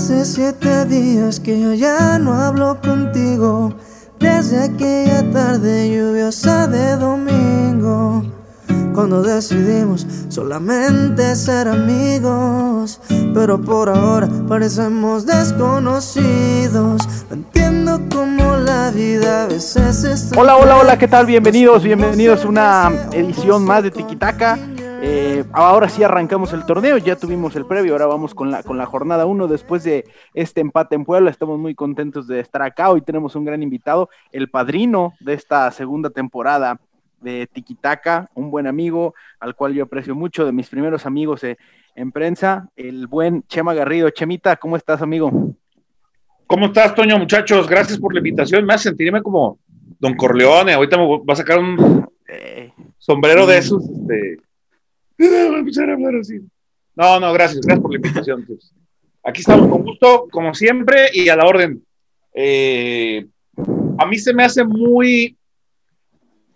[0.00, 3.74] Hace siete días que yo ya no hablo contigo.
[4.18, 8.24] Desde aquella tarde lluviosa de domingo.
[8.94, 12.98] Cuando decidimos solamente ser amigos.
[13.34, 17.02] Pero por ahora parecemos desconocidos.
[17.28, 20.32] No entiendo cómo la vida a veces es.
[20.34, 21.26] Hola, hola, hola, ¿qué tal?
[21.26, 24.58] Bienvenidos, bienvenidos a una edición más de Tiquitaca.
[25.02, 28.76] Eh, ahora sí arrancamos el torneo, ya tuvimos el previo, ahora vamos con la, con
[28.76, 30.04] la jornada 1 después de
[30.34, 34.10] este empate en Puebla, estamos muy contentos de estar acá, hoy tenemos un gran invitado,
[34.30, 36.78] el padrino de esta segunda temporada
[37.20, 41.56] de Tiquitaca, un buen amigo al cual yo aprecio mucho, de mis primeros amigos eh,
[41.94, 44.10] en prensa, el buen Chema Garrido.
[44.10, 45.54] Chemita, ¿cómo estás amigo?
[46.46, 47.66] ¿Cómo estás, Toño, muchachos?
[47.66, 49.58] Gracias por la invitación, me hace sentirme como
[49.98, 52.70] Don Corleone, ahorita me va a sacar un eh.
[52.98, 54.49] sombrero de esos, este
[56.96, 58.46] no, no, gracias, gracias por la invitación.
[59.22, 61.84] Aquí estamos con gusto, como siempre, y a la orden.
[62.32, 63.26] Eh,
[63.98, 65.36] a mí se me hace muy,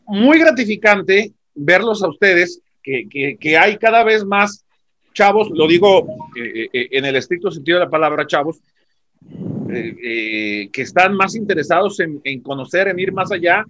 [0.06, 4.65] muy gratificante verlos a ustedes, que, hay cada vez más
[5.12, 6.06] chavos, lo digo
[6.37, 8.61] eh, eh, en el estricto sentido de la palabra chavos,
[9.69, 13.65] que están más interesados en, conocer, en ir más allá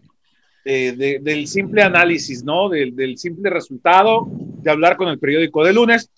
[0.64, 2.68] del simple análisis, ¿no?
[2.68, 4.26] Del, simple resultado,
[4.62, 6.10] de hablar con el periódico de lunes,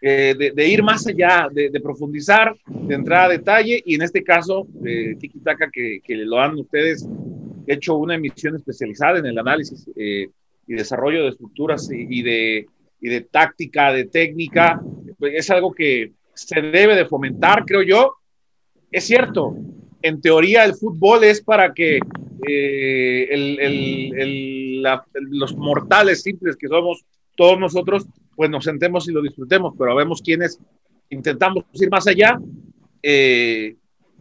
[0.00, 4.66] eh, de, ir más allá, de, profundizar, de entrar a detalle, y en este caso,
[4.84, 7.08] eh, Tiki Taka, que, que, lo han ustedes
[7.66, 10.28] hecho una emisión especializada en el análisis eh,
[10.66, 12.66] y desarrollo de estructuras y, de,
[13.00, 14.80] y de táctica, de técnica,
[15.18, 18.16] pues, es algo que se debe de fomentar, creo yo.
[18.90, 19.56] Es cierto,
[20.04, 21.98] en teoría el fútbol es para que
[22.46, 23.26] eh,
[25.30, 28.04] los mortales simples que somos todos nosotros,
[28.36, 30.60] pues nos sentemos y lo disfrutemos, pero vemos quienes
[31.08, 32.38] intentamos ir más allá,
[33.02, 33.76] eh,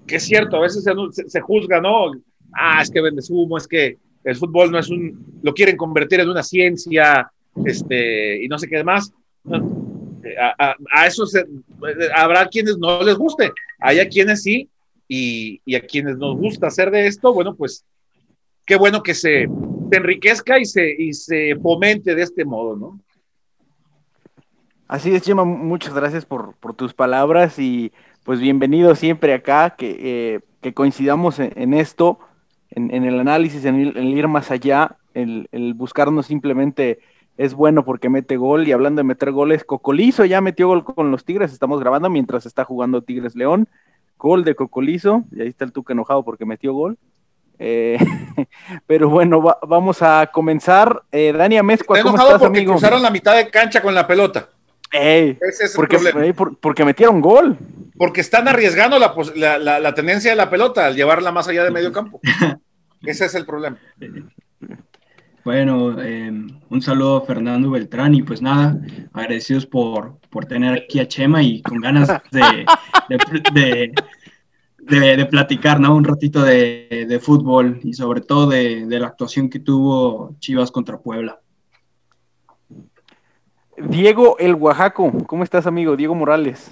[0.08, 0.86] que es cierto, a veces
[1.28, 2.14] se, juzga, ¿no?
[2.54, 6.22] Ah, es que vende humo, es que el fútbol no es un, lo quieren convertir
[6.22, 7.30] en una ciencia,
[7.66, 9.11] este, y no sé qué demás.
[10.39, 11.26] A, a, eso
[12.16, 14.70] habrá quienes no les guste, hay a quienes sí,
[15.08, 17.86] y, a quienes nos gusta hacer de esto, bueno, pues
[18.65, 19.47] qué bueno que se,
[19.91, 22.99] enriquezca y se, y se fomente de este modo, ¿no?
[24.87, 27.92] Así es, Chema, muchas gracias por, tus palabras y
[28.23, 32.19] pues bienvenido siempre acá, que, eh, coincidamos en, esto,
[32.69, 36.99] en, el análisis, en el, ir más allá, el, el, buscarnos simplemente
[37.37, 41.11] es bueno porque mete gol y hablando de meter goles, Cocolizo ya metió gol con
[41.11, 43.67] los Tigres, estamos grabando mientras está jugando Tigres León,
[44.23, 46.98] gol de Cocolizo, y ahí está el Tuque enojado porque metió gol.
[47.60, 47.98] Eh,
[48.88, 51.04] pero bueno, vamos a comenzar.
[51.11, 52.72] Eh, Dani Amezcua, ¿cómo estás, porque amigo?
[52.72, 54.48] cruzaron la mitad de cancha con la pelota.
[54.92, 56.58] Ese es porque, el problema.
[56.61, 57.58] porque metieron gol.
[57.98, 61.72] Porque están arriesgando la, la, la, tendencia de la pelota al llevarla más allá de
[61.72, 62.22] medio campo.
[63.02, 63.78] Ese es el problema.
[65.43, 68.80] Bueno, em, un saludo a Fernando Beltrán y pues nada,
[69.11, 72.65] agradecidos por, por tener aquí a Chema y con ganas de,
[73.54, 73.93] de
[74.86, 75.95] de, platicar, ¿no?
[75.95, 81.39] Un ratito de, fútbol y sobre todo de, la actuación que tuvo Chivas contra Puebla.
[83.77, 85.95] Diego el Oaxaco, ¿cómo estás, amigo?
[85.95, 86.70] Diego Morales.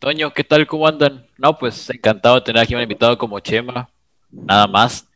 [0.00, 0.66] Toño, ¿qué tal?
[0.66, 1.26] ¿Cómo andan?
[1.36, 3.88] No, pues encantado de tener aquí un invitado como Chema,
[4.30, 5.08] nada más.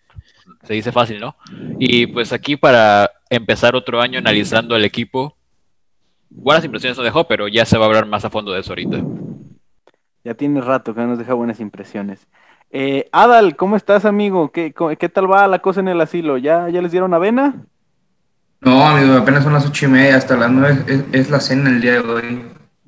[0.63, 1.37] Se dice fácil, ¿no?
[1.79, 5.37] Y pues aquí para empezar otro año analizando el equipo.
[6.29, 8.71] Buenas impresiones nos dejó, pero ya se va a hablar más a fondo de eso
[8.71, 8.99] ahorita.
[10.25, 12.29] Ya tiene rato que nos deja buenas impresiones.
[12.71, 14.53] Eh, Adal, ¿cómo estás, amigo?
[14.53, 16.39] ¿Qué, ¿Qué, tal va la cosa en el asilo?
[16.39, 17.67] ¿Ya, ya les dieron avena?
[18.61, 21.81] No, amigo, apenas son las ocho y media, hasta las nueve es, la cena el
[21.81, 22.45] día de hoy.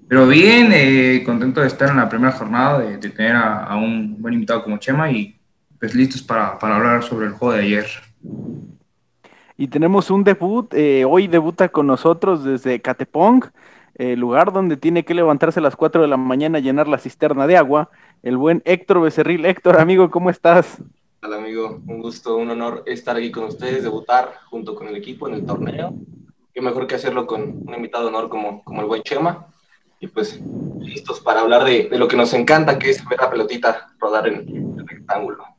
[0.07, 4.35] Pero bien, eh, contento de estar en la primera jornada, de, tener a, un buen
[4.35, 5.41] invitado como Chema y
[5.83, 7.87] pues listos para, para hablar sobre el juego de ayer.
[9.57, 13.47] Y tenemos un debut, eh, hoy debuta con nosotros desde Catepong
[13.97, 16.99] el lugar donde tiene que levantarse a las 4 de la mañana a llenar la
[16.99, 17.91] cisterna de agua,
[18.23, 19.45] el buen Héctor Becerril.
[19.45, 20.81] Héctor, amigo, ¿cómo estás?
[21.21, 21.83] Hola, amigo.
[21.89, 25.45] Un gusto, un honor estar aquí con ustedes, debutar junto con el equipo en el
[25.45, 25.97] torneo.
[26.55, 29.49] Qué mejor que hacerlo con un invitado de honor como, como el buen Chema.
[29.99, 30.41] Y pues
[30.79, 34.79] listos para hablar de, lo que nos encanta, que es ver la pelotita rodar en
[34.79, 35.52] el rectángulo.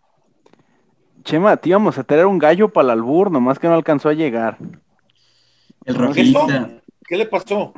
[1.24, 4.14] Chema, te íbamos a tener un gallo para el albur, nomás que no alcanzó a
[4.14, 4.58] llegar.
[5.86, 6.70] El Rafita.
[7.06, 7.74] ¿Qué le pasó?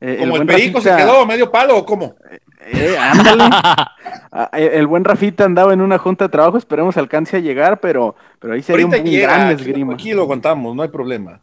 [0.00, 2.16] Eh, ¿Como el, perico se quedó medio palo o cómo?
[2.60, 7.40] Eh, ah, eh, el buen Rafita andaba en una junta de trabajo, esperemos alcance a
[7.40, 9.94] llegar, pero, pero ahí sería un, un gran esgrima.
[9.94, 11.40] Aquí lo aguantamos, no hay problema.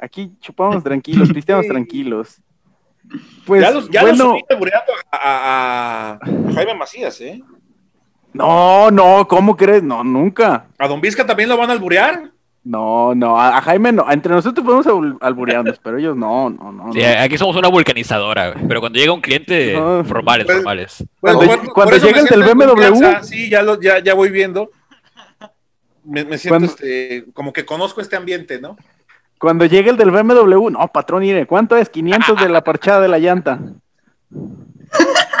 [0.00, 2.40] Aquí chupamos tranquilos, pisteamos tranquilos.
[3.46, 4.36] Pues, ya los, ya bueno,
[5.10, 7.42] a, a, Jaime Macías, ¿eh?
[8.32, 9.82] No, no, ¿cómo crees?
[9.82, 10.66] No, nunca.
[10.78, 12.30] ¿A Don Vizca también lo van a alburear?
[12.64, 14.08] No, no, a, a Jaime no.
[14.10, 16.92] Entre nosotros podemos albur- alburearnos, pero ellos no, no, no.
[16.92, 17.20] Sí, no.
[17.20, 18.66] aquí somos una vulcanizadora, güey.
[18.68, 20.04] Pero cuando llega un cliente, No.
[20.04, 21.04] formales, Pues- formales.
[21.20, 22.88] Bueno, Cuando- cuando por eso llega me el del BMW.
[22.88, 23.22] confianza.
[23.24, 24.70] Sí, ya, lo, ya, ya voy viendo.
[26.04, 28.76] Me, me siento Cuando- este, como que conozco este ambiente, ¿no?
[29.38, 31.88] Cuando llegue el del BMW, no, patrón, mire, ¿cuánto es?
[31.90, 33.58] 500 de la parchada de la llanta.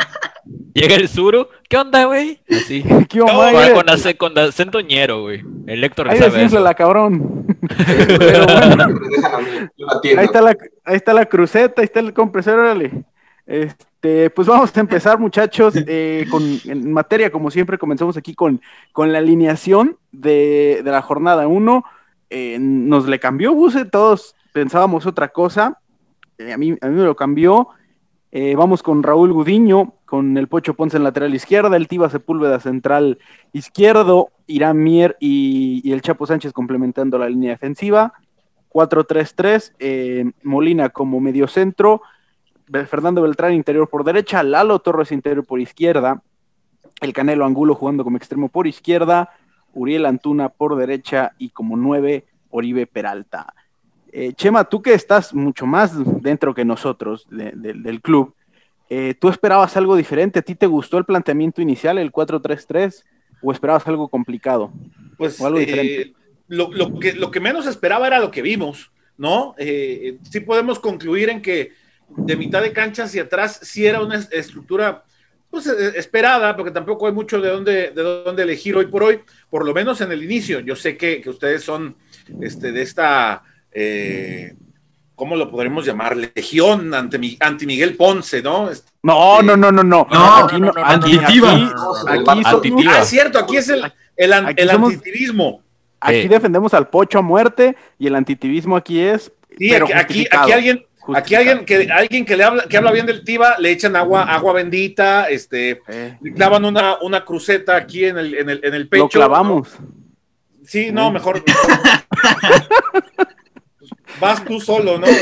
[0.74, 2.40] Llega el suru, ¿qué onda, güey?
[2.50, 2.82] Así.
[3.08, 3.72] ¿Qué mae?
[3.74, 5.44] Con, ace- con acento ñero, güey.
[5.66, 6.60] El Héctor Ahí sabe eso.
[6.60, 7.46] la cabrón.
[8.18, 9.00] Pero bueno.
[10.18, 12.90] Ahí está la, ahí está la cruceta, ahí está el compresor, órale.
[13.46, 18.60] Este, pues vamos a empezar, muchachos, eh, con, en materia, como siempre, comenzamos aquí con,
[18.92, 21.84] con la alineación de, de la jornada 1.
[22.60, 25.78] nos le cambió Buse, todos pensábamos otra cosa.
[26.38, 27.68] Eh, a, mí, a mí me lo cambió.
[28.34, 32.60] Eh, vamos con Raúl Gudiño, con el Pocho Ponce en lateral izquierda, el Tiba Sepúlveda
[32.60, 33.18] central
[33.52, 38.14] izquierdo, Irán Mier y, el Chapo Sánchez complementando la línea defensiva.
[38.70, 42.00] 4-3-3, eh, Molina como medio centro,
[42.68, 46.22] Be- Fernando Beltrán interior por derecha, Lalo Torres interior por izquierda,
[47.02, 49.28] el Canelo Angulo jugando como extremo por izquierda,
[49.74, 53.52] Uriel Antuna por derecha y como nueve Oribe Peralta.
[54.12, 55.92] Eh, Chema, tú que estás mucho más
[56.22, 58.34] dentro que nosotros de- de- del club,
[58.90, 60.38] eh, ¿tú esperabas algo diferente?
[60.40, 63.04] ¿A ti te gustó el planteamiento inicial, el 4-3-3,
[63.42, 64.70] o esperabas algo complicado?
[65.16, 66.12] Pues O algo eh, diferente.
[66.48, 69.54] lo, lo que, lo que menos esperaba era lo que vimos, ¿no?
[69.56, 71.72] Eh, sí podemos concluir en que
[72.08, 75.04] de mitad de cancha hacia atrás sí era una es- estructura
[75.48, 79.20] pues, esperada, porque tampoco hay mucho de dónde, de dónde elegir hoy por hoy,
[79.50, 80.60] por lo menos en el inicio.
[80.60, 81.96] Yo sé que, que ustedes son
[82.40, 84.54] este, de esta, eh,
[85.14, 86.16] ¿cómo lo podremos llamar?
[86.16, 88.70] Legión ante, mi- anti Miguel Ponce, ¿no?
[88.70, 90.06] Este, No, no, no, no, no.
[90.10, 92.92] No, aquí no, no, no, no, aquí, aquí- aquí Antitiva.
[92.96, 95.62] Ah, es cierto, aquí es el, el, an- Aquí el somos- antitivismo.
[96.00, 96.28] Aquí Sí.
[96.28, 99.30] defendemos al pocho a muerte y el antitivismo aquí es.
[99.56, 101.40] Sí, pero aquí, aquí, aquí alguien, aquí Justificado.
[101.50, 104.52] alguien que alguien que le habla, que habla bien del Tiva, le echan agua, agua
[104.54, 108.88] bendita, este, Eh, le clavan una, una cruceta aquí en el, en el, en el
[108.88, 109.04] pecho.
[109.04, 109.68] lo clavamos.
[110.66, 111.44] Sí, no, mejor.
[114.20, 115.06] Vas tú solo, ¿no?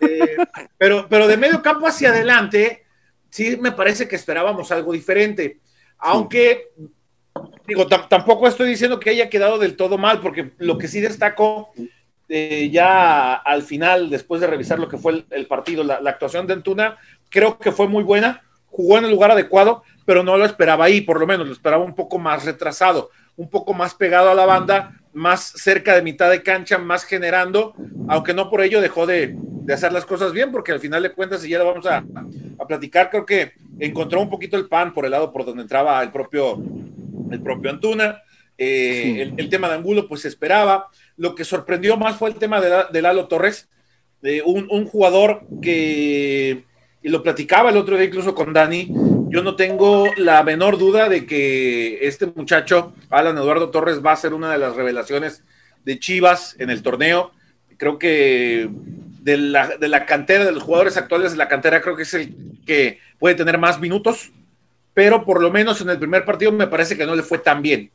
[0.00, 0.36] Eh,
[0.78, 2.84] pero, pero de medio campo hacia adelante,
[3.30, 5.60] sí me parece que esperábamos algo diferente.
[5.98, 6.70] Aunque,
[7.66, 11.00] digo, tam- tampoco estoy diciendo que haya quedado del todo mal, porque lo que sí
[11.00, 11.70] destaco
[12.28, 16.10] eh, ya al final, después de revisar lo que fue el, el partido, la, la
[16.10, 16.96] actuación de Antuna,
[17.30, 21.00] creo que fue muy buena, jugó en el lugar adecuado, pero no lo esperaba ahí,
[21.00, 24.46] por lo menos lo esperaba un poco más retrasado, un poco más pegado a la
[24.46, 27.74] banda, más cerca de mitad de cancha, más generando,
[28.08, 31.12] aunque no por ello dejó de, de hacer las cosas bien, porque al final de
[31.12, 32.04] cuentas, y ya lo vamos a,
[32.58, 36.02] a platicar, creo que encontró un poquito el pan por el lado por donde entraba
[36.02, 36.62] el propio,
[37.30, 38.22] el propio Antuna.
[38.58, 39.20] Eh, Sí.
[39.20, 40.88] el, el tema de Angulo, pues se esperaba.
[41.16, 43.68] Lo que sorprendió más fue el tema de, de Lalo Torres,
[44.22, 46.64] de un, un jugador que,
[47.06, 48.88] y lo platicaba el otro día incluso con Dani,
[49.28, 54.16] yo no tengo la menor duda de que este muchacho, Alan Eduardo Torres, va a
[54.16, 55.44] ser una de las revelaciones
[55.84, 57.30] de Chivas en el torneo.
[57.76, 58.68] Creo que
[59.22, 62.14] de la, de la cantera, de los jugadores actuales de la cantera, creo que es
[62.14, 62.34] el
[62.66, 64.32] que puede tener más minutos,
[64.92, 67.62] pero por lo menos en el primer partido me parece que no le fue tan
[67.62, 67.88] bien.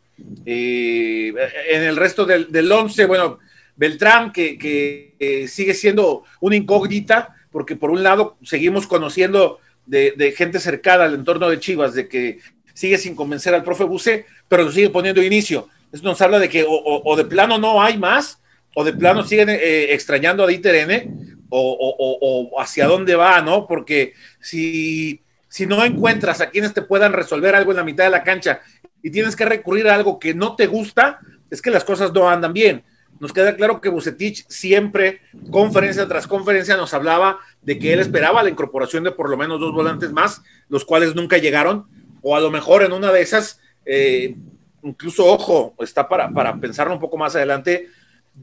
[0.46, 1.34] Eh,
[1.70, 3.39] en el resto del, del once, bueno,
[3.75, 10.34] Beltrán, que, que, eh, sigue siendo una incógnita, porque por un lado seguimos conociendo de,
[10.36, 12.39] gente cercana al entorno de Chivas, de que
[12.74, 15.67] sigue sin convencer al profe Buse, pero lo sigue poniendo inicio.
[15.91, 18.39] Eso nos habla de que o, de plano no hay más,
[18.74, 21.10] o de plano siguen eh, extrañando a Dieter
[21.50, 23.67] o, o, hacia dónde va, ¿no?
[23.67, 28.10] Porque si, si no encuentras a quienes te puedan resolver algo en la mitad de
[28.10, 28.62] la cancha
[29.03, 32.29] y tienes que recurrir a algo que no te gusta, es que las cosas no
[32.29, 32.84] andan bien.
[33.22, 38.42] Nos queda claro que Bucetich siempre, conferencia tras conferencia, nos hablaba de que él esperaba
[38.42, 41.86] la incorporación de por lo menos dos volantes más, los cuales nunca llegaron,
[42.24, 44.36] o a lo mejor en una de esas, eh,
[44.82, 47.90] incluso, ojo, está para, para pensarlo un poco más adelante,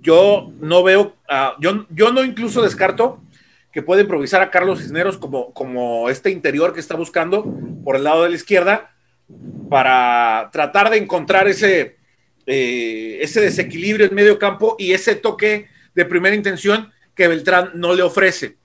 [0.01, 1.17] yo no veo,
[1.59, 3.21] yo, yo no incluso descarto
[3.73, 7.45] que puede improvisar a Carlos Cisneros como, como este interior que está buscando
[7.83, 8.95] por el lado de la izquierda
[9.69, 11.98] para tratar de encontrar ese,
[12.51, 17.93] eh, ese desequilibrio en medio campo y ese toque de primera intención que Beltrán no
[17.93, 18.57] le ofrece.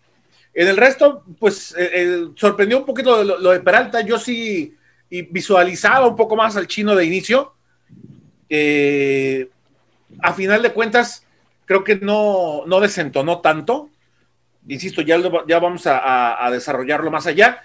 [0.53, 3.99] En el resto, pues eh, eh, sorprendió un poquito lo, de Peralta.
[3.99, 4.77] Yo sí
[5.09, 7.55] visualizaba un poco más al chino de inicio.
[10.21, 11.27] A final de cuentas,
[11.65, 13.89] creo que no, no desentonó tanto.
[14.65, 17.61] Insisto, ya, ya vamos a, desarrollarlo más allá.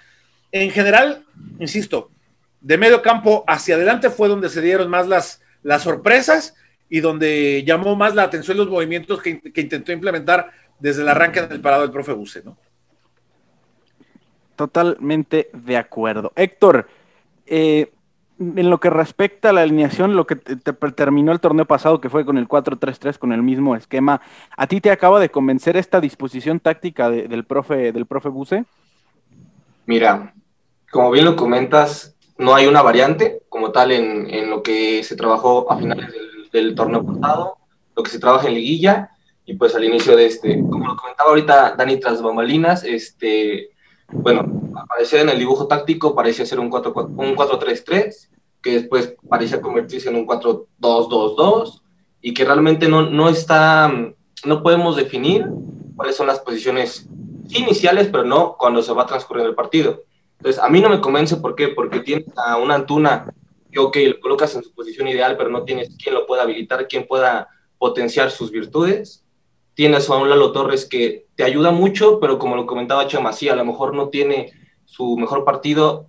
[0.51, 1.23] en general,
[1.59, 2.11] insisto,
[2.59, 6.55] de medio campo hacia adelante fue donde se dieron más las, las sorpresas
[6.89, 11.41] y donde llamó más la atención los movimientos que, que intentó implementar desde el arranque
[11.41, 12.57] del parado del profe Buse, ¿no?
[14.55, 16.33] Totalmente de acuerdo.
[16.35, 16.87] Héctor,
[17.45, 17.91] eh,
[18.39, 22.01] en lo que respecta a la alineación, lo que te, te terminó el torneo pasado,
[22.01, 24.21] que fue con el 4-3-3, con el mismo esquema,
[24.55, 28.65] ¿a ti te acaba de convencer esta disposición táctica de, del profe del profe Buse?
[29.85, 30.33] Mira,
[30.91, 35.15] como bien lo comentas, no hay una variante como tal en, en lo que se
[35.15, 37.57] trabajó a finales del, del, torneo pasado,
[37.95, 39.11] lo que se trabaja en liguilla
[39.45, 43.71] y pues al inicio de este, como lo comentaba ahorita Dani tras bambalinas, este,
[44.07, 48.29] bueno, aparecía en el dibujo táctico, parecía ser un 4-3-3,
[48.61, 51.81] que después parecía convertirse en un 4-2-2-2
[52.21, 53.91] y que realmente no, no está,
[54.45, 55.45] no podemos definir
[55.95, 57.07] cuáles son las posiciones
[57.49, 60.03] iniciales, pero no cuando se va transcurriendo el partido.
[60.39, 61.67] Entonces, a mí no me convence, ¿por qué?
[61.69, 63.33] Porque tienes a una Antuna
[63.91, 67.05] que, lo colocas en su posición ideal, pero no tienes quien lo pueda habilitar, quien
[67.05, 69.25] pueda potenciar sus virtudes.
[69.73, 73.49] Tienes a un Lalo Torres que te ayuda mucho, pero como lo comentaba Chema, sí,
[73.49, 74.51] a lo mejor no tiene
[74.85, 76.07] su mejor partido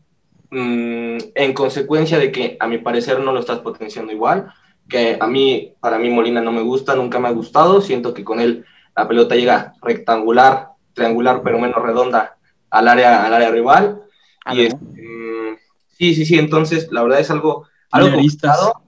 [0.50, 4.52] mmm, en consecuencia de que a mi parecer no lo estás potenciando igual,
[4.88, 8.24] que a mí, para mí Molina no me gusta, nunca me ha gustado, siento que
[8.24, 8.64] con él
[8.96, 12.36] la pelota llega rectangular, triangular, pero menos redonda
[12.70, 14.02] al área, al área rival.
[14.46, 15.56] Y es, mmm,
[15.88, 18.82] sí, sí, sí, entonces la verdad es algo, algo complicado.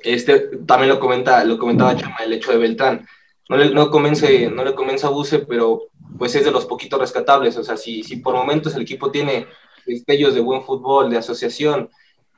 [0.00, 3.06] Este, también lo, comenta, lo comentaba Chama, el hecho de Beltrán.
[3.48, 5.84] No le, no, convence, no le convence a Buse, pero
[6.18, 7.56] pues es de los poquitos rescatables.
[7.56, 9.46] O sea, si, si por momentos el equipo tiene
[9.86, 11.88] destellos de buen fútbol, de asociación,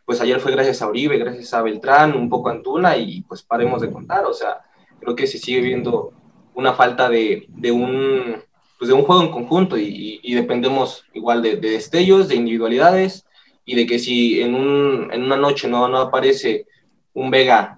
[0.04, 3.42] pues ayer fue gracias a Uribe, gracias a Beltrán, un poco a Antuna y pues
[3.42, 4.24] paremos de contar.
[4.24, 4.60] O sea,
[5.00, 6.12] creo que se sigue viendo
[6.54, 8.42] una falta de, de un,
[8.80, 13.26] pues de un juego en conjunto y, dependemos igual de, de, destellos, de individualidades
[13.66, 16.66] y de que si en, un, en una noche no, no aparece
[17.12, 17.76] un Vega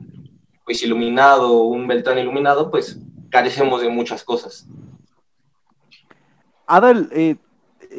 [0.64, 4.68] pues iluminado, un Beltrán iluminado, pues carecemos de muchas cosas.
[6.68, 7.34] Adal, eh,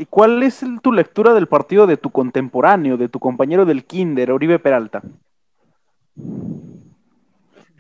[0.10, 4.60] ¿cuál es tu lectura del partido de tu contemporáneo, de tu compañero del Kinder, Oribe
[4.60, 5.01] Peralta?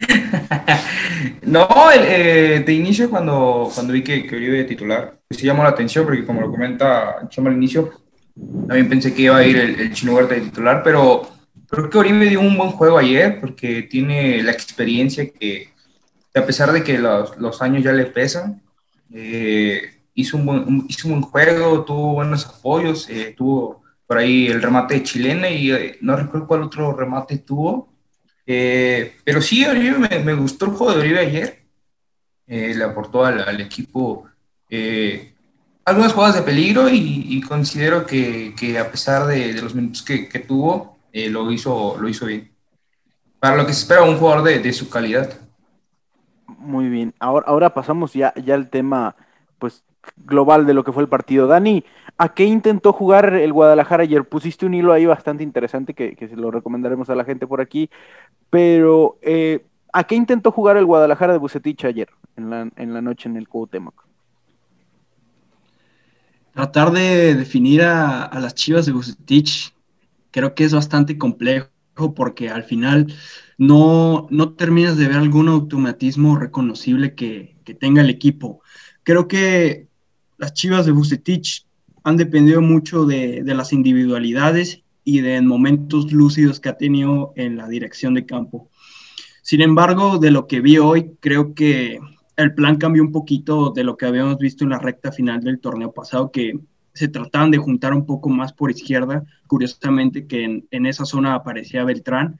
[1.43, 5.69] no, eh, de inicio cuando, cuando vi que, que Oribe titular, pues sí llamó la
[5.69, 7.91] atención porque como lo comenta Chama al inicio,
[8.67, 11.27] también pensé que iba a ir el, el Chino Huerta de titular, pero
[11.73, 15.69] creo que Oribe dio un buen juego ayer porque tiene la experiencia que,
[16.35, 18.61] a pesar de que los, los años ya le pesan,
[19.11, 19.81] eh,
[20.13, 24.61] hizo, un buen, hizo un buen juego, tuvo buenos apoyos, eh, tuvo por ahí el
[24.61, 27.92] remate de chilena y eh, no recuerdo cuál otro remate tuvo.
[28.45, 31.63] Eh, pero sí, Oribe, me, gustó el juego de Oribe ayer.
[32.47, 34.27] le aportó al, equipo
[35.85, 41.51] algunas jugadas de peligro y, considero que, a pesar de, los minutos que, tuvo, lo,
[41.51, 42.51] hizo, lo hizo bien.
[43.39, 45.33] Para lo que se espera un jugador de, su calidad.
[46.47, 49.15] Muy bien, ahora, ahora pasamos ya, ya al tema
[50.17, 51.47] global de lo que fue el partido.
[51.47, 51.83] Dani,
[52.17, 54.23] ¿a qué intentó jugar el Guadalajara ayer?
[54.25, 57.61] Pusiste un hilo ahí bastante interesante que, que se lo recomendaremos a la gente por
[57.61, 57.89] aquí,
[58.49, 63.01] pero eh, ¿a qué intentó jugar el Guadalajara de Bucetich ayer en la, en la
[63.01, 64.05] noche en el Cuauhtémoc?
[66.53, 69.73] Tratar de definir a, a las chivas de Bucetich
[70.33, 71.69] creo que es bastante complejo
[72.15, 73.13] porque al final
[73.57, 78.61] no, no terminas de ver algún automatismo reconocible que, que tenga el equipo.
[79.03, 79.87] Creo que
[80.43, 81.65] las chivas de Bucetich
[82.03, 87.69] han dependido mucho de, las individualidades y de momentos lúcidos que ha tenido en la
[87.69, 88.69] dirección de campo.
[89.41, 91.97] Sin embargo, de lo que vi hoy, creo que
[92.35, 95.61] el plan cambió un poquito de lo que habíamos visto en la recta final del
[95.61, 96.59] torneo pasado, que
[96.93, 101.85] se trataban de juntar un poco más por izquierda, curiosamente que en, esa zona aparecía
[101.85, 102.37] Beltrán,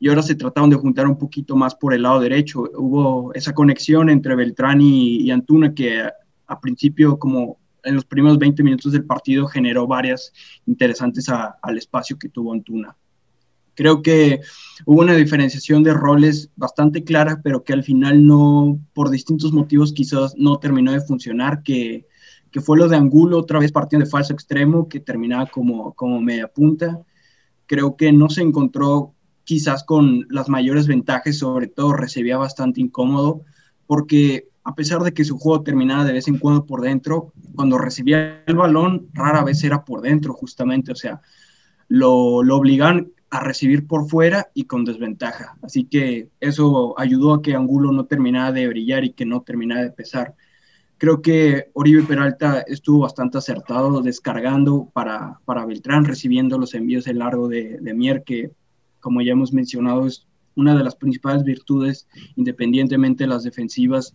[0.00, 2.64] y ahora se trataron de juntar un poquito más por el lado derecho.
[2.76, 6.02] Hubo esa conexión entre Beltrán y Antuna que
[6.54, 10.32] a, principio, como en los primeros 20 minutos del partido, generó varias
[10.66, 12.96] interesantes al espacio que tuvo Antuna.
[13.74, 14.40] Creo que
[14.86, 19.92] hubo una diferenciación de roles bastante clara, pero que al final no, por distintos motivos,
[19.92, 22.06] quizás no terminó de funcionar, que,
[22.50, 26.20] que fue lo de Angulo, otra vez partiendo de falso extremo, que terminaba como, como
[26.20, 27.00] media punta.
[27.66, 33.42] Creo que no se encontró quizás con las mayores ventajas, sobre todo recibía bastante incómodo,
[33.86, 37.78] porque a pesar de que su juego terminaba de vez en cuando por dentro, cuando
[37.78, 41.20] recibía el balón, rara vez era por dentro, justamente, o sea,
[41.88, 45.56] lo, lo obligan a recibir por fuera y con desventaja.
[45.62, 49.82] Así que eso ayudó a que Angulo no terminara de brillar y que no terminara
[49.82, 50.34] de pesar.
[50.96, 57.14] Creo que Oribe Peralta estuvo bastante acertado descargando para, para Beltrán, recibiendo los envíos de
[57.14, 58.52] largo de, de Mier, que
[59.00, 62.06] como ya hemos mencionado es una de las principales virtudes,
[62.36, 64.14] independientemente de las defensivas,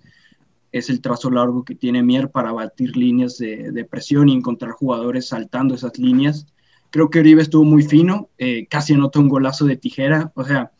[0.71, 4.71] es el trazo largo que tiene Mier para batir líneas de, de presión y encontrar
[4.71, 6.47] jugadores saltando esas líneas.
[6.91, 10.71] Creo que Oribe estuvo muy fino, eh, casi anotó un golazo de tijera, o sea,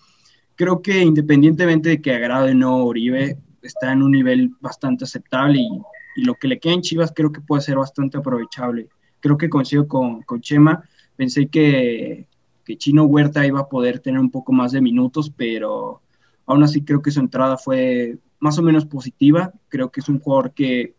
[0.55, 5.59] creo que independientemente de que agrade o no Oribe, está en un nivel bastante aceptable
[5.59, 5.69] y,
[6.15, 8.87] y, lo que le queda en Chivas creo que puede ser bastante aprovechable.
[9.19, 10.83] Creo que coincido con, con Chema,
[11.15, 12.27] pensé que,
[12.65, 16.01] que Chino Huerta iba a poder tener un poco más de minutos, pero
[16.45, 19.53] aún así creo que su entrada fue más o menos positiva.
[19.67, 20.95] Creo que es un jugador que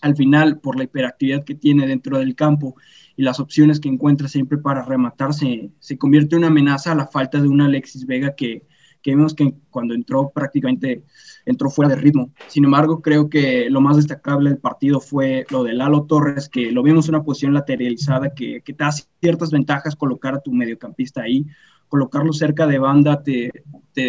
[0.00, 2.74] al final, por la hiperactividad que tiene dentro del campo
[3.16, 6.94] y las opciones que encuentra siempre para rematar, se, se convierte en una amenaza a
[6.94, 8.64] la falta de un Alexis Vega que,
[9.02, 11.04] que vimos que cuando entró prácticamente
[11.44, 12.32] entró fuera de ritmo.
[12.48, 16.70] Sin embargo, creo que lo más destacable del partido fue lo de Lalo Torres, que
[16.70, 20.52] lo vimos en una posición lateralizada que, que te da ciertas ventajas colocar a tu
[20.52, 21.46] mediocampista ahí.
[21.90, 23.50] Colocarlo cerca de banda te,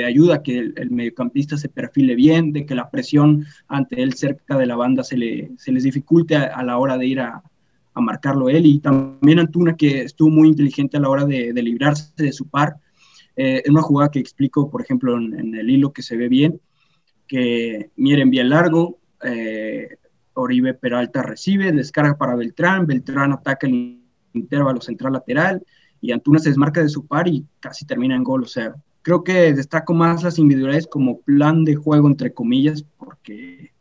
[0.06, 4.56] ayuda a que el, mediocampista se perfile bien, de que la presión ante él cerca
[4.56, 7.44] de la banda se, le, les dificulte a, la hora de ir a,
[7.96, 8.66] marcarlo él.
[8.68, 12.78] Y también Antuna, que estuvo muy inteligente a la hora de, librarse de su par.
[13.36, 16.62] Eh, en una jugada que explico, por ejemplo, en, el hilo que se ve bien,
[17.28, 19.98] que Mier envía largo, eh,
[20.36, 24.00] Oribe Peralta recibe, descarga para Beltrán, Beltrán ataca el
[24.34, 25.64] intervalo central lateral
[26.02, 28.44] y Antuna se desmarca de su par y casi termina en gol.
[28.44, 33.72] O sea, creo que destaco más las individualidades como plan de juego, entre comillas, porque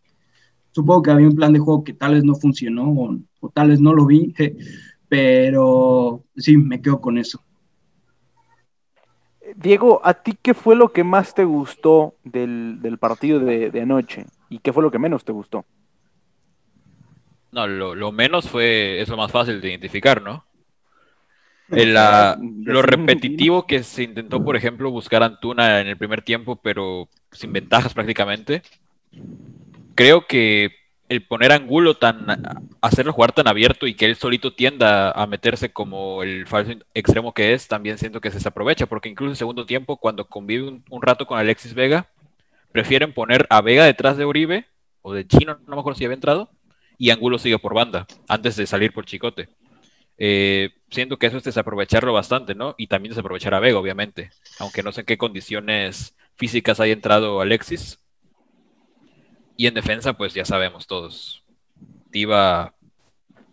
[0.72, 3.70] supongo que había un plan de juego que tal vez no funcionó o, o tal
[3.70, 4.34] vez no lo vi,
[5.08, 7.42] pero sí, me quedo con eso.
[9.56, 13.80] Diego, ¿a ti qué fue lo que más te gustó del, del partido de, de,
[13.80, 14.26] anoche?
[14.48, 15.64] ¿Y qué fue lo que menos te gustó?
[17.50, 20.44] No, lo, lo menos fue, es lo más fácil de identificar, ¿no?
[21.70, 26.56] El, la, lo repetitivo que se intentó, por ejemplo, buscar Antuna en el primer tiempo,
[26.56, 28.62] pero sin ventajas prácticamente.
[29.94, 30.72] Creo que
[31.10, 32.24] el poner a Angulo tan,
[32.80, 37.34] hacerlo jugar tan abierto y que él solito tienda a meterse como el falso extremo
[37.34, 40.84] que es, también siento que se aprovecha, porque incluso en segundo tiempo, cuando convive un,
[40.88, 42.06] un, rato con Alexis Vega,
[42.70, 44.66] prefieren poner a Vega detrás de Uribe,
[45.02, 46.48] o de Chino, no me acuerdo si había entrado,
[46.96, 49.48] y Angulo sigue por banda, antes de salir por Chicote.
[50.22, 52.74] Eh, siento que eso es desaprovecharlo bastante, ¿no?
[52.78, 57.40] Y también desaprovechar a Vega, obviamente, aunque no sé en qué condiciones físicas haya entrado
[57.40, 57.98] Alexis,
[59.60, 61.44] y en defensa, pues ya sabemos todos.
[62.10, 62.72] Tiva.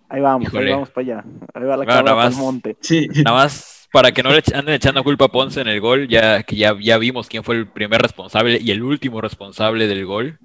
[0.08, 0.68] Ahí vamos, híjole.
[0.68, 1.26] ahí vamos para allá.
[1.54, 2.78] Ahí va la bueno, nada más, monte.
[2.80, 3.10] Sí.
[3.26, 6.44] Nada más para que no le anden echando culpa a Ponce en el gol, ya
[6.44, 10.40] que ya, ya vimos quién fue el primer responsable y el último responsable del gol.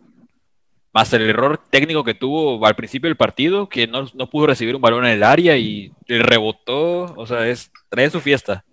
[0.92, 4.76] Más el error técnico que tuvo al principio del partido, que no, no pudo recibir
[4.76, 7.14] un balón en el área y rebotó.
[7.16, 8.64] O sea, es trae su fiesta.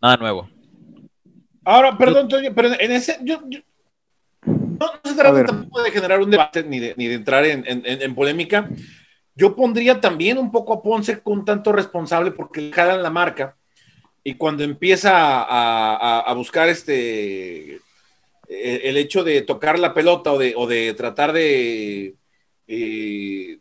[0.00, 0.48] Nada nuevo.
[1.64, 3.18] Ahora, perdón, Toño, pero en ese.
[3.22, 3.60] Yo, yo
[4.46, 7.64] no, no se trata tampoco de generar un debate ni de, ni de entrar en,
[7.66, 8.68] en, en, polémica.
[9.34, 13.56] Yo pondría también un poco a Ponce con tanto responsable porque le jalan la marca
[14.22, 17.80] y cuando empieza a, a, a buscar este
[18.48, 22.14] el hecho de tocar la pelota o de, o de tratar de
[22.66, 23.58] eh,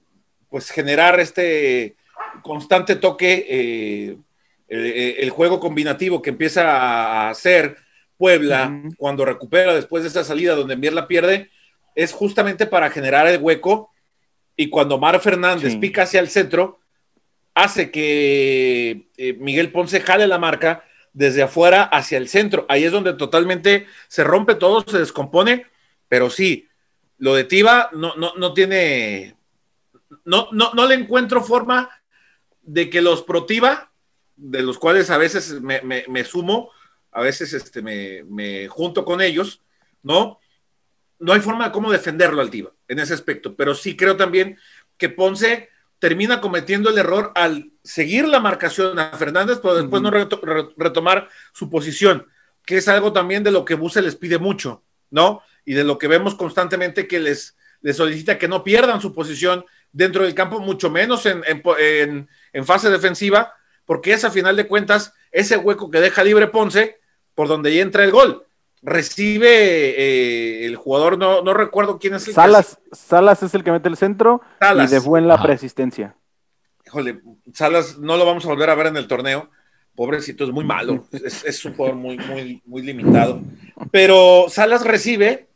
[0.49, 1.95] pues generar este
[2.41, 4.17] constante toque, eh,
[4.67, 7.77] el, el, juego combinativo que empieza a hacer
[8.17, 8.95] Puebla, uh -huh.
[8.97, 11.49] cuando recupera después de esa salida donde Mier la pierde,
[11.95, 13.91] es justamente para generar el hueco
[14.55, 15.79] y cuando Mar Fernández sí.
[15.79, 16.79] pica hacia el centro,
[17.53, 22.65] hace que eh, Miguel Ponce jale la marca desde afuera hacia el centro.
[22.67, 25.67] Ahí es donde totalmente se rompe todo, se descompone,
[26.09, 26.67] pero sí,
[27.17, 29.35] lo de Tiva no, no, no tiene,
[30.25, 31.89] no, no, no le encuentro forma
[32.61, 33.91] de que los protiva,
[34.35, 36.71] de los cuales a veces me, me, sumo,
[37.11, 39.61] a veces este, me, me, junto con ellos,
[40.01, 40.39] ¿no?
[41.19, 44.57] No hay forma de cómo defenderlo al Tiva en ese aspecto, pero sí creo también
[44.97, 45.69] que Ponce
[46.03, 50.27] termina cometiendo el error al seguir la marcación a Fernández, pero después uh -huh.
[50.43, 52.27] no retomar su posición,
[52.65, 55.41] que es algo también de lo que Buse les pide mucho, ¿no?
[55.63, 59.63] Y de lo que vemos constantemente que les, les solicita que no pierdan su posición
[59.93, 63.53] dentro del campo, mucho menos en, en, en, en fase defensiva,
[63.85, 66.99] porque es a final de cuentas ese hueco que deja libre Ponce
[67.33, 68.45] por donde ya entra el gol.
[68.85, 72.95] Recibe eh, el jugador, no, no recuerdo quién es el Salas, que...
[72.95, 74.91] Salas es el que mete el centro Salas.
[74.91, 76.17] y de buen la persistencia.
[76.85, 77.21] Híjole,
[77.53, 79.49] Salas no lo vamos a volver a ver en el torneo.
[79.95, 81.05] Pobrecito, es muy malo.
[81.11, 83.41] es, es, un jugador muy, muy, muy limitado.
[83.89, 85.47] Pero Salas recibe,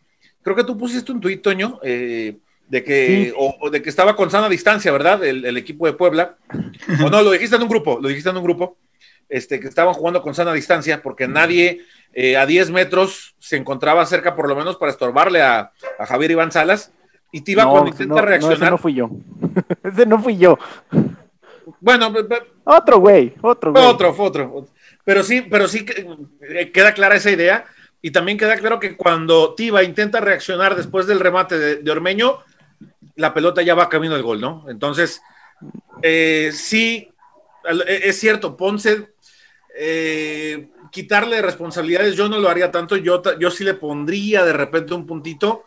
[0.42, 2.38] creo que tú pusiste un tuit, Toño, eh,
[2.70, 5.24] de que, o, o de que estaba con sana distancia, ¿verdad?
[5.26, 6.38] El, el equipo de Puebla.
[7.04, 8.78] o no, lo dijiste en un grupo, lo dijiste en un grupo,
[9.30, 11.82] este, que estaban jugando con sana distancia porque nadie
[12.20, 16.32] eh, a 10 metros se encontraba cerca por lo menos para estorbarle a, a Javier
[16.32, 16.92] Iván Salas.
[17.32, 18.58] Y Tiva No, cuando no, intenta no, reaccionar.
[18.58, 19.10] ese no fui yo.
[19.84, 20.58] ese no fui yo.
[21.80, 22.12] Bueno,
[22.64, 23.84] Otro güey, otro güey.
[23.86, 24.68] otro, otro.
[25.04, 25.86] Pero sí, pero sí
[26.42, 27.66] eh, queda clara esa idea.
[28.02, 32.40] Y también queda claro que cuando Tiva intenta reaccionar después del remate de, de Ormeño,
[33.16, 34.66] la pelota ya va camino del gol, ¿no?
[34.70, 35.22] Entonces,
[36.02, 37.12] eh, sí,
[37.66, 39.10] al- eh, es cierto, Ponce,
[39.78, 44.94] eh, quitarle responsabilidades, yo no lo haría tanto, yo, yo sí le pondría de repente
[44.94, 45.66] un puntito,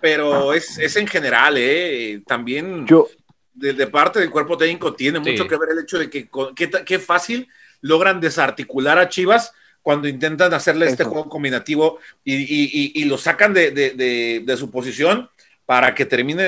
[0.00, 2.22] pero es, es en general, ¿eh?
[2.26, 3.08] También Yo,
[3.52, 5.30] de, de parte del cuerpo técnico tiene Sí.
[5.32, 6.28] mucho que ver el hecho de que
[6.86, 7.48] qué, fácil
[7.82, 13.16] logran desarticular a Chivas cuando intentan hacerle este juego combinativo y, y- y- y lo
[13.18, 15.28] sacan de, de- de- de su posición
[15.66, 16.42] para que termine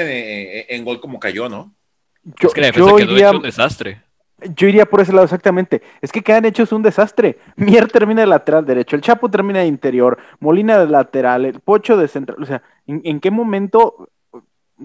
[0.61, 1.75] eh, en gol como cayó, ¿no?
[2.25, 4.03] yo, es que la defensa yo quedó iría, hecho un desastre.
[4.57, 5.83] Yo iría por ese lado exactamente.
[6.01, 7.39] Es que quedan hechos un desastre.
[7.57, 11.97] Mier termina de lateral derecho, el Chapo termina de interior, Molina de lateral, el Pocho
[11.97, 12.43] de central.
[12.43, 14.09] O sea, ¿en, qué momento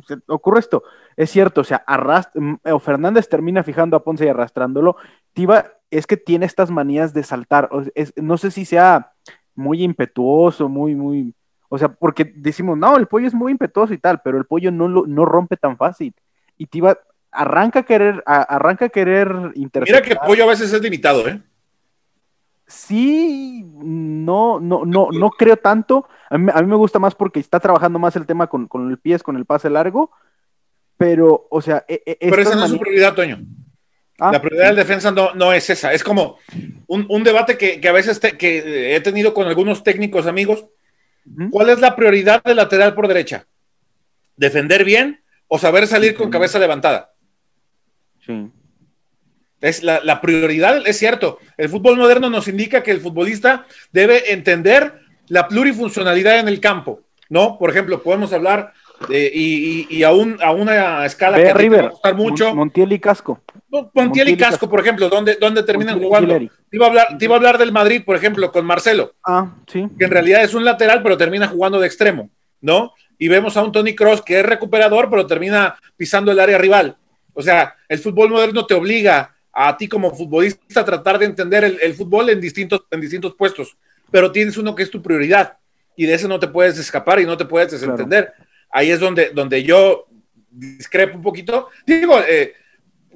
[0.06, 0.84] se ocurre esto?
[1.15, 4.98] Es cierto, o sea, arrast- m- o Fernández termina fijando a Ponce y arrastrándolo.
[5.34, 7.70] Tiva es que tiene estas manías de saltar.
[8.17, 9.13] no sé si sea
[9.56, 11.34] muy impetuoso, muy, muy.
[11.70, 14.72] O sea, porque decimos, no, el pollo es muy impetuoso y tal, pero el pollo
[14.72, 16.13] no, lo, no rompe tan fácil.
[16.58, 16.98] Y Tiva
[17.38, 21.41] arranca a querer, a- arranca a querer Mira que Pollo a veces es limitado, ¿eh?
[22.67, 26.08] Sí, no, no, no, no creo tanto.
[26.30, 28.89] A mí, a mí me gusta más porque está trabajando más el tema con, con
[28.89, 30.12] el pies, con el pase largo.
[30.97, 33.39] Pero, o sea, e- e- Pero esa no es su prioridad, Toño.
[34.19, 35.93] Ah, La prioridad del defensa no, no es esa.
[35.93, 36.38] Es como
[36.88, 40.65] un, un debate que, que a veces te- que he tenido con algunos técnicos amigos.
[41.52, 43.45] ¿Cuál es la prioridad del lateral por derecha?
[44.38, 47.13] ¿Defender bien o saber salir con cabeza levantada?
[48.28, 48.52] Sí.
[49.60, 51.40] Es la, la prioridad, es cierto.
[51.58, 57.02] El fútbol moderno nos indica que el futbolista debe entender la plurifuncionalidad en el campo,
[57.30, 57.58] ¿no?
[57.58, 58.72] Por ejemplo, podemos hablar
[59.10, 62.16] de, y, y- y a, un- a una escala Ve que River, va a gustar
[62.16, 62.46] mucho.
[62.50, 63.42] Mon- Montiel y Casco.
[63.70, 64.70] Montiel y Montiel y Casco, Casco.
[64.70, 66.38] por ejemplo, ¿dónde, dónde terminan Montiel jugando?
[66.70, 69.54] Te iba, a hablar, te iba a hablar del Madrid, por ejemplo, con Marcelo, Ah,
[69.68, 69.88] sí.
[69.98, 72.30] que en realidad es un lateral, pero termina jugando de extremo,
[72.62, 72.94] ¿no?
[73.18, 76.96] Y vemos a un Tony Cross que es recuperador, pero termina pisando el área rival.
[77.38, 81.63] O sea, el fútbol moderno te obliga a ti como futbolista a tratar de entender
[81.63, 83.78] el, el fútbol en distintos, en distintos puestos,
[84.10, 85.56] pero tienes uno que es tu prioridad
[85.95, 88.34] y de ese no te puedes escapar y no te puedes desentender.
[88.71, 90.08] Ahí es donde, donde yo
[90.50, 91.69] discrepo un poquito.
[91.86, 92.56] Digo, eh,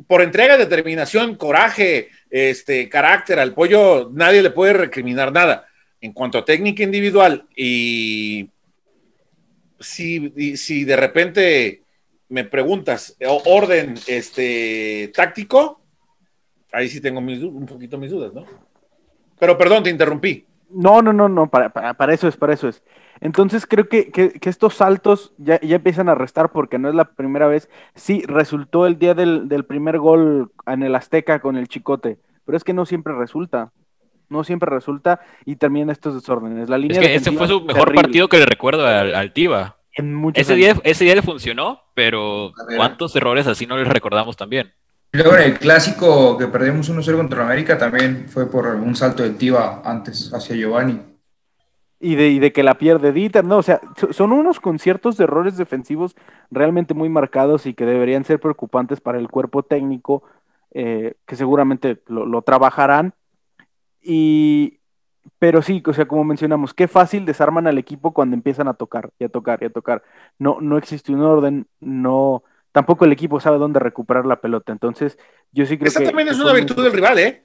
[0.06, 5.68] por entrega, determinación, coraje, este, carácter al pollo, nadie le puede recriminar nada.
[6.00, 8.52] En cuanto a técnica individual y
[9.80, 11.81] si, y si de repente
[12.32, 15.82] me preguntas orden este, táctico,
[16.72, 18.46] ahí sí tengo mis, un poquito mis dudas, ¿no?
[19.38, 20.46] Pero perdón, te interrumpí.
[20.70, 22.82] No, no, no, no, para, para, para eso es, para eso es.
[23.20, 26.96] Entonces creo que, que- que estos saltos ya, ya empiezan a restar porque no es
[26.96, 27.70] la primera vez.
[27.96, 32.58] Sí, resultó el día del, del primer gol en el Azteca con el Chicote, pero
[32.58, 33.72] es que no siempre resulta.
[34.30, 36.70] No siempre resulta y termina estos desórdenes.
[36.70, 39.34] La Es línea que ese fue su mejor terrible partido que le recuerdo al, al
[39.34, 39.76] Tiva.
[39.96, 40.76] En muchos Ese años.
[40.76, 42.54] día, ese día le funcionó, pero.
[42.78, 44.72] ¿cuántos errores así no les recordamos también?
[45.14, 49.24] Y Luego en el clásico que perdimos 1-0 contra América también fue por un salto
[49.24, 51.02] de Tiva antes hacia Giovanni.
[52.00, 55.18] Y de, y de que la pierde Dieter, no, o sea, so- son unos conciertos
[55.18, 56.16] de errores defensivos
[56.50, 60.24] realmente muy marcados y que deberían ser preocupantes para el cuerpo técnico,
[60.74, 63.14] eh, que seguramente lo, lo trabajarán.
[64.02, 64.80] Y,
[65.42, 69.10] pero sí, o sea, como mencionamos, qué fácil desarman al equipo cuando empiezan a tocar
[69.18, 70.04] y a tocar y a tocar.
[70.38, 74.72] No, no existe un orden, no, tampoco el equipo sabe dónde recuperar la pelota.
[74.72, 75.18] Entonces,
[75.52, 76.06] yo sí creo Esa que.
[76.06, 77.44] también que es una muy- virtud del rival, ¿eh?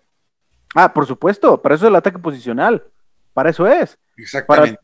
[0.74, 2.84] Ah, por supuesto, para eso es el ataque posicional,
[3.32, 4.78] para eso es Exactamente.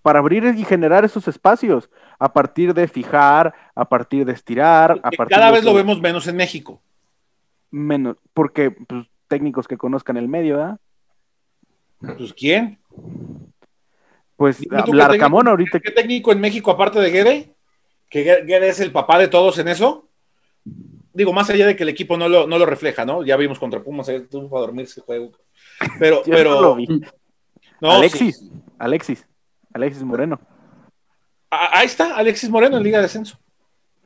[0.00, 5.10] para abrir y generar esos espacios a partir de fijar, a partir de estirar, a
[5.10, 6.80] partir Cada de vez lo vemos menos en México.
[7.70, 10.78] menos, porque pues, técnicos que conozcan el medio, ¿verdad?
[12.18, 12.78] Pues ¿quién?
[14.36, 17.54] Pues Larcamón técnico- ahorita ¿Qué técnico en México aparte de Guede?
[18.10, 20.08] Que Gue- Guede es el papá de todos en eso.
[21.12, 23.24] Digo, más allá de que el equipo no lo, no lo refleja, ¿no?
[23.24, 25.30] Ya vimos contra Pumas, tuvo para dormir ese juego.
[25.98, 26.86] Pero, yo pero no lo vi.
[27.80, 28.50] no, Alexis, sí.
[28.78, 29.26] Alexis,
[29.72, 30.40] Alexis Moreno.
[31.50, 33.38] Ah, Ahí está, Alexis Moreno en Liga de Ascenso.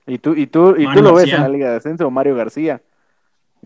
[0.07, 2.83] Y tú, y tú, y tú lo ves en la Liga de Ascenso, Mario García,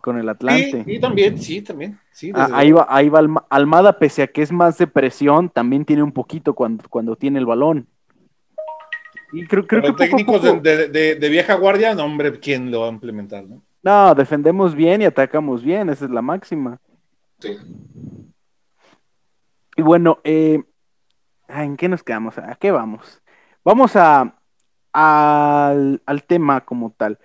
[0.00, 0.84] con el Sí, Atlante.
[0.86, 1.98] y también, sí, también.
[2.12, 5.48] Sí, Ah, ahí va, ahí va Alma- Almada, pese a que es más de presión,
[5.50, 7.86] también tiene un poquito cuando, cuando tiene el balón.
[9.32, 12.38] Y creo, creo Pero que a técnicos poco- de, de- de vieja guardia, no, hombre,
[12.38, 13.44] ¿quién lo va a implementar?
[13.44, 13.62] No?
[13.82, 16.78] No, defendemos bien y atacamos bien, esa es la máxima.
[17.38, 17.56] Sí.
[19.76, 20.62] Y bueno, eh,
[21.48, 22.36] ¿en qué nos quedamos?
[22.38, 23.22] ¿A qué vamos?
[23.64, 24.36] Vamos a,
[24.92, 27.18] al, al tema como tal.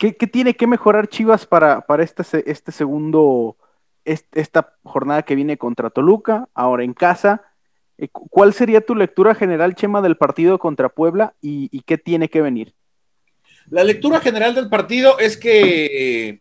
[0.00, 3.58] ¿Qué, tiene que mejorar Chivas para, para este, este segundo,
[4.06, 7.42] est- esta jornada que viene contra Toluca, ahora en casa?
[7.98, 12.30] Eh, cu- ¿Cuál sería tu lectura general, Chema, del partido contra Puebla y, qué tiene
[12.30, 12.72] que venir?
[13.68, 16.40] La lectura general del partido es que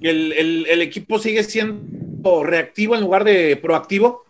[0.00, 4.24] el, el- equipo sigue siendo reactivo en lugar de proactivo.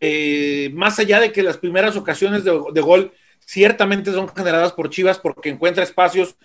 [0.00, 5.18] Eh, más allá de que las primeras ocasiones de gol ciertamente son generadas por Chivas
[5.18, 6.36] porque encuentra espacios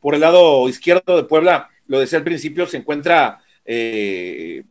[0.00, 4.62] por el lado izquierdo de Puebla, lo decía al principio, se encuentra eh,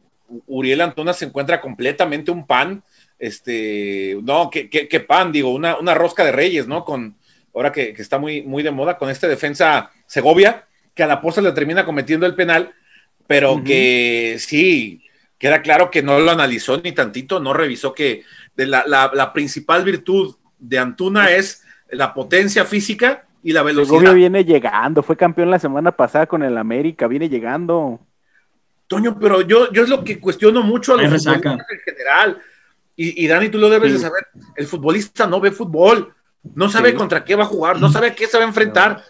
[0.47, 2.83] Uriel Antuna, se encuentra completamente un pan,
[3.19, 5.31] este, no, ¿qué, qué- qué pan?
[5.31, 6.83] Digo, una, una rosca de reyes, ¿no?
[6.83, 7.15] Con,
[7.53, 11.21] ahora que, que está muy, muy de moda, con este defensa Segovia, que a la
[11.21, 12.73] posta le termina cometiendo el penal,
[13.27, 15.01] pero que sí,
[15.38, 18.23] queda claro que no lo analizó ni tantito, no revisó que
[18.55, 23.99] de la, la- la principal virtud de Antuna es la potencia física y la velocidad.
[23.99, 27.99] Segovia viene llegando, fue campeón la semana pasada con el América, viene llegando.
[28.88, 32.41] Toño, pero yo, yo es lo que cuestiono mucho a los futbolistas en general.
[32.95, 33.97] Y, y Dani, tú lo debes Sí.
[33.97, 34.25] de saber.
[34.55, 36.12] El futbolista no ve fútbol,
[36.55, 36.95] no sabe Sí.
[36.95, 39.03] contra qué va a jugar, no sabe a qué se va a enfrentar.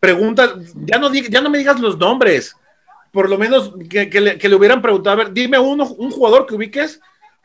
[0.00, 2.56] Pregunta, ya no, ya no me digas los nombres.
[3.12, 6.10] Por lo menos que, que le, que le hubieran preguntado, a ver, dime uno, un
[6.10, 7.00] jugador que ubiques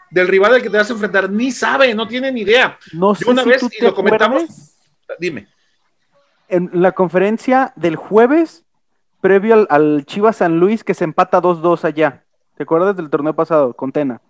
[0.10, 1.30] del rival al que te vas a enfrentar.
[1.30, 2.80] Ni sabe, no tiene ni idea.
[2.94, 4.76] No Yo sé una si vez, tú y te lo comentamos, acuerdas,
[5.20, 5.48] dime.
[6.48, 8.66] En la conferencia del jueves,
[9.22, 12.26] previo al, al Chivas San Luis, que se empata 2-2 allá.
[12.56, 14.22] ¿Te acuerdas del torneo pasado con Tena?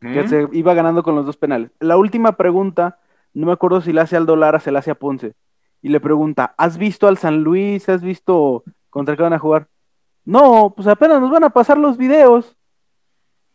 [0.00, 1.70] Que se iba ganando con los dos penales.
[1.78, 2.98] La última pregunta,
[3.34, 5.34] no me acuerdo si la hace Aldo Lara, se la hace a Ponce.
[5.82, 7.86] Y le pregunta, ¿has visto al San Luis?
[7.88, 9.68] ¿Has visto contra qué van a jugar?
[10.24, 12.56] No, pues apenas nos van a pasar los videos.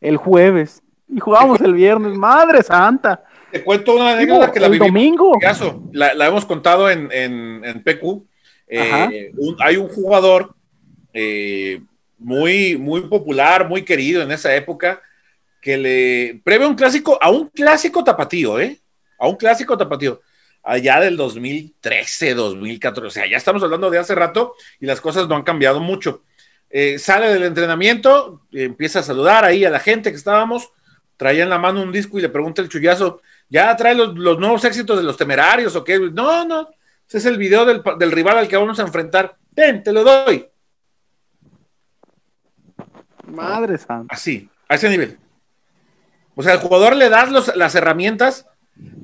[0.02, 0.84] El jueves.
[1.08, 2.16] Y jugamos el viernes.
[2.16, 3.24] ¡Madre santa!
[3.56, 4.88] Te cuento una anécdota que la vivimos.
[4.90, 5.32] domingo.
[5.40, 8.24] caso, la, la hemos contado en, en, en PQ.
[8.68, 10.54] Eh, un- hay un jugador
[11.14, 11.82] eh,
[12.18, 15.02] muy, muy popular, muy querido en esa época,
[15.62, 18.80] que le previo a un clásico, a un clásico tapatío, ¿eh?
[19.20, 20.22] A un clásico tapatío,
[20.64, 25.28] allá del 2013, 2014, o sea, ya estamos hablando de hace rato y las cosas
[25.28, 26.24] no han cambiado mucho.
[26.70, 30.70] Eh, sale del entrenamiento, empieza a saludar ahí a la gente que estábamos,
[31.18, 34.40] traía en la mano un disco y le pregunta el chullazo, ¿ya trae los, los
[34.40, 36.00] nuevos éxitos de los temerarios o qué?
[36.00, 36.70] No, no,
[37.08, 39.36] ese es el video del, del rival al que vamos a enfrentar.
[39.52, 40.48] Ven, te lo doy.
[43.28, 44.14] Madre santa.
[44.14, 45.18] Así, a ese nivel.
[46.36, 48.46] O sea, al jugador le das los- las herramientas.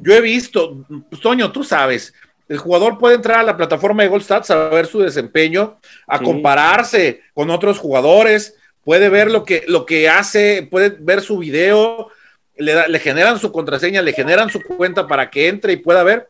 [0.01, 2.13] Yo he visto, pues, Toño, tú sabes,
[2.49, 6.25] el jugador puede entrar a la plataforma de Goldstats a ver su desempeño, a Sí.
[6.25, 12.09] compararse con otros jugadores, puede ver lo que, lo que hace, puede ver su video,
[12.61, 16.03] le, da- le generan su contraseña, le generan su cuenta para que entre y pueda
[16.03, 16.29] ver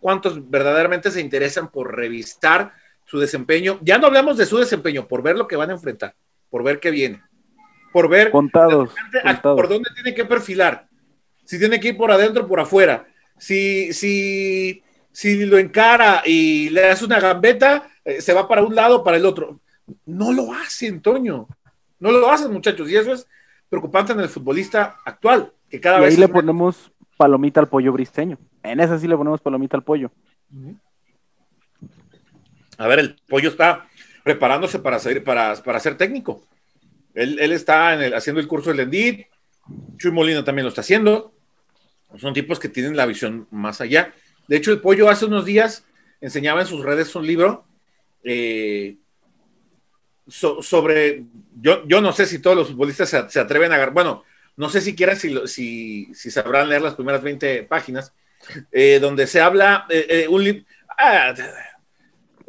[0.00, 2.72] cuántos verdaderamente se interesan por revisar
[3.04, 3.78] su desempeño.
[3.82, 6.14] Ya no hablamos de su desempeño, por ver lo que van a enfrentar,
[6.50, 7.22] por ver qué viene,
[7.92, 8.90] por ver Contados.
[9.42, 10.86] por dónde tiene que perfilar,
[11.44, 13.06] si tiene que ir por adentro o por afuera,
[13.38, 18.74] si, si, si lo encara y le hace una gambeta, eh, se va para un
[18.74, 19.60] lado o para el otro.
[20.04, 21.48] No lo hacen, Toño.
[21.98, 22.88] No lo hacen, muchachos.
[22.90, 23.26] Y eso es
[23.68, 27.92] preocupante en el futbolista actual, que cada Y vez ahí le ponemos palomita al pollo
[27.92, 28.38] briseño.
[28.62, 30.10] En esa sí le ponemos palomita al pollo.
[32.78, 33.88] A ver, el pollo está
[34.22, 36.42] preparándose para ser, para, para ser técnico.
[37.14, 39.26] Él, él está en el- haciendo el curso del Endit.
[39.96, 41.34] Chuy Molina también lo está haciendo.
[42.16, 44.14] Son tipos que tienen la visión más allá.
[44.46, 45.84] De hecho, el pollo hace unos días
[46.20, 47.64] enseñaba en sus redes un libro
[48.24, 48.96] eh,
[50.28, 51.24] so- sobre.
[51.60, 53.94] Yo, yo no sé si todos los futbolistas se, se atreven a agarrar.
[53.94, 54.24] Bueno,
[54.56, 58.12] no sé siquiera si, si, si sabrán leer las primeras 20 páginas,
[58.72, 59.86] eh, donde se habla.
[59.88, 60.64] eh, eh, un
[60.98, 61.34] ah,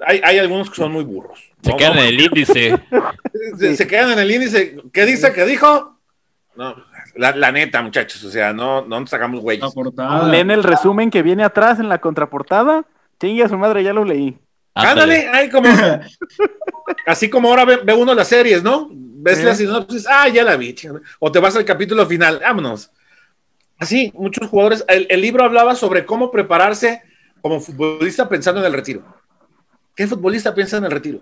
[0.06, 1.52] hay, hay algunos que son muy burros.
[1.62, 2.74] Se No, quedan en el índice.
[3.58, 4.78] se, se quedan en el índice.
[4.94, 5.34] ¿Qué dice?
[5.34, 5.98] ¿Qué dijo?
[6.56, 6.76] No,
[7.16, 9.74] la, la neta, muchachos, o sea, no, no nos hagamos La güeyes.
[10.30, 12.86] Leen el resumen que viene atrás en la contraportada.
[13.20, 14.38] Chingue a su madre, ya lo leí.
[14.74, 15.68] Ándale, ay, como,
[17.06, 18.90] así como ahora ve, ve uno las series, ¿no?
[18.92, 20.76] Ves la sinopsis, ah, ya la vi,
[21.20, 22.92] o te vas al capítulo final, vámonos.
[23.78, 27.02] Así, muchos jugadores, el, el libro hablaba sobre cómo prepararse
[27.42, 29.04] como futbolista pensando en el retiro.
[29.96, 31.20] ¿Qué futbolista piensa en el retiro?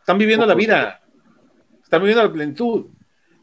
[0.00, 1.00] Están viviendo la vida,
[1.82, 2.86] están viviendo la plenitud,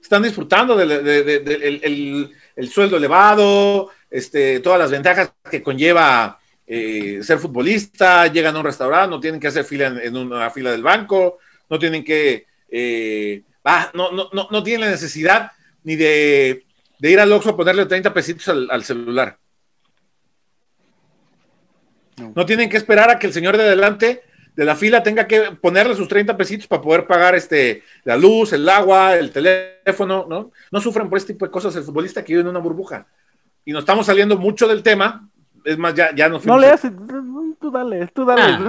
[0.02, 5.34] están disfrutando del de- de- de- el, el- el sueldo elevado, este, todas las ventajas
[5.50, 6.39] que conlleva
[6.72, 10.72] eh, ser futbolista, llegan a un restaurante, no tienen que hacer fila en, una fila
[10.72, 13.42] del banco, no tienen que, eh,
[13.96, 15.52] no, no, no, no, tienen la necesidad
[15.84, 16.64] ni de,
[17.00, 19.40] ir al Oxxo a ponerle 30 pesitos al, celular.
[22.36, 22.46] No.
[22.46, 24.22] tienen que esperar a que el señor de adelante
[24.56, 28.54] de la fila tenga que ponerle sus 30 pesitos para poder pagar este, la luz,
[28.54, 30.52] el agua, el teléfono, ¿no?
[30.72, 33.08] No sufren por este tipo de cosas el futbolista que vive en una burbuja.
[33.66, 35.29] Y nos estamos saliendo mucho del tema,
[35.70, 36.92] es más, ya, ya nos No le haces,
[37.60, 38.42] tú dale, tú dale.
[38.42, 38.60] Ah.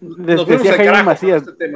[0.00, 1.46] nos decía Jaime Macías.
[1.46, 1.72] Este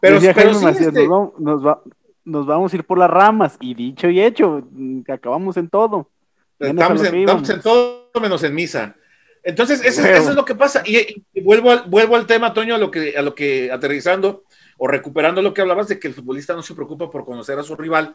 [0.00, 3.56] pero, decía Jaime Macías, este nos, vamos a ir por las ramas.
[3.60, 4.68] Y dicho y hecho,
[5.08, 6.10] acabamos en todo.
[6.58, 8.94] Estamos en, todo menos en misa.
[9.42, 10.82] Entonces, eso, es lo que pasa.
[10.84, 14.44] Y, vuelvo, al, vuelvo al tema, Toño, a lo que, a lo que aterrizando
[14.76, 17.62] o recuperando lo que hablabas de que el futbolista no se preocupa por conocer a
[17.62, 18.14] su rival,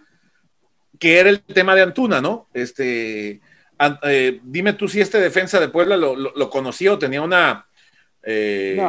[0.99, 2.49] que era el tema de Antuna, ¿no?
[2.53, 3.41] Este,
[4.03, 7.67] eh, dime tú si este defensa de Puebla lo, lo, conocía o tenía una,
[8.21, 8.81] eh,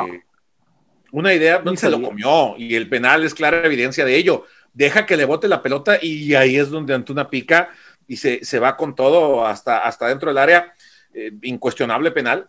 [1.13, 4.45] una idea, no se lo comió y el penal es clara evidencia de ello.
[4.73, 7.71] Deja que le bote la pelota y ahí es donde Antuna pica
[8.07, 10.75] y se, se va con todo hasta, hasta dentro del área.
[11.13, 12.49] Eh, incuestionable penal,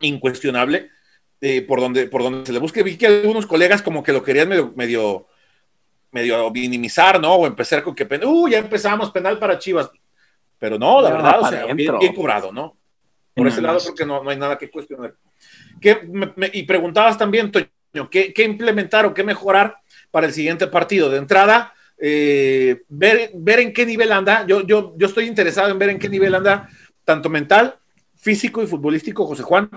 [0.00, 0.90] incuestionable.
[1.66, 4.48] por, donde, por donde se le busque, vi que algunos colegas como que lo querían
[4.48, 5.26] medio, medio,
[6.12, 7.34] medio minimizar, ¿no?
[7.34, 9.90] O empezar con que, uh, ya empezamos penal para Chivas.
[10.58, 12.76] Pero no, la verdad, o sea, bien, cobrado, ¿no?
[13.34, 15.14] Por ese lado creo que no, no hay nada que cuestionar.
[16.52, 19.76] y preguntabas también, Toño, ¿qué, ¿qué, implementar o qué mejorar
[20.10, 21.08] para el siguiente partido?
[21.08, 24.46] De entrada, eh, ver, ver en qué nivel anda.
[24.46, 26.68] Yo, yo, yo estoy interesado en ver en qué nivel anda,
[27.04, 27.76] tanto mental,
[28.16, 29.70] físico y futbolístico, José Juan.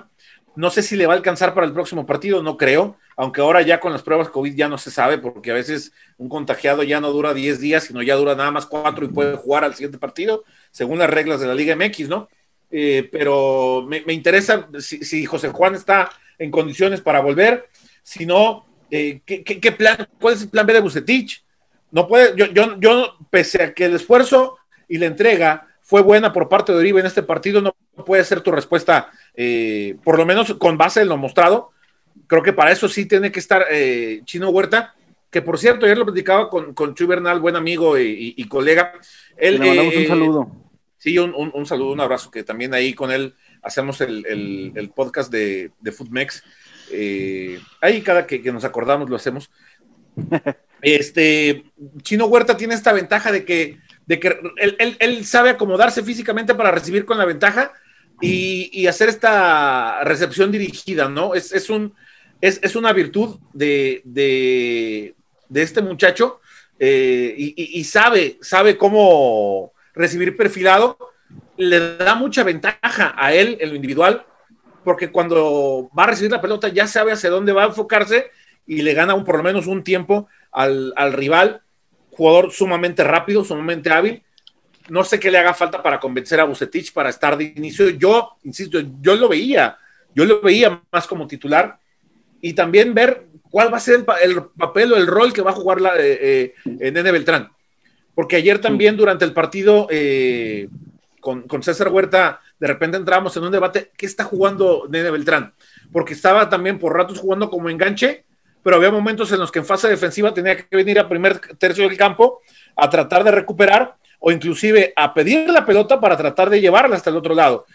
[0.55, 3.61] No sé si le va a alcanzar para el próximo partido, no creo, aunque ahora
[3.61, 6.99] ya con las pruebas COVID ya no se sabe, porque a veces un contagiado ya
[6.99, 9.97] no dura 10 días, sino ya dura nada más 4 y puede jugar al siguiente
[9.97, 12.29] partido, según las reglas de la Liga MX, ¿no?
[12.71, 17.67] Eh, pero me, interesa si, José Juan está en condiciones para volver,
[18.01, 21.43] si no, eh, ¿qué, plan, ¿cuál es el plan B de Bucetich?
[21.91, 24.57] No puede, yo, yo, yo, pese a que el esfuerzo
[24.87, 28.39] y la entrega fue buena por parte de Oribe en este partido, no puede ser
[28.39, 31.71] tu respuesta, eh, por lo menos con base en lo mostrado.
[32.27, 34.95] Creo que para eso sí tiene que estar eh, Chino Huerta,
[35.29, 38.93] que por cierto, ayer lo platicaba con, con Chuy Bernal, buen amigo y, colega.
[39.37, 40.60] Él, Le mandamos un eh, saludo.
[41.01, 43.33] Sí, un, saludo, un abrazo, que también ahí con él
[43.63, 46.43] hacemos el, podcast de, de Foodmex.
[47.81, 49.49] ahí cada que, que nos acordamos lo hacemos.
[50.83, 51.63] Este,
[52.01, 53.77] Chino Huerta tiene esta ventaja de que
[54.11, 54.37] de que
[54.99, 57.71] él, sabe acomodarse físicamente para recibir con la ventaja
[58.19, 61.33] y, hacer esta recepción dirigida, ¿no?
[61.33, 61.93] Es, un,
[62.41, 65.15] es, una virtud de, de,
[65.53, 66.41] este muchacho
[66.77, 70.97] eh, y, sabe, sabe cómo recibir perfilado.
[71.57, 74.25] Le da mucha ventaja a él en lo individual,
[74.83, 78.31] porque cuando va a recibir la pelota ya sabe hacia dónde va a enfocarse
[78.65, 81.61] y le gana un, por lo menos un tiempo al, al rival
[82.11, 84.23] jugador sumamente rápido, sumamente hábil.
[84.89, 87.89] No sé qué le haga falta para convencer a Bucetich para estar de inicio.
[87.89, 89.77] Yo, insisto, yo lo veía,
[90.13, 91.79] yo lo veía más como titular
[92.41, 95.55] y también ver cuál va a ser el, papel o el rol que va a
[95.55, 97.49] jugar la, eh, eh, Nene Beltrán.
[98.21, 100.69] Porque ayer también durante el partido eh,
[101.19, 105.55] con, con, César Huerta, de repente entramos en un debate, ¿qué está jugando Nene Beltrán?
[105.91, 108.25] Porque estaba también por ratos jugando como enganche
[108.61, 111.89] pero había momentos en los que en fase defensiva tenía que venir a primer tercio
[111.89, 112.41] del campo
[112.75, 117.09] a tratar de recuperar o inclusive a pedir la pelota para tratar de llevarla hasta
[117.09, 117.65] el otro lado.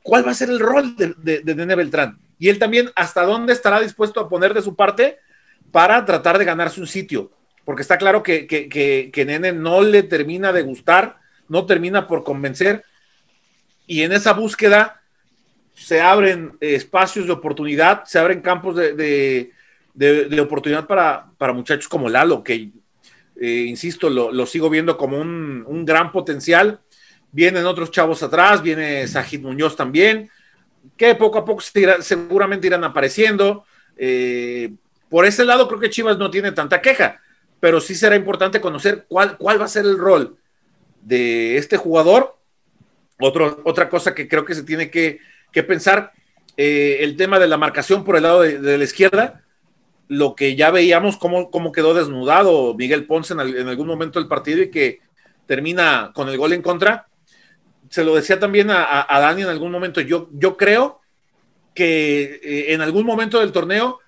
[0.00, 2.20] ¿Cuál va a ser el rol de, de, Nene Beltrán?
[2.38, 5.18] Y él también, ¿hasta dónde estará dispuesto a poner de su parte
[5.72, 7.32] para tratar de ganarse un sitio?
[7.68, 8.70] Porque está claro que, que,
[9.12, 12.82] que, Nene no le termina de gustar, no termina por convencer.
[13.86, 15.02] Y en esa búsqueda
[15.74, 19.52] se abren espacios de oportunidad, se abren campos de,
[20.40, 22.70] oportunidad para, muchachos como Lalo, que,
[23.38, 26.80] eh, insisto, lo, sigo viendo como un, gran potencial.
[27.32, 30.30] Vienen otros chavos atrás, viene Sajid Muñoz también,
[30.96, 31.60] que poco a poco
[32.00, 33.66] seguramente irán apareciendo.
[33.94, 34.72] Eh,
[35.10, 37.20] por ese lado creo que Chivas no tiene tanta queja,
[37.60, 40.36] pero sí será importante conocer cuál, cuál va a ser el rol
[41.02, 42.36] de este jugador.
[43.18, 45.20] otra cosa que creo que se tiene que
[45.52, 46.12] que pensar
[46.56, 49.44] eh, el tema de la marcación por el lado de, la izquierda,
[50.08, 54.62] lo que ya veíamos cómo, cómo quedó desnudado Miguel Ponce en, algún momento del partido
[54.62, 55.00] y que
[55.46, 57.06] termina con el gol en contra.
[57.90, 61.00] Se lo decía también a, Dani en algún momento, yo, yo creo
[61.74, 64.00] que eh, en algún momento del torneo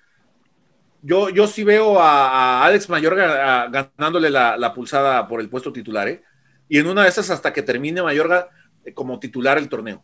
[1.01, 6.23] yo, yo sí veo a, Alex Mayorga ganándole la, pulsada por el puesto titular, ¿eh?
[6.69, 8.49] Y en una de esas hasta que termine Mayorga
[8.93, 10.03] como titular el torneo.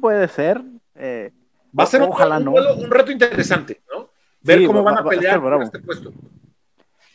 [0.00, 0.60] puede ser.
[0.94, 1.32] eh,
[1.78, 2.50] Va a ser un- ojalá un, no.
[2.52, 4.10] duelo- un reto interesante, ¿no?
[4.42, 5.62] Ver Sí, cómo va- van a va- va a pelear por bravo.
[5.62, 6.12] este puesto.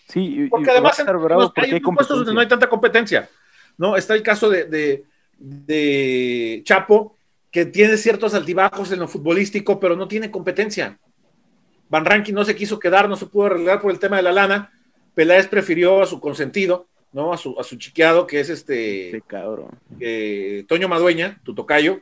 [0.07, 2.67] Sí, y- y Porque va a además en- porque hay puestos donde no hay tanta
[2.69, 3.29] competencia,
[3.77, 3.95] ¿no?
[3.97, 5.05] Está el caso de, de-
[5.37, 7.16] de Chapo,
[7.57, 10.99] que tiene ciertos altibajos en lo futbolístico, pero no tiene competencia.
[11.89, 14.31] Van Rankin no se quiso quedar, no se pudo arreglar por el tema de la
[14.31, 14.71] lana.
[15.15, 17.33] Peláez prefirió a su consentido, ¿no?
[17.33, 19.69] A su, a su chiqueado, que es este Sí, cabrón.
[19.99, 21.99] eh, Toño Madueña, tu tocayo.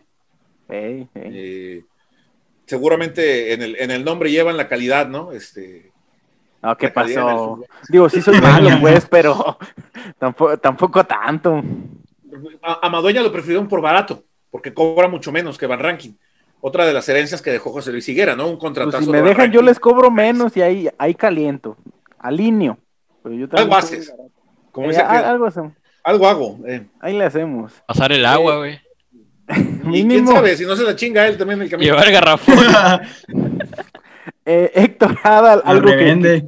[0.68, 1.86] Eh,
[2.66, 5.32] seguramente en el, en el nombre llevan la calidad, ¿no?
[5.32, 5.90] Este,
[6.62, 7.64] No, ¿qué pasó?
[7.88, 9.58] Digo, sí soy malo, pues, pero
[10.20, 11.64] tampoco, tampoco tanto.
[12.62, 14.26] A, a Madueña lo prefirieron por barato,
[14.56, 16.18] porque cobra mucho menos que Van Rankin.
[16.62, 18.48] Otra de las herencias que dejó José Luis Higuera, ¿no?
[18.48, 19.00] Un contratazo.
[19.00, 21.76] Pues si de me dejan, yo les cobro menos y ahí, ahí caliento.
[22.20, 22.78] Alineo.
[23.22, 24.14] Pero yo también Algo haces.
[24.72, 25.74] Como Eh, dice a- aquel, algo hacemos.
[26.06, 26.60] algo hago.
[26.66, 26.86] eh.
[27.02, 27.74] Ahí le hacemos.
[27.86, 28.80] Pasar el agua, güey.
[29.92, 31.92] Y quién sabe, si no se la chinga él también el camino.
[31.92, 32.56] Llevar garrafón.
[34.46, 36.46] Eh, Héctor Adal, algo que,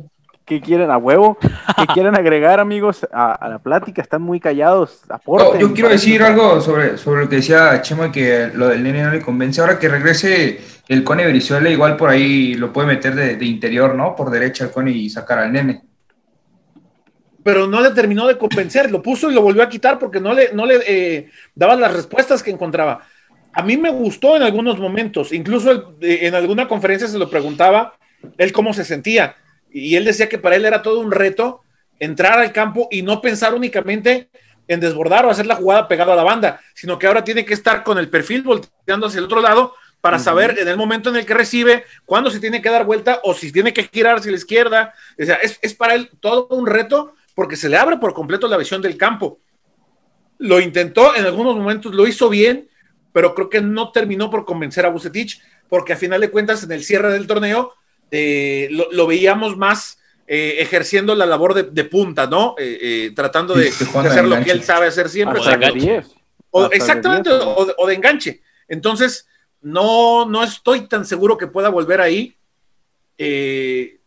[0.47, 4.01] que quieren a huevo, que quieren agregar, amigos, a, a la plática.
[4.01, 5.01] Están muy callados.
[5.07, 5.59] No, Aporten.
[5.61, 9.11] yo quiero decir algo sobre, sobre lo que decía Chema, que lo del nene no
[9.11, 9.59] le convence.
[9.59, 13.93] Ahora que regrese el Cone Brizuela, igual por ahí lo puede meter de, de interior,
[13.93, 14.15] ¿no?
[14.15, 15.81] Por derecha el Cone y sacar al nene.
[17.43, 20.33] Pero no le terminó de convencer, lo puso y lo volvió a quitar porque no
[20.33, 23.01] le, no le eh, daban las respuestas que encontraba.
[23.53, 27.93] A mí me gustó en algunos momentos, incluso eh, en alguna conferencia se lo preguntaba
[28.37, 29.35] él cómo se sentía.
[29.77, 31.61] Y él decía que para él era todo un reto
[31.99, 34.29] entrar al campo y no pensar únicamente
[34.67, 37.53] en desbordar o hacer la jugada pegada a la banda, sino que ahora tiene que
[37.53, 41.17] estar con el perfil volteando hacia el otro lado para saber en el momento en
[41.17, 44.31] el que recibe cuándo se tiene que dar vuelta o si tiene que girar hacia
[44.31, 44.93] la izquierda.
[45.19, 48.47] O sea, es, es para él todo un reto porque se le abre por completo
[48.47, 49.39] la visión del campo.
[50.39, 52.67] Lo intentó en algunos momentos, lo hizo bien,
[53.13, 56.71] pero creo que no terminó por convencer a Bucetich, porque a final de cuentas en
[56.71, 57.73] el cierre del torneo
[58.11, 62.55] eh, lo, lo veíamos más eh, ejerciendo la labor de, de punta, ¿no?
[62.57, 65.39] Eh, eh, tratando de, Sí, de jugando hacer de lo que él sabe hacer siempre.
[65.39, 65.87] Hasta de de enganche.
[65.91, 66.07] 10.
[66.51, 67.41] O- Hasta de exactamente, 10.
[67.45, 68.41] o, de- o de enganche.
[68.67, 69.27] Entonces,
[69.61, 72.35] no, no estoy tan seguro que pueda volver ahí.
[73.17, 73.99] Eh,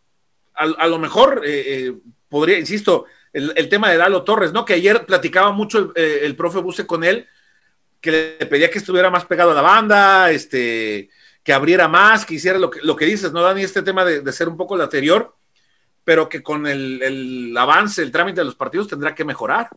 [0.54, 1.94] a, a lo mejor eh, eh,
[2.28, 4.64] podría, insisto, el, el tema de Dalo Torres, ¿no?
[4.64, 7.26] Que ayer platicaba mucho el, el profe Buse con él,
[8.00, 11.08] que le pedía que estuviera más pegado a la banda, este,
[11.42, 13.62] que abriera más, que hiciera lo que, lo que dices, ¿no, Dani?
[13.62, 15.34] Este tema de, de ser un poco el anterior,
[16.04, 19.68] pero que con el, el avance, el trámite de los partidos tendrá que mejorar.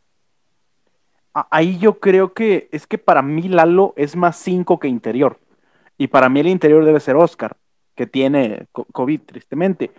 [1.50, 5.40] Ahí yo creo que es que para mí Lalo es más 5 que interior.
[5.98, 7.58] Y para mí el interior debe ser Oscar,
[7.96, 9.92] que tiene co- COVID, tristemente.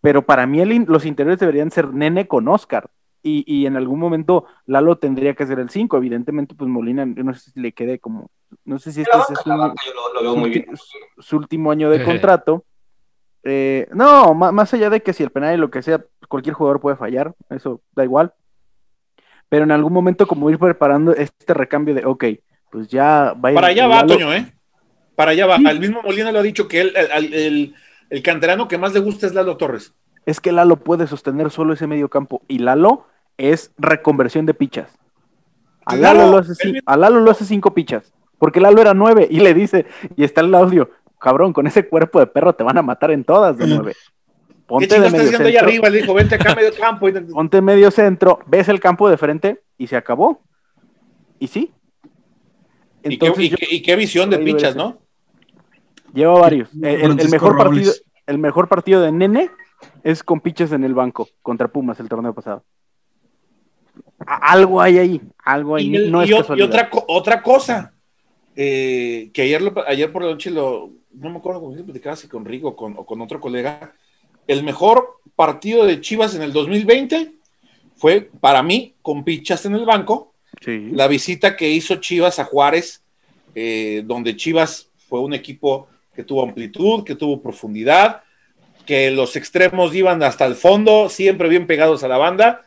[0.00, 2.88] Pero para mí los interiores deberían ser Nene con Oscar.
[3.22, 5.96] Y, y en algún momento Lalo tendría que ser el 5.
[5.96, 8.30] Evidentemente, pues Molina, yo no sé si le quede como.
[8.64, 10.80] No sé si este es
[11.18, 12.64] su, último año de contrato.
[13.42, 16.54] Eh, no, ma- más allá de que si el penal y lo que sea, cualquier
[16.54, 18.32] jugador puede fallar, eso da igual.
[19.48, 22.24] Pero en algún momento, como ir preparando este recambio de, ok,
[22.70, 24.52] pues ya va a ir- Para allá va, Lalo- Toño, ¿eh?
[25.16, 25.56] Para allá va.
[25.58, 25.64] Sí.
[25.68, 27.74] El mismo Molina lo ha dicho que él, el, el- el-
[28.10, 29.94] el canterano que más le gusta es Lalo Torres.
[30.26, 32.42] Es que Lalo puede sostener solo ese medio campo.
[32.48, 33.06] Y Lalo
[33.40, 34.90] es reconversión de pichas.
[35.86, 38.12] A Claro, Lalo, lo hace, él cin- mismo- a Lalo lo hace cinco pichas.
[38.38, 39.86] Porque Lalo era nueve y le dice,
[40.16, 43.24] y está el audio, cabrón, con ese cuerpo de perro te van a matar en
[43.24, 43.94] todas de nueve.
[44.46, 45.66] ¿Qué Ponte de medio haciendo allá centro.
[45.68, 45.90] arriba?
[45.90, 47.08] Le dijo, vente acá a medio campo.
[47.08, 50.42] Y- ponte medio centro, ves el campo de frente y se acabó.
[51.40, 51.72] Y sí.
[53.02, 54.76] Y, qué, Entonces y qué- y qué visión de pichas.
[54.76, 54.98] ¿no?
[56.12, 56.68] lleva varios.
[56.82, 57.64] Eh, El, mejor Robles.
[57.64, 57.92] partido,
[58.26, 59.50] el mejor partido de Nene
[60.02, 62.64] es con piches en el banco contra Pumas el torneo pasado.
[64.26, 67.94] Algo hay ahí, algo hay, Y, no es y y otra, otra cosa,
[68.54, 72.16] eh, que ayer, lo- ayer por la noche lo, no me acuerdo con quién platicaba,
[72.16, 73.94] si con Rigo con, o con otro colega,
[74.46, 77.32] el mejor partido de Chivas en el 2020
[77.96, 80.90] fue para mí con pichas en el banco, Sí.
[80.92, 83.02] la visita que hizo Chivas a Juárez,
[83.54, 88.22] eh, donde Chivas fue un equipo que tuvo amplitud, que tuvo profundidad,
[88.84, 92.62] que los extremos iban hasta el fondo, siempre bien pegados a la banda.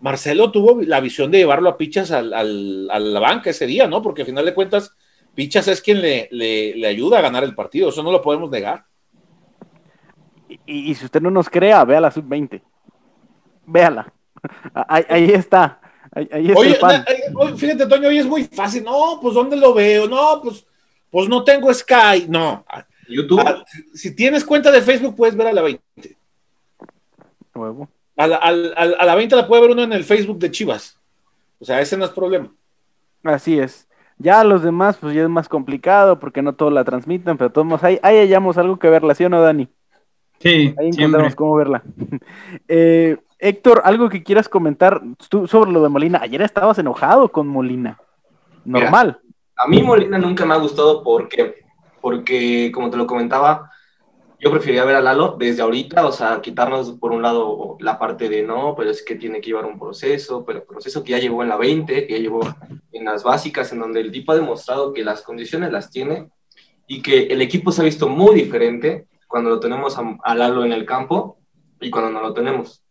[0.00, 3.86] Marcelo tuvo la visión de llevarlo a Pichas al- al- a la banca ese día,
[3.86, 4.02] ¿no?
[4.02, 4.94] Porque al final de cuentas,
[5.34, 8.50] Pichas es quien le, le- le ayuda a ganar el partido, eso no lo podemos
[8.50, 8.84] negar.
[10.66, 12.62] Y, y si usted no nos crea, vea la sub-20.
[13.66, 14.12] Véala.
[14.88, 15.80] Ahí, ahí está.
[16.14, 17.04] Ahí, ahí está Oye, el pan.
[17.04, 18.84] na- eh, oye, fíjate, Toño, hoy es muy fácil.
[18.84, 20.06] No, pues ¿dónde lo veo?
[20.08, 20.64] No, pues,
[21.10, 22.26] pues no tengo Sky.
[22.28, 22.64] No.
[23.08, 25.82] YouTube, Ah, si tienes cuenta de Facebook, puedes ver a la 20.
[27.54, 27.88] Huevo.
[28.16, 30.50] A la, al- al- a la 20 la puede ver uno en el Facebook de
[30.50, 30.98] Chivas.
[31.58, 32.50] O sea, ese no es problema.
[33.24, 33.88] Así es.
[34.18, 37.84] Ya los demás, pues ya es más complicado porque no todos la transmiten, pero todos
[37.84, 39.68] ahí, ahí hallamos algo que verla, ¿sí o no, Dani?
[40.40, 41.04] Sí, Ahí siempre.
[41.04, 41.82] encontramos cómo verla.
[42.68, 46.20] Eh, Héctor, algo que quieras comentar tú sobre lo de Molina.
[46.22, 47.98] Ayer estabas enojado con Molina.
[48.64, 49.20] Normal.
[49.56, 51.56] A mí Molina nunca me ha gustado porque,
[52.00, 53.70] porque como te lo comentaba,
[54.38, 58.28] yo preferiría ver a Lalo desde ahorita, o sea, quitarnos por un lado la parte
[58.28, 61.42] de no, pero es que tiene que llevar un proceso, pero proceso que ya llevó
[61.42, 62.40] en la 20, que ya llevó
[62.92, 66.28] en las básicas, en donde el tipo ha demostrado que las condiciones las tiene
[66.86, 70.64] y que el equipo se ha visto muy diferente cuando lo tenemos a, a Lalo
[70.64, 71.38] en el campo
[71.80, 72.82] y cuando no lo tenemos.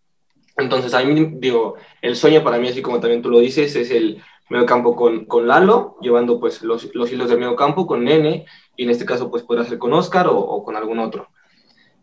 [0.57, 3.91] Entonces, a mí, digo, el sueño para mí, así como también tú lo dices, es
[3.91, 8.03] el medio campo con, con Lalo, llevando pues los, los hilos del medio campo con
[8.03, 11.29] Nene, y en este caso pues podrá ser con Oscar o, o con algún otro.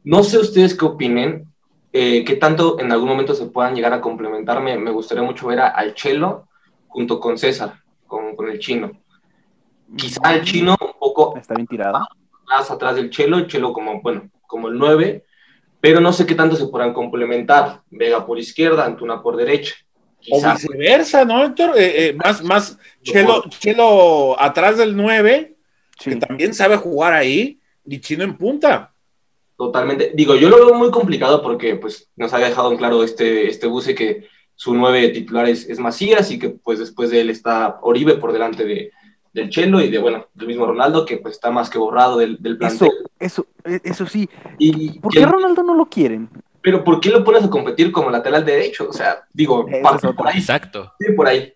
[0.04, 1.46] No sé ustedes qué opinen,
[1.92, 4.60] eh, qué tanto en algún momento se puedan llegar a complementar.
[4.60, 6.48] Me, me gustaría mucho ver a- al Chelo
[6.88, 7.74] junto con César,
[8.06, 8.92] con, con el chino.
[9.96, 12.06] Quizá el chino un poco Está bien tirada.
[12.46, 15.24] más atrás del Chelo, el Chelo como, bueno, como el 9,
[15.80, 17.80] pero no sé qué tanto se podrán complementar.
[17.90, 19.74] Vega por izquierda, Antuna por derecha.
[20.30, 21.72] O viceversa, ¿no, Héctor?
[21.76, 25.56] Eh, eh, más, más Chelo, Chelo atrás del 9,
[25.98, 26.10] Sí.
[26.10, 28.91] que también sabe jugar ahí, y Chino en punta.
[29.66, 30.12] Totalmente.
[30.14, 33.66] Digo, yo lo veo muy complicado porque pues nos ha dejado en claro este, este
[33.66, 37.78] buce que su 9 titular es, es Macías y que pues después de él está
[37.82, 38.90] Oribe por delante de,
[39.32, 42.36] del Chelo y de, bueno, del mismo Ronaldo que pues está más que borrado del,
[42.40, 42.90] del Eso, plantel.
[43.18, 44.28] eso, e- eso sí.
[44.58, 46.28] Y, ¿Por y qué el- Ronaldo no lo quieren?
[46.64, 48.86] pero ¿por qué lo pones a competir como lateral derecho?
[48.88, 50.38] O sea, digo, parte por ahí.
[50.38, 50.92] Exacto.
[51.00, 51.52] Sí, por ahí.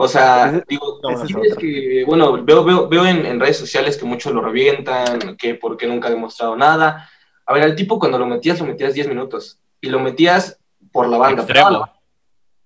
[0.00, 1.00] O sea, digo,
[1.42, 5.56] es que, bueno, veo, veo, veo en, en redes sociales que muchos lo revientan, que
[5.56, 7.08] porque nunca ha demostrado nada.
[7.44, 10.58] A ver, al tipo cuando lo metías, lo metías 10 minutos y lo metías
[10.92, 11.44] por la banda.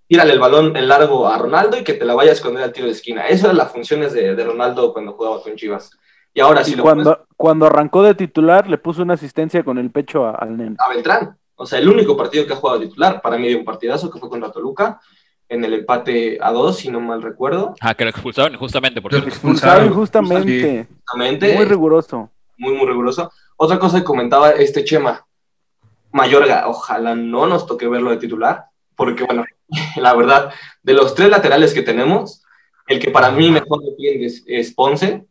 [0.09, 2.73] Tírale el balón en largo a Ronaldo y que te la vaya a esconder al
[2.73, 3.27] tiro de esquina.
[3.27, 5.91] Esas eran las funciones de, de Ronaldo cuando jugaba con Chivas.
[6.35, 9.91] Y ahora sí lo cuando, cuando arrancó de titular, le puso una asistencia con el
[9.91, 10.77] pecho a- al nene.
[10.85, 11.39] a Beltrán.
[11.55, 14.19] O sea, el único partido que ha jugado titular, para mí de un partidazo, que
[14.19, 15.01] fue contra Toluca,
[15.53, 17.75] en el empate a dos, si no mal recuerdo.
[17.81, 19.29] Ah, que lo expulsaron justamente por Lo cierto.
[19.35, 19.93] Expulsado expulsaron.
[19.93, 20.87] injustamente.
[21.05, 22.31] Justamente, Muy riguroso.
[22.57, 23.31] muy, muy riguroso.
[23.57, 25.27] Otra cosa que comentaba este Chema,
[26.11, 29.45] Mayorga, ojalá no nos toque verlo de titular, porque bueno,
[29.97, 32.43] la verdad, de los tres laterales que tenemos,
[32.87, 35.25] el que para mí mejor defiende es, es Ponce.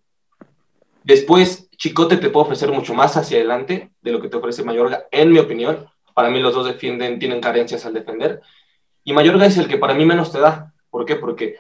[1.03, 5.05] Después, Chicote te puede ofrecer mucho más hacia adelante de lo que te ofrece Mayorga,
[5.11, 5.87] en mi opinión.
[6.13, 8.41] Para mí los dos defienden, tienen carencias al defender.
[9.03, 10.73] Y Mayorga es el que para mí menos te da.
[10.89, 11.15] ¿Por qué?
[11.15, 11.55] Porque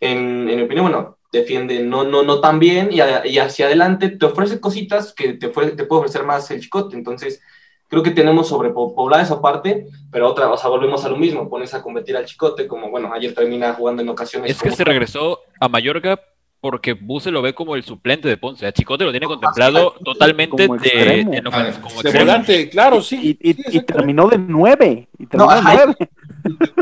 [0.00, 3.66] en, en mi opinión, bueno, defiende no, no, no tan bien y, a- y hacia
[3.66, 6.96] adelante te ofrece cositas que te, ofre- te puede ofrecer más el chicote.
[6.96, 7.40] Entonces,
[7.88, 11.74] creo que tenemos sobrepoblada esa parte, pero otra, o sea, volvemos a lo mismo, pones
[11.74, 14.50] a competir al chicote, como bueno, ayer termina jugando en ocasiones.
[14.50, 16.20] Es que como- se regresó a Mallorca
[16.62, 18.66] porque Buse lo ve como el suplente de Ponce.
[18.66, 22.26] A Chicote lo tiene contemplado totalmente Como de, en Ah, como De extremo.
[22.26, 23.38] volante, claro, sí.
[23.40, 23.94] Y, y- Sí, y exacto.
[23.94, 25.08] terminó de nueve.
[25.18, 25.94] Y terminó de nueve.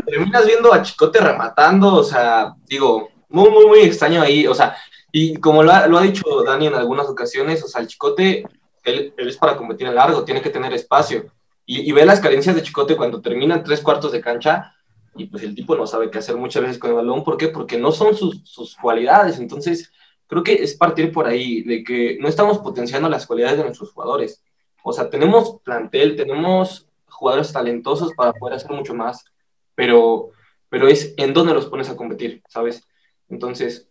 [0.05, 4.75] Terminas viendo a Chicote rematando, o sea, digo, muy, muy, muy extraño ahí, o sea,
[5.11, 8.43] y como lo ha, lo ha dicho Dani en algunas ocasiones, o sea, el Chicote,
[8.83, 11.31] él, él es para competir en largo, tiene que tener espacio,
[11.65, 14.73] y, y ve las carencias de Chicote cuando terminan tres cuartos de cancha,
[15.15, 17.49] y pues el tipo no sabe qué hacer muchas veces con el balón, ¿por qué?
[17.49, 19.91] Porque no son sus, sus cualidades, entonces
[20.27, 23.91] creo que es partir por ahí, de que no estamos potenciando las cualidades de nuestros
[23.91, 24.43] jugadores,
[24.83, 29.25] o sea, tenemos plantel, tenemos jugadores talentosos para poder hacer mucho más,
[29.79, 30.31] pero,
[30.67, 32.85] pero es en dónde los pones a competir, ¿sabes?
[33.29, 33.89] Entonces,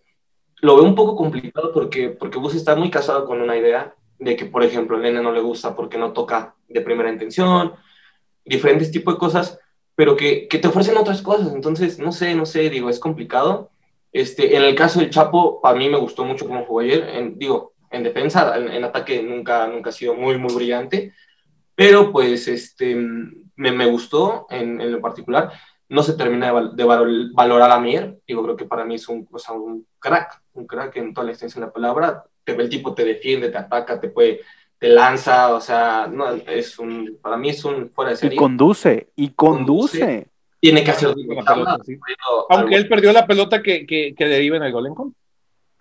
[0.60, 4.36] lo veo un poco complicado porque, porque Bus está muy casado con una idea de
[4.36, 7.72] que, por ejemplo, el nene no le gusta porque no toca de primera intención,
[8.44, 9.58] diferentes tipos de cosas,
[9.94, 11.54] pero que, que te ofrecen otras cosas.
[11.54, 13.70] Entonces, no sé, no sé, digo, es complicado.
[14.12, 17.08] Este, en el caso del Chapo, para mí me gustó mucho cómo jugó ayer.
[17.14, 21.14] En, digo, en defensa, en, en ataque nunca, nunca ha sido muy, muy brillante,
[21.74, 25.50] pero pues este, me, me gustó en, en lo particular
[25.88, 28.18] no se termina de, val- de val- valorar a Mier.
[28.26, 31.24] Digo, creo que para mí es un, o sea, un crack, un crack en toda
[31.26, 32.24] la extensión de la palabra.
[32.44, 34.40] Te, el tipo te defiende, te ataca, te puede,
[34.78, 38.38] te lanza, o sea, no, es un, para mí es un fuera de Y serie.
[38.38, 39.08] conduce.
[39.16, 40.28] Y conduce.
[40.60, 41.98] Tiene que hacer Con la pelota, sí.
[42.50, 45.18] Aunque algo- él perdió la pelota que, que, que deriva en el gol en contra.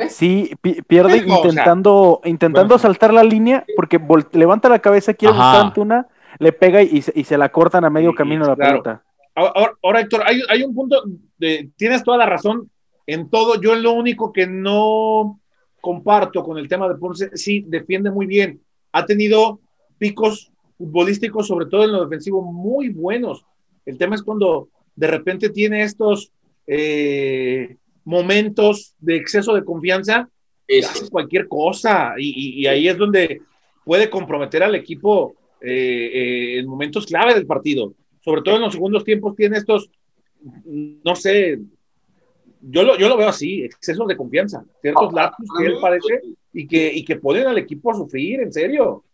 [0.10, 2.80] Sí, pi- pierde Pero, o sea, intentando, intentando bueno.
[2.80, 7.02] saltar la línea porque vol- levanta la cabeza, quiere buscar a Antuna, le pega y
[7.02, 8.84] se, y se la cortan a medio Sí, camino la claro.
[8.84, 9.04] pelota.
[9.38, 11.04] Ahora, Héctor, hay, hay un punto,
[11.38, 12.72] de, tienes toda la razón
[13.06, 13.62] en todo.
[13.62, 15.40] Yo lo único que no
[15.80, 18.60] comparto con el tema de Ponce, sí, defiende muy bien.
[18.92, 19.60] Ha tenido
[20.00, 23.46] picos futbolísticos, sobre todo en lo defensivo, muy buenos.
[23.86, 26.32] El tema es cuando de repente tiene estos
[26.66, 30.30] eh, momentos de exceso de confianza,
[30.68, 30.90] Eso.
[30.90, 33.42] hace cualquier cosa y, y- y ahí es donde
[33.86, 37.94] puede comprometer al equipo eh, eh, en momentos clave del partido.
[38.28, 39.90] Sobre todo en los segundos tiempos tiene estos,
[40.44, 41.60] no sé,
[42.60, 46.22] yo lo, yo lo veo así, excesos de confianza, ciertos lapsus que él parece
[46.52, 49.06] y que, y que ponen al equipo a sufrir, en serio.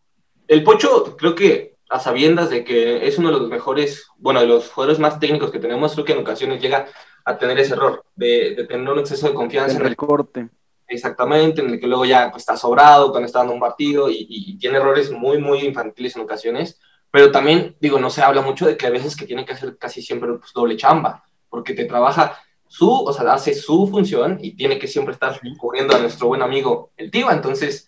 [0.47, 4.47] El Pocho, creo que a sabiendas de que es uno de los mejores, bueno, de
[4.47, 6.88] los jugadores más técnicos que tenemos, creo que en ocasiones llega
[7.24, 10.49] a tener ese error de, de tener un exceso de confianza en el recorte.
[10.88, 14.26] Exactamente, en el que luego ya pues, está sobrado cuando está dando un partido y,
[14.28, 16.80] y tiene errores muy, muy infantiles en ocasiones,
[17.14, 19.78] pero también, digo, no se habla mucho de que a veces que tiene que hacer
[19.78, 24.55] casi siempre pues, doble chamba, porque te trabaja su, o sea, hace su función y
[24.55, 27.88] tiene que siempre estar cubriendo a nuestro buen amigo el Tiva, entonces,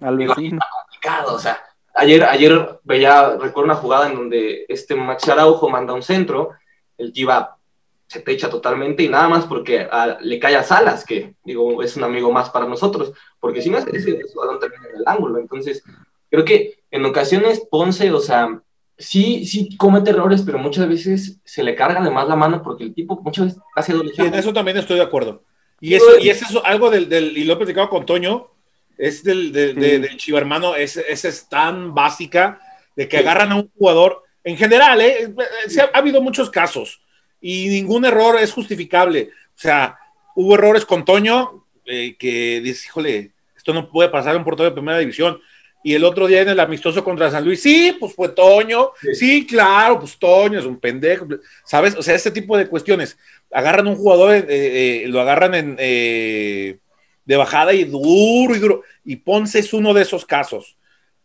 [0.00, 0.58] Al vecino.
[0.58, 1.58] está complicado, o sea,
[1.96, 6.50] ayer, ayer veía, recuerdo una jugada en donde este Max Araujo manda un centro,
[6.98, 7.58] el Tiva
[8.06, 11.82] se te echa totalmente y nada más porque ah, le cae a Salas, que digo,
[11.82, 15.02] es un amigo más para nosotros, porque si no, ese, ese balón termina en el
[15.04, 15.40] ángulo.
[15.40, 15.82] Entonces,
[16.30, 18.60] creo que en ocasiones Ponce, o sea,
[18.98, 22.84] sí, sí comete errores, pero muchas veces se le carga de más la mano porque
[22.84, 25.42] el tipo muchas veces hace doble Sí, en eso también estoy de acuerdo.
[25.80, 28.48] Y eso, y eso es algo del, del- y lo he platicado con Toño,
[28.96, 29.80] es del, del, Sí.
[29.80, 32.58] de- del Chiva hermano, es, esa es tan básica
[32.96, 35.34] de que agarran a un jugador, en general, ¿eh?
[35.68, 37.02] Se ha, ha habido muchos casos
[37.40, 39.30] y ningún error es justificable.
[39.54, 39.98] O sea,
[40.34, 44.70] hubo errores con Toño eh, que dices, híjole, esto no puede pasar en un portero
[44.70, 45.38] de primera división.
[45.86, 49.14] Y el otro día en el amistoso contra San Luis, sí, pues fue Toño, Sí.
[49.14, 51.26] sí, claro, pues Toño es un pendejo,
[51.64, 51.94] ¿sabes?
[51.94, 53.16] O sea, este tipo de cuestiones.
[53.52, 56.78] Agarran un jugador, eh, eh, lo agarran en, eh,
[57.24, 58.82] de bajada y duro y duro.
[59.04, 60.76] Y Ponce es uno de esos casos.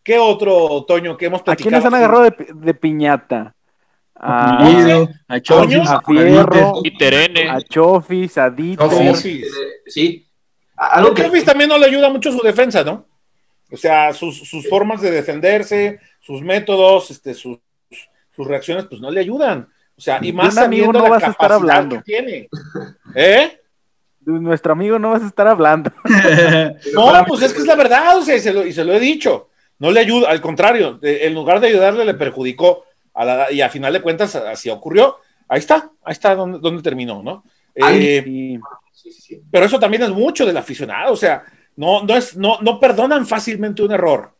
[0.03, 1.69] ¿Qué otro, Toño, que hemos ¿A platicado?
[1.71, 3.55] quiénes han agarrado de, pi- de piñata?
[4.15, 7.49] A, Pulido, a Chofis, a a Fierro, Terene.
[7.49, 8.53] a Chofis, a.
[8.55, 9.47] Chofis.
[9.87, 10.05] Sí.
[10.07, 10.27] Eh,
[10.77, 11.23] A- algo que...
[11.23, 13.07] Chofis también no le ayuda mucho su defensa, ¿no?
[13.71, 17.57] O sea, sus, sus formas de defenderse, sus métodos, este, sus,
[18.35, 19.67] sus reacciones, pues no le ayudan.
[19.97, 21.95] O sea, y De más un amigo sabiendo no la vas a estar capacidad hablando.
[21.97, 22.49] que tiene.
[23.15, 23.59] ¿Eh?
[24.19, 25.91] De nuestro amigo no vas a estar hablando.
[26.93, 28.93] No, pues es que es la verdad, o sea, y se lo, y se lo
[28.93, 29.49] he dicho.
[29.79, 32.85] No le ayuda, al contrario, de- en lugar de ayudarle, le perjudicó.
[33.13, 35.17] A la- y a final de cuentas, así ocurrió.
[35.47, 37.43] Ahí está, ahí está donde, donde terminó, ¿no?
[37.75, 38.57] Eh, Y
[38.93, 39.41] Sí, sí, sí.
[39.51, 41.43] pero eso también es mucho del aficionado, o sea,
[41.81, 44.31] no, no, es, no, no perdonan fácilmente un error.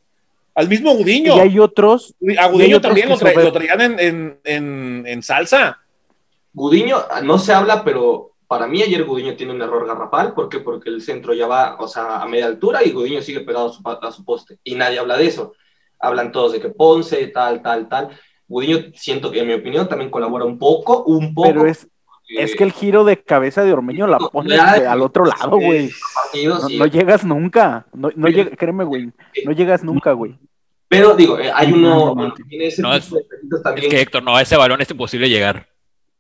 [0.54, 3.52] Al mismo Gudiño, y hay otros, a hay Gudiño otros también lo, tra- sobre- lo
[3.54, 5.80] traían en, en, en, en salsa.
[6.54, 10.34] Gudiño, no se habla, pero para mí ayer Gudiño tiene un error garrafal.
[10.34, 10.60] ¿Por qué?
[10.60, 13.74] Porque el centro ya va, o sea, a media altura y Gudiño sigue pegado a
[13.74, 14.58] su, a su poste.
[14.64, 15.54] Y nadie habla de eso.
[16.00, 18.10] Hablan todos de que Ponce, tal, tal, tal.
[18.48, 21.48] Gudiño, siento que en mi opinión también colabora un poco, un poco.
[21.48, 21.88] pero es,
[22.38, 25.90] es que el giro de cabeza de Ormeño la pone al otro lado, güey.
[26.46, 27.86] No, y- no llegas nunca.
[27.94, 28.34] No, no Sí.
[28.34, 29.12] llega- créeme, güey.
[29.46, 30.38] No llegas nunca, güey.
[30.88, 33.10] Pero digo, eh, hay uno No, tiene ese No, Es
[33.64, 33.90] también.
[33.90, 35.68] que Héctor, no, a ese balón es imposible llegar.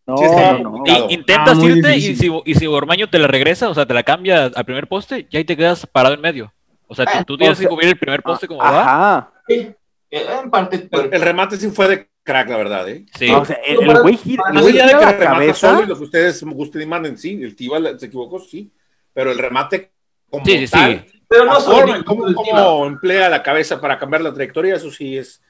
[0.07, 0.25] No, Sí,
[0.63, 3.93] no, intentas Ah, irte y si, y si Ormeño te la regresa, o sea, te
[3.93, 6.51] la cambia al primer poste, ya ahí te quedas parado en medio.
[6.87, 8.81] O sea, tú, Ah, tú tienes que cubrir el primer poste como va.
[8.81, 9.31] Ajá.
[9.47, 9.71] Sí,
[10.09, 10.89] eh, en parte.
[10.91, 13.05] el remate sí fue de crack, la verdad, ¿eh?
[13.17, 13.29] Sí.
[13.29, 15.75] Ah, o sea, el el güey gira, el güey gira que la remata solo y
[15.75, 15.87] cabeza.
[15.89, 18.71] lo que ustedes gusten y manden, sí, el Tiva la- se equivocó, sí,
[19.13, 19.91] pero el remate
[20.29, 20.71] como Sí, sí, sí.
[20.71, 25.41] tal, pero no forma cómo, emplea la cabeza para cambiar la trayectoria, eso sí es,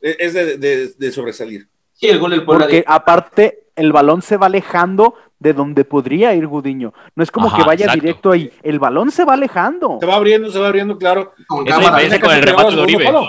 [0.00, 1.68] es de, de- de sobresalir.
[1.92, 2.66] Sí, el gol del Puebla.
[2.66, 6.92] Porque aparte el balón se va alejando de donde podría ir Gudiño.
[7.14, 8.00] No es como Ajá, que vaya exacto.
[8.02, 8.50] directo ahí.
[8.62, 9.98] El balón se va alejando.
[10.00, 11.32] Se va abriendo, se va abriendo, claro.
[11.46, 12.20] con Es la cámara.
[12.20, 13.04] con el remate de Oribe.
[13.04, 13.28] palo.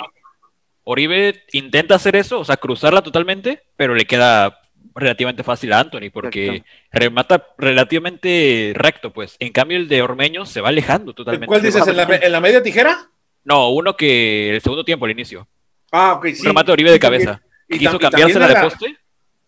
[0.89, 4.59] Oribe intenta hacer eso, o sea, cruzarla totalmente, pero le queda
[4.95, 6.71] relativamente fácil a Anthony porque Exacto.
[6.91, 9.35] remata relativamente recto, pues.
[9.39, 11.47] En cambio, el de Ormeño se va alejando totalmente.
[11.47, 11.85] ¿Cuál dices?
[11.87, 13.09] ¿En la, ¿En la media tijera?
[13.43, 15.47] No, uno que el segundo tiempo al inicio.
[15.91, 16.47] Ah, ok, Un sí.
[16.47, 17.41] remate de Oribe de cabeza.
[17.67, 18.97] Y Quiso cambiársela también de la- poste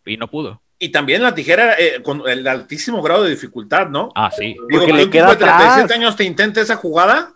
[0.06, 0.62] y no pudo.
[0.78, 4.10] Y también la tijera eh, con el altísimo grado de dificultad, ¿no?
[4.16, 4.48] Ah, sí.
[4.48, 5.92] Digo, Porque que le un queda tipo de 37 atrás.
[5.98, 7.34] años te intenta esa jugada.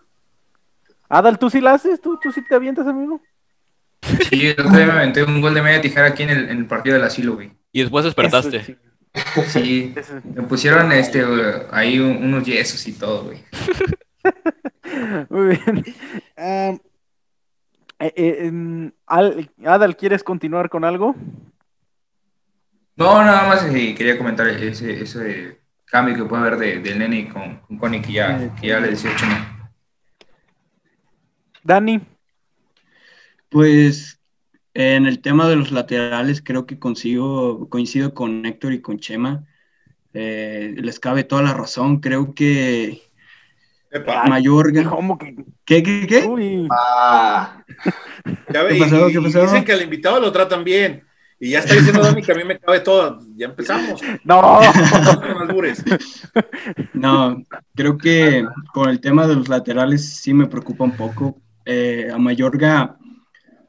[1.08, 2.00] Adal, ¿tú sí la haces?
[2.00, 3.20] ¿Tú, tú sí te avientas, amigo?
[4.28, 6.58] Sí, el otro día me aventé un gol de media tijera aquí en el, en
[6.58, 7.52] el partido del asilo, güey.
[7.72, 8.78] Y después despertaste.
[9.12, 9.94] Eso sí.
[10.34, 11.24] Me pusieron este,
[11.70, 13.42] ahí un- unos yesos y todo, güey.
[15.30, 15.84] Muy bien.
[16.36, 16.78] Eh,
[18.16, 21.14] eh, Al- Adal, ¿quieres continuar con algo?
[22.96, 27.28] No, nada más eh, quería comentar ese, ese cambio que puede haber de, del nene
[27.32, 29.10] con, con Connie, que ya, que ya le decía.
[31.62, 32.00] Dani,
[33.54, 34.18] Pues
[34.74, 39.44] en el tema de los laterales creo que consigo, coincido con Héctor y con Chema.
[40.12, 42.00] eh, les cabe toda la razón.
[42.00, 43.00] Creo que
[43.92, 44.24] Epa.
[44.24, 44.90] Mayorga.
[44.90, 45.36] ¿Cómo que?
[45.64, 46.24] ¿Qué, qué, qué?
[46.26, 46.66] Uy.
[46.72, 47.62] Ah,
[48.52, 49.08] Ya ve, ¿Qué pasó?
[49.08, 49.42] y- ¿Qué pasó?
[49.42, 51.04] dicen que al invitado lo tratan bien.
[51.38, 53.20] Y ya está diciendo Dani que a mí me cabe todo.
[53.36, 54.00] Ya empezamos.
[54.24, 54.58] No.
[56.92, 57.40] No,
[57.76, 61.38] creo que con el tema de los laterales sí me preocupa un poco.
[61.64, 62.96] Eh, a Mayorga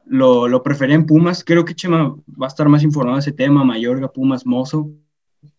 [0.06, 1.44] lo, lo prefería en Pumas.
[1.44, 3.64] Creo que Chema va a estar más informado de ese tema.
[3.64, 4.90] Mayorga, Pumas, Mozo.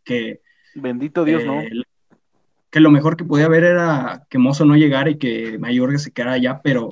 [0.03, 0.41] Que,
[0.75, 1.61] Bendito Dios, ¿no?
[1.61, 1.69] eh,
[2.71, 6.11] que lo mejor que podía haber era que Mozo no llegara y que Mayorga se
[6.11, 6.61] quedara allá.
[6.63, 6.89] Pero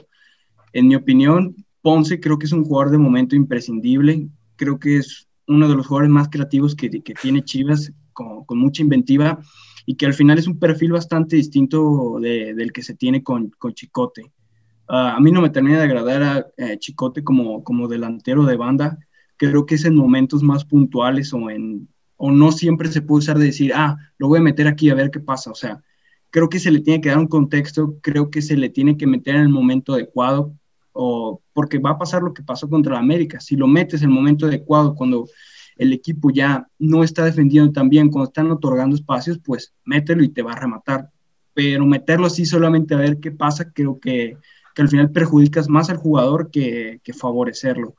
[0.73, 4.27] en mi opinión, Ponce creo que es un jugador de momento imprescindible.
[4.55, 8.57] Creo que es uno de los jugadores más creativos que, que tiene Chivas, con, con
[8.57, 9.39] mucha inventiva
[9.85, 13.49] y que al final es un perfil bastante distinto de- del que se tiene con,
[13.59, 14.31] con Chicote.
[14.87, 18.57] Ah, a mí no me termina de agradar a eh, Chicote como, como delantero de
[18.57, 18.99] banda.
[19.37, 23.37] Creo que es en momentos más puntuales o, en, o no siempre se puede usar
[23.37, 25.51] de decir, ah, lo voy a meter aquí a ver qué pasa.
[25.51, 25.81] O sea,
[26.29, 29.07] creo que se le tiene que dar un contexto, creo que se le tiene que
[29.07, 30.53] meter en el momento adecuado,
[30.93, 33.39] o porque va a pasar lo que pasó contra la América.
[33.39, 35.27] Si lo metes en el momento adecuado, cuando
[35.77, 40.29] el equipo ya no está defendiendo tan bien, cuando están otorgando espacios, pues mételo y
[40.29, 41.09] te va a rematar.
[41.53, 44.37] Pero meterlo así solamente a ver qué pasa, creo que,
[44.75, 47.95] que al final perjudicas más al jugador que, que favorecerlo.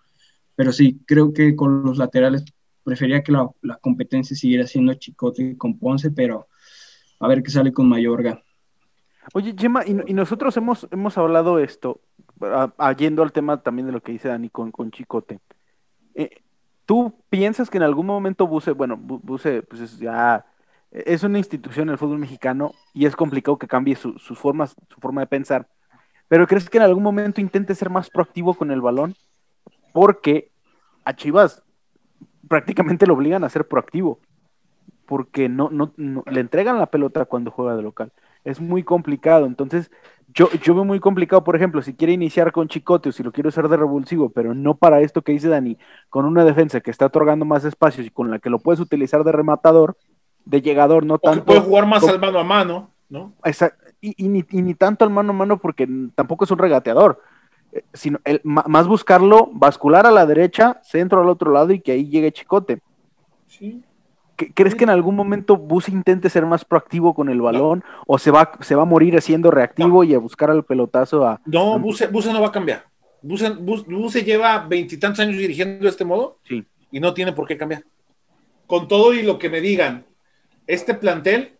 [0.54, 2.44] Pero sí, creo que con los laterales
[2.84, 3.48] prefería que la,
[3.80, 6.46] competencia siguiera siendo Chicote con Ponce, pero
[7.18, 8.42] a ver qué sale con Mayorga.
[9.32, 12.00] Oye, Gemma, y, nosotros hemos, hemos hablado esto,
[12.96, 15.40] yendo al tema también de lo que dice Dani con, con Chicote.
[16.14, 16.30] Eh,
[16.84, 20.46] ¿Tú piensas que en algún momento Buse, bueno, Bu- Buse, pues es ya
[20.92, 24.76] es una institución en el fútbol mexicano y es complicado que cambie su- sus formas,
[24.88, 25.68] su forma de pensar,
[26.28, 29.14] pero crees que en algún momento intente ser más proactivo con el balón?
[29.92, 30.50] Porque
[31.04, 31.62] a Chivas
[32.48, 34.18] prácticamente lo obligan a ser proactivo,
[35.06, 38.12] porque no, no, no- le entregan la pelota cuando juega de local.
[38.44, 39.90] Es muy complicado, entonces
[40.32, 43.32] yo, yo veo muy complicado, por ejemplo, si quiere iniciar con Chicote o si lo
[43.32, 45.78] quiere usar de revulsivo, pero no para esto que dice Dani,
[46.10, 49.24] con una defensa que está otorgando más espacios y con la que lo puedes utilizar
[49.24, 49.96] de rematador,
[50.44, 51.44] de llegador, no O que tanto.
[51.44, 53.32] puede jugar más al mano a mano, ¿no?
[53.42, 56.58] Exact- y, y ni, y ni tanto al mano a mano porque tampoco es un
[56.58, 57.20] regateador,
[57.72, 61.92] eh, sino el, más buscarlo, bascular a la derecha, centro al otro lado y que
[61.92, 62.80] ahí llegue Chicote.
[63.46, 63.82] Sí.
[64.36, 68.18] ¿Qué- ¿Crees que en algún momento Bus intente ser más proactivo con el balón o
[68.18, 71.40] se va, se va a morir siendo reactivo y a buscar al pelotazo a...
[71.46, 72.84] No, Buse, Buse no va a cambiar.
[73.22, 76.64] Buse, Bus- Buse lleva veintitantos años dirigiendo de este modo Sí.
[76.90, 77.84] y no tiene por qué cambiar.
[78.66, 80.04] Con todo y lo que me digan,
[80.66, 81.55] este plantel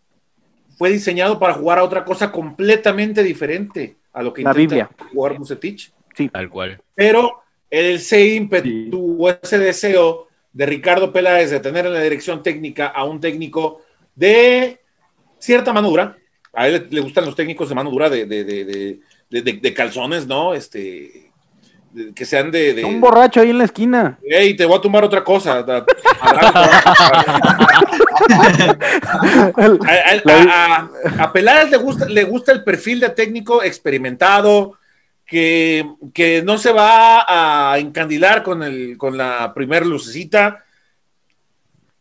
[0.76, 4.90] fue diseñado para jugar a otra cosa completamente diferente a lo que La intenta Biblia.
[5.12, 5.92] jugar Bucetich.
[6.32, 6.80] Tal cual.
[6.94, 8.90] Pero ese ímpetu Sí.
[9.18, 13.82] o ese deseo de Ricardo Peláez de tener en la dirección técnica a un técnico
[14.14, 14.80] de
[15.38, 16.16] cierta mano dura,
[16.54, 19.52] a él le, gustan los técnicos de mano dura de, de, de, de- de- de-
[19.54, 20.54] de calzones, ¿no?
[20.54, 21.30] Este,
[22.14, 22.72] que sean de...
[22.72, 24.18] de- Un borracho ahí en la esquina.
[24.22, 25.64] Ey, te voy a tumbar otra cosa.
[30.28, 30.88] A,
[31.18, 34.78] a- Peláez le gusta, le gusta el perfil de técnico experimentado,
[35.24, 40.64] que, que no se va a encandilar con, el, con la primera lucecita.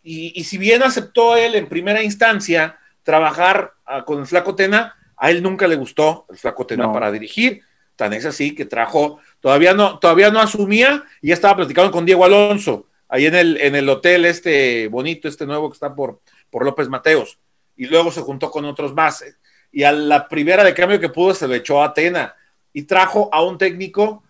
[0.03, 4.95] Y, y si bien aceptó él en primera instancia trabajar ah, con el Flaco Tena,
[5.18, 6.93] a él nunca le gustó el Flaco Tena No.
[6.93, 7.61] para dirigir.
[7.95, 12.05] Tan es así que trajo, todavía no, todavía no asumía y ya estaba platicando con
[12.05, 16.22] Diego Alonso, ahí en el, en el hotel este bonito, este nuevo que está por,
[16.49, 17.39] por López Mateos.
[17.76, 19.24] Y luego se juntó con otros más.
[19.72, 22.36] Y a la primera de cambio que pudo se lo echó a Tena
[22.74, 24.24] y trajo a un técnico,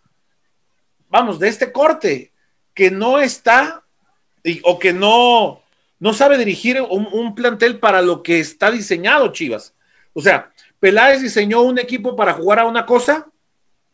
[1.09, 2.31] vamos, de este corte,
[2.73, 3.83] que no está
[4.63, 5.61] o que no,
[5.99, 9.73] no sabe dirigir un, un plantel para lo que está diseñado, Chivas.
[10.13, 13.27] O sea, Peláez diseñó un equipo para jugar a una cosa,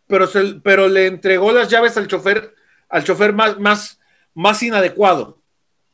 [0.07, 2.53] pero, se- pero le entregó las llaves al chofer,
[2.89, 3.99] al chofer más, más,
[4.33, 5.39] más inadecuado,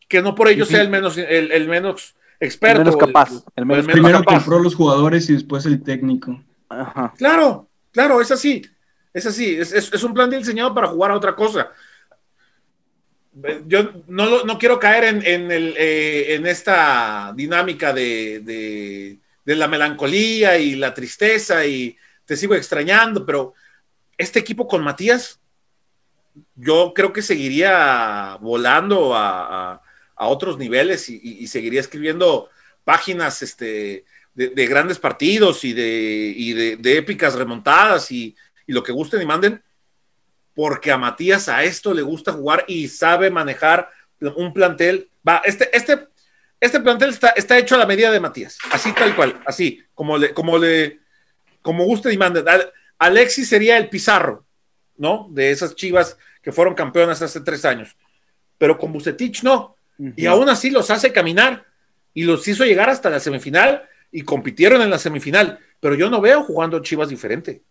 [0.08, 0.74] que no por ello Sí, sí.
[0.76, 2.82] sea el menos, el, el menos experto.
[2.82, 4.34] El menos capaz, el menos Primero capaz.
[4.44, 6.42] compró los jugadores y después el técnico.
[6.70, 7.14] Ajá.
[7.18, 8.62] Claro, claro, es así.
[9.14, 9.56] Es así.
[9.58, 11.72] Es, es- es un plan diseñado para jugar a otra cosa.
[13.68, 19.20] Yo no, lo- no quiero caer en, en el, eh, en esta dinámica de, de-
[19.46, 23.54] de la melancolía y la tristeza y te sigo extrañando, pero
[24.18, 25.40] este equipo con Matías,
[26.56, 29.82] yo creo que seguiría volando a, a-
[30.28, 32.50] otros niveles y, seguiría escribiendo
[32.84, 38.36] páginas este, de, de grandes partidos y de, y de, épicas remontadas y,
[38.66, 39.62] y lo que gusten y manden,
[40.56, 43.90] porque a Matías a esto le gusta jugar y sabe manejar
[44.36, 45.08] un plantel.
[45.28, 46.08] Va, este, este,
[46.60, 50.18] este plantel está, está hecho a la medida de Matías, así tal cual, así, como
[50.18, 51.00] le, como le,
[51.62, 52.44] como guste y mande.
[52.50, 54.47] Al- Alexis sería el Pizarro,
[54.98, 55.28] ¿no?
[55.32, 57.96] De esas chivas que fueron campeonas hace tres años.
[58.58, 59.76] Pero con Bucetich no.
[60.16, 61.66] Y aún así los hace caminar
[62.14, 65.60] y los hizo llegar hasta la semifinal y compitieron en la semifinal.
[65.80, 67.62] Pero yo no veo jugando Chivas diferente.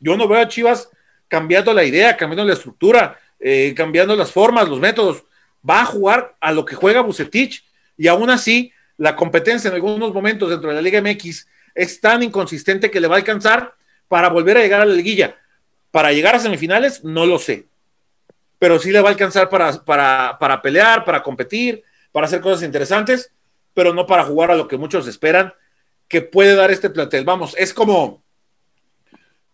[0.00, 0.88] Yo no veo a Chivas
[1.28, 5.24] cambiando la idea, cambiando la estructura, eh, cambiando las formas, los métodos.
[5.68, 7.64] Va a jugar a lo que juega Bucetich
[7.96, 12.22] y aún así la competencia en algunos momentos dentro de la Liga MX es tan
[12.22, 13.74] inconsistente que le va a alcanzar
[14.08, 15.36] para volver a llegar a la liguilla.
[15.96, 17.64] Para llegar a semifinales, no lo sé.
[18.58, 21.82] Pero sí le va a alcanzar para, para, para pelear, para competir,
[22.12, 23.32] para hacer cosas interesantes,
[23.72, 25.54] pero no para jugar a lo que muchos esperan
[26.06, 27.24] que puede dar este plantel.
[27.24, 28.22] Vamos, es como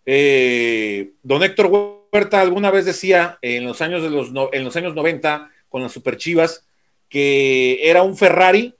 [0.05, 1.67] eh, don Héctor
[2.13, 5.81] Huerta alguna vez decía en los años de los no- en los años 90 con
[5.83, 6.67] las Super Chivas
[7.09, 8.75] que era un Ferrari.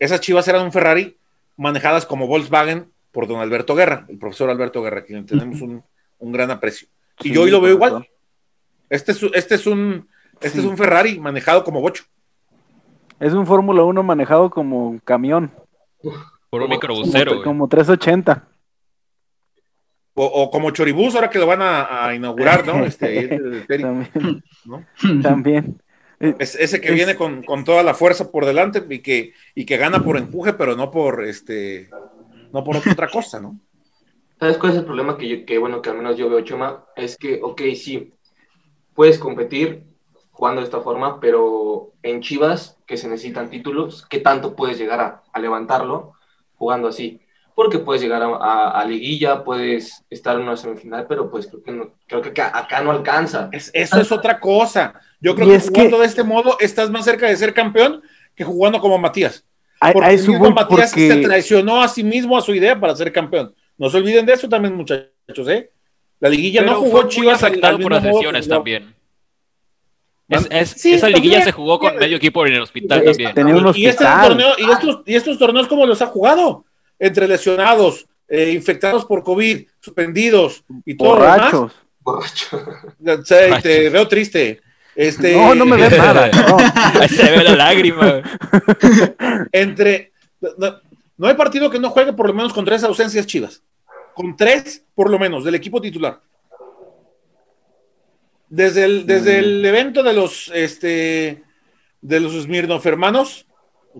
[0.00, 1.16] Esas Chivas eran un Ferrari
[1.56, 5.84] manejadas como Volkswagen por don Alberto Guerra, el profesor Alberto Guerra, quien tenemos un,
[6.22, 6.88] un gran aprecio.
[7.20, 8.08] Y Sí, yo hoy lo veo igual.
[8.88, 10.58] Este es, este es un este Sí.
[10.60, 12.04] es un Ferrari manejado como bocho.
[13.20, 15.52] Es un Fórmula 1 manejado como camión,
[16.02, 16.18] Por un
[16.50, 17.44] como, microbusero, güey.
[17.44, 18.48] como 380.
[20.14, 22.84] O, o como Choribús, ahora que lo van a, a inaugurar, ¿no?
[22.84, 24.44] Este, el- el Peri, También.
[24.64, 24.84] ¿no?
[25.22, 25.82] también.
[26.18, 29.64] Es- ese que Es- viene con, con toda la fuerza por delante y que, y
[29.64, 31.88] que gana por empuje, pero no por este
[32.52, 33.58] no por otra cosa, ¿no?
[34.42, 36.84] ¿Sabes cuál es el problema que, yo- que, bueno, que al menos yo veo, Chema?
[36.96, 38.12] Es que, ok, sí,
[38.92, 39.84] puedes competir
[40.32, 44.98] jugando de esta forma, pero en Chivas, que se necesitan títulos, ¿qué tanto puedes llegar
[44.98, 46.14] a, a levantarlo
[46.56, 47.20] jugando así?
[47.54, 51.62] Porque puedes llegar a, a- a liguilla, puedes estar en una semifinal, pero pues creo
[51.62, 53.48] que, no- creo que acá, acá no alcanza.
[53.52, 54.94] Es- eso es otra cosa.
[55.20, 57.54] Yo creo Y que es jugando que- de este modo estás más cerca de ser
[57.54, 58.02] campeón
[58.34, 59.46] que jugando como Matías.
[59.80, 63.12] A, a Porque eso Matías se traicionó a sí mismo a su idea para ser
[63.12, 63.54] campeón.
[63.78, 65.70] No se olviden de eso también, muchachos, ¿eh?
[66.20, 68.94] La liguilla Pero no fue jugó muy Chivas al, afectado al por las lesiones también.
[70.28, 71.44] Es- es- Sí, esa liguilla también.
[71.44, 73.34] se jugó con medio equipo en el hospital Sí, también.
[73.34, 74.28] tenía un Y, este hospital.
[74.28, 76.64] torneo, y, estos, y estos torneos, ¿cómo los ha jugado?
[76.98, 81.38] Entre lesionados, eh, infectados por COVID, suspendidos y todo lo demás.
[81.52, 81.72] borrachos.
[82.00, 82.56] Borracho.
[83.20, 84.60] O sea, te veo triste.
[84.94, 86.30] Este, No, no me ves nada.
[86.30, 86.56] no.
[87.00, 88.22] Ahí se ve la lágrima.
[89.52, 90.12] Entre.
[90.58, 90.80] No,
[91.22, 93.62] no hay partido que no juegue por lo menos con tres ausencias chivas.
[94.12, 96.20] Con tres, por lo menos, del equipo titular.
[98.48, 101.44] Desde el, desde el evento de los este
[102.02, 103.46] de los Smirnoff hermanos,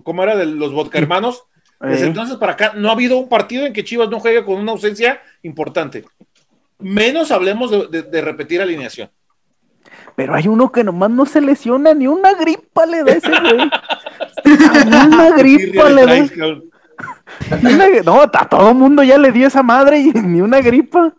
[0.03, 0.35] ¿cómo era?
[0.35, 1.43] De los vodka hermanos.
[1.79, 4.43] Desde Eh, entonces para acá no ha habido un partido en que Chivas no juegue
[4.45, 6.03] con una ausencia importante.
[6.79, 9.09] Menos hablemos de, de- de repetir alineación.
[10.15, 13.69] pero hay uno que nomás no se lesiona, ni una gripa le da ese güey.
[14.85, 16.59] Ni una gripa le da.
[17.61, 21.13] Una- No, a todo el mundo ya le dio esa madre y ni una gripa.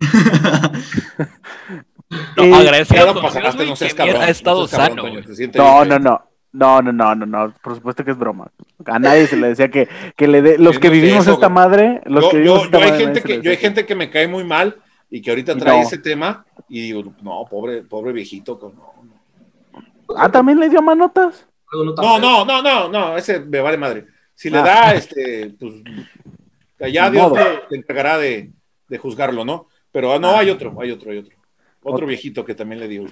[2.36, 4.22] No, Eh, agradecido pasaste, güey, no seas cabrón.
[4.22, 5.04] ha estado no seas sano.
[5.32, 6.22] Se No, no, no.
[6.52, 7.54] No, no, no, no, no.
[7.62, 8.50] Por supuesto que es broma.
[8.86, 10.58] A nadie se le decía que, que le dé.
[10.58, 11.54] Los que no vivimos eso, esta güey.
[11.54, 12.98] madre, los yo, que vivimos yo esta hay madre.
[13.04, 14.76] gente nadie se que, yo hay gente que me cae muy mal
[15.08, 15.82] y que ahorita trae no.
[15.84, 18.58] ese tema y digo, no, pobre, pobre viejito.
[18.58, 18.74] con-
[20.16, 21.46] Ah, también le dio manotas.
[21.72, 24.06] No, no, no, no, no, ese me vale madre.
[24.40, 24.62] Si le Ah.
[24.62, 25.74] da, este, pues,
[26.90, 28.50] ya Ni Dios te, te encargará de,
[28.88, 29.66] de juzgarlo, ¿no?
[29.92, 31.36] Pero ah, no, hay otro, hay otro, hay otro.
[31.82, 32.06] Otro Otro.
[32.06, 33.04] viejito que también le dio.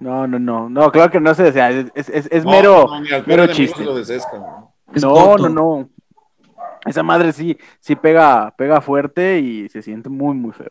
[0.00, 0.70] No, no, no.
[0.70, 1.68] No, claro que no se decía.
[1.70, 3.84] Es, es, es- es No, mero, no, mero chiste.
[3.84, 5.48] lo No, corto.
[5.50, 5.88] no, no.
[6.86, 10.70] Esa madre sí, sí pega, pega fuerte y se siente muy, muy feo.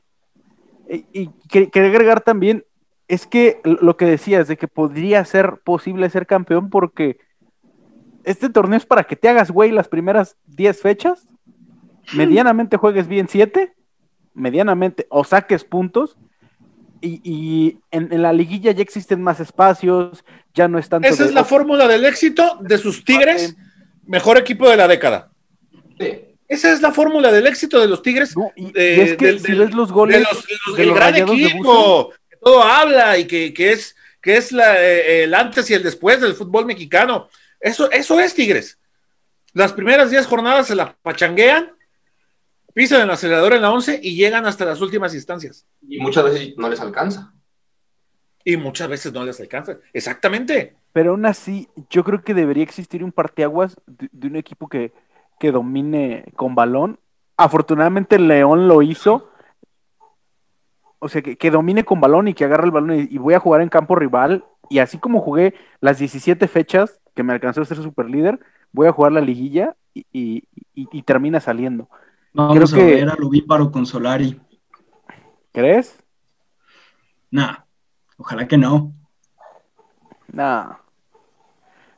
[0.89, 2.65] Y, y que- quería agregar también,
[3.07, 7.17] es que lo que decías de que podría ser posible ser campeón porque
[8.23, 11.27] este torneo es para que te hagas güey las primeras 10 fechas,
[12.13, 13.73] medianamente juegues bien 7,
[14.33, 16.17] medianamente o saques puntos.
[17.01, 21.07] Y, y en, en la liguilla ya existen más espacios, ya no es tanto.
[21.07, 23.57] Esa de- es la fórmula del éxito de sus Tigres,
[24.07, 25.29] mejor equipo de la década.
[25.99, 26.19] Sí.
[26.47, 28.37] Esa es la fórmula del éxito de los Tigres.
[28.37, 30.83] No, y, y es que del- si del- ves los goles de los, los- de
[30.83, 35.23] el los gran equipo, que todo habla y que, que es, que es la, eh,
[35.25, 37.27] el antes y el después del fútbol mexicano.
[37.63, 38.77] Eso, eso es Tigres.
[39.53, 41.71] Las primeras 10 jornadas se la pachanguean,
[42.73, 45.65] pisan el acelerador en la 11 y llegan hasta las últimas instancias.
[45.81, 47.33] Y muchas veces no les alcanza.
[48.43, 49.77] Y muchas veces no les alcanza.
[49.93, 50.75] Exactamente.
[50.91, 54.91] Pero aún así, yo creo que debería existir un parteaguas de, de un equipo que,
[55.39, 56.99] que domine con balón.
[57.37, 59.29] Afortunadamente el León lo hizo.
[60.99, 63.35] O sea, que, que domine con balón y que agarre el balón y, y voy
[63.35, 64.43] a jugar en campo rival.
[64.69, 68.39] Y así como jugué las 17 fechas, que me alcanzó a ser super líder,
[68.71, 70.43] voy a jugar la liguilla y, y-
[70.73, 71.89] y- y termina saliendo.
[72.33, 74.39] Vamos Creo a que- ver al ovíparo con Solari.
[75.51, 75.97] ¿Crees?
[77.31, 77.57] Nah,
[78.17, 78.93] ojalá que no.
[80.31, 80.77] Nah.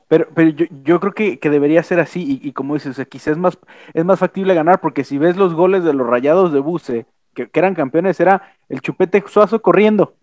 [0.07, 2.93] Pero, pero yo, yo creo que, que debería ser así, y, y como dices, o
[2.93, 3.57] sea, quizás es más,
[3.93, 7.49] es más factible ganar, porque si ves los goles de los rayados de Buce, que,
[7.49, 10.15] que eran campeones, era el chupete suazo corriendo.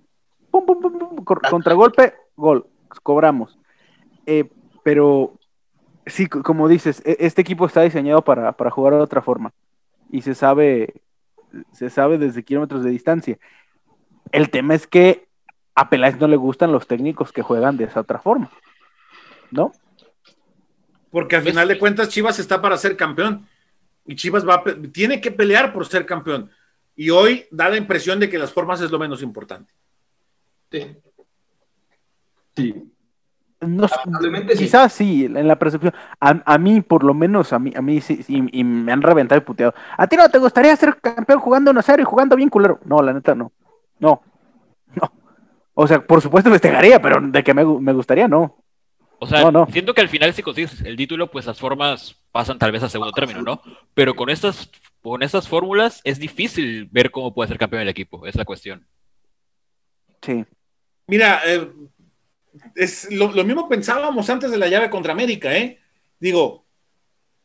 [0.51, 2.67] Pum, pum, pum, pum, cor- contragolpe, gol,
[3.03, 3.59] cobramos.
[4.27, 4.49] Eh,
[4.83, 5.39] pero
[6.07, 9.53] sí, como dices, e- este equipo está diseñado para, para jugar de otra forma.
[10.11, 11.03] Y se sabe,
[11.73, 13.39] se sabe desde kilómetros de distancia.
[14.31, 15.27] El tema es que
[15.75, 18.51] a Peláez no le gustan los técnicos que juegan de esa otra forma.
[19.51, 19.73] ¿No?
[21.11, 23.47] Porque al final de cuentas Chivas está para ser campeón.
[24.07, 26.51] Y Chivas va tiene que pelear por ser campeón.
[26.97, 29.73] Y hoy da la impresión de que las formas es lo menos importante.
[30.71, 30.97] Sí.
[32.57, 32.93] Sí.
[33.67, 33.95] No sí.
[34.59, 35.95] quizás sí, en la percepción.
[36.21, 39.03] A, a mí, por lo menos, a mí, a mí sí, sí, y me han
[39.03, 39.75] reventado y puteado.
[39.97, 42.81] ¿A ti no te gustaría ser campeón jugando 1-0 y jugando bien culero?
[42.85, 43.53] No, la neta, no.
[43.99, 44.23] No.
[44.95, 45.13] No.
[45.75, 48.57] O sea, por supuesto festejaría, pero de que me, me gustaría, no.
[49.19, 49.67] O sea, No, no.
[49.67, 52.89] siento que al final si consigues el título, pues las formas pasan tal vez a
[52.89, 53.63] segundo término, ¿no?
[53.95, 54.69] Pero con estas,
[55.01, 58.85] con estas fórmulas es difícil ver cómo puede ser campeón el equipo, es la cuestión.
[60.21, 60.45] Sí.
[61.07, 61.69] Mira, eh,
[62.75, 65.79] es lo, lo mismo pensábamos antes de la llave contra América, ¿eh?
[66.21, 66.65] Digo,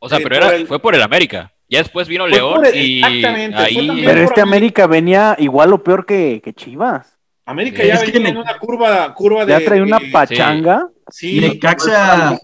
[0.00, 1.52] O sea, Eh, pero por era, el- fue por el América.
[1.68, 4.86] Ya después vino León el- y exactamente, fue ahí Pero este América.
[4.86, 7.18] Venía igual o peor que, que Chivas.
[7.44, 9.52] América ya que venía en una curva, curva de.
[9.58, 10.88] Ya trae una pachanga.
[11.10, 12.38] Sí, Necaxa,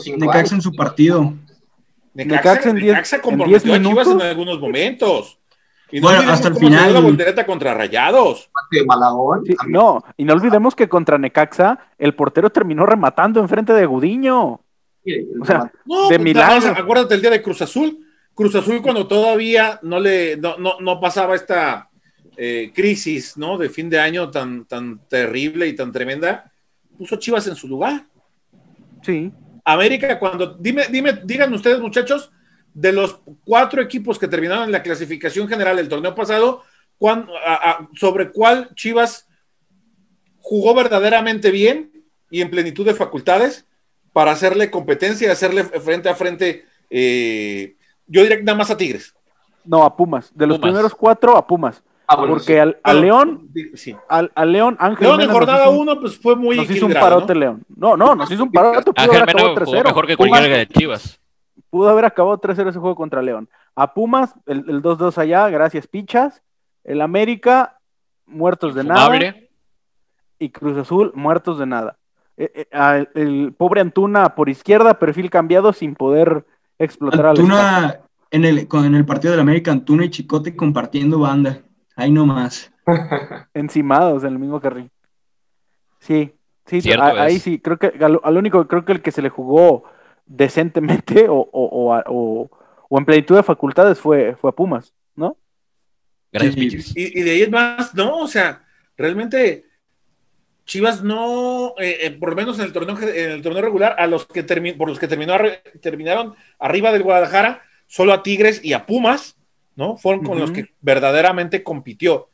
[0.00, 0.52] cinco Necaxa años.
[0.52, 1.34] en su partido.
[2.14, 4.22] Necaxa, Necaxa en diez- Necaxa en comprometió 10 a Chivas en minutos.
[4.22, 5.38] algunos momentos.
[5.96, 8.50] Y Bueno, olvidemos hasta el final- la voltereta contra Rayados.
[8.72, 9.44] de Malagón.
[9.46, 14.60] Sí, no, y no olvidemos que contra Necaxa el portero terminó rematando enfrente de Gudiño.
[15.40, 16.70] O sea, No, De más milagro.
[16.76, 18.04] acuérdate el día de Cruz Azul.
[18.34, 21.88] Cruz Azul cuando todavía no le no, no, no pasaba esta
[22.36, 23.56] eh, crisis ¿no?
[23.56, 26.50] de fin de año tan, tan terrible y tan tremenda,
[26.98, 28.02] puso Chivas en su lugar.
[29.02, 29.30] Sí.
[29.64, 32.32] América, cuando, dime, dime, digan ustedes, muchachos,
[32.74, 36.62] de los cuatro equipos que terminaron en la clasificación general del torneo pasado,
[36.98, 39.28] ¿cuán- a- a- sobre cuál Chivas
[40.38, 41.90] jugó verdaderamente bien
[42.30, 43.66] y en plenitud de facultades
[44.12, 48.76] para hacerle competencia y hacerle frente a frente, eh, yo diría que nada más a
[48.76, 49.14] Tigres.
[49.64, 50.30] No, a Pumas.
[50.34, 50.70] De los Pumas.
[50.70, 51.82] primeros cuatro, a Pumas.
[52.06, 52.58] Ah, bueno, Porque sí.
[52.58, 53.96] al, a León, sí.
[54.10, 56.92] al, a León, Ángel León en jornada hizo uno, pues fue muy nos hizo un
[56.92, 57.14] equilibrado, ¿no?
[57.16, 57.62] parote León.
[57.74, 58.90] No, no, nos hizo un parote.
[58.96, 59.84] Ángel Mena acabado jugó 3-0.
[59.84, 61.20] mejor que Pumas cualquiera de Chivas.
[61.70, 63.48] Pudo haber acabado 3-0 ese juego contra León.
[63.74, 66.42] A Pumas, el, el 2-2 allá, gracias Pichas.
[66.84, 67.78] El América,
[68.26, 69.00] muertos de nada.
[70.38, 71.96] Y Cruz Azul, muertos de nada.
[72.36, 76.44] Eh, eh, el, el pobre Antuna por izquierda, perfil cambiado sin poder
[76.78, 77.30] explotar al.
[77.38, 78.00] Antuna,
[78.30, 81.60] en el, con- en el partido del América, Antuna y Chicote compartiendo banda.
[81.96, 82.72] Ahí nomás.
[83.54, 84.90] encimados en el mismo carril.
[86.00, 86.34] Sí,
[86.66, 89.84] sí, ahí sí, creo que al, al único, creo que el que se le jugó
[90.26, 92.50] decentemente o, o, o, o-
[92.88, 95.36] o en plenitud de facultades fue, fue a Pumas, ¿no?
[96.32, 96.54] Gracias.
[96.96, 98.64] Y, y de ahí es más, no, o sea,
[98.96, 99.64] realmente
[100.66, 104.06] Chivas no, eh, eh, por lo menos en el torneo, en el torneo regular, a
[104.06, 105.34] los que termi- por los que terminó
[105.80, 109.36] terminaron arriba del Guadalajara, solo a Tigres y a Pumas,
[109.76, 109.96] ¿no?
[109.96, 112.28] Fueron con los que verdaderamente compitió.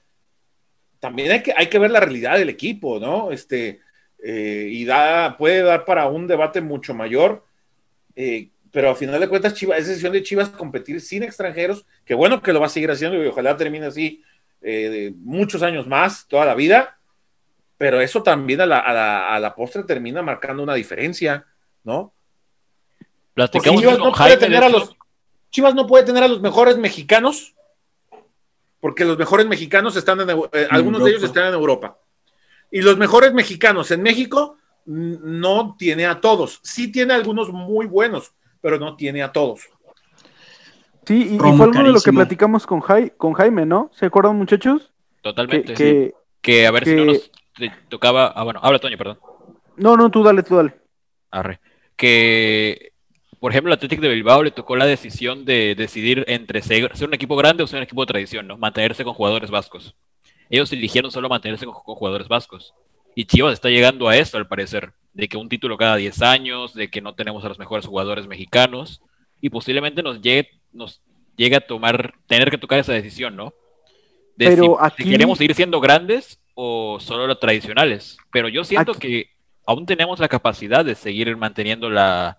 [1.00, 3.32] También hay que, hay que ver la realidad del equipo, ¿no?
[3.32, 3.80] Este,
[4.22, 7.44] eh, y da, puede dar para un debate mucho mayor.
[8.20, 12.12] Eh, pero a final de cuentas, Chivas, es decisión de Chivas competir sin extranjeros, que
[12.12, 14.22] bueno que lo va a seguir haciendo y ojalá termine así
[14.60, 16.98] eh, de muchos años más, toda la vida,
[17.78, 21.46] pero eso también a la, a la, a la postre termina marcando una diferencia,
[21.82, 22.12] ¿no?
[23.32, 24.94] Platicamos Chivas no, puede tener a los,
[25.50, 27.54] Chivas no puede tener a los mejores mexicanos,
[28.80, 31.96] porque los mejores mexicanos están en, eh, algunos de ellos están en Europa.
[32.70, 36.60] Y los mejores mexicanos en México no tiene a todos.
[36.62, 39.62] Sí tiene algunos muy buenos, pero no tiene a todos.
[41.06, 43.90] Sí, y, fue algo de lo que platicamos con, Jai- con Jaime, ¿no?
[43.94, 44.92] ¿Se acuerdan, muchachos?
[45.16, 45.76] Que, Totalmente.
[45.76, 45.82] sí.
[45.82, 47.30] que- Que a ver si que- no nos
[47.88, 48.28] tocaba.
[48.28, 49.18] Ah, bueno, habla Toño, perdón.
[49.76, 50.74] No, no, tú dale, tú dale.
[51.30, 51.60] Arre.
[51.96, 52.92] Que,
[53.40, 57.08] por ejemplo, al Athletic de Bilbao le tocó la decisión de decidir entre ser, ser
[57.08, 58.56] un equipo grande o ser un equipo de tradición, ¿no?
[58.56, 59.94] Mantenerse con jugadores vascos.
[60.48, 62.74] Ellos eligieron solo mantenerse con, con jugadores vascos.
[63.14, 66.74] Y Chivas está llegando a esto, al parecer, de que un título cada 10 años,
[66.74, 69.02] de que no tenemos a los mejores jugadores mexicanos,
[69.40, 71.02] y posiblemente nos llegue, nos
[71.36, 73.52] llegue a tomar, tener que tocar esa decisión, ¿no?
[74.36, 78.16] De Pero si, si aquí- queremos seguir siendo grandes o solo los tradicionales.
[78.32, 79.30] Pero yo siento Aquí- que
[79.66, 82.38] aún tenemos la capacidad de seguir manteniendo la,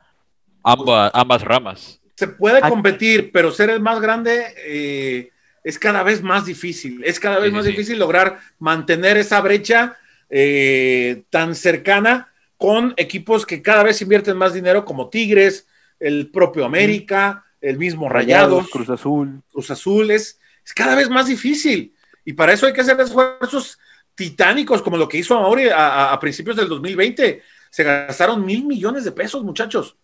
[0.64, 2.02] ambas, ambas ramas.
[2.16, 5.32] Se puede competir, pero ser el más grande eh,
[5.64, 7.04] es cada vez más difícil.
[7.04, 7.72] Es cada vez Sí, más sí.
[7.72, 9.98] difícil lograr mantener esa brecha
[10.34, 15.68] eh, tan cercana con equipos que cada vez invierten más dinero, como Tigres,
[16.00, 19.42] el propio América, el mismo Rayados, Cruz Azul.
[19.52, 20.10] Cruz Azul.
[20.12, 21.94] Es, es cada vez más difícil.
[22.26, 23.78] Y para eso hay que hacer esfuerzos
[24.16, 27.42] titánicos, como lo que hizo Mauri a, a- a principios del 2020.
[27.70, 29.96] Se gastaron mil millones de pesos, muchachos.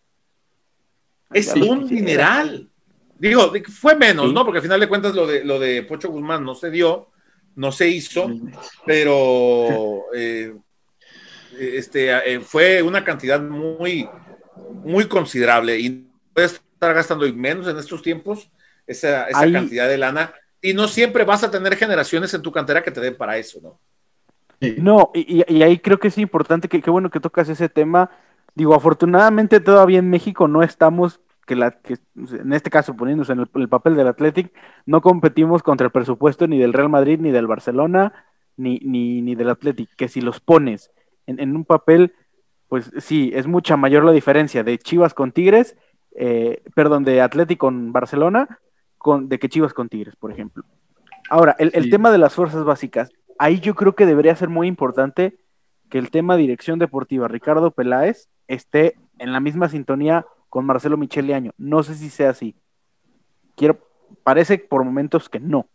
[1.31, 1.87] Es un quisiera.
[2.01, 2.69] dineral.
[3.19, 4.33] Digo, fue menos, Sí.
[4.33, 4.45] ¿no?
[4.45, 7.09] Porque al final de cuentas lo de, lo de Pocho Guzmán no se dio,
[7.57, 8.31] no se hizo,
[8.85, 10.55] pero eh,
[11.59, 14.07] este, eh, fue una cantidad muy,
[14.83, 18.49] muy considerable y puedes estar gastando y menos en estos tiempos
[18.85, 22.51] esa, esa Ahí- cantidad de lana y no siempre vas a tener generaciones en tu
[22.51, 23.79] cantera que te den para eso, ¿no?
[24.61, 24.75] Sí.
[24.77, 27.69] No, y, y- y ahí creo que es importante, que qué bueno que tocas ese
[27.69, 28.09] tema.
[28.55, 33.39] Digo, afortunadamente todavía en México no estamos, que, la, que en este caso poniéndose en
[33.39, 34.53] el, el papel del Athletic,
[34.85, 38.13] no competimos contra el presupuesto ni del Real Madrid, ni del Barcelona,
[38.57, 40.91] ni, ni, ni del Athletic, que si los pones
[41.25, 42.13] en, en un papel,
[42.67, 45.75] pues sí, es mucha mayor la diferencia de Chivas con Tigres,
[46.15, 48.59] eh, perdón, de Athletic con Barcelona,
[48.97, 50.63] con, de que Chivas con Tigres, por ejemplo.
[51.29, 51.89] Ahora, el, el Sí.
[51.89, 55.37] tema de las fuerzas básicas, ahí yo creo que debería ser muy importante
[55.89, 60.25] que el tema dirección deportiva, Ricardo Peláez, esté en la misma sintonía
[60.57, 61.51] con Marcelo Michele Año.
[61.59, 62.55] No sé si sea así.
[63.55, 63.77] Quiero,
[64.23, 65.67] parece por momentos que no,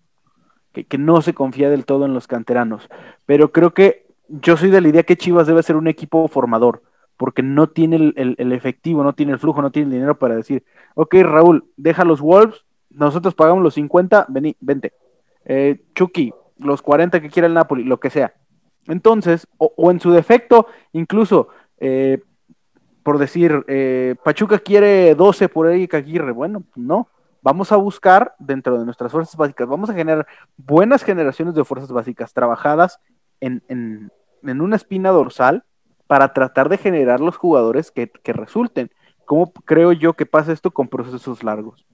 [0.72, 2.88] que, que no se confía del todo en los canteranos,
[3.24, 6.82] pero creo que yo soy de la idea que Chivas debe ser un equipo formador,
[7.16, 10.34] porque no tiene el, el- efectivo, no tiene el flujo, no tiene el dinero para
[10.34, 10.64] decir,
[10.96, 14.94] ok, Raúl, deja los Wolves, nosotros pagamos los 50, vení, vente.
[15.44, 18.34] Eh, Chucky, los 40 que quiera el Napoli, lo que sea.
[18.88, 22.20] Entonces, o, o en su defecto, incluso, eh,
[23.02, 27.08] por decir, eh, Pachuca quiere 12 por Eric Aguirre, bueno, no.
[27.44, 30.26] Vamos a buscar dentro de nuestras fuerzas básicas, vamos a generar
[30.56, 33.00] buenas generaciones de fuerzas básicas trabajadas
[33.40, 34.12] en, en-
[34.44, 35.64] en una espina dorsal
[36.06, 38.90] para tratar de generar los jugadores que, que resulten.
[39.24, 41.84] ¿Cómo creo yo que pasa esto con procesos largos?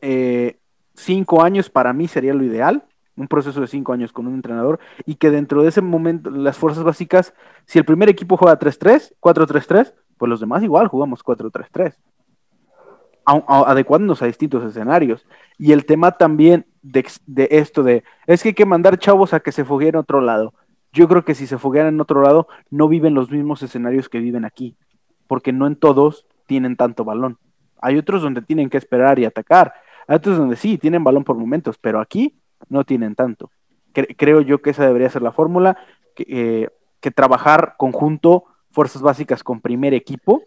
[0.00, 0.58] Eh,
[0.94, 2.84] cinco años para mí sería lo ideal,
[3.16, 6.56] un proceso de cinco años con un entrenador y que dentro de ese momento las
[6.58, 11.94] fuerzas básicas, si el primer equipo juega 3-3, 4-3-3, pues los demás igual jugamos 4-3-3,
[13.24, 15.26] a- a- adecuándonos a distintos escenarios.
[15.58, 17.04] Y el tema también de
[17.50, 20.54] esto de, es que hay que mandar chavos a que se fogueen en otro lado.
[20.92, 24.18] Yo creo que si se foguean en otro lado, no viven los mismos escenarios que
[24.18, 24.76] viven aquí,
[25.26, 27.38] porque no en todos tienen tanto balón.
[27.80, 29.74] Hay otros donde tienen que esperar y atacar.
[30.06, 32.34] Hay otros donde sí, tienen balón por momentos, pero aquí
[32.68, 33.50] no tienen tanto.
[33.94, 35.76] Cre- creo yo que esa debería ser la fórmula,
[36.14, 36.68] que, eh,
[37.00, 40.42] que trabajar conjunto, fuerzas básicas con primer equipo,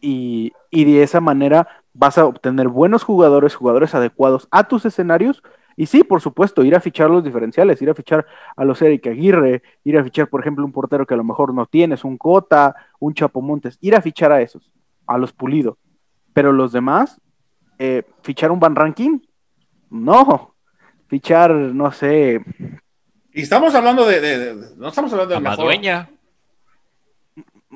[0.00, 5.42] y, y de esa manera vas a obtener buenos jugadores, jugadores adecuados a tus escenarios,
[5.76, 9.08] y sí, por supuesto, ir a fichar los diferenciales, ir a fichar a los Eric
[9.08, 12.16] Aguirre, ir a fichar, por ejemplo, un portero que a lo mejor no tienes, un
[12.16, 14.70] Cota, un Chapo Montes, ir a fichar a esos,
[15.06, 15.76] a los pulido.
[16.32, 17.20] Pero los demás,
[17.78, 19.18] eh, fichar un Van Ranking,
[19.90, 20.53] no.
[21.14, 22.40] Fichar, no sé,
[23.32, 25.40] Y estamos hablando de, de- de- no estamos hablando de.
[25.40, 26.10] Madueña.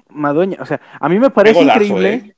[0.09, 0.59] Madueña.
[0.61, 2.15] O sea, a mí me parece golazo, increíble.
[2.15, 2.35] ¿eh?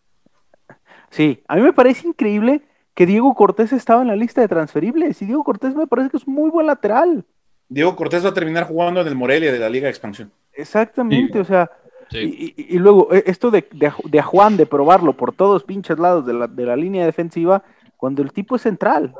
[1.09, 2.61] Sí, a mí me parece increíble
[2.95, 5.23] que Diego Cortés estaba en la lista de transferibles.
[5.23, 7.25] Y Diego Cortés me parece que es muy buen lateral.
[7.71, 10.31] Diego Cortés va a terminar jugando en el Morelia de la Liga de Expansión.
[10.53, 11.39] Exactamente, Sí.
[11.39, 11.71] o sea,
[12.11, 12.55] Sí.
[12.57, 15.33] y, y- y luego eh, esto de, de, a- de a Juan de probarlo por
[15.33, 17.63] todos pinches lados de la, de la línea defensiva,
[17.97, 19.15] cuando el tipo es central.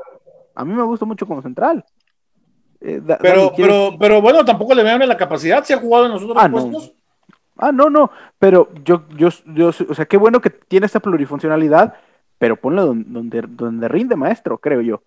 [0.61, 1.83] A mí me gusta mucho como central.
[2.79, 5.63] Eh, da- Pero, Dani, ¿quieres- pero, pero bueno, tampoco le vean la capacidad.
[5.63, 6.53] Si ha jugado en los otros Ah, no.
[6.69, 6.93] puestos.
[7.57, 8.09] Ah, no, no,
[8.39, 11.93] pero yo, yo, yo, o sea, qué bueno que tiene esta plurifuncionalidad,
[12.39, 15.03] pero ponlo don- donde, donde rinde maestro, creo yo.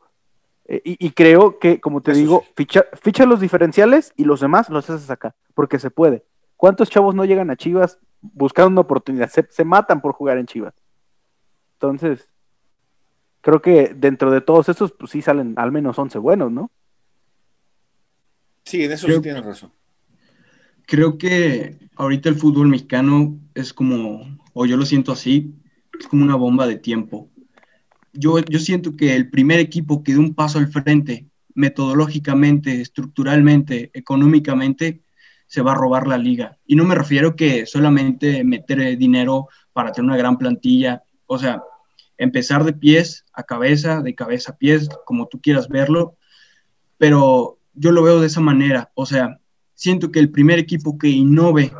[0.66, 2.52] Eh, y, y creo que, como te Eso digo, sí.
[2.56, 6.24] ficha, ficha los diferenciales y los demás los haces acá, porque se puede.
[6.56, 9.28] ¿Cuántos chavos no llegan a Chivas buscando una oportunidad?
[9.30, 10.74] Se, se matan por jugar en Chivas.
[11.74, 12.28] Entonces,
[13.44, 16.70] creo que dentro de todos esos, pues sí salen al menos 11 buenos, ¿no?
[18.64, 19.70] Sí, en eso Creo- sí tienes razón.
[20.86, 25.54] Creo que ahorita el fútbol mexicano es como, o yo lo siento así,
[25.98, 27.30] es como una bomba de tiempo.
[28.12, 33.90] Yo, yo siento que el primer equipo que dé un paso al frente, metodológicamente, estructuralmente,
[33.92, 35.02] económicamente,
[35.46, 36.58] se va a robar la liga.
[36.66, 41.62] Y no me refiero que solamente meter dinero para tener una gran plantilla, o sea,
[42.18, 46.16] empezar de pies a cabeza, de cabeza a pies, como tú quieras verlo,
[46.98, 49.40] pero yo lo veo de esa manera, o sea,
[49.74, 51.72] siento que el primer equipo que innove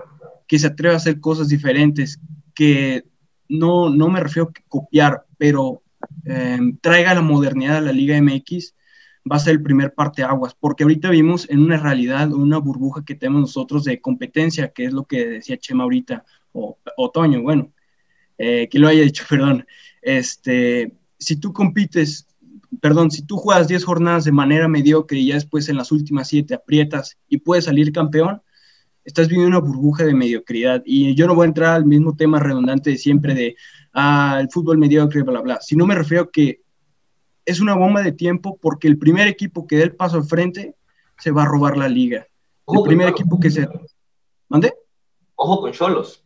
[0.47, 2.21] que se atreva a hacer cosas diferentes,
[2.55, 3.05] que
[3.49, 5.83] no, no me refiero a copiar, pero
[6.27, 8.75] eh, traiga la modernidad a la Liga MX,
[9.31, 13.15] va a ser el primer parteaguas, porque ahorita vimos en una realidad, una burbuja que
[13.15, 17.73] tenemos nosotros de competencia, que es lo que decía Chema ahorita, o Otoño, bueno,
[18.39, 19.67] eh, que lo haya dicho, perdón.
[20.05, 22.27] Este, si tú compites,
[22.81, 26.29] perdón, si tú juegas 10 jornadas de manera mediocre y ya después en las últimas
[26.29, 28.43] 7 aprietas y puedes salir campeón,
[29.03, 30.83] estás viviendo una burbuja de mediocridad.
[30.85, 33.57] Y yo no voy a entrar al mismo tema redundante de siempre de
[33.95, 35.59] ah, el fútbol mediocre, bla, bla.
[35.63, 36.61] Si no me refiero a que
[37.47, 40.77] es una bomba de tiempo porque el primer equipo que dé el paso al frente
[41.19, 42.27] se va a robar la liga.
[42.67, 43.69] El primer equipo que se...
[44.49, 44.75] ¿Mande?
[45.35, 46.24] Ojo con Cholos.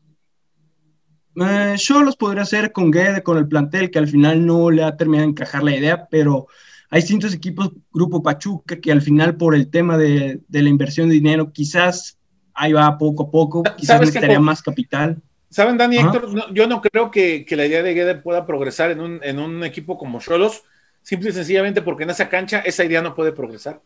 [1.40, 4.96] Eh, Cholos podría ser con Guede, con el plantel, que al final no le ha
[4.96, 6.46] terminado de encajar la idea, pero
[6.90, 11.08] hay distintos equipos, Grupo Pachuca, que al final por el tema de, de la inversión
[11.08, 12.18] de dinero, quizás
[12.54, 15.20] ahí va poco a poco, quizás necesitaría más capital.
[15.50, 16.52] ¿Saben, Dani Héctor?
[16.52, 19.64] yo no creo que, que, la idea de Guede pueda progresar en un, en un
[19.64, 20.62] equipo como Cholos,
[21.02, 23.80] simple y sencillamente porque en esa cancha esa idea no puede progresar.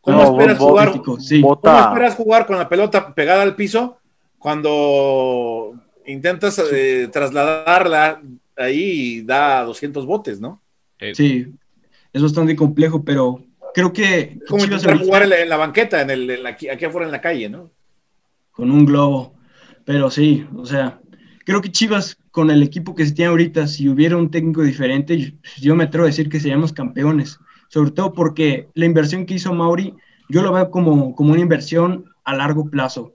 [0.00, 1.42] ¿Cómo, esperas, jugar, sí.
[1.42, 3.98] ¿cómo esperas jugar con la pelota pegada al piso
[4.38, 5.74] cuando
[6.10, 8.22] intentas eh, trasladarla
[8.56, 10.60] ahí y da 200 botes, ¿no?
[11.14, 11.46] Sí,
[12.12, 13.42] es bastante complejo, pero
[13.74, 14.38] creo que...
[14.48, 17.70] Como intentar jugar en la, banqueta, en el, aquí, afuera en la calle, ¿no?
[18.50, 19.34] Con un globo,
[19.84, 21.00] pero sí, o sea,
[21.44, 25.34] creo que Chivas con el equipo que se tiene ahorita, si hubiera un técnico diferente,
[25.58, 27.38] yo, me atrevo a decir que seríamos campeones,
[27.68, 29.94] sobre todo porque la inversión que hizo Mauri,
[30.28, 33.14] yo lo veo como, como una inversión a largo plazo.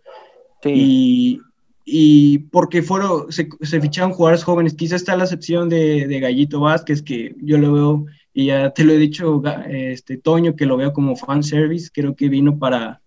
[0.64, 0.72] Sí.
[0.74, 1.42] Y,
[1.88, 4.74] y porque fueron, se, se, ficharon jugadores jóvenes.
[4.74, 8.84] Quizá está la excepción de, de, Gallito Vázquez, que yo lo veo, y ya te
[8.84, 13.02] lo he dicho, este Toño, que lo veo como fan service, creo que vino para.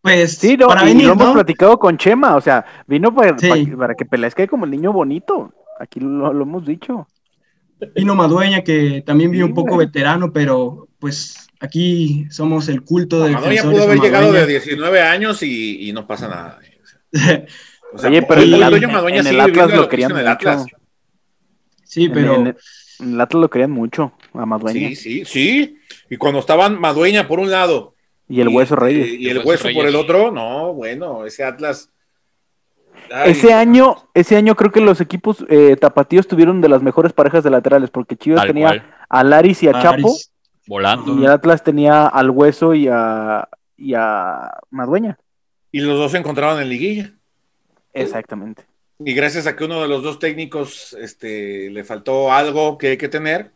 [0.00, 3.66] Pues, sí, no, para venir, lo hemos platicado con Chema, o sea, vino para, sí.
[3.76, 5.52] para, que Pelezca como el niño bonito.
[5.78, 7.06] Aquí lo, lo, hemos dicho.
[7.94, 13.22] Vino Madueña, que también vino sí, un poco veterano, pero pues aquí somos el culto
[13.22, 13.32] de.
[13.32, 16.58] Madueña pudo haber llegado de 19 años y, y no pasa nada.
[17.94, 20.28] O sea, Oye, pero el, el, el, en el Atlas lo querían mucho.
[20.28, 20.66] Atlas.
[21.84, 22.36] Sí, pero.
[22.36, 22.46] En,
[23.00, 24.88] en, el Atlas lo querían mucho, a Madueña.
[24.88, 25.78] Sí, sí, sí.
[26.08, 27.94] Y cuando estaban Madueña por un lado.
[28.28, 29.08] Y el Hueso Reyes.
[29.08, 31.90] Y, y el, Hueso, por el otro, no, bueno, ese Atlas.
[33.10, 33.32] Ay.
[33.32, 37.44] Ese año, ese año creo que los equipos eh, tapatíos tuvieron de las mejores parejas
[37.44, 38.94] de laterales, porque Chivas Tal tenía cual.
[39.10, 39.82] a Laris y a Laris.
[40.02, 40.16] Chapo.
[40.66, 41.18] Volando.
[41.18, 45.18] Y Atlas tenía al Hueso y a, y a Madueña.
[45.72, 47.12] Y los dos se encontraron en liguilla.
[47.92, 48.64] Exactamente.
[48.98, 52.96] Y gracias a que uno de los dos técnicos este, le faltó algo que hay
[52.96, 53.50] que tener,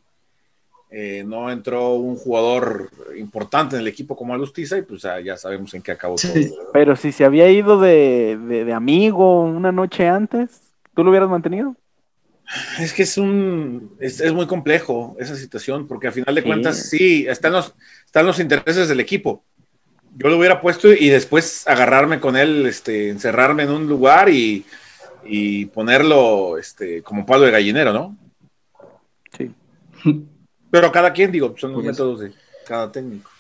[0.91, 5.37] eh, no entró un jugador importante en el equipo como Alustiza y pues ya, ya
[5.37, 6.71] sabemos en qué acabó sí, todo.
[6.73, 10.63] Pero si se había ido de, de, de, amigo una noche antes,
[10.95, 11.77] ¿tú lo hubieras mantenido?
[12.79, 16.47] Es que es un es, es muy complejo esa situación, porque al final de sí.
[16.47, 17.75] cuentas sí, están los,
[18.05, 19.45] están los intereses del equipo
[20.19, 24.65] yo lo hubiera puesto y después agarrarme con él, este, encerrarme en un lugar y,
[25.25, 28.17] y ponerlo este, como palo de gallinero, ¿no?
[29.37, 29.53] Sí.
[30.71, 32.33] Pero cada quien, digo, son los pues métodos de
[32.67, 33.31] cada técnico.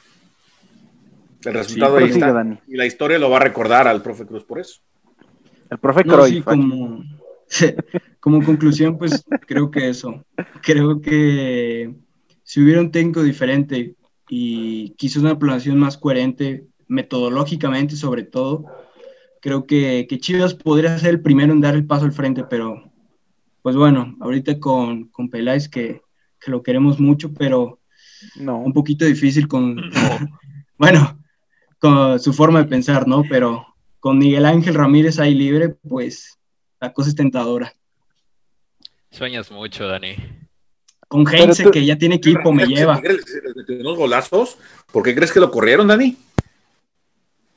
[1.44, 2.60] El resultado sí, ahí está.
[2.66, 4.80] Y la historia lo va a recordar al profe Cruz por eso.
[5.70, 6.28] El profe no, Cruz.
[6.28, 7.04] Sí, como,
[8.20, 10.24] como conclusión, pues creo que eso.
[10.62, 11.94] Creo que
[12.42, 13.95] si hubiera un técnico diferente
[14.28, 18.64] y quizás una planeación más coherente, metodológicamente sobre todo,
[19.40, 22.90] creo que, que, Chivas podría ser el primero en dar el paso al frente, pero
[23.62, 26.02] pues bueno, ahorita con, con Peláez que,
[26.40, 27.80] que lo queremos mucho, pero
[28.36, 28.58] no.
[28.58, 29.76] un poquito difícil con,
[30.78, 31.18] bueno,
[31.78, 33.22] con su forma de pensar, ¿no?
[33.28, 33.66] Pero
[34.00, 36.38] con Miguel Ángel Ramírez ahí libre, pues
[36.80, 37.72] la cosa es tentadora.
[39.10, 40.16] Sueñas mucho, Dani
[41.08, 41.70] con Heinze, tú...
[41.70, 43.00] que ya tiene equipo, me lleva.
[43.68, 44.58] Unos golazos.
[44.92, 46.16] ¿Por qué crees que lo corrieron, Dani?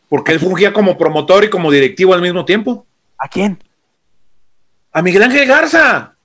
[0.08, 2.86] Porque él fungía como promotor y como directivo al mismo tiempo.
[3.18, 3.60] ¿A quién?
[4.92, 6.16] A Miguel Ángel Garza.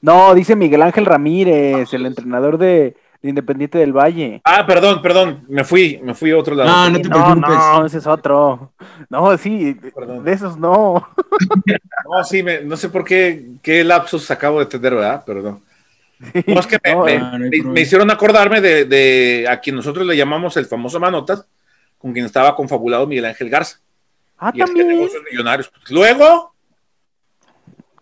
[0.00, 4.40] No, dice Miguel Ángel Ramírez, el entrenador de, de, Independiente del Valle.
[4.44, 6.70] Ah, perdón, perdón, me fui, me fui a otro lado.
[6.70, 7.40] No, no te preocupes.
[7.40, 8.72] No, no ese es otro.
[9.10, 10.24] No, sí, perdón.
[10.24, 11.08] de esos no.
[12.10, 15.24] no, sí, me, no sé por qué, qué lapsus acabo de tener, ¿verdad?
[15.24, 15.60] Perdón.
[16.46, 19.76] No, es que me, no, me, no me, me, hicieron acordarme de, de, a quien
[19.76, 21.46] nosotros le llamamos el famoso Manotas,
[21.98, 23.80] con quien estaba confabulado Miguel Ángel Garza.
[24.38, 24.88] Ah, y también.
[24.88, 25.70] negocios millonarios.
[25.90, 26.54] Luego,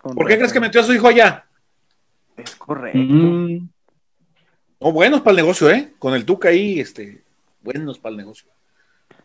[0.00, 0.38] con ¿por qué razón.
[0.38, 1.44] crees que metió a su hijo allá?
[2.36, 2.98] Es correcto.
[2.98, 3.68] Mm.
[4.80, 5.92] No, buenos para el negocio, ¿eh?
[5.98, 7.22] Con el Tuca ahí, este,
[7.62, 8.48] buenos para el negocio.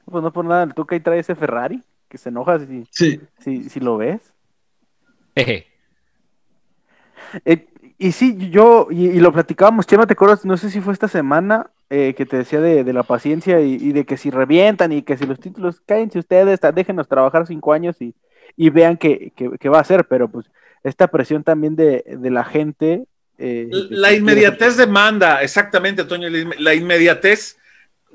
[0.06, 1.82] Pues no por nada, el Tuca ahí trae ese Ferrari.
[2.08, 3.20] que se enoja si, Sí.
[3.40, 4.22] si, si lo ves.
[5.36, 5.68] Jeje.
[7.46, 7.68] Eh,
[8.00, 10.46] y sí, yo, y, y lo platicábamos, Chema, ¿te acuerdas?
[10.46, 13.76] No sé si fue esta semana eh, que te decía de, de la paciencia y,
[13.76, 17.46] y de que si revientan y que si los títulos caen, si ustedes, déjenos trabajar
[17.46, 18.16] cinco años y,
[18.56, 20.48] y vean qué que va a hacer, pero pues
[20.84, 23.06] esta presión también de, de la gente.
[23.38, 26.30] eh, La inmediatez demanda, exactamente, Toño.
[26.60, 27.58] La inmediatez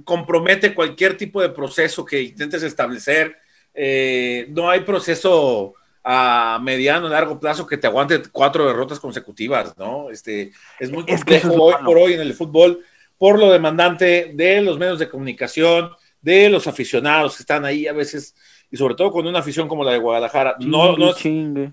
[0.04, 3.36] compromete cualquier tipo de proceso que intentes establecer.
[3.74, 5.74] Eh, no hay proceso
[6.04, 10.10] a mediano, largo plazo que te aguante cuatro derrotas consecutivas, ¿no?
[10.10, 12.84] Este, es muy complejo es hoy por hoy en el fútbol,
[13.16, 15.90] por lo demandante de los medios de comunicación,
[16.20, 18.34] de los aficionados que están ahí a veces,
[18.70, 20.56] y sobre todo con una afición como la de Guadalajara.
[20.60, 21.72] No, chingue, no, chingue.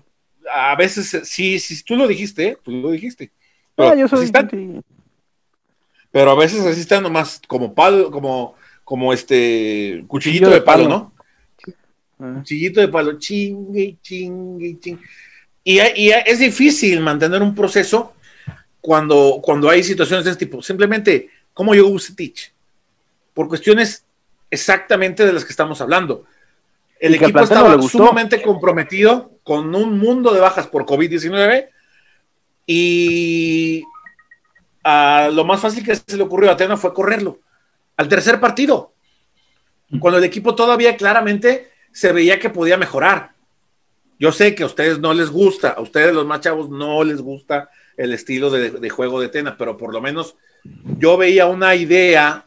[0.50, 2.58] a veces sí, sí, tú lo dijiste, ¿eh?
[2.62, 3.32] tú lo dijiste.
[3.76, 4.48] Ah, Pero yo soy así están.
[4.50, 4.80] sí.
[6.10, 8.54] Pero a veces así están nomás como palo, como,
[8.84, 10.94] como este cuchillito de, de palo, palo.
[10.94, 11.11] ¿no?
[12.22, 12.34] Ah.
[12.36, 15.02] Cuchillito de palo, chingue, chingue, chingue.
[15.64, 18.14] Y, y es difícil mantener un proceso
[18.80, 20.62] cuando, cuando hay situaciones de este tipo.
[20.62, 22.52] Simplemente, como yo Teach?
[23.34, 24.04] Por cuestiones
[24.50, 26.24] exactamente de las que estamos hablando.
[27.00, 31.68] El equipo no estaba sumamente comprometido con un mundo de bajas por COVID-19
[32.66, 33.82] y
[34.84, 37.40] lo más fácil que se le ocurrió a Atena fue correrlo
[37.96, 38.92] al tercer partido,
[40.00, 43.32] cuando el equipo todavía claramente se veía que podía mejorar.
[44.18, 47.20] Yo sé que a ustedes no les gusta, a ustedes los más chavos no les
[47.20, 50.36] gusta el estilo de, juego de Tena, pero por lo menos
[50.98, 52.46] yo veía una idea,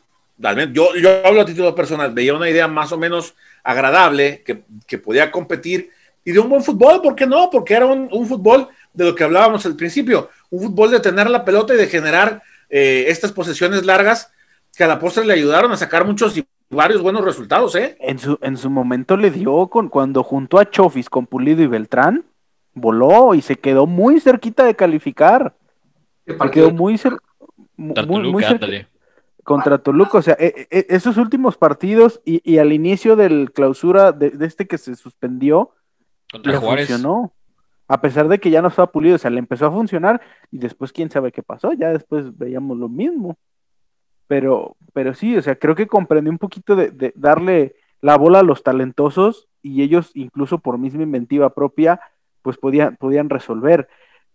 [0.71, 5.31] yo, yo hablo a título personal, veía una idea más o menos agradable, que, podía
[5.31, 5.89] competir
[6.23, 7.49] y de un buen fútbol, ¿por qué no?
[7.51, 11.29] Porque era un, un fútbol de lo que hablábamos al principio, un fútbol de tener
[11.29, 14.31] la pelota y de generar eh, estas posesiones largas
[14.75, 17.97] que a la postre le ayudaron a sacar muchos y varios buenos resultados, ¿eh?
[17.99, 21.67] En su, en su momento le dio con cuando juntó a Chofis con Pulido y
[21.67, 22.25] Beltrán,
[22.73, 25.55] voló y se quedó muy cerquita de calificar.
[26.25, 28.87] Se quedó muy ándale.
[29.43, 34.11] contra Toluca, o sea, e- e- esos últimos partidos y, y al inicio del clausura
[34.11, 35.71] de, de este que se suspendió,
[36.31, 36.87] Contra le Juárez.
[36.87, 37.31] funcionó.
[37.87, 40.19] A pesar de que ya no estaba pulido, o sea, le empezó a funcionar
[40.49, 43.37] y después quién sabe qué pasó, ya después veíamos lo mismo.
[44.27, 48.39] Pero, pero sí, o sea, creo que comprendí un poquito de, de darle la bola
[48.39, 51.99] a los talentosos y ellos, incluso por misma inventiva propia,
[52.41, 53.87] pues podían, podían resolver.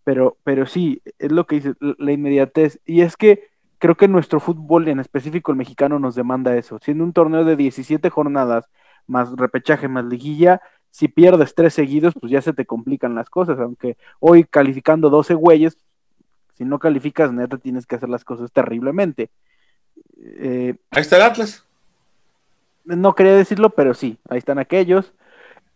[0.02, 2.80] Pero, pero sí, es lo que dice la inmediatez.
[2.84, 3.48] Y es que
[3.78, 6.78] creo que nuestro fútbol, en específico el mexicano, nos demanda eso.
[6.82, 8.68] Siendo un torneo de 17 jornadas,
[9.06, 10.60] más repechaje, más liguilla,
[10.90, 13.60] si pierdes tres seguidos, pues ya se te complican las cosas.
[13.60, 15.78] Aunque hoy calificando 12 güeyes,
[16.54, 19.30] si no calificas, neta, tienes que hacer las cosas terriblemente.
[20.22, 21.64] Eh, Ahí está el Atlas.
[22.84, 25.12] no quería decirlo, pero sí, ahí están aquellos.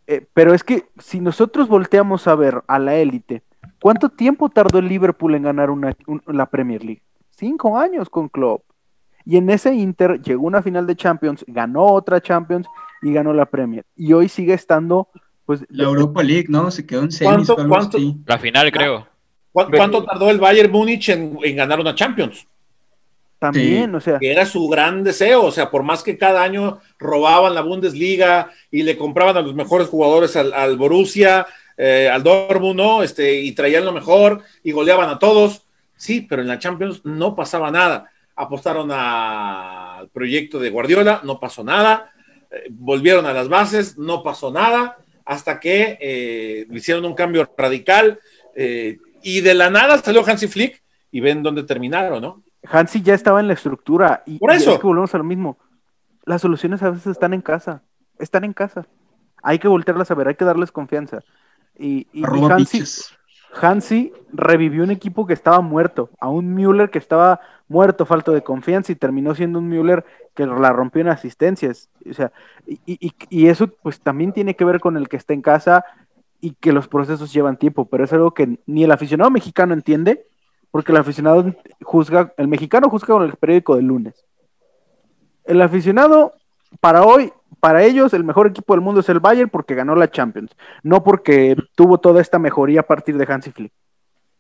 [0.07, 3.43] Eh, pero es que si nosotros volteamos a ver a la élite,
[3.81, 7.03] ¿cuánto tiempo tardó el Liverpool en ganar una, un- la Premier League?
[7.31, 8.63] Cinco años con Klopp.
[9.25, 12.67] Y en ese Inter llegó una final de Champions, ganó otra Champions
[13.01, 13.85] y ganó la Premier.
[13.97, 15.09] Y hoy sigue estando,
[15.47, 16.71] pues, La Europa League, ¿no?
[16.71, 17.99] Se quedó en semis ¿Cuánto-.
[18.27, 19.07] La final, creo.
[19.53, 22.47] ¿Cu- ¿Cuánto tardó el Bayern Múnich en, en ganar una Champions?
[23.39, 23.97] También, Sí.
[23.97, 27.55] o sea, Que era su gran deseo, o sea, por más que cada año robaban
[27.55, 31.47] la Bundesliga y le compraban a los mejores jugadores al, al Borussia,
[31.77, 33.03] eh, al Dortmund, ¿no?
[33.03, 35.67] Este, y traían lo mejor y goleaban a todos.
[35.97, 38.11] Sí, pero en la Champions no pasaba nada.
[38.37, 42.13] Apostaron a- al proyecto de Guardiola, no pasó nada.
[42.51, 48.21] Eh, volvieron a las bases, no pasó nada, hasta que eh, hicieron un cambio radical
[48.55, 52.43] eh, y de la nada salió Hansi Flick y ven dónde terminaron, ¿no?
[52.71, 54.23] Hansi ya estaba en la estructura.
[54.27, 54.73] Y, Por y eso.
[54.73, 55.59] es que volvemos a lo mismo.
[56.25, 57.83] Las soluciones a veces están en casa.
[58.19, 58.87] Están en casa.
[59.43, 61.21] Hay que voltearlas a ver, hay que darles confianza.
[61.79, 63.17] Y, y- y Hansi, piches.
[63.61, 68.43] Hansi revivió un equipo que estaba muerto, a un Müller que estaba muerto, falto de
[68.43, 70.05] confianza, y terminó siendo un Müller
[70.35, 71.89] que la rompió en asistencias.
[72.09, 72.33] O sea,
[72.67, 75.85] y, y- y eso pues también tiene que ver con el que está en casa
[76.41, 80.27] y que los procesos llevan tiempo, pero es algo que ni el aficionado mexicano entiende,
[80.75, 84.25] porque el aficionado juzga, el mexicano juzga con el periódico del lunes.
[85.45, 86.35] El aficionado,
[86.81, 90.11] para hoy, para ellos, el mejor equipo del mundo es el Bayern porque ganó la
[90.11, 90.51] Champions,
[90.83, 93.73] no porque tuvo toda esta mejoría a partir de Hansi Flick.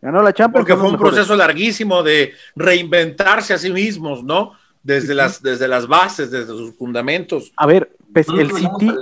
[0.03, 0.65] Ganó la Champions.
[0.65, 1.13] Porque fue un mejores.
[1.13, 4.55] proceso larguísimo de reinventarse a sí mismos, ¿no?
[4.83, 7.53] Desde, las, desde las bases, desde sus fundamentos.
[7.57, 8.93] A ver, pues, No el City,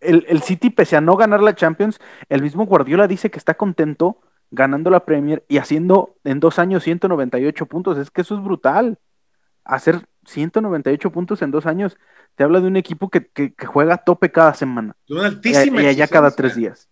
[0.00, 1.98] el City, pese a no ganar la Champions,
[2.28, 4.18] el mismo Guardiola dice que está contento
[4.52, 7.98] ganando la Premier y haciendo en dos años 198 puntos.
[7.98, 8.98] Es que eso es brutal.
[9.64, 11.96] Hacer 198 puntos en dos años.
[12.36, 14.94] Te habla de un equipo que, que- que juega a tope cada semana.
[15.08, 16.88] Una Y, altísima y allá cada tres días.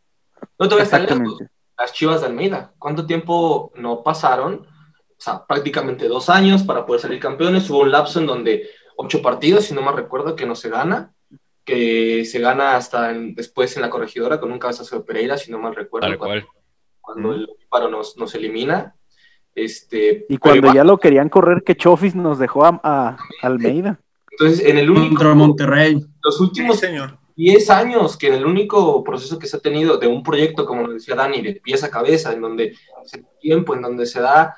[0.58, 1.16] No te vayas tan lejos.
[1.18, 1.54] Exactamente.
[1.78, 2.72] Las Chivas de Almeida.
[2.78, 4.66] ¿Cuánto tiempo no pasaron?
[4.66, 7.68] O sea, prácticamente dos años para poder salir campeones.
[7.70, 11.12] Hubo un lapso en donde ocho partidos, si no me recuerdo, que no se gana.
[11.64, 15.50] Que se gana hasta en- después en la corregidora con un cabezazo de Pereira, si
[15.50, 16.08] no mal recuerdo.
[16.08, 16.59] Tal cuando, cual.
[17.12, 18.94] Cuando el paro nos, nos elimina.
[19.54, 24.00] Este, Y cuando igual, ya lo querían correr, que Chofis nos dejó a, a Almeida.
[24.30, 25.08] Entonces, en el único.
[25.16, 26.04] Contra Monterrey.
[26.22, 27.18] Los Sí, últimos señor.
[27.36, 30.86] 10 años que en el único proceso que se ha tenido de un proyecto, como
[30.86, 32.74] lo decía Dani, de pieza a cabeza, en donde
[33.04, 34.56] se da tiempo, en donde se da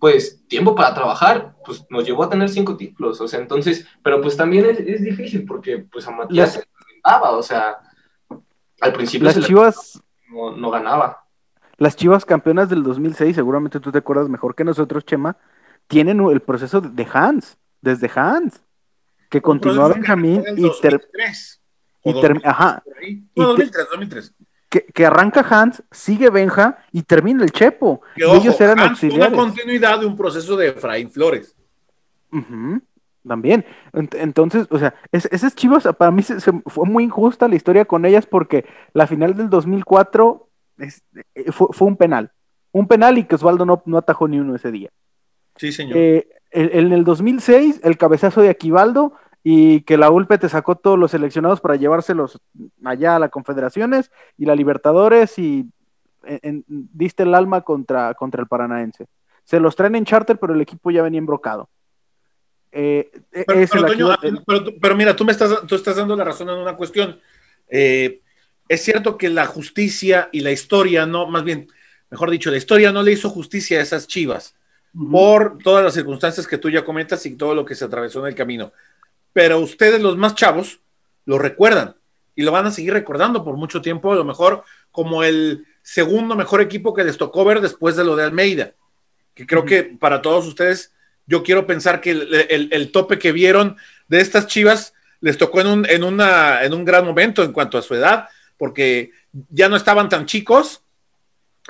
[0.00, 4.20] pues tiempo para trabajar, pues nos llevó a tener cinco títulos, o sea, entonces, pero
[4.20, 7.76] pues también es, es difícil porque pues a Matías Las- se le reventaba, o sea,
[8.80, 11.21] al principio Las se le- Chivas, no, no ganaba.
[11.82, 15.36] Las Chivas campeonas del 2006, seguramente tú te acuerdas mejor que nosotros, Chema,
[15.88, 18.62] tienen el proceso de Hans, desde Hans,
[19.28, 21.60] que continúa Un que Benjamín y, ter- 2003,
[22.04, 23.24] o y ter- 2000, ajá, por ahí.
[23.34, 24.34] y No, te- 2003, 2003.
[24.68, 28.00] que, que arranca Hans, sigue Benja y termina el Chepo.
[28.14, 29.28] Que, y ojo, ellos eran Hans, auxiliares.
[29.32, 31.54] Una continuidad de un proceso de Efraín Flores.
[33.26, 33.64] También.
[33.92, 37.54] Ent- Entonces, o sea, es- esas chivas, para mí se- se- fue muy injusta la
[37.54, 38.64] historia con ellas porque
[38.94, 40.48] la final del 2004
[40.82, 41.02] es-
[41.34, 42.30] eh, fue, fue un penal.
[42.72, 44.90] Un penal y que Osvaldo no, no atajó ni uno ese día.
[45.56, 45.96] Sí, señor.
[45.96, 50.98] Eh, en, el 2006, el cabezazo de Aquivaldo y que la ULPE te sacó todos
[50.98, 52.40] los seleccionados para llevárselos
[52.84, 55.66] allá a la Confederaciones y la Libertadores y
[56.24, 59.06] en- en- diste el alma contra, contra el Paranaense.
[59.44, 61.68] Se los traen en charter, pero el equipo ya venía embrocado.
[62.70, 63.10] Eh,
[63.46, 64.18] Pero, Toño, ah,
[64.80, 67.20] pero mira, tú me estás, tú estás dando la razón en una cuestión.
[67.68, 68.22] Eh,
[68.72, 71.68] es cierto que la justicia y la historia, no, más bien,
[72.10, 74.54] mejor dicho, la historia no le hizo justicia a esas chivas
[75.10, 78.26] por todas las circunstancias que tú ya comentas y todo lo que se atravesó en
[78.28, 78.72] el camino.
[79.32, 80.80] Pero ustedes, los más chavos,
[81.24, 81.96] lo recuerdan
[82.34, 86.34] y lo van a seguir recordando por mucho tiempo, a lo mejor como el segundo
[86.34, 88.72] mejor equipo que les tocó ver después de lo de Almeida.
[89.34, 90.92] Que creo que para todos ustedes,
[91.26, 93.76] yo quiero pensar que el, el- el tope que vieron
[94.08, 97.78] de estas chivas les tocó en un, en, una, en un gran momento en cuanto
[97.78, 98.28] a su edad,
[98.62, 99.10] porque
[99.50, 100.84] ya no estaban tan chicos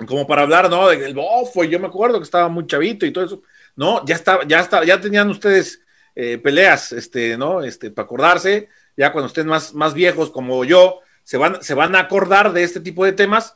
[0.05, 0.89] como para hablar, ¿no?
[0.89, 3.41] Del bofo, yo me acuerdo que estaba muy chavito y todo eso.
[3.75, 5.81] No, ya estaba, ya estaba, ya tenían ustedes
[6.13, 7.63] eh, peleas, este, ¿no?
[7.63, 11.95] Este, para acordarse, ya cuando estén más, más viejos como yo, se van, se van
[11.95, 13.55] a acordar de este tipo de temas,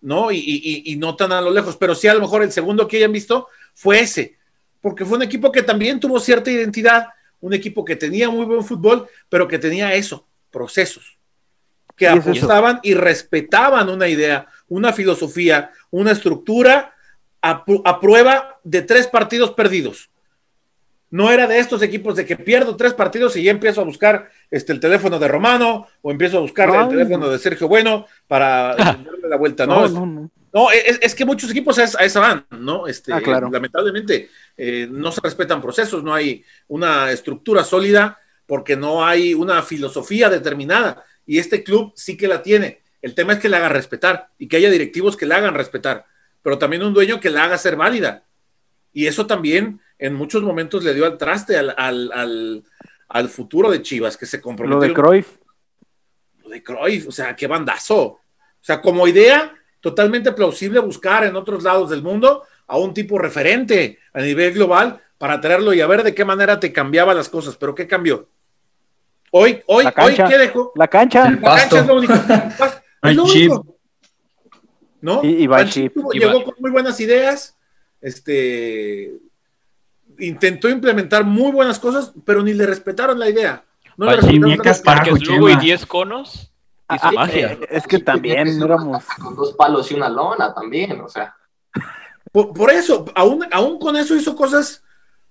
[0.00, 0.30] ¿no?
[0.30, 2.98] Y- y no tan a lo lejos, pero sí a lo mejor el segundo que
[2.98, 4.38] hayan visto fue ese,
[4.80, 7.08] porque fue un equipo que también tuvo cierta identidad,
[7.40, 11.15] un equipo que tenía muy buen fútbol, pero que tenía eso, procesos,
[11.96, 12.30] que Y es eso.
[12.30, 16.94] apostaban y respetaban una idea, una filosofía, una estructura
[17.42, 17.64] a,
[18.00, 20.10] prueba de tres partidos perdidos.
[21.10, 24.28] No era de estos equipos de que pierdo tres partidos y ya empiezo a buscar
[24.50, 27.30] este, el teléfono de Romano o empiezo a buscar el teléfono no.
[27.30, 29.66] de Sergio Bueno para darle la vuelta.
[29.66, 30.06] No, No, Es- no,
[30.52, 30.70] no.
[30.72, 32.88] es, es que muchos equipos a esa, a esa van, ¿no?
[32.88, 33.48] Este, Ah, claro.
[33.50, 39.62] Lamentablemente eh, no se respetan procesos, no hay una estructura sólida porque no hay una
[39.62, 41.04] filosofía determinada.
[41.26, 42.80] Y este club sí que la tiene.
[43.02, 46.06] El tema es que la haga respetar y que haya directivos que la hagan respetar,
[46.42, 48.24] pero también un dueño que la haga ser válida.
[48.92, 52.64] Y eso también en muchos momentos le dio al traste al, al, al-
[53.08, 55.36] al futuro de Chivas, que se Lo comprometió de Cruyff.
[56.42, 57.98] lo de Cruyff, o sea, qué bandazo.
[58.02, 58.20] O
[58.60, 63.98] sea, como idea, totalmente plausible buscar en otros lados del mundo a un tipo referente
[64.12, 67.56] a nivel global para traerlo y a ver de qué manera te cambiaba las cosas.
[67.56, 68.28] Pero ¿qué cambió?
[69.32, 70.14] Hoy, hoy, La hoy.
[70.14, 70.72] ¿qué dejó?
[70.76, 71.26] La cancha.
[71.28, 72.14] El La cancha es lo único.
[73.02, 73.50] Es lo chip.
[73.52, 73.76] único.
[75.00, 75.22] ¿No?
[75.22, 77.56] Y- y tuvo- Y llegó con muy buenas ideas.
[78.00, 79.12] Este
[80.18, 83.62] intentó implementar muy buenas cosas, pero ni le respetaron la idea.
[83.96, 84.82] No le respetaron.
[84.84, 85.62] Parques Lugo y Chema.
[85.62, 86.52] 10 conos.
[86.94, 87.52] Hizo Ah, magia.
[87.52, 89.04] eh, es que también éramos.
[89.22, 91.34] Con dos palos y una lona también, o sea.
[92.32, 94.82] Por, por eso, aún, aún con eso hizo cosas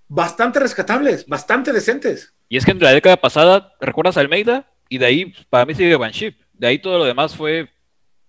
[0.07, 2.33] bastante rescatables, bastante decentes.
[2.49, 4.69] Y es que en la década pasada, ¿recuerdas a Almeida?
[4.89, 6.35] Y de ahí, para mí sigue Banship.
[6.53, 7.69] De ahí todo lo demás fue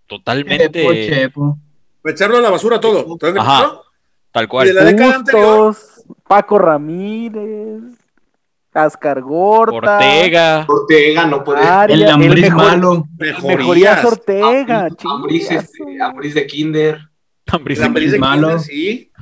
[0.06, 0.70] totalmente
[1.08, 1.58] Chepo,
[2.04, 3.14] echarlo a la basura todo.
[3.14, 3.72] ¿Estás de Ajá.
[4.32, 4.74] tal Y de cual.
[4.74, 5.76] la década anterior,
[6.26, 7.82] Paco Ramírez,
[8.72, 10.66] Ascar Gorta, Ortega.
[10.68, 11.60] Ortega no puede.
[11.62, 13.08] Aria, El mejor- malo.
[13.18, 13.58] mejorías.
[13.58, 15.08] Mejorías Ortega, este,
[16.02, 16.98] Ambris de Kinder.
[17.46, 18.48] Ambris- La Ambris de malo.
[18.48, 19.12] Kinder, sí.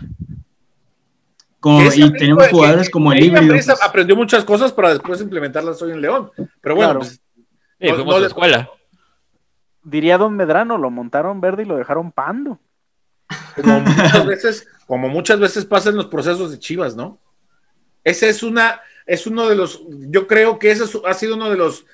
[1.65, 3.55] Como- Ese y tenemos jugadores que- como el híbrido.
[3.55, 3.70] Pues.
[3.82, 6.31] aprendió muchas cosas para después implementarlas hoy en León.
[6.61, 6.99] Pero bueno, Claro.
[7.01, 7.12] pues,
[7.81, 8.70] Sí, no- fuimos no a la escuela.
[9.82, 12.59] Diría Don Medrano, lo montaron verde y lo dejaron pando.
[13.57, 17.19] como muchas veces, como muchas veces pasa en los procesos de Chivas, ¿no?
[18.05, 19.81] Esa es una, es uno de los,
[20.11, 21.86] yo creo que ese es- ha sido uno de los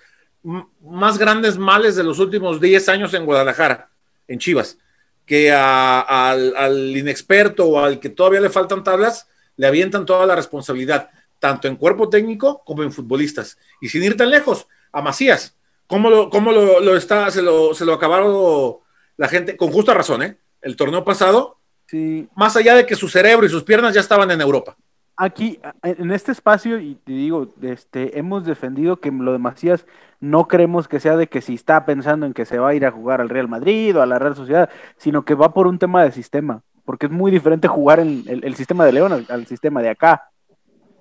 [0.82, 3.88] más grandes males de los últimos 10 años en Guadalajara,
[4.26, 4.78] en Chivas,
[5.24, 9.28] que a- al, al inexperto o al que todavía le faltan tablas,
[9.60, 13.58] le avientan toda la responsabilidad, tanto en cuerpo técnico como en futbolistas.
[13.80, 15.56] Y sin ir tan lejos, a Macías,
[15.86, 18.76] ¿cómo lo, cómo lo, lo está, se lo, se lo acabaron
[19.16, 20.38] la gente, con justa razón, ¿eh?
[20.62, 21.60] El torneo pasado,
[21.90, 24.76] Sí, más allá de que su cerebro y sus piernas ya estaban en Europa.
[25.16, 29.84] aquí, en este espacio, y te digo, este, hemos defendido que lo de Macías
[30.20, 32.86] no creemos que sea de que si está pensando en que se va a ir
[32.86, 35.80] a jugar al Real Madrid o a la Real Sociedad, sino que va por un
[35.80, 39.24] tema de sistema, porque es muy diferente jugar en el, el sistema de León al,
[39.28, 40.28] al sistema de acá.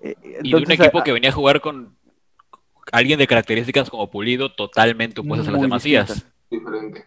[0.04, 0.14] Eh,
[0.44, 1.98] Y de un equipo a- que venía a jugar con
[2.92, 6.08] alguien de características como Pulido totalmente opuestas a las de Muy Macías.
[6.10, 6.32] distintas.
[6.52, 7.06] Diferente.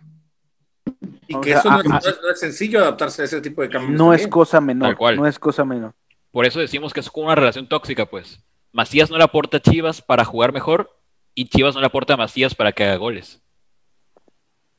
[1.28, 3.24] Y O que sea, eso no, a- es, no es- no es sencillo adaptarse a
[3.26, 3.96] ese tipo de cambios.
[3.96, 5.14] no es cosa menor, Tal cual.
[5.16, 5.94] no es cosa menor.
[6.32, 8.42] Por eso decimos que es como una relación tóxica, pues.
[8.72, 10.90] Macías no le aporta a Chivas para jugar mejor
[11.36, 13.40] y Chivas no le aporta a Macías para que haga goles.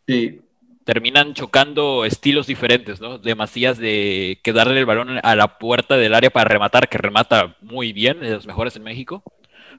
[0.07, 0.41] Sí,
[0.85, 3.18] Terminan chocando estilos diferentes, ¿no?
[3.18, 6.97] De Macías de que darle el balón a la puerta del área para rematar, que
[6.97, 9.23] remata muy bien, de los mejores en México.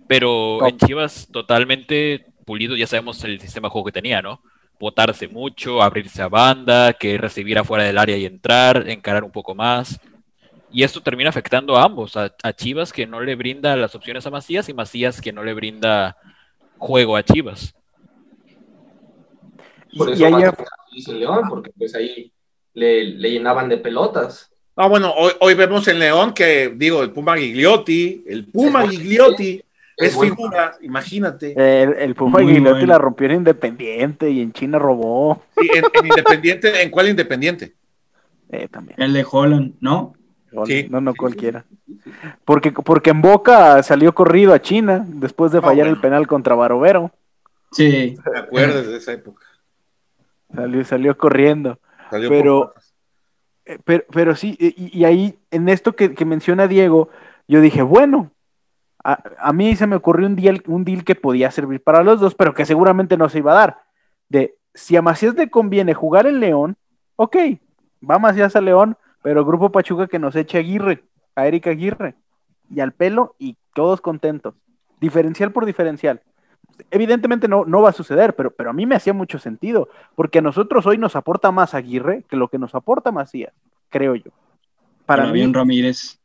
[0.06, 4.40] Pero en Chivas totalmente pulido, ya sabemos el sistema de juego que tenía, ¿no?
[4.80, 9.54] Botarse mucho, abrirse a banda, que recibir afuera del área y entrar, encarar un poco
[9.54, 10.00] más.
[10.72, 14.26] Y esto termina afectando a ambos, a, a Chivas que no le brinda las opciones
[14.26, 16.16] a Macías y Macías que no le brinda
[16.78, 17.74] juego a Chivas.
[19.96, 20.54] Por Y- eso y ahí más
[21.08, 22.32] en León, porque pues ahí
[22.74, 24.50] le, le llenaban de pelotas.
[24.76, 28.90] Ah, bueno, hoy, hoy vemos en León que, digo, el Puma Gigliotti, el Puma Es.
[28.90, 29.62] Gigliotti
[29.96, 30.34] es, Es bueno.
[30.34, 31.52] figura, imagínate.
[31.82, 32.92] El, el Puma Muy Gigliotti bueno.
[32.94, 35.42] la rompió en Independiente y en China robó.
[35.56, 37.74] En, en Independiente, ¿en cuál Independiente?
[38.50, 39.00] Eh, también.
[39.00, 40.14] el de Holland, ¿no?
[40.66, 40.86] Sí.
[40.88, 41.64] No, no cualquiera.
[42.44, 45.96] Porque, porque en Boca salió corrido a China después de Ah, fallar bueno.
[45.96, 47.10] el penal contra Barovero.
[47.72, 49.44] Sí, ¿Te acuerdas de esa época?
[50.54, 51.78] Salió, salió corriendo.
[52.10, 52.74] Salió Pero-
[53.66, 57.08] Eh, Pero, pero sí, y, y ahí, en esto que, que menciona Diego,
[57.48, 58.30] yo dije, bueno,
[59.02, 62.20] a, a mí se me ocurrió un deal, un deal que podía servir para los
[62.20, 63.82] dos, pero que seguramente no se iba a dar.
[64.28, 66.76] De si a Macías le conviene jugar en León,
[67.16, 67.36] ok,
[68.08, 71.02] va Macías a León, pero Grupo Pachuca que nos eche a Aguirre,
[71.34, 72.14] a Erika Aguirre,
[72.68, 74.54] y al pelo, y todos contentos.
[75.00, 76.20] Diferencial por diferencial.
[76.90, 80.38] Evidentemente no, no va a suceder, pero, pero a mí me hacía mucho sentido, porque
[80.38, 83.52] a nosotros hoy nos aporta más Aguirre que lo que nos aporta Macías,
[83.90, 84.30] creo yo.
[85.06, 86.18] Para el mí, avión Ramírez.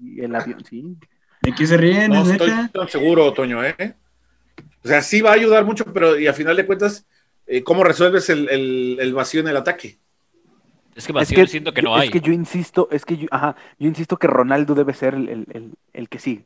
[0.00, 0.96] sí, el avión, sí.
[1.42, 2.10] ¿De qué se ríen?
[2.12, 2.70] No ¿Es estoy neta?
[2.72, 3.94] tan seguro, Toño, ¿eh?
[4.84, 7.06] O sea, sí va a ayudar mucho, pero y a final de cuentas,
[7.46, 9.98] eh, ¿cómo resuelves el, el- el vacío en el ataque?
[10.94, 12.10] Es que Es Macías que, siento que yo- no es hay.
[12.10, 15.46] que yo insisto, es que yo, ajá, yo insisto que Ronaldo debe ser el, el-
[15.52, 16.44] el- el que sigue.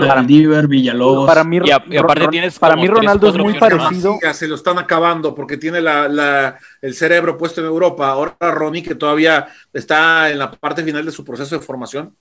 [0.00, 1.26] Valdívar, Villalobos.
[1.26, 3.60] Para mí, Y a- y aparte tienes para mí tres, Ronaldo es muy más.
[3.60, 4.18] parecido.
[4.22, 8.08] Ya se lo están acabando porque tiene la, la- el cerebro puesto en Europa.
[8.10, 12.14] Ahora Ronnie, que todavía está en la parte final de su proceso de formación.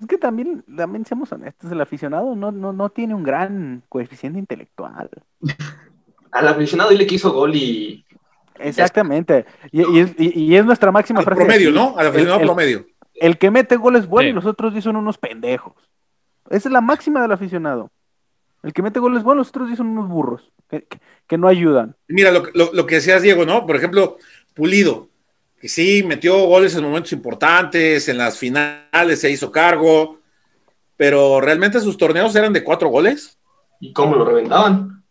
[0.00, 4.38] Es que también, también seamos honestos, el aficionado no, no, no tiene un gran coeficiente
[4.38, 5.08] intelectual.
[6.32, 8.04] Al aficionado dile que hizo gol y
[8.58, 9.46] Exactamente.
[9.72, 11.40] Y, y es, y- y es nuestra máxima Al frase.
[11.44, 11.70] promedio.
[11.70, 11.94] ¿no?
[11.96, 12.86] Al aficionado el- promedio.
[13.14, 14.30] El que mete goles bueno Sí.
[14.30, 15.74] y los otros 10 son unos pendejos.
[16.50, 17.90] Esa es la máxima del aficionado.
[18.62, 21.48] El que mete goles buenos, los otros 10 son unos burros que, que- que no
[21.48, 21.96] ayudan.
[22.08, 23.66] Mira lo, que- lo- lo que decías, Diego, ¿no?
[23.66, 24.16] Por ejemplo,
[24.54, 25.08] Pulido,
[25.60, 30.18] que sí metió goles en momentos importantes, en las finales se hizo cargo,
[30.96, 33.38] pero realmente sus torneos eran de cuatro goles.
[33.80, 35.02] y cómo lo reventaban.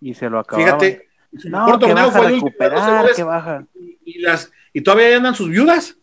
[0.00, 0.78] Y se lo acababan.
[0.80, 1.08] Fíjate,
[1.38, 3.66] su no, mejor torneo fue el último de 12 recuperar, goles, que baja.
[4.04, 5.96] y, las, y todavía andan sus viudas.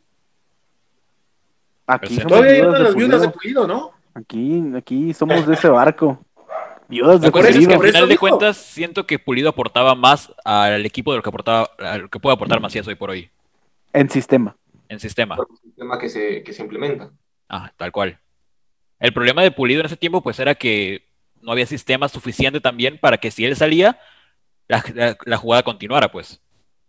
[1.88, 3.64] Aquí Todavía andan de las viudas de Pulido.
[3.64, 3.92] Pulido, ¿no?
[4.14, 6.24] Aquí, aquí somos de ese barco.
[6.88, 10.34] Viudas de La cosa es que al final de cuentas siento que Pulido aportaba más
[10.44, 13.30] al equipo de lo que aportaba, lo que puede aportar Macías hoy por hoy
[13.94, 14.58] En sistema.
[14.90, 15.38] en sistema.
[15.38, 17.10] por el sistema que se, que se implementa.
[17.48, 18.20] Ah, tal cual.
[19.00, 21.08] El problema de Pulido en ese tiempo pues era que
[21.42, 23.98] no había sistema suficiente también para que si él salía,
[24.68, 26.42] la, la- la jugada continuara pues.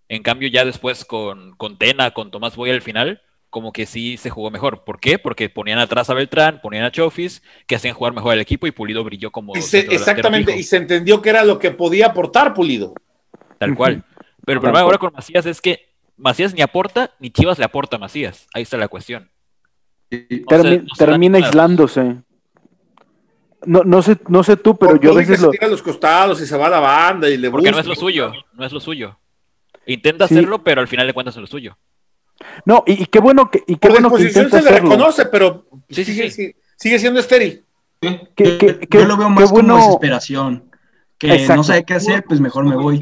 [0.08, 3.22] En cambio ya después con, con Tena, con Tomás Boy al final,
[3.52, 4.82] como que sí se jugó mejor.
[4.82, 5.18] ¿Por qué?
[5.18, 8.70] Porque ponían atrás a Beltrán, ponían a Chofis, que hacían jugar mejor al equipo y
[8.70, 9.54] Pulido brilló como...
[9.54, 12.94] Y se- exactamente, y se entendió que era lo que podía aportar Pulido.
[13.58, 14.04] Tal cual.
[14.46, 17.96] Pero el problema ahora con Macías es que Macías ni aporta, ni Chivas le aporta
[17.96, 18.46] a Macías.
[18.54, 19.30] Ahí está la cuestión.
[20.10, 22.16] No Termi- se- no se dan termina aislándose.
[23.66, 25.50] No, no sé, no sé tú, pero yo a veces se lo.
[25.52, 27.86] tira a los costados y se va a la banda y le Porque no es
[27.86, 29.18] lo suyo, no es lo suyo.
[29.86, 30.34] Intenta Sí.
[30.34, 31.76] hacerlo, pero al final de cuentas es lo suyo.
[32.64, 34.80] No, y, y qué bueno que, y qué Por bueno que disposición intenta se le
[34.80, 36.46] reconoce, pero Sí, sigue, sí.
[36.48, 37.64] si- sigue siendo estéril.
[38.00, 40.64] Qué- Yo- qué- yo qué- lo veo qué más bueno- como desesperación.
[41.18, 41.62] Que no Exacto.
[41.62, 43.00] sabe qué hacer, pues mejor me voy.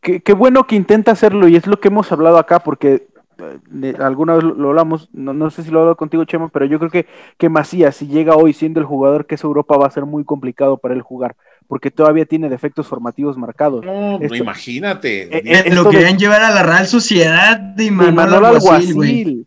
[0.00, 3.06] Qué, qué bueno que intenta hacerlo y es lo que hemos hablado acá porque
[3.38, 6.48] eh, alguna vez lo, lo hablamos, no, no sé si lo he hablado contigo Chema,
[6.50, 7.06] pero yo creo que,
[7.36, 10.24] que Macías si llega hoy siendo el jugador que es Europa va a ser muy
[10.24, 11.34] complicado para él jugar
[11.66, 13.84] porque todavía tiene defectos formativos marcados.
[13.84, 15.22] No, no Esto- imagínate.
[15.36, 19.46] Eh, eh, lo de- querían llevar a la Real Sociedad de Manuel, Alguacil, güey.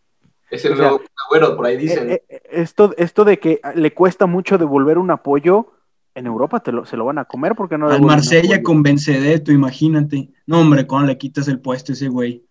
[0.49, 2.09] Es el O sea, nuevo Agüero, por ahí dicen.
[2.09, 5.73] Eh, eh, esto, esto de que le cuesta mucho devolver un apoyo,
[6.15, 9.51] en Europa te lo, se lo van a comer porque no Al Marsella con Bencedeto,
[9.51, 10.29] imagínate.
[10.47, 12.43] No, hombre, ¿cómo le quitas el puesto a ese güey?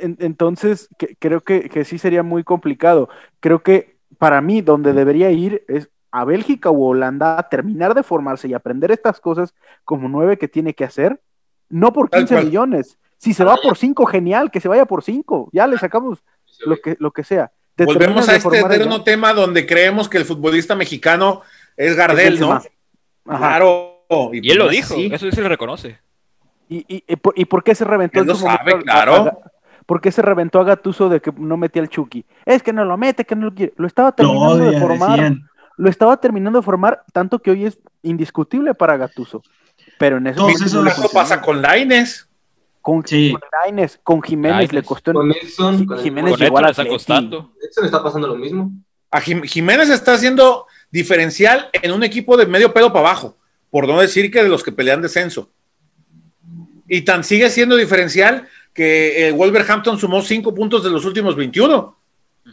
[0.00, 3.08] En- Entonces, que- creo que, que sí sería muy complicado.
[3.40, 8.02] Creo que para mí, donde debería ir es a Bélgica o Holanda a terminar de
[8.02, 9.54] formarse y aprender estas cosas
[9.84, 11.20] como nueve que tiene que hacer,
[11.68, 12.44] no por Tal 15 cual.
[12.46, 12.98] millones.
[13.16, 15.50] Si se va por 5, genial, que se vaya por 5.
[15.52, 16.22] Ya le sacamos
[16.66, 17.52] lo que, lo que sea.
[17.76, 18.74] Te Volvemos a este allá.
[18.74, 21.42] eterno tema donde creemos que el futbolista mexicano
[21.76, 22.60] es Gardel, Es ¿no?
[23.24, 23.96] Claro.
[24.32, 25.06] Y él lo no es dijo, así.
[25.12, 25.98] eso sí se le reconoce.
[26.68, 29.14] ¿Y, y, y por, y por qué se reventó Él lo sabe, momento claro.
[29.14, 29.38] a- a-
[29.86, 32.24] ¿Por qué se reventó a Gatuso de que no metía al Chucky?
[32.44, 33.72] Es que no lo mete, que no lo quiere.
[33.76, 35.10] Lo estaba terminando de formar.
[35.18, 35.49] decían.
[35.80, 39.42] Lo estaba terminando de formar, tanto que hoy es indiscutible para Gatuso.
[39.98, 42.28] Pero en ese Todos momento esos no pasa con Laines.
[42.82, 43.32] con, Sí.
[43.32, 44.72] con Lainez, con Jiménez Lainez.
[44.74, 45.12] le costó.
[45.14, 47.52] Con Edson, con Jiménez Con llegó esto al le está costando.
[47.62, 48.72] Edson está pasando lo mismo.
[49.10, 53.36] A Jim- Jiménez está haciendo diferencial en un equipo de medio pedo para abajo,
[53.70, 55.50] por no decir que de los que pelean descenso.
[56.88, 61.96] Y tan sigue siendo diferencial que el Wolverhampton sumó cinco puntos de los últimos 21.
[62.44, 62.50] Y,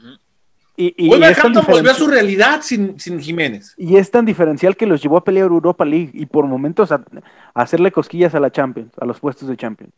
[0.78, 3.74] y- y es tan Wolverhampton volvió a su diferencial- realidad sin, sin Jiménez.
[3.78, 7.04] y es tan diferencial que los llevó a pelear Europa League y por momentos a,
[7.54, 9.92] a hacerle cosquillas a la Champions, a los puestos de Champions.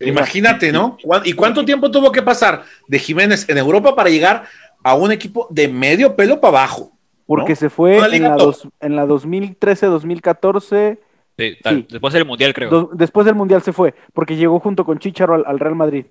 [0.00, 0.96] Imagínate, ¿no?
[1.02, 4.44] ¿Cuán- ¿Y cuánto tiempo tuvo que pasar de Jiménez en Europa para llegar
[4.82, 6.90] a un equipo de medio pelo para abajo?
[7.26, 7.56] Porque ¿no?
[7.56, 10.98] se fue en la, dos- en la 2013-2014.
[11.38, 11.86] Sí, Sí.
[11.90, 12.90] Después del Mundial, creo.
[12.92, 16.06] después del Mundial se fue, porque llegó junto con Chicharo al, al Real Madrid.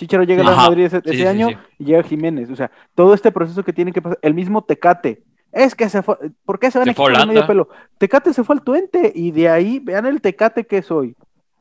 [0.00, 0.70] Chicharo llega Ajá.
[0.70, 1.56] Madrid ese, Sí, ese sí, año sí.
[1.78, 2.48] y llega Jiménez.
[2.50, 5.22] O sea, todo este proceso que tiene que pasar, el mismo Tecate.
[5.52, 6.16] Es que se fue,
[6.46, 7.68] ¿por qué se van Se a a de medio pelo?
[7.98, 11.14] Tecate se fue al Tuente y de ahí, vean el Tecate que soy.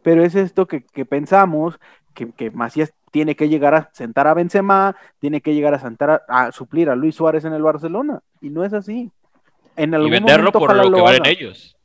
[0.04, 1.80] Pero es esto que, que pensamos,
[2.14, 6.24] que, que Macías tiene que llegar a sentar a Benzema, tiene que llegar a sentar
[6.30, 8.22] a, a suplir a Luis Suárez en el Barcelona.
[8.40, 9.12] Y no es así.
[9.76, 11.76] En Y algún venderlo momento por lo que valen ellos,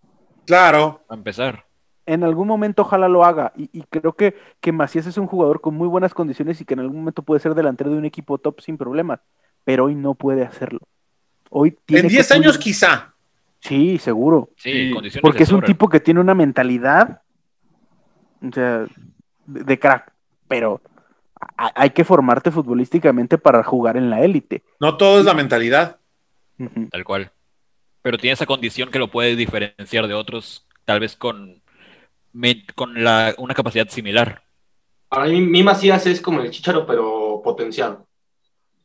[0.46, 1.00] Claro.
[1.08, 1.63] a empezar.
[2.06, 3.52] En algún momento ojalá lo haga.
[3.56, 6.74] Y, y creo que, que Macías es un jugador con muy buenas condiciones y que
[6.74, 9.20] en algún momento puede ser delantero de un equipo top sin problemas.
[9.64, 10.80] Pero hoy no puede hacerlo.
[11.50, 13.14] Hoy tiene En que 10 años pulir- quizá.
[13.60, 14.50] Sí, seguro.
[14.56, 17.22] Sí, Sí, condiciones Porque es un tipo que tiene una mentalidad
[18.46, 18.86] o sea,
[19.46, 20.12] de, de crack.
[20.48, 20.82] Pero
[21.56, 24.62] a- hay que formarte futbolísticamente para jugar en la élite.
[24.80, 25.98] No todo es la mentalidad.
[26.90, 27.30] Tal cual.
[28.02, 31.62] Pero tiene esa condición que lo puede diferenciar de otros, tal vez con,
[32.74, 34.42] con la, una capacidad similar.
[35.08, 38.06] Para mí, mi Macías es como el Chicharo, pero potenciado.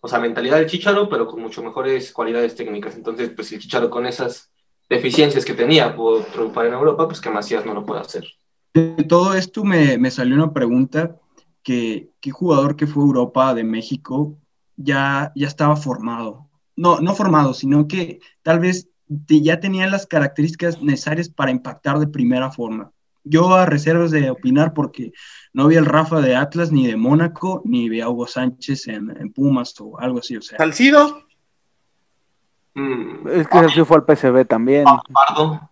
[0.02, 2.96] O sea, mentalidad del Chicharo, pero con mucho mejores cualidades técnicas.
[2.96, 4.52] Entonces, pues el Chicharo con esas
[4.90, 8.26] deficiencias que tenía pudo triunfar en Europa, pues que Macías no lo puede hacer.
[8.74, 11.18] De todo esto me, me salió una pregunta
[11.64, 14.38] que qué jugador que fue Europa de México
[14.76, 16.50] ya, ya estaba formado.
[16.76, 22.08] No, no formado, sino que tal vez ya tenía las características necesarias para impactar de
[22.08, 22.92] primera forma.
[23.24, 25.12] Yo a reservas de opinar porque
[25.54, 29.10] no vi al Rafa de Atlas ni de Mónaco, ni vi a Hugo Sánchez en,
[29.20, 30.38] en Pumas o algo así.
[30.38, 31.24] O sea, Salcido,
[32.76, 34.86] Mm, Es que Sergio fue al PSV también.
[34.86, 35.70] Pardo,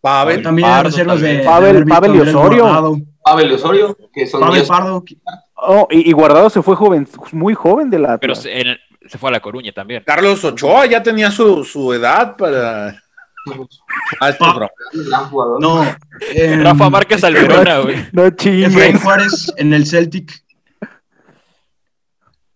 [0.00, 0.42] Pavel.
[0.42, 1.38] también a Pardo, reservas de, vez.
[1.38, 2.62] de Pavel- Pavel y Osorio.
[2.64, 2.96] Guardado.
[3.22, 5.04] Pavel Osorio, que son Pavel 10 Pardo,
[5.62, 9.18] Oh, y, y Guardado se fue joven, muy joven de la Pero se, en se
[9.18, 10.02] fue a La Coruña también.
[10.06, 13.02] Carlos Ochoa ya tenía su, su edad para.
[14.20, 15.58] Ah, este bro.
[15.58, 15.82] no.
[16.34, 17.96] em, Rafa Márquez al Verona, güey.
[18.12, 18.98] No Efraín.
[18.98, 20.44] Juárez en el Celtic.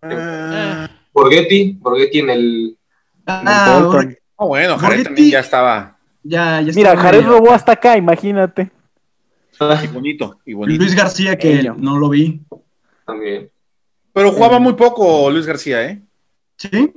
[0.01, 2.77] Ah, Borghetti, Borghetti en el...
[3.25, 3.41] Ah,
[4.37, 5.03] ah, bueno, Jared Borghetti.
[5.03, 5.97] también ya estaba.
[6.21, 8.71] ya, ya Mira, Jared robó hasta acá, imagínate.
[9.83, 10.83] Y bonito, y bonito.
[10.83, 12.41] Luis García, que no lo vi.
[13.05, 13.49] También.
[14.13, 16.01] Pero jugaba muy poco Luis García, ¿eh?
[16.57, 16.93] ¿Sí?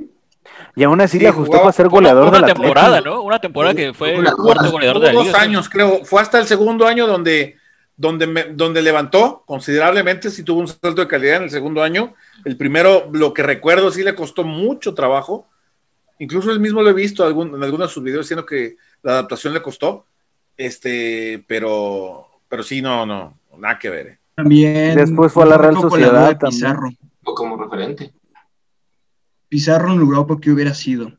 [0.76, 3.00] Y aún así Sí, le ajustó jugaba para ser Una, goleador de una la temporada,
[3.00, 3.22] ¿no?
[3.22, 5.40] Una temporada que fue el Una- cuarto goleador de la dos liga.
[5.40, 6.04] años, creo.
[6.04, 7.56] Fue hasta el segundo año donde,
[7.96, 12.14] donde, me- donde levantó considerablemente, sí tuvo un salto de calidad en el segundo año.
[12.44, 15.48] El primero, lo que recuerdo, sí le costó mucho trabajo.
[16.20, 19.12] Incluso él mismo lo he visto algún- en algunos de sus videos diciendo que la
[19.12, 20.04] adaptación le costó.
[20.56, 24.06] Este, pero, pero sí, no, no, nada que ver.
[24.06, 24.18] ¿eh?
[24.34, 24.94] También.
[24.96, 26.60] Después fue a la Real Sociedad de también.
[26.62, 26.90] Pizarro.
[27.24, 28.12] O como referente.
[29.48, 31.12] Pizarro en Europa, ¿qué hubiera sido?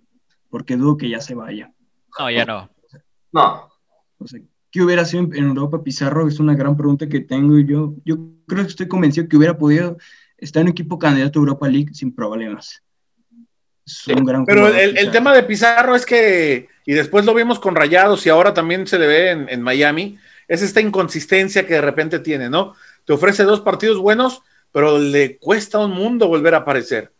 [0.50, 1.72] porque dudo que ya se vaya.
[2.18, 2.70] No, ya no.
[3.32, 3.70] No,
[4.18, 4.40] O sea,
[4.72, 6.28] ¿qué hubiera sido en- Europa Pizarro?
[6.28, 9.58] Es una gran pregunta que tengo y yo, yo creo que estoy convencido que hubiera
[9.58, 9.98] podido
[10.38, 12.82] estar en un equipo candidato a Europa League sin problemas.
[13.86, 17.76] Es un gran Pero el, tema de Pizarro es que, y después lo vimos con
[17.76, 21.82] Rayados y ahora también se le ve en, en Miami, es esta inconsistencia que de
[21.82, 22.76] repente tiene, ¿no?
[23.06, 24.42] Te ofrece dos partidos buenos,
[24.72, 27.12] pero le cuesta un mundo volver a aparecer.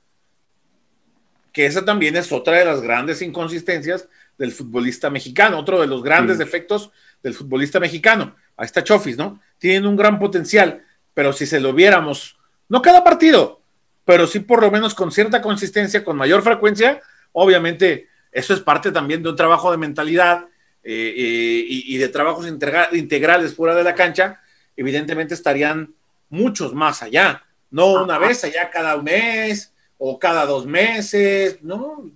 [1.52, 4.08] Que esa también es otra de las grandes inconsistencias
[4.38, 6.44] del futbolista mexicano, otro de los grandes Sí.
[6.44, 6.92] defectos
[7.24, 8.36] del futbolista mexicano.
[8.56, 9.42] Ahí está Chofis, ¿no?
[9.58, 12.38] Tienen un gran potencial, pero si se lo viéramos,
[12.70, 13.62] no cada partido,
[14.06, 17.02] pero sí por lo menos con cierta consistencia, con mayor frecuencia,
[17.32, 20.46] obviamente eso es parte también de un trabajo de mentalidad
[20.84, 24.40] eh, eh, y, y de trabajos integra- integrales fuera de la cancha,
[24.78, 25.94] evidentemente estarían
[26.30, 32.10] muchos más allá, no una vez allá cada mes o cada dos meses, no.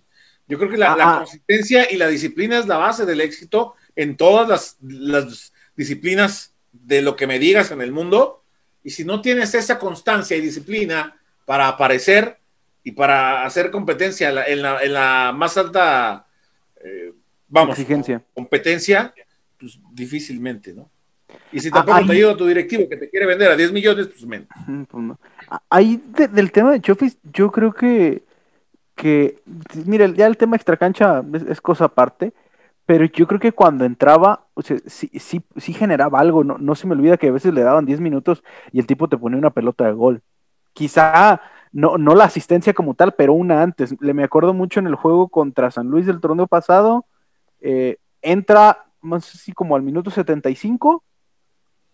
[0.47, 1.17] Yo creo que la, la Ah, ah.
[1.19, 7.01] consistencia y la disciplina es la base del éxito en todas las, las disciplinas de
[7.01, 8.43] lo que me digas en el mundo.
[8.83, 11.15] Y si no tienes esa constancia y disciplina
[11.45, 12.39] para aparecer
[12.83, 16.25] y para hacer competencia en la, en la- en la más alta,
[16.83, 17.13] eh,
[17.47, 18.23] vamos, Exigencia.
[18.33, 19.13] competencia,
[19.59, 20.89] pues difícilmente, ¿no?
[21.51, 23.71] Y si Ah, tampoco ahí- te ayuda tu directivo que te quiere vender a 10
[23.71, 24.47] millones, pues menos.
[24.89, 25.17] Pues no.
[25.69, 28.23] Ahí de- del tema de Chofis, yo creo que,
[28.95, 29.41] que,
[29.85, 32.33] mira, ya el tema extracancha es, es cosa aparte,
[32.85, 36.75] pero yo creo que cuando entraba, o sea, sí, sí, sí generaba algo, no, no
[36.75, 38.43] se me olvida que a veces le daban 10 minutos
[38.73, 40.23] y el tipo te ponía una pelota de gol.
[40.73, 41.41] Quizá
[41.73, 43.95] no, no la asistencia como tal, pero una antes.
[44.01, 47.05] Le me acuerdo mucho en el juego contra San Luis del torneo pasado,
[47.61, 51.03] eh, entra, no sé si como al minuto 75,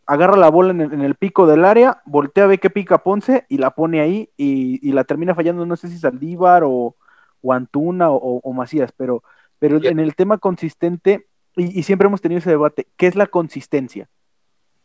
[0.09, 3.45] agarra la bola en el, en el pico del área, voltea, ve que pica Ponce
[3.47, 6.95] y la pone ahí y, y la termina fallando, no sé si Saldívar o,
[7.41, 9.23] o Antuna o, o Macías, pero,
[9.59, 13.27] pero en el tema consistente, y, y siempre hemos tenido ese debate, ¿qué es la
[13.27, 14.09] consistencia?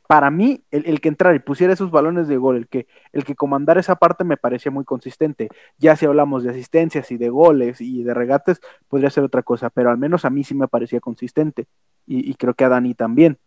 [0.07, 3.25] Para mí, el, el que entrara y pusiera esos balones de gol, el que, el
[3.25, 5.49] que comandara esa parte me parecía muy consistente.
[5.79, 9.71] Ya si hablamos de asistencias y de goles y de regates, podría ser otra cosa,
[9.71, 11.67] pero al menos a mí sí me parecía consistente.
[12.07, 13.39] Y, y creo que a Dani también.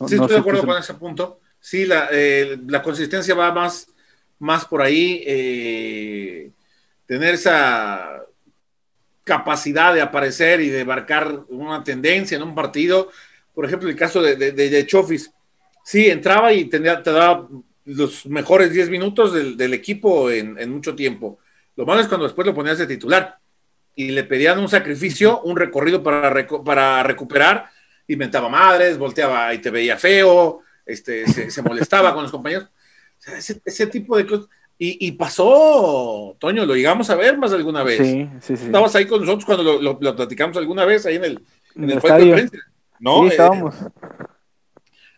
[0.00, 1.40] No- Sí, no estoy de acuerdo qué- con ese punto.
[1.60, 3.88] Sí, la, eh, la consistencia va más,
[4.38, 5.22] más por ahí.
[5.26, 6.50] eh,
[7.06, 8.22] tener esa
[9.24, 13.10] capacidad de aparecer y de marcar una tendencia en un partido.
[13.54, 15.30] Por ejemplo, el caso de, de, de- de Chofis.
[15.84, 17.48] Sí, entraba y tenía, te daba
[17.86, 21.38] los mejores 10 minutos del, del equipo en, en mucho tiempo.
[21.76, 23.38] Lo malo es cuando después lo ponías de titular
[23.94, 27.70] y le pedían un sacrificio, un recorrido para, reco- para recuperar,
[28.08, 32.64] inventaba madres, volteaba y te veía feo, este, se, se molestaba con los compañeros.
[33.18, 34.46] O sea, ese, ese tipo de cosas.
[34.80, 37.98] Y, y pasó, Toño, lo llegamos a ver más de alguna vez.
[37.98, 38.66] Sí, sí, sí.
[38.66, 41.40] Estabas ahí con nosotros cuando lo, lo- lo platicamos alguna vez ahí en el,
[41.74, 42.34] en el de estadio.
[42.34, 42.56] prensa.
[43.00, 43.18] ¿no?
[43.22, 43.74] Sí, Eh, estábamos.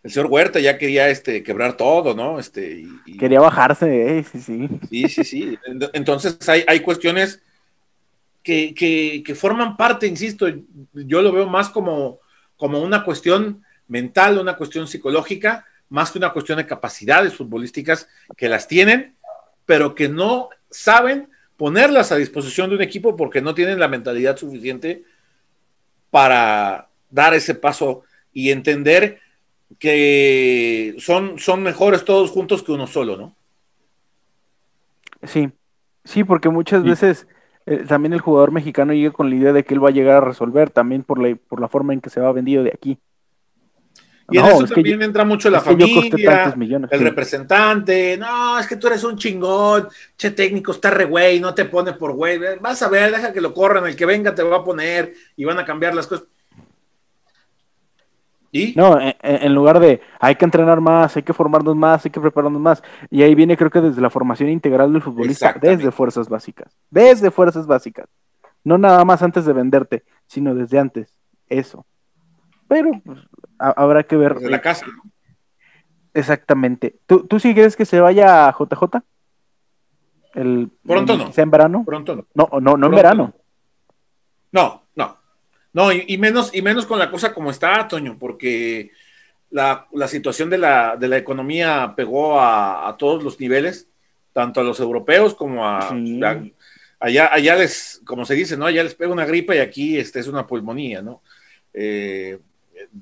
[0.02, 2.38] el señor Huerta ya quería este, quebrar todo, ¿no?
[2.38, 4.68] Este, y- y- Quería bajarse, eh, sí, sí.
[4.88, 5.58] Sí, sí, sí.
[5.92, 7.42] Entonces hay, hay cuestiones
[8.42, 10.46] que, que- que forman parte, insisto,
[10.94, 12.18] yo lo veo más como,
[12.60, 18.06] como una cuestión mental, una cuestión psicológica, más que una cuestión de capacidades futbolísticas
[18.36, 19.16] que las tienen,
[19.64, 24.36] pero que no saben ponerlas a disposición de un equipo porque no tienen la mentalidad
[24.36, 25.04] suficiente
[26.10, 29.20] para dar ese paso y entender
[29.78, 33.34] que son, son mejores todos juntos que uno solo, ¿no?
[35.22, 35.50] Sí,
[36.04, 36.88] sí, porque muchas Sí.
[36.90, 37.26] veces
[37.66, 40.16] eh, también el jugador mexicano llega con la idea de que él va a llegar
[40.16, 42.98] a resolver también por la, por la forma en que se va vendido de aquí.
[44.32, 47.04] Y en eso es también yo- entra mucho la es familia, millones, el sí.
[47.04, 48.16] representante.
[48.16, 51.94] No, es que tú eres un chingón, che técnico, está re güey, no te pone
[51.94, 52.38] por güey.
[52.60, 55.44] Vas a ver, deja que lo corran, el que venga te va a poner y
[55.44, 56.26] van a cambiar las cosas.
[58.52, 58.74] ¿Y?
[58.76, 62.10] No, en, en- en lugar de hay que entrenar más, hay que formarnos más, hay
[62.10, 62.82] que prepararnos más.
[63.10, 67.30] Y ahí viene creo que desde la formación integral del futbolista, desde fuerzas básicas, desde
[67.30, 68.08] fuerzas básicas.
[68.64, 71.14] No nada más antes de venderte, sino desde antes.
[71.48, 71.86] Eso.
[72.68, 73.18] Pero pues,
[73.58, 74.34] ha- habrá que ver.
[74.34, 74.84] Desde la casa.
[76.12, 76.96] Exactamente.
[77.06, 79.02] ¿Tú, ¿Tú sí crees que se vaya a JJ?
[80.34, 81.32] El, Pronto el- no.
[81.32, 81.84] ¿Sea en verano?
[81.84, 82.26] Pronto no.
[82.34, 83.32] No, no, no en verano.
[84.52, 85.16] No, no.
[85.72, 88.90] No, y, y menos, y menos con la cosa como está, Toño, porque
[89.50, 93.86] la, la situación de la, de la economía pegó a, a todos los niveles,
[94.32, 96.20] tanto a los europeos como a, Sí.
[96.24, 96.42] a-
[96.98, 98.66] allá, allá les, como se dice, ¿no?
[98.66, 101.22] Allá les pega una gripa y aquí este, es una pulmonía, ¿no?
[101.72, 102.38] Eh,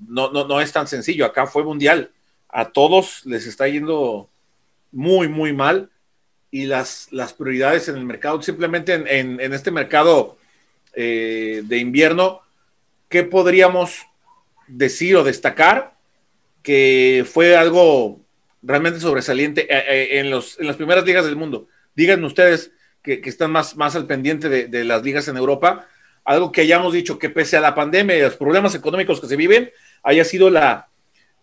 [0.07, 2.11] no, no, no es tan sencillo, acá fue mundial.
[2.49, 4.29] A todos les está yendo
[4.93, 5.91] muy, muy mal
[6.51, 10.39] y las, las prioridades en el mercado, simplemente en, en- en este mercado
[10.95, 12.41] eh, de invierno,
[13.09, 14.07] ¿qué podríamos
[14.67, 15.95] decir o destacar
[16.63, 18.21] que fue algo
[18.63, 21.69] realmente sobresaliente eh, eh, en, los, en las primeras ligas del mundo?
[21.95, 22.73] Díganme ustedes
[23.03, 25.87] que, que están más, más al pendiente de, de las ligas en Europa,
[26.25, 29.37] algo que hayamos dicho que pese a la pandemia y los problemas económicos que se
[29.37, 29.71] viven,
[30.03, 30.89] haya sido la,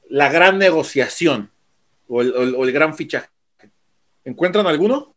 [0.09, 1.49] la gran negociación
[2.07, 3.27] o el, o el- o el gran fichaje.
[4.23, 5.13] ¿Encuentran alguno?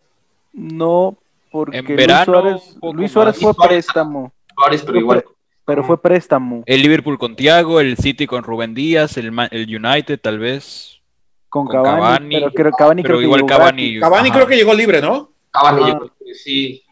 [0.55, 1.19] No,
[1.51, 5.25] porque Luis Suárez, Luis Suárez fue préstamo, Suárez, pero igual.
[5.69, 9.65] Pero fue préstamo El Liverpool con Thiago, el City con Rubén Díaz, el, Ma- el
[9.75, 11.01] United tal vez.
[11.49, 13.83] con, con Cavani, Cavani, pero creo, Cavani pero creo que igual llegó Cavani.
[13.83, 14.01] gratis.
[14.01, 14.37] Cavani Ajá.
[14.39, 15.31] creo que llegó libre, ¿no?
[15.51, 15.89] Cavani, Ah.
[15.89, 16.83] yo creo que sí.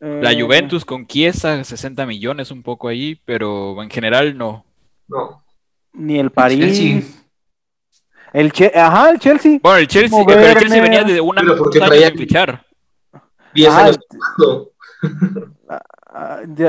[0.00, 4.64] La Eh, Juventus con Chiesa, 60 millones un poco ahí, pero en general no.
[5.08, 5.42] No.
[5.94, 7.22] Ni el París.
[8.32, 9.58] El Che- Ajá, el Chelsea.
[9.62, 12.64] Bueno, el Chelsea, pero el Chelsea venía de una Pero porque traía- fichar.
[13.54, 13.98] 10 Ah, años.
[15.68, 15.80] Ah,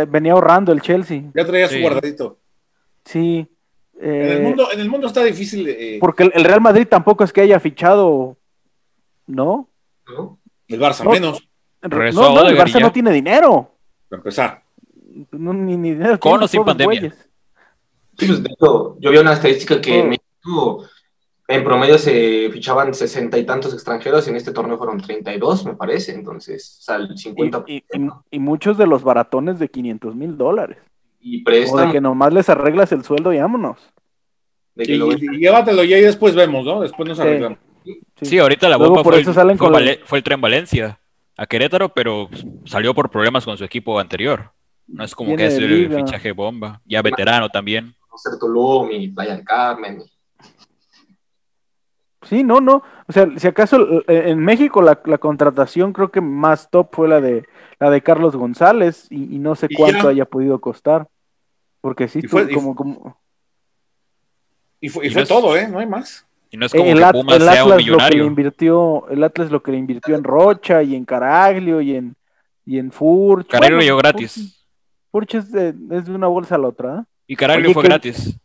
[0.08, 1.24] venía ahorrando el Chelsea.
[1.34, 2.38] Ya traía su guardadito.
[3.04, 3.48] Sí.
[3.98, 5.68] En Eh, el mundo, en el mundo está difícil.
[5.70, 8.36] eh, Porque el, el Real Madrid tampoco es que haya fichado,
[9.28, 9.70] ¿no?
[10.08, 10.40] ¿no?
[10.68, 11.12] el Barça No.
[11.12, 11.48] menos,
[11.82, 13.72] Regresó no, no, el Barça no tiene dinero.
[14.10, 14.64] para empezar.
[15.32, 16.20] No, ni, ni dinero.
[16.20, 17.14] Con o sin pandemia.
[18.18, 19.96] Sí, pues, de hecho, yo vi una estadística que Oh.
[20.04, 20.88] en México
[21.48, 25.76] en promedio se fichaban sesenta y tantos extranjeros y en este torneo fueron 32, me
[25.76, 26.14] parece.
[26.14, 27.64] Entonces, o sea, el 50%.
[27.68, 30.78] Y, y- y- y muchos de los baratones de 500 mil dólares.
[31.20, 33.78] Y, O de préstamo que nomás les arreglas el sueldo y vámonos.
[34.76, 36.82] de que Y, lo y- y llévatelo ya y después vemos, ¿no?
[36.82, 37.24] Después nos Sí.
[37.24, 37.60] arreglamos.
[38.22, 40.42] Sí, ahorita la Luego bomba fue, el, salen fue, con la- Vale- fue el tren
[40.42, 41.00] Valencia
[41.38, 42.30] a Querétaro, pero
[42.66, 44.52] salió por problemas con su equipo anterior.
[44.88, 45.98] No es como Viene que es el liga.
[46.00, 46.82] fichaje bomba.
[46.86, 47.96] Ya veterano también.
[48.18, 50.04] ser Tulum y Playa del Carmen.
[52.26, 52.84] Sí, no, no.
[53.08, 57.08] O sea, si acaso eh, en México la, la contratación creo que más top fue
[57.08, 57.46] la de
[57.80, 60.10] la de Carlos González y, y no sé cuánto ya.
[60.10, 61.08] haya podido costar.
[61.82, 63.18] Porque sí, Y fue- tú- y como, como
[64.82, 65.68] Y fue, y Y fue no es- todo, ¿eh?
[65.68, 66.26] No hay más.
[66.52, 67.84] Y no es como el, que At- Pumas el sea un Atlas lo que le
[67.84, 68.26] millonario.
[68.26, 72.16] invirtió, el Atlas lo que le invirtió en Rocha y en Caraglio y en
[72.66, 73.48] y en Furch.
[73.48, 74.66] Caraglio Bueno, llegó Furch- gratis.
[75.12, 77.00] Furch es de, es de una bolsa a la otra.
[77.00, 77.04] ¿eh?
[77.28, 78.40] Y Caraglio Oye, fue ¿qué- gratis.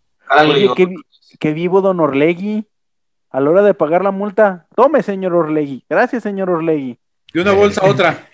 [0.44, 0.96] Le Oye, vi-
[1.38, 2.66] qué vivo don Orlegui.
[3.30, 5.84] A la hora de pagar la multa, tome, señor Orlegui.
[5.88, 6.98] Gracias, señor Orlegui.
[7.32, 8.28] De una bolsa a otra.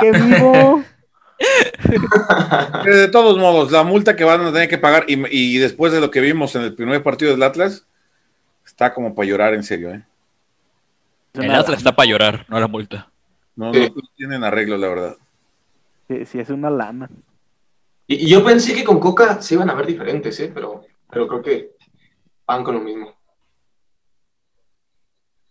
[0.00, 0.82] Qué vivo.
[1.36, 5.92] Eh, De todos modos, la multa que van a tener que pagar y, y después
[5.92, 7.86] de lo que vimos en el primer partido del Atlas,
[8.64, 10.04] está como para llorar en serio, ¿eh?
[11.34, 13.10] El Atlas está para llorar, no la multa.
[13.56, 13.92] No, Sí.
[13.94, 15.16] no tienen arreglo, la verdad.
[16.08, 17.10] Sí, sí, es una lana.
[18.06, 20.50] Y, y yo pensé que con Coca se iban a ver diferentes, ¿eh?
[20.54, 21.70] pero, pero creo que
[22.46, 23.13] van con lo mismo.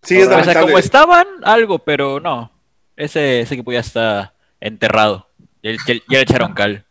[0.03, 2.51] Sí, es O sea, como estaban, algo, pero no.
[2.95, 5.29] Ese, ese equipo ya está enterrado.
[5.61, 6.85] Ya, ya- ya le echaron cal.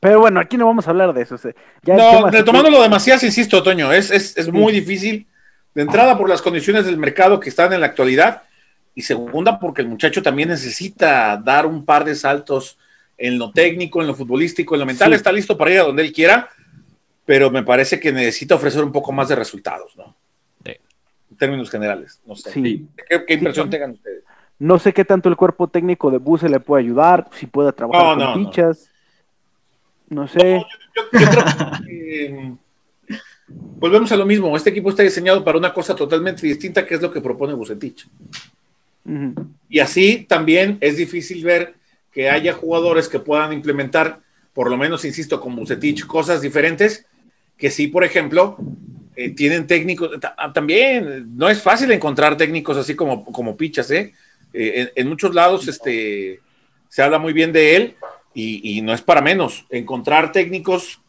[0.00, 1.36] Pero bueno, aquí no vamos a hablar de eso.
[1.36, 1.52] o sea,
[1.82, 5.26] ya el No, retomándolo demasiado, insisto, Toño, es, es, es muy difícil
[5.74, 8.42] de entrada por las condiciones del mercado que están en la actualidad
[8.94, 12.78] y segunda porque el muchacho también necesita dar un par de saltos
[13.16, 15.14] en lo técnico, en lo futbolístico, en lo mental, Sí.
[15.14, 16.48] está listo para ir a donde él quiera,
[17.24, 20.16] pero me parece que necesita ofrecer un poco más de resultados, ¿no?
[21.32, 22.52] En términos generales, no sé.
[22.52, 22.86] Sí.
[23.08, 23.70] ¿Qué, qué impresión Sí.
[23.70, 24.22] tengan ustedes?
[24.58, 28.04] No sé qué tanto el cuerpo técnico de Buse le puede ayudar, si puede trabajar
[28.04, 28.50] No, con no, no.
[28.50, 28.90] fichas.
[30.08, 30.60] No sé.
[30.94, 31.44] Yo, yo creo
[31.86, 32.54] que eh,
[33.48, 34.54] volvemos a lo mismo.
[34.56, 38.06] Este equipo está diseñado para una cosa totalmente distinta, que es lo que propone Bucetich.
[39.68, 41.74] Y así también es difícil ver
[42.12, 44.20] que haya jugadores que puedan implementar,
[44.52, 47.06] por lo menos, insisto, con Bucetich, cosas diferentes,
[47.56, 48.56] que sí, por ejemplo,
[49.16, 50.18] eh, tienen técnicos.
[50.20, 54.12] ta- También no es fácil encontrar técnicos así como, como pichas, ¿eh?
[54.54, 56.40] Eh, en, en muchos lados este,
[56.88, 57.94] se habla muy bien de él
[58.34, 59.66] y, y no es para menos.
[59.70, 61.00] Encontrar técnicos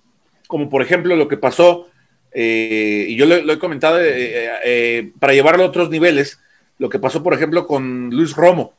[0.47, 1.89] como, por ejemplo, lo que pasó,
[2.31, 6.39] eh, y yo lo, lo he comentado, eh, eh, para llevarlo a otros niveles,
[6.79, 8.73] lo que pasó, por ejemplo, con Luis Romo,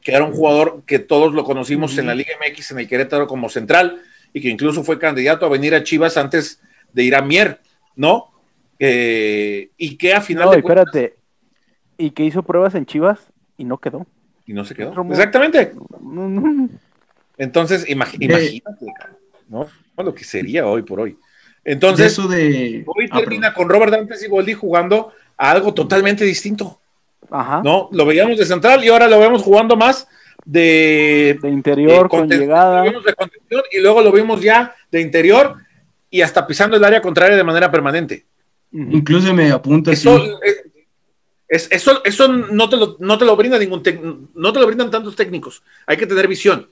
[0.00, 3.26] que era un jugador que todos lo conocimos en la Liga MX, en el Querétaro
[3.26, 4.00] como central,
[4.32, 6.60] y que incluso fue candidato a venir a Chivas antes
[6.92, 7.60] de ir a Mier,
[7.96, 8.30] ¿no?
[8.78, 11.16] Eh, y que a final No, de cuentas- espérate.
[11.96, 13.18] Y que hizo pruebas en Chivas
[13.56, 14.06] y no quedó.
[14.46, 14.94] y no se quedó.
[14.94, 15.12] Romo.
[15.12, 15.72] Exactamente.
[17.36, 18.24] Entonces, imag- Eh.
[18.24, 18.86] imagínate,
[19.48, 19.66] ¿no?
[19.96, 21.18] Lo que sería hoy por hoy.
[21.64, 22.82] De Entonces, eso de.
[22.86, 26.80] hoy Ah, termina con Robert Dantes y Boldi jugando a algo totalmente distinto,
[27.30, 27.60] Ajá.
[27.62, 27.88] ¿no?
[27.92, 30.08] Lo veíamos de central y ahora lo vemos jugando más
[30.44, 32.78] de, De interior de con llegada.
[32.84, 35.56] lo vimos de contención y luego lo vimos ya de interior
[36.10, 38.24] y hasta pisando el área contraria de manera permanente.
[38.72, 40.08] Incluso me apunta así.
[40.08, 40.64] Eso, es-
[41.48, 44.66] es- eso, eso no, te lo, no te lo brinda ningún tec- no te lo
[44.66, 45.62] brindan tantos técnicos.
[45.86, 46.68] Hay que tener visión.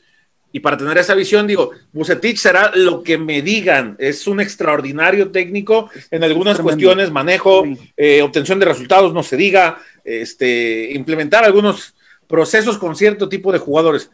[0.52, 3.96] Y para tener esa visión, digo, Bucetich será lo que me digan.
[3.98, 7.64] Es un extraordinario técnico en algunas cuestiones, manejo,
[7.96, 11.94] eh, obtención de resultados, no se diga, este, implementar algunos
[12.26, 14.10] procesos con cierto tipo de jugadores.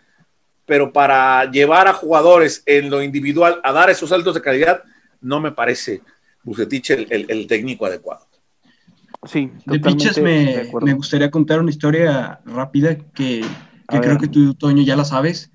[0.64, 4.82] Pero para llevar a jugadores en lo individual a dar esos saltos de calidad,
[5.20, 6.00] no me parece
[6.44, 8.26] Bucetich el, técnico adecuado.
[9.24, 13.44] Sí, de Piches me, me, gustaría contar una historia rápida que,
[13.86, 15.52] creo que tú, Toño, ya la sabes.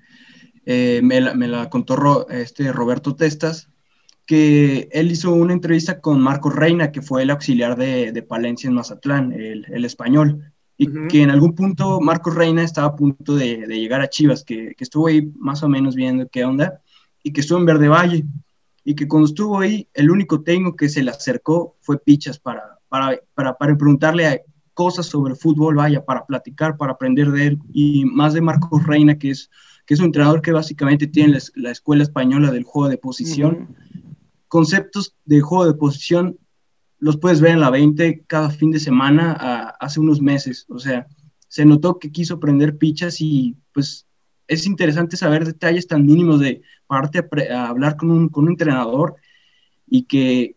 [0.64, 3.68] Eh, me, la, contó este Roberto Testas,
[4.26, 8.74] que él hizo una entrevista con Marcos Reina, que fue el auxiliar de, Palencia en
[8.74, 14.02] Mazatlán, el, español, y que en algún punto Marcos Reina estaba a punto de, llegar
[14.02, 16.82] a Chivas, que, estuvo ahí más o menos viendo qué onda,
[17.22, 18.24] y que estuvo en Verde Valle,
[18.88, 22.78] y que cuando estuvo ahí, el único técnico que se le acercó fue Pichas para,
[22.88, 28.06] para, para, para preguntarle cosas sobre fútbol, vaya, para platicar, para aprender de él, y
[28.06, 29.50] más de Marcos Reina, que es
[29.84, 33.76] que es un entrenador que básicamente tiene la, escuela española del juego de posición.
[34.48, 36.38] Conceptos de juego de posición
[36.98, 40.64] los puedes ver en la 20 cada fin de semana hace unos meses.
[40.70, 41.06] O sea,
[41.46, 44.07] se notó que quiso aprender pichas y pues
[44.48, 47.22] es interesante saber detalles tan mínimos de parte
[47.52, 49.16] a, hablar con un, con un entrenador
[49.86, 50.56] y que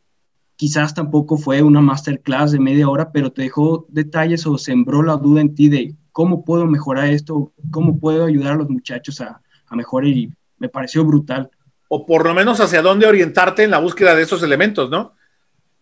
[0.55, 5.18] quizás tampoco fue una masterclass de media hora, pero te dejó detalles o sembró la
[5.18, 9.41] duda en ti de cómo puedo mejorar esto, cómo puedo ayudar a los muchachos a,
[9.72, 11.49] mejorar y me pareció brutal.
[11.88, 15.13] O por lo menos hacia dónde orientarte en la búsqueda de esos elementos, ¿no?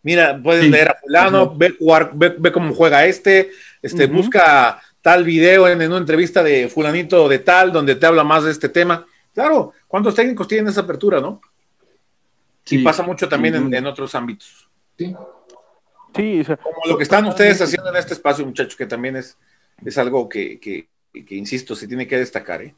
[0.04, 3.50] Mira, puedes leer a fulano, ve, jugar, ve, cómo juega este,
[3.82, 8.44] este busca tal video en, una entrevista de fulanito de tal, donde te habla más
[8.44, 9.06] de este tema.
[9.34, 11.42] Claro, ¿cuántos técnicos tienen esa apertura, no?
[12.64, 14.70] Sí, y pasa mucho también en, otros ámbitos.
[14.98, 15.16] Sí.
[16.16, 19.38] Sí, como lo que están ustedes haciendo en este espacio, muchachos, que también es,
[19.86, 20.88] es algo que,
[21.30, 22.64] insisto, se tiene que destacar.
[22.64, 22.76] ¿eh?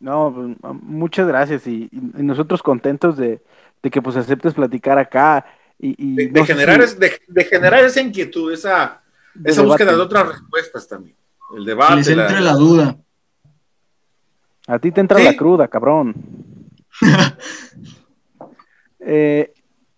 [0.00, 3.40] No, pues, muchas gracias y, nosotros contentos de,
[3.82, 5.46] que pues aceptes platicar acá
[5.78, 9.02] y, de, generar, de, generar esa inquietud, esa,
[9.44, 11.16] esa búsqueda de otras respuestas también.
[11.56, 11.96] El debate.
[11.96, 12.96] Les entre la, duda.
[14.66, 16.14] A ti te entra la cruda, cabrón.
[19.02, 19.54] Eh,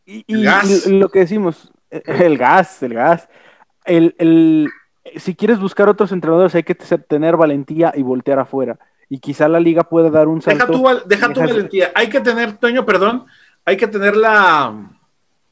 [0.07, 3.29] y, lo que decimos, el gas, el gas.
[3.85, 4.71] el,
[5.17, 8.79] si quieres buscar otros entrenadores, hay que tener valentía y voltear afuera.
[9.09, 10.67] Y quizá la liga pueda dar un salto.
[11.07, 11.93] Deja tu, valentía.
[11.95, 13.27] Hay que tener, Toño, perdón,
[13.65, 14.73] hay que tener la,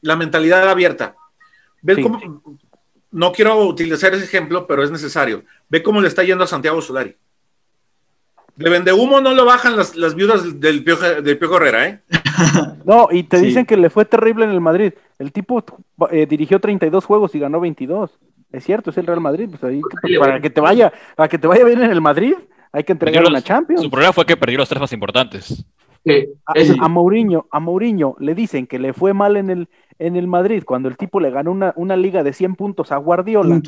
[0.01, 1.15] mentalidad abierta.
[1.81, 2.19] Ve cómo,
[3.11, 5.43] no quiero utilizar ese ejemplo, pero es necesario.
[5.69, 7.15] Ve cómo le está yendo a Santiago Solari.
[8.55, 11.99] De vende humo no lo bajan las, viudas del Piojo, del Herrera, ¿eh?
[12.85, 14.93] No, y te dicen que le fue terrible en el Madrid.
[15.19, 15.63] El tipo
[16.11, 18.11] eh, dirigió 32 juegos y ganó 22.
[18.51, 19.49] Es cierto, es el Real Madrid.
[19.49, 19.81] Pues ahí,
[20.19, 22.35] para que te vaya, para que te vaya bien en el Madrid,
[22.71, 23.81] hay que entregar una Champions.
[23.81, 25.65] Su problema fue que perdió los tres más importantes.
[26.45, 29.69] a, Mourinho, a Mourinho le dicen que le fue mal en el,
[30.01, 32.97] en el Madrid cuando el tipo le ganó una, una liga de 100 puntos a
[32.97, 33.61] Guardiola.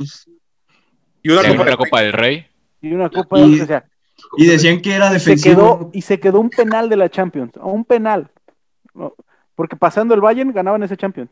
[1.21, 2.45] Y una, Copa, del Rey.
[2.81, 3.79] Y una Copa del Rey.
[4.37, 5.39] y decían que era defensivo.
[5.39, 7.53] Se quedó, y se quedó un penal de la Champions.
[7.61, 8.29] Un penal.
[9.55, 11.31] Porque pasando el Bayern ganaban ese Champions.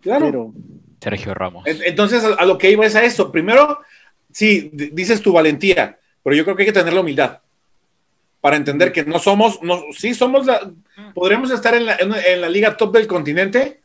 [0.00, 0.52] Claro.
[1.00, 1.64] Sergio Ramos.
[1.66, 3.30] Entonces, a lo que iba es a eso.
[3.30, 3.80] Primero,
[4.32, 7.40] sí, dices tu valentía, pero yo creo que hay que tener la humildad
[8.40, 10.70] para entender que no somos, no, sí somos la,
[11.12, 13.80] podríamos estar en la, en, la liga top del continente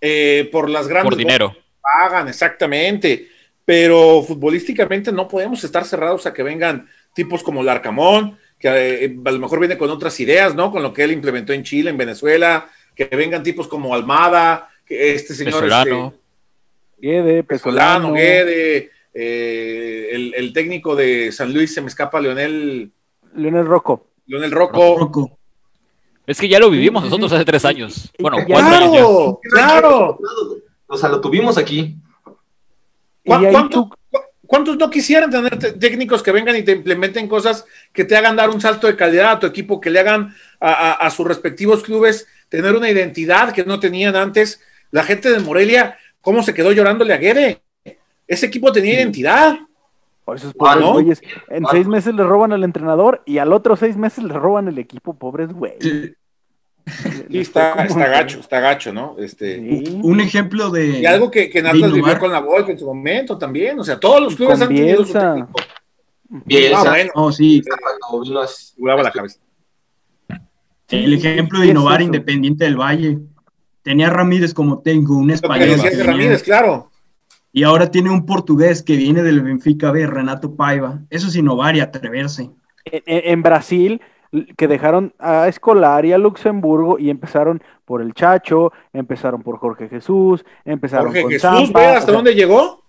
[0.00, 1.10] eh, por las grandes.
[1.10, 1.56] Por dinero.
[1.80, 3.28] Pagan, exactamente.
[3.64, 8.68] Pero futbolísticamente no podemos estar cerrados a que vengan tipos como Larcamón, que
[9.04, 10.70] eh, a lo mejor viene con otras ideas, ¿no?
[10.70, 15.34] Con lo que él implementó en Chile, en Venezuela, que vengan tipos como Almada, este
[15.34, 15.60] señor.
[15.60, 16.06] Pesolano.
[16.06, 16.18] Este,
[17.00, 22.90] Guede, Pesolano, Guede, eh, el, técnico de San Luis, se me escapa, Leonel.
[23.34, 24.08] Leonel Rocco.
[24.26, 25.37] Leonel Rocco.
[26.28, 28.12] Es que ya lo vivimos nosotros hace tres años.
[28.18, 30.18] Bueno, cuatro años Claro.
[30.86, 31.96] O sea, lo tuvimos aquí.
[33.24, 37.64] ¿Cuántos no quisieran tener técnicos que vengan y te implementen cosas
[37.94, 41.08] que te hagan dar un salto de calidad a tu equipo, que le hagan a
[41.08, 44.60] sus respectivos clubes tener una identidad que no tenían antes?
[44.90, 47.62] La gente de Morelia, ¿cómo se quedó llorándole a Guede?
[48.26, 49.60] Ese equipo tenía identidad.
[50.26, 50.78] Por eso es ah,
[51.48, 54.78] En seis meses le roban al entrenador y al otro seis meses le roban el
[54.78, 55.72] equipo, pobres güey.
[57.30, 59.16] Sí, está, está gacho, está gacho, ¿no?
[59.18, 59.58] Este,
[60.02, 61.00] Un ejemplo de.
[61.00, 63.78] Y algo que, que Natas vivió con la Volca en su momento también.
[63.78, 65.52] O sea, todos los clubes han tenido su técnico.
[66.28, 66.80] Bielsa.
[66.80, 67.10] Ah, bueno.
[67.14, 67.62] Oh, sí.
[68.78, 69.38] la cabeza.
[70.88, 73.18] El ejemplo de innovar Independiente del Valle.
[73.82, 75.78] Tenía Ramírez como tengo, un español.
[76.04, 76.90] Ramírez, claro.
[77.52, 81.00] Y ahora tiene un portugués que viene del Benfica B, Renato Paiva.
[81.08, 82.50] Eso es innovar y atreverse.
[82.84, 84.00] en, en Brasil
[84.56, 89.88] que dejaron a Escolar y a Luxemburgo y empezaron por el Chacho, empezaron por Jorge
[89.88, 92.84] Jesús, empezaron Jorge con Jesús, Zampa, ve o hasta sea, dónde llegó.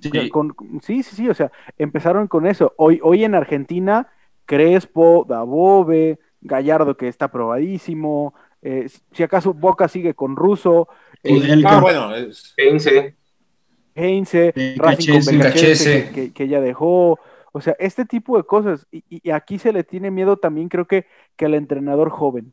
[0.00, 0.28] Sí.
[0.28, 2.74] con- sí, sí, sí, o sea, empezaron con eso.
[2.76, 4.08] Hoy, hoy en Argentina,
[4.44, 10.88] Crespo, Dabove, Gallardo que está probadísimo, eh, si acaso Boca sigue con Russo,
[11.22, 11.78] eh, Kudelka.
[11.78, 13.14] Ah, bueno, es- Heinze,
[13.94, 15.40] Heinze, Eh, Racing con
[16.12, 17.18] que- que ya dejó.
[17.56, 18.84] O sea, este tipo de cosas.
[18.90, 21.06] Y, y aquí se le tiene miedo también, creo que,
[21.36, 22.52] que al entrenador joven.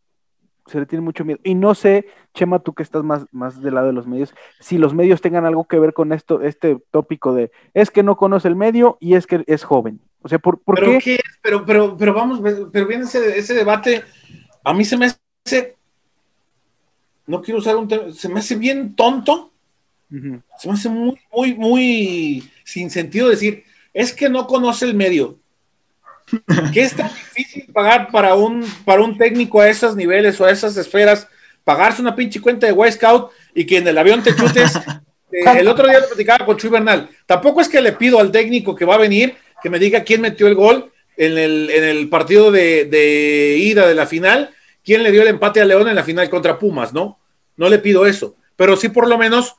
[0.67, 1.39] Se le tiene mucho miedo.
[1.43, 2.05] Y no sé,
[2.35, 5.43] Chema, tú que estás más, más del lado de los medios, si los medios tengan
[5.43, 9.15] algo que ver con esto, este tópico de es que no conoce el medio y
[9.15, 9.99] es que es joven.
[10.21, 10.99] O sea, ¿por, por ¿Pero qué?
[10.99, 11.39] qué es?
[11.41, 12.39] Pero, pero, pero vamos,
[12.71, 14.03] pero viene ese, ese debate.
[14.63, 15.77] A mí se me hace.
[17.25, 18.13] No quiero usar un término.
[18.13, 19.49] Se me hace bien tonto.
[20.11, 23.63] Se me hace muy, muy, muy sin sentido decir.
[23.93, 25.39] Es que no conoce el medio.
[26.73, 30.51] ¿Qué es tan difícil pagar para un, para un técnico a esos niveles o a
[30.51, 31.27] esas esferas?
[31.63, 34.79] Pagarse una pinche cuenta de White Scout y que en el avión te chutes.
[35.33, 37.07] Eh, el otro día lo platicaba con Chuy Bernal.
[37.25, 40.21] Tampoco es que le pido al técnico que va a venir que me diga quién
[40.21, 44.49] metió el gol en el, en el partido de, de ida de la final,
[44.83, 47.19] quién le dio el empate a León en la final contra Pumas, ¿no?
[47.57, 49.55] No le pido eso, pero sí por lo menos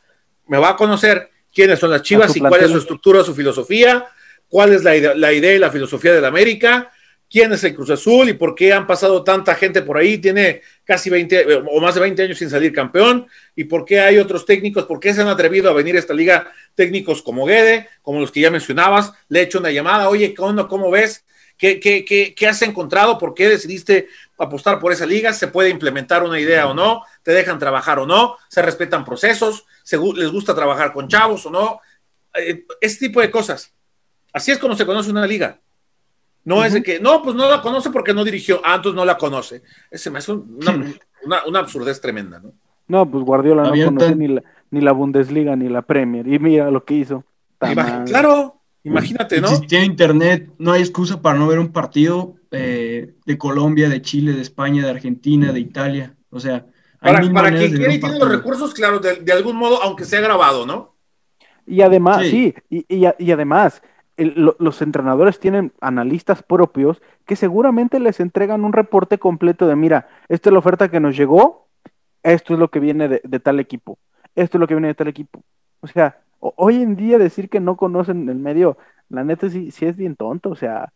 [0.46, 4.06] me va a conocer quiénes son las chivas y cuál es su estructura, su filosofía,
[4.52, 6.92] cuál es la idea, la idea y la filosofía del América,
[7.30, 10.60] quién es el Cruz Azul y por qué han pasado tanta gente por ahí, tiene
[10.84, 13.26] casi 20 eh, o más de 20 años sin salir campeón,
[13.56, 16.12] y por qué hay otros técnicos, por qué se han atrevido a venir a esta
[16.12, 20.34] liga técnicos como Guede, como los que ya mencionabas, le he hecho una llamada, oye,
[20.34, 20.68] ¿qué onda?
[20.68, 21.24] ¿Cómo ves?
[21.56, 23.16] ¿Qué, qué, qué, qué has encontrado?
[23.16, 25.32] ¿Por qué decidiste apostar por esa liga?
[25.32, 27.04] ¿Se puede implementar una idea o no?
[27.22, 28.36] ¿Te dejan trabajar o no?
[28.50, 29.64] ¿Se respetan procesos?
[29.82, 31.80] ¿Se ¿Les gusta trabajar con chavos o no?
[32.34, 33.71] Eh, ese tipo de cosas.
[34.32, 35.58] Así es como se conoce una liga.
[36.44, 39.04] No es de que, no, pues no la conoce porque no dirigió, ah, entonces no
[39.04, 39.62] la conoce.
[39.90, 40.92] Ese me hace un- una,
[41.24, 42.52] una, una absurdez tremenda, ¿no?
[42.88, 46.26] No, pues Guardiola no conoce ni la, ni la Bundesliga ni la Premier.
[46.26, 47.24] Y mira lo que hizo.
[48.06, 49.48] Claro, imagínate, ¿no?
[49.48, 54.02] Si tiene internet, no hay excusa para no ver un partido eh, de Colombia, de
[54.02, 56.14] Chile, de España, de Argentina, de Italia.
[56.30, 56.66] O sea,
[57.00, 59.16] hay Para, mil para maneras quien de ver quiere y tiene los recursos, claro, de,
[59.16, 60.96] de algún modo, aunque sea grabado, ¿no?
[61.66, 62.84] Y además, sí, Sí.
[62.88, 63.80] y, y además,
[64.22, 69.76] el- lo- los entrenadores tienen analistas propios que seguramente les entregan un reporte completo de,
[69.76, 71.68] mira, esta es la oferta que nos llegó,
[72.22, 73.98] esto es lo que viene de, de tal equipo,
[74.34, 75.42] esto es lo que viene de tal equipo.
[75.80, 78.76] O sea, o- hoy en día decir que no conocen el medio,
[79.08, 80.92] la neta sí, sí es bien tonto, o sea,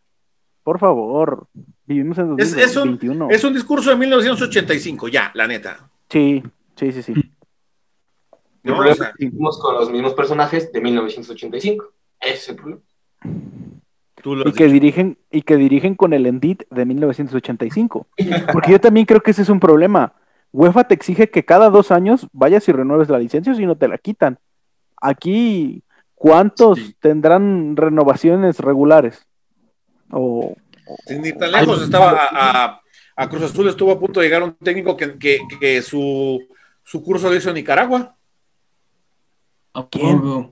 [0.63, 1.47] por favor,
[1.85, 3.27] vivimos en Es, es un, 2021.
[3.29, 5.89] es un discurso de 1985, ya, la neta.
[6.09, 6.43] Sí,
[6.75, 7.13] sí, sí, sí.
[7.13, 8.75] El ¿no?
[8.75, 11.85] problema O sea, es que con los mismos personajes de 1985.
[12.19, 12.81] Ese es el problema.
[14.21, 14.73] Tú lo Y que dicho.
[14.73, 18.07] dirigen, y que dirigen con el Endit de 1985.
[18.51, 20.13] Porque yo también creo que ese es un problema.
[20.53, 23.87] UEFA te exige que cada dos años vayas y renueves la licencia, si no te
[23.87, 24.39] la quitan.
[25.01, 25.83] Aquí,
[26.15, 26.95] ¿cuántos Sí.
[26.99, 29.27] tendrán renovaciones regulares?
[30.11, 30.55] O,
[31.05, 32.81] Sin ir tan lejos, estaba a, a-
[33.17, 36.39] a Cruz Azul, estuvo a punto de llegar un técnico que, que- que su,
[36.83, 38.15] su curso lo hizo en Nicaragua.
[39.73, 40.49] ¿A ¿Quién?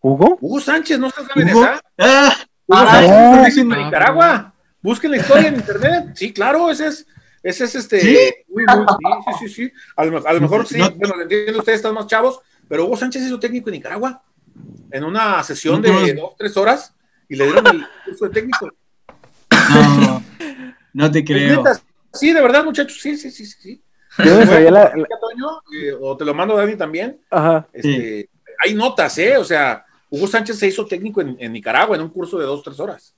[0.00, 0.38] ¿Hugo?
[0.40, 1.64] Hugo Sánchez, ¿no saben de ¿Hugo?
[1.64, 1.80] esa?
[1.98, 2.32] ¡Ah!
[2.66, 3.02] Hugo Ah,
[3.42, 3.74] Sánchez no.
[3.76, 4.52] lo Nicaragua.
[4.82, 6.04] Busquen la historia en internet.
[6.14, 7.06] Sí, claro, ese es,
[7.42, 8.00] ese es este.
[8.00, 8.18] ¿Sí?
[8.48, 8.94] Muy, muy, sí,
[9.38, 9.72] sí, sí, sí.
[9.96, 10.90] A lo, a lo mejor sí, No.
[10.92, 14.22] bueno, entiendo, ustedes están más chavos, pero Hugo Sánchez hizo técnico en Nicaragua
[14.90, 16.94] en una sesión de dos, tres horas
[17.28, 18.70] y le dieron el curso de técnico.
[19.70, 20.22] No,
[20.92, 21.64] no te creo.
[22.12, 23.82] Sí, de verdad, muchachos, sí, sí, sí, sí, sí.
[24.24, 27.20] Yo me sabía la- Toño, eh, o te lo mando a Dani también.
[27.30, 27.66] Ajá.
[27.72, 28.30] Este,
[28.64, 29.36] Hay notas, ¿eh?
[29.36, 29.84] O sea,
[30.16, 33.14] Hugo Sánchez se hizo técnico en, en Nicaragua en un curso de dos, tres horas.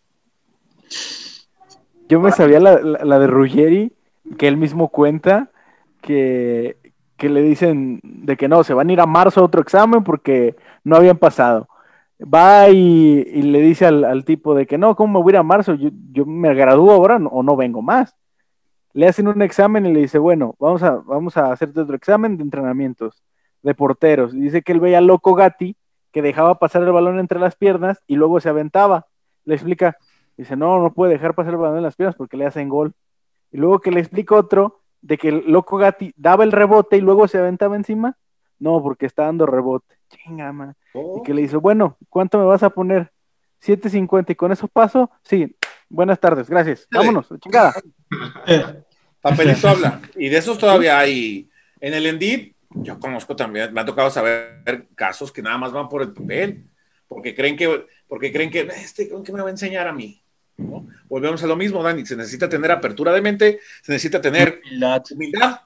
[2.09, 3.93] Yo me sabía la, la- la de Ruggeri,
[4.39, 5.51] que él mismo cuenta
[6.01, 6.77] que,
[7.16, 10.03] que le dicen de que no, se van a ir a marzo a otro examen
[10.05, 11.69] porque no habían pasado.
[12.23, 15.35] Va y, y le dice al, al tipo de que no, ¿cómo me voy a
[15.35, 15.75] ir a marzo?
[15.75, 18.15] Yo, yo me gradúo ahora no- o no vengo más.
[18.95, 22.37] Le hacen un examen y le dice, bueno, vamos a, vamos a hacerte otro examen
[22.37, 23.23] de entrenamientos,
[23.62, 24.35] de porteros.
[24.35, 25.77] Y dice que él veía Loco Gatti,
[26.12, 29.06] que dejaba pasar el balón entre las piernas y luego se aventaba.
[29.44, 29.97] Le explica,
[30.39, 32.94] Dice, no, no puede dejar pasar el balón en las piernas porque le hacen gol.
[33.51, 37.01] Y luego que le explica otro de que el loco Gatti daba el rebote y
[37.01, 38.16] luego se aventaba encima.
[38.60, 39.97] No, porque está dando rebote.
[40.09, 40.76] Chinga, man.
[40.94, 43.10] Y que le dice, bueno, ¿cuánto me vas a poner?
[43.64, 45.10] 7.50 y con eso paso.
[45.24, 45.56] Sí,
[45.89, 46.86] buenas tardes, gracias.
[46.89, 47.74] Vámonos, chingada.
[49.20, 50.01] Papelito habla.
[50.14, 51.51] Y de esos todavía hay.
[51.80, 55.89] En el Endid, yo conozco también, me ha tocado saber casos que nada más van
[55.89, 56.65] por el papel,
[57.09, 60.23] porque creen que, porque creen que este, ¿con qué me va a enseñar a mí?
[60.59, 60.86] ¿no?
[61.09, 65.03] Volvemos a lo mismo, Dani, se necesita tener apertura de mente, se necesita tener Humildad.
[65.11, 65.61] humildad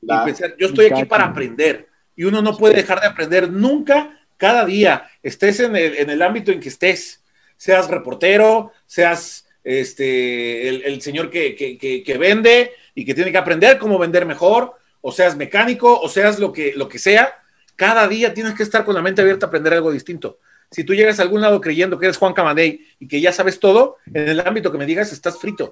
[0.00, 4.18] y pensar, yo estoy aquí para aprender y uno no puede dejar de aprender nunca,
[4.36, 7.22] cada día, estés en el, en el ámbito en que estés,
[7.56, 13.30] seas reportero, seas este, el, el señor que, que- que- que vende y que tiene
[13.32, 17.42] que aprender cómo vender mejor, o seas mecánico, o seas lo que, lo que sea,
[17.76, 20.38] cada día tienes que estar con la mente abierta a aprender algo distinto.
[20.70, 23.58] Si tú llegas a algún lado creyendo que eres Juan Camaney y que ya sabes
[23.60, 25.70] todo, en el ámbito que me digas estás frito.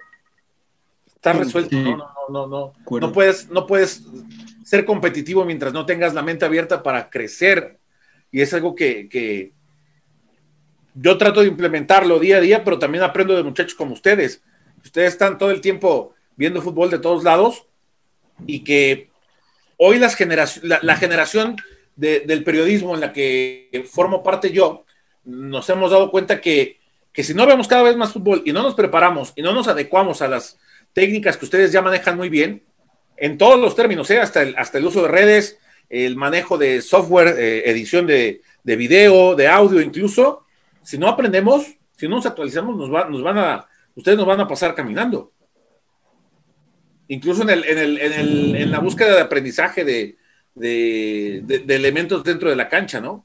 [1.07, 1.77] Estás resuelto.
[1.77, 2.99] No, no, no, no.
[3.01, 4.05] No puedes, no puedes
[4.65, 7.79] ser competitivo mientras no tengas la mente abierta para crecer.
[8.31, 9.53] Y es algo que, que
[10.95, 14.43] yo trato de implementarlo día a día, pero también aprendo de muchachos como ustedes.
[14.85, 17.67] Ustedes están todo el tiempo viendo fútbol de todos lados
[18.47, 19.11] y que
[19.77, 21.57] hoy las generaci- la, la generación
[21.97, 24.85] de- del periodismo en la que formo parte yo,
[25.25, 26.79] nos hemos dado cuenta que,
[27.13, 29.69] que si no vemos cada vez más fútbol y no nos preparamos y no nos
[29.69, 30.59] adecuamos a las
[30.93, 32.63] técnicas que ustedes ya manejan muy bien,
[33.17, 34.21] en todos los términos, ¿eh?
[34.21, 35.59] hasta, el, hasta el uso de redes,
[35.89, 40.45] el manejo de software, eh, edición de, de video, de audio incluso,
[40.83, 41.67] si no aprendemos,
[41.97, 45.33] si no nos actualizamos, nos, va- nos van a, ustedes nos van a pasar caminando.
[47.09, 50.17] Incluso en, el, en, el, en, el, en la búsqueda de aprendizaje de,
[50.55, 53.25] de, de- de elementos dentro de la cancha, ¿no?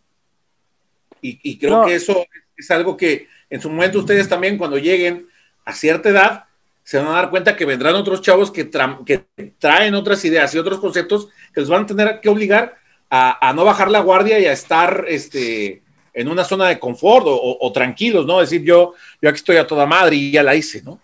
[1.22, 1.86] Y, y creo No.
[1.86, 2.26] que eso
[2.58, 5.28] es algo que en su momento ustedes también cuando lleguen
[5.66, 6.46] a cierta edad
[6.84, 9.24] se van a dar cuenta que vendrán otros chavos que, tra- que
[9.60, 12.76] traen otras ideas y otros conceptos que los van a tener que obligar
[13.10, 15.84] a, a no bajar la guardia y a estar este,
[16.14, 18.40] en una zona de confort o, o- o tranquilos, ¿no?
[18.40, 21.00] Decir yo, yo aquí estoy a toda madre y ya la hice, ¿no?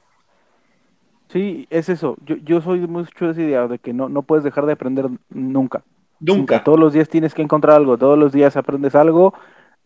[1.37, 2.17] Sí, es eso.
[2.25, 5.07] Yo, yo soy mucho de esa idea de que no, no puedes dejar de aprender
[5.29, 5.83] nunca.
[6.19, 6.63] Nunca.
[6.63, 9.35] Todos los días tienes que encontrar algo, todos los días aprendes algo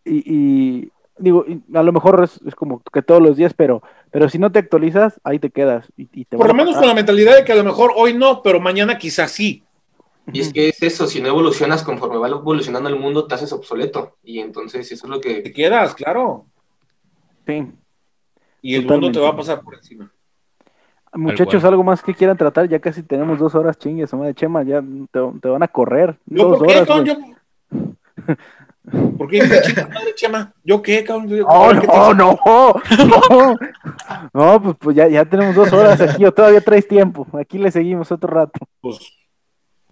[0.06, 3.84] y, y digo, y a lo mejor es, es como que todos los días, pero,
[4.12, 5.92] pero si no te actualizas, ahí te quedas.
[5.98, 8.14] Y, y te Por lo menos con la mentalidad de que a lo mejor hoy
[8.14, 9.66] no, pero mañana quizás sí.
[10.32, 13.52] Y es que es eso, si no evolucionas conforme va evolucionando el mundo, te haces
[13.52, 14.16] obsoleto.
[14.24, 15.52] Y entonces eso es lo Te que...
[15.52, 16.46] quedas, claro.
[17.46, 17.68] Sí.
[18.62, 18.94] Y el Totalmente.
[18.94, 20.10] mundo te va a pasar por encima.
[21.14, 24.64] Muchachos, algo más que quieran tratar, ya casi tenemos dos horas, chingue, su madre Chema,
[24.64, 24.82] ya
[25.12, 26.18] te, te van a correr.
[26.26, 27.06] ¿Yo dos por qué, horas.
[27.06, 27.16] Yo-
[29.18, 30.54] ¿Por qué madre, Chema?
[30.64, 31.28] ¿Yo qué, cabrón?
[31.28, 32.40] Yo- Oh, ¿qué te no, no,
[33.20, 33.56] no.
[34.34, 37.28] No, pues, pues ya, ya tenemos dos horas aquí, o todavía traes tiempo.
[37.40, 38.60] Aquí le seguimos otro rato.
[38.82, 39.00] Pues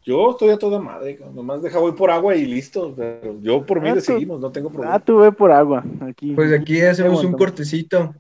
[0.04, 1.36] yo estoy a toda madre, cabrón.
[1.36, 2.94] nomás deja voy por agua y listo.
[2.98, 4.96] Pero yo por mí Ah, le tú- seguimos, no tengo problema.
[4.96, 5.84] Ah, tú ve por agua.
[6.10, 6.34] Aquí.
[6.34, 8.16] Pues aquí hacemos un cortecito.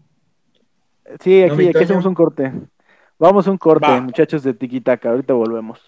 [1.21, 2.51] Sí, ¿No, aquí, hacemos un corte.
[3.19, 3.99] Vamos a un corte, Va.
[3.99, 5.09] muchachos de Tiquitaca.
[5.09, 5.79] Ahorita volvemos.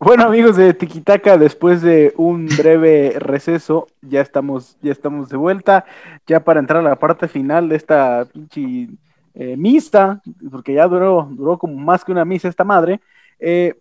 [0.00, 5.84] Bueno, amigos de Tiquitaca, después de un breve receso, ya estamos, ya estamos de vuelta,
[6.26, 8.88] ya para entrar a la parte final de esta pinche
[9.34, 10.20] eh, misa,
[10.50, 13.00] porque ya duró, duró como más que una misa esta madre.
[13.38, 13.74] Eh,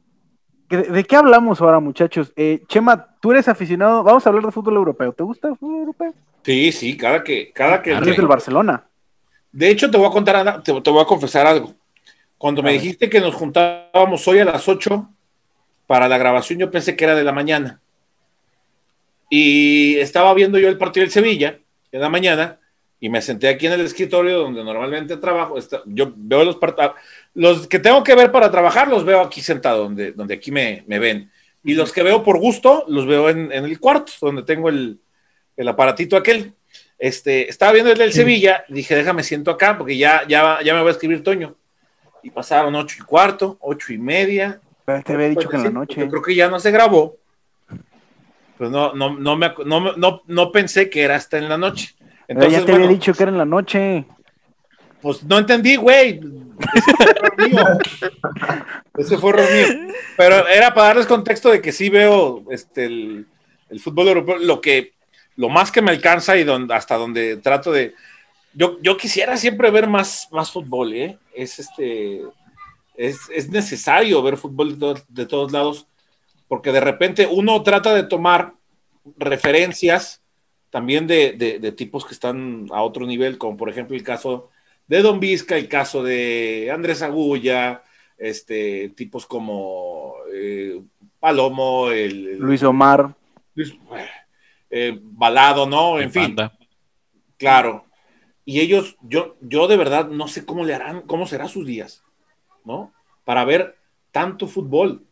[0.69, 2.31] ¿de, qué hablamos ahora, muchachos?
[2.35, 5.13] Eh, Chema, tú eres aficionado, vamos a hablar de fútbol europeo.
[5.13, 6.13] ¿Te gusta el fútbol europeo?
[6.43, 7.93] Sí, sí, cada que, cada que.
[7.93, 8.83] Eres del Barcelona.
[9.51, 11.73] De hecho, te voy a contar, te voy a confesar algo.
[12.41, 15.07] Cuando me dijiste que nos juntábamos hoy a las 8
[15.85, 17.79] para la grabación, yo pensé que era de la mañana.
[19.29, 21.59] Y estaba viendo yo el partido del Sevilla
[21.91, 22.57] en la mañana
[22.99, 25.55] y me senté aquí en el escritorio donde normalmente trabajo.
[25.85, 26.93] Yo veo los partidos,
[27.35, 30.83] los que tengo que ver para trabajar, los veo aquí sentado, donde, donde aquí me,
[30.87, 31.29] me ven.
[31.63, 34.99] Y los que veo por gusto, los veo en, en el cuarto, donde tengo el,
[35.57, 36.55] el aparatito aquel.
[36.97, 40.73] Este, estaba viendo el del Sevilla, y dije, déjame siento acá, porque ya, ya, ya
[40.73, 41.55] me va a escribir Toño.
[42.23, 44.59] Y pasaron ocho y cuarto, ocho y media.
[44.85, 46.07] Pero te había dicho que en la Yo noche.
[46.09, 47.17] creo que ya no se grabó.
[48.57, 51.95] Pues no, no, no, me, no, no, no pensé que era hasta en la noche.
[51.99, 54.05] Pero Entonces, ya te bueno, había dicho que era en la noche.
[55.01, 56.19] pues no entendí, güey.
[56.75, 57.65] Ese fue error mío.
[58.97, 59.93] Ese fue error mío.
[60.15, 63.25] Pero era para darles contexto de que sí veo este, el,
[63.69, 64.93] el fútbol europeo, lo que
[65.37, 67.95] lo más que me alcanza y donde, hasta donde trato de.
[68.53, 71.17] Yo, yo quisiera siempre ver más, más fútbol, ¿eh?
[71.33, 72.21] Es este.
[72.95, 75.87] Es, es necesario ver fútbol de, to- de todos lados,
[76.47, 78.53] porque de repente uno trata de tomar
[79.17, 80.21] referencias
[80.69, 84.49] también de, de- de tipos que están a otro nivel, como por ejemplo el caso
[84.87, 87.83] de Don Vizca, el caso de Andrés Agulla,
[88.17, 90.81] este, tipos como eh,
[91.19, 93.15] Palomo, el, el- Luis Omar.
[93.55, 93.75] Luis-
[94.69, 95.99] eh, Balado, ¿no?
[95.99, 96.35] En fin,
[97.37, 97.85] claro.
[98.45, 102.03] Y ellos, yo, yo de verdad no sé cómo le harán, cómo serán sus días,
[102.65, 102.93] ¿no?
[103.25, 103.77] Para ver
[104.11, 105.03] tanto fútbol.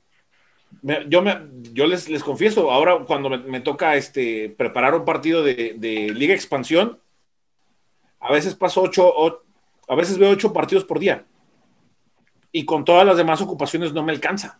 [1.07, 1.39] Yo me,
[1.73, 6.09] yo les, les confieso, ahora cuando me, me toca este, preparar un partido de, de
[6.13, 6.99] Liga Expansión,
[8.19, 9.41] a veces paso ocho, o-
[9.87, 11.25] a veces veo ocho partidos por día.
[12.51, 14.59] Y con todas las demás ocupaciones no me alcanza.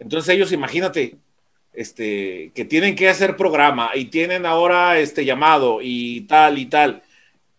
[0.00, 1.18] Entonces ellos, imagínate,
[1.74, 7.03] este, que tienen que hacer programa y tienen ahora este llamado y tal y tal.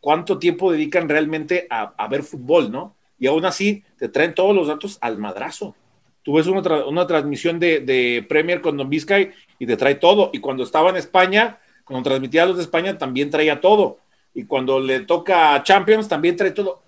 [0.06, 2.95] ¿Cuánto tiempo dedican realmente a, ver fútbol, no?
[3.18, 5.76] Y aún así te traen todos los datos al madrazo.
[6.22, 10.30] Tú ves una, una transmisión de, de, Premier con Don Vizcay y te trae todo.
[10.32, 13.98] Y cuando estaba en España, cuando transmitía a los de España, también traía todo.
[14.36, 16.84] Y cuando le toca a Champions, también trae todo.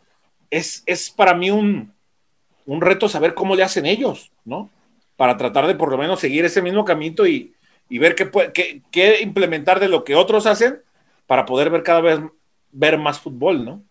[0.52, 1.92] Es, es para mí un,
[2.68, 4.70] un reto saber cómo le hacen ellos, ¿no?
[5.16, 7.56] para tratar de por lo menos seguir ese mismo camino y,
[7.90, 10.82] ver qué, qué, implementar de lo que otros hacen
[11.26, 12.20] para poder ver cada vez
[12.78, 13.84] ver más fútbol, ¿no?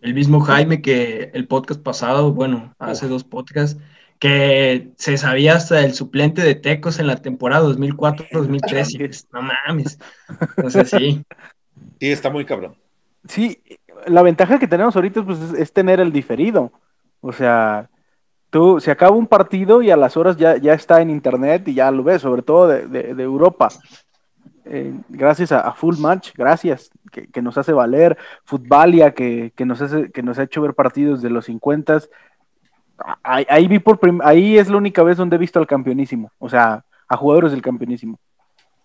[0.00, 3.80] El mismo Jaime que el podcast pasado, bueno, hace dos podcasts,
[4.18, 9.26] que se sabía hasta el suplente de Tecos en la temporada 2004-2003.
[9.32, 9.98] no mames.
[10.56, 11.24] Entonces sí.
[12.00, 12.74] Sí, está muy cabrón.
[13.28, 13.62] Sí,
[14.06, 16.72] la ventaja que tenemos ahorita pues, es tener el diferido.
[17.20, 17.88] O sea,
[18.52, 21.72] Tú, se acaba un partido y a las horas ya, ya está en internet y
[21.72, 23.70] ya lo ves, sobre todo de, Europa.
[24.64, 30.10] Eh, gracias a, Full Match, gracias, que, nos hace valer, Futbalia, que, que, nos hace,
[30.12, 32.02] que nos ha hecho ver partidos de los 50.
[33.22, 36.84] Ahí, vi por ahí es la única vez donde he visto al campeonísimo, o sea,
[37.08, 38.20] a jugadores del campeonísimo.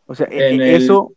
[0.07, 1.13] O sea, e, e, eso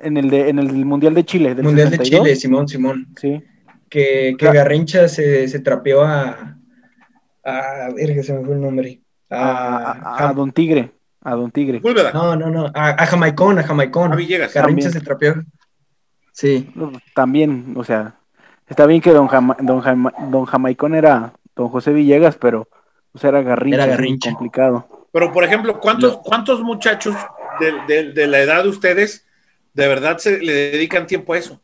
[0.00, 1.54] en el, de, en el Mundial de Chile.
[1.54, 3.06] Mundial de Chile, Simón, Simón.
[3.20, 3.42] Sí.
[3.88, 6.58] Que, que Garrincha se, se trapeó a,
[7.44, 9.00] a ver se me fue el nombre.
[9.30, 10.90] A, Don Tigre.
[11.24, 11.80] A Don Tigre.
[12.12, 12.70] No, no, no.
[12.74, 14.12] A, Jamaicón, a Jamaicón.
[14.12, 14.52] A Villegas.
[14.52, 15.34] Carrincha se trapeó.
[16.32, 16.72] Sí.
[17.14, 18.16] También, o sea,
[18.68, 19.28] está bien que Don,
[19.60, 22.68] don, Jamaicón era Don José Villegas, pero
[23.12, 23.76] o sea, era Garrincha.
[23.76, 24.30] Era Garrincha.
[24.30, 25.06] complicado.
[25.12, 27.14] Pero, por ejemplo, ¿cuántos, cuántos muchachos
[27.86, 29.26] de, de, la edad de ustedes
[29.74, 31.60] de verdad se le dedican tiempo a eso?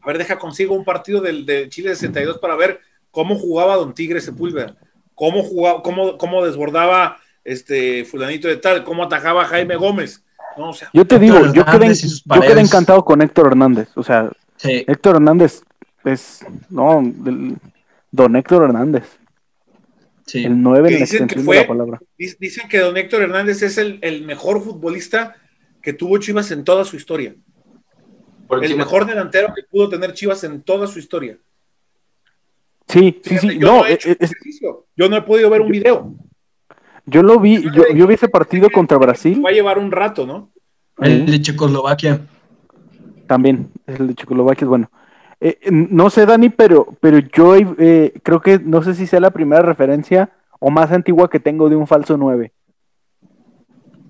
[0.00, 2.80] A ver, deja consigo un partido del, de Chile 62 para ver
[3.10, 4.76] cómo jugaba Don Tigre Sepúlveda
[5.16, 10.22] cómo jugaba, cómo, cómo desbordaba este fulanito de tal, cómo atajaba Jaime Gómez.
[10.92, 13.88] yo te digo, yo quedé, encantado con Héctor Hernández.
[13.94, 14.30] O sea,
[14.62, 15.62] Héctor Hernández
[16.04, 17.02] es, no,
[18.10, 19.04] don Héctor Hernández.
[20.34, 22.00] El 9 en la extensión de la palabra.
[22.18, 25.36] Dicen que don Héctor Hernández es el, mejor futbolista
[25.80, 27.36] que tuvo Chivas en toda su historia.
[28.60, 31.38] el mejor delantero que pudo tener Chivas en toda su historia.
[32.88, 33.58] Sí, sí, sí.
[33.58, 33.84] Yo no,
[34.96, 36.12] yo no he podido ver un video.
[37.06, 39.42] Yo lo vi, yo, yo vi ese partido contra Brasil.
[39.44, 40.50] Va a llevar un rato, ¿no?
[40.98, 42.20] El de Checoslovaquia.
[43.26, 44.90] También, el de Checoslovaquia es bueno.
[45.40, 49.30] Eh, no sé, Dani, pero, pero yo eh, creo que no sé si sea la
[49.30, 52.52] primera referencia o más antigua que tengo de un falso 9.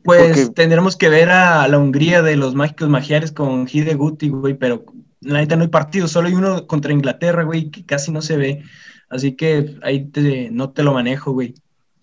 [0.05, 4.55] Pues tendremos que ver a la Hungría de los mágicos magiares con Hide Guti, güey,
[4.55, 4.85] pero
[5.21, 8.37] la neta no hay partido, solo hay uno contra Inglaterra, güey, que casi no se
[8.37, 8.63] ve.
[9.11, 10.11] Así que ahí
[10.53, 11.55] no te lo manejo, güey.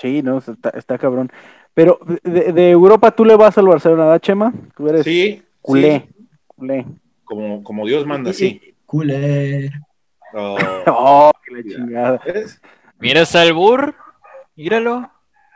[0.04, 1.32] Sí, no, está, cabrón.
[1.74, 4.52] Pero de, Europa tú le vas al Barcelona, ¿da, Chema?
[4.76, 6.10] Tú eres sí, culé.
[6.46, 6.86] Culé.
[7.24, 8.60] Como, como Dios manda, sí.
[8.86, 9.72] Culé.
[10.34, 10.58] Oh,
[10.88, 12.22] oh qué la chingada.
[13.00, 13.96] Mira el burr,
[14.58, 15.10] míralo.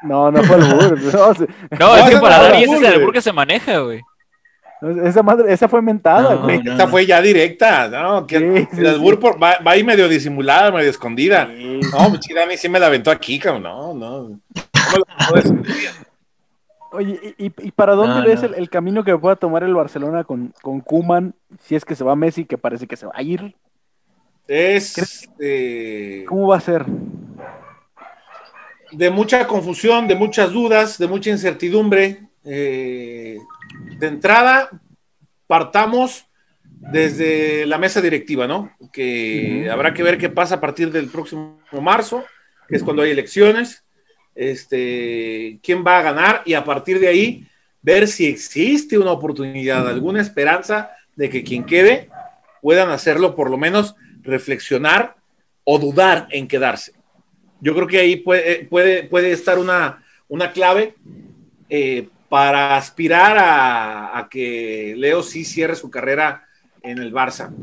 [0.04, 0.98] No, no fue el burr.
[1.78, 4.02] No, es que para Dani ese es el burr que se maneja, güey.
[5.04, 6.62] Esa madre, esa fue mentada, güey.
[6.64, 8.28] esa fue ya directa, ¿no?
[8.28, 8.68] Que
[9.42, 11.46] va, ahí medio disimulada, medio escondida.
[11.46, 13.64] No, mi Dani sí me la aventó aquí, cabrón.
[13.64, 14.40] No, no.
[16.92, 21.34] Oye, ¿y, para dónde ves el, camino que pueda tomar el Barcelona con, con Kuman?
[21.62, 23.56] Si es que se va Messi, que parece que se va a ir.
[24.48, 25.28] Es.
[25.40, 26.86] Eh, ¿Cómo va a ser?
[28.92, 32.28] De mucha confusión, de muchas dudas, de mucha incertidumbre.
[32.46, 33.38] Eh,
[33.98, 34.70] de entrada,
[35.48, 36.26] partamos
[36.64, 38.72] desde la mesa directiva, ¿no?
[38.92, 42.24] Que habrá que ver qué pasa a partir del próximo marzo,
[42.68, 43.84] que es cuando hay elecciones,
[44.36, 47.48] este, quién va a ganar y a partir de ahí
[47.82, 52.10] ver si existe una oportunidad, alguna esperanza de que quien quede
[52.62, 55.16] puedan hacerlo, por lo menos reflexionar
[55.64, 56.94] o dudar en quedarse.
[57.60, 60.96] Yo creo que ahí puede, puede, puede estar una, una clave
[61.70, 66.46] eh, para aspirar a, que Leo sí cierre su carrera
[66.84, 67.54] en el Barça.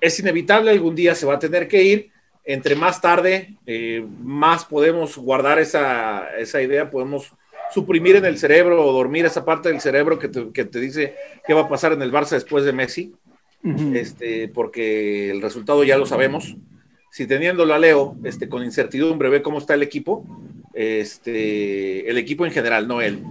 [0.00, 2.10] Es inevitable, algún día se va a tener que ir.
[2.44, 6.26] Entre más tarde, eh, más podemos guardar esa,
[6.60, 7.32] idea, podemos
[7.72, 11.14] suprimir en el cerebro o dormir esa parte del cerebro que te, dice
[11.46, 13.12] qué va a pasar en el Barça después de Messi,
[13.94, 16.56] este, porque el resultado ya lo sabemos.
[17.12, 20.24] Si teniéndolo a Leo, este, con incertidumbre, ve cómo está el equipo,
[20.74, 23.22] este, el equipo en general, no él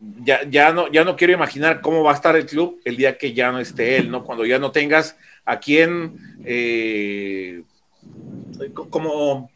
[0.00, 3.18] ya, ya, no, ya no quiero imaginar cómo va a estar el club el día
[3.18, 4.24] que ya no esté él, ¿no?
[4.24, 7.62] Cuando ya no tengas a quién eh,
[8.90, 9.50] como,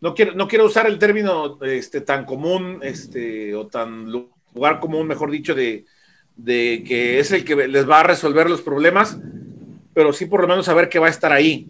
[0.00, 5.06] no quiero, no quiero usar el término este, tan común, este, o tan lugar común,
[5.06, 5.84] mejor dicho, de,
[6.36, 9.18] de que es el que les va a resolver los problemas,
[9.94, 11.68] pero sí por lo menos saber que va a estar ahí.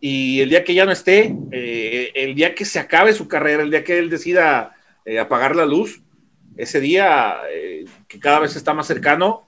[0.00, 3.62] Y el día que ya no esté, eh, el día que se acabe su carrera,
[3.62, 6.02] el día que él decida eh, apagar la luz,
[6.58, 9.46] ese día eh, que cada vez está más cercano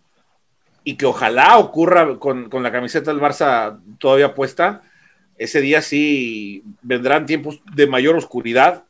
[0.85, 4.83] y que ojalá ocurra con, con, la camiseta del Barça todavía puesta,
[5.37, 8.85] ese día sí vendrán tiempos de mayor oscuridad,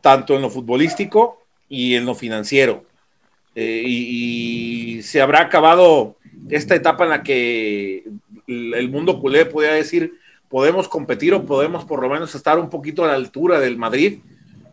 [0.00, 2.86] tanto en lo futbolístico y en lo financiero.
[3.54, 6.16] Eh, y, y, se habrá acabado
[6.48, 8.04] esta etapa en la que
[8.46, 10.14] el mundo culé podía decir
[10.48, 14.20] podemos competir o podemos por lo menos estar un poquito a la altura del Madrid,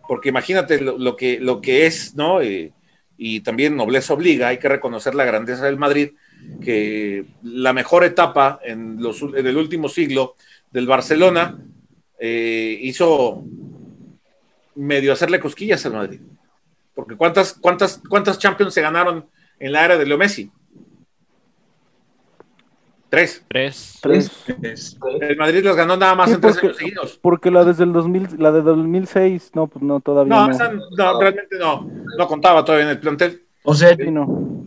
[0.09, 2.41] porque imagínate lo, que, lo que es, ¿no?
[2.41, 2.73] Eh,
[3.15, 6.13] y también nobleza obliga, hay que reconocer la grandeza del Madrid,
[6.63, 10.35] que la mejor etapa en, los, en el último siglo
[10.71, 11.59] del Barcelona
[12.17, 13.43] eh, hizo
[14.73, 16.21] medio hacerle cosquillas al Madrid.
[16.95, 19.27] Porque ¿cuántas, cuántas, ¿cuántas Champions se ganaron
[19.59, 20.49] en la era de Leo Messi?
[23.09, 23.43] Tres.
[23.47, 23.97] Tres.
[24.01, 24.97] Tres.
[25.21, 27.19] El Madrid los ganó nada más Sí, en tres porque, años seguidos.
[27.21, 30.51] porque la desde el 2000, la de 2006, no, pues no, todavía No, no.
[30.53, 33.41] esa no, realmente no, no contaba todavía en el plantel.
[33.63, 34.65] O sea, Sí, no.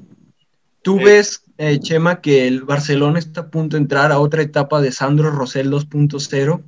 [0.83, 1.05] tú Eh.
[1.05, 4.91] ves, eh, Chema, que el Barcelona está a punto de entrar a otra etapa de
[4.91, 6.63] Sandro Rosell 2.0.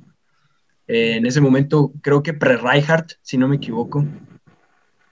[0.87, 4.05] Eh, en ese momento, creo que pre-Rijkaard, si no me equivoco.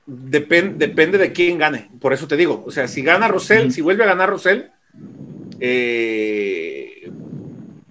[0.08, 2.64] Depen- depende de quién gane, por eso te digo.
[2.66, 4.70] O sea, si gana Rosell, si vuelve a ganar Rosell,
[5.60, 7.12] eh,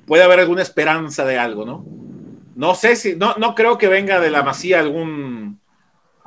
[0.06, 1.84] puede haber alguna esperanza de algo, ¿no?
[2.54, 5.58] No sé si, no, no creo que venga de la masía algún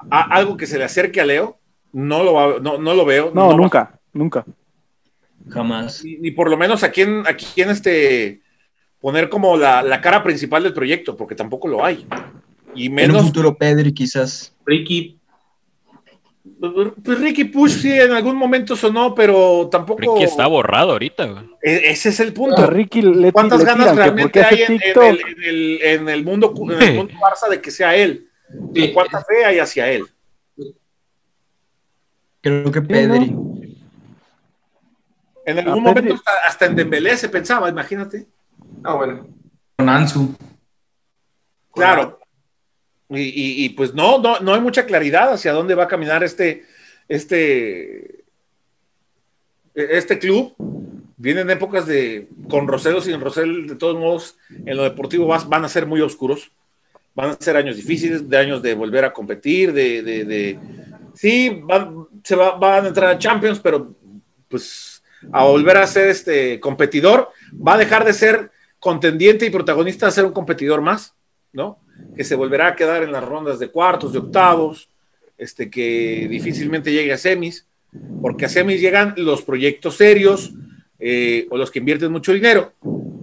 [0.10, 1.58] a- algo que se le acerque a Leo.
[1.94, 3.32] No lo, no, no lo veo.
[3.34, 4.44] No, nunca, nunca.
[5.50, 6.04] Jamás.
[6.04, 8.42] ni, ni por lo menos a quién, a quién este,
[9.00, 12.06] poner como la, la cara principal del proyecto, porque tampoco lo hay.
[12.74, 14.54] Y En un menos futuro, Pedri, quizás.
[14.66, 15.18] Ricky,
[17.04, 20.00] Pues Ricky Push sí en algún momento sonó, pero tampoco.
[20.02, 21.44] Ricky está borrado ahorita, güey.
[21.62, 22.62] E- Ese es el punto.
[22.62, 26.54] A Ricky le, ¿Cuántas le ganas realmente hay en, el, en el- en el mundo
[26.72, 28.30] en el mundo Barça de que sea él?
[28.74, 28.92] Sí.
[28.94, 30.06] ¿Cuánta fe hay hacia él?
[32.42, 33.32] Creo que Sí, Pedri.
[33.32, 33.56] ¿no?
[35.48, 38.28] En algún Ah, momento hasta, hasta en Dembélé se pensaba, imagínate.
[38.82, 39.28] no, bueno,
[39.78, 40.36] Con Ansu.
[41.74, 42.20] Claro.
[43.10, 46.66] Y, pues no, no, no hay mucha claridad hacia dónde va a caminar este,
[47.08, 48.24] este,
[49.74, 50.56] este club.
[51.18, 55.64] Vienen épocas de, con Rosell o sin Rosell, de todos modos, en lo deportivo van
[55.66, 56.52] a ser muy oscuros.
[57.14, 60.60] Van a ser años difíciles, de años de volver a competir, de, de, de-
[61.14, 63.96] sí, van, se va- van a entrar a Champions, pero
[64.50, 65.02] pues
[65.32, 70.12] a volver a ser este competidor, va a dejar de ser contendiente y protagonista a
[70.12, 71.14] ser un competidor más,
[71.56, 71.80] ¿no?
[72.16, 74.90] Que se volverá a quedar en las rondas de cuartos, de octavos,
[75.38, 77.66] este, que difícilmente llegue a semis,
[78.22, 80.54] porque a semis llegan los proyectos serios
[81.00, 82.74] eh, o los que invierten mucho dinero.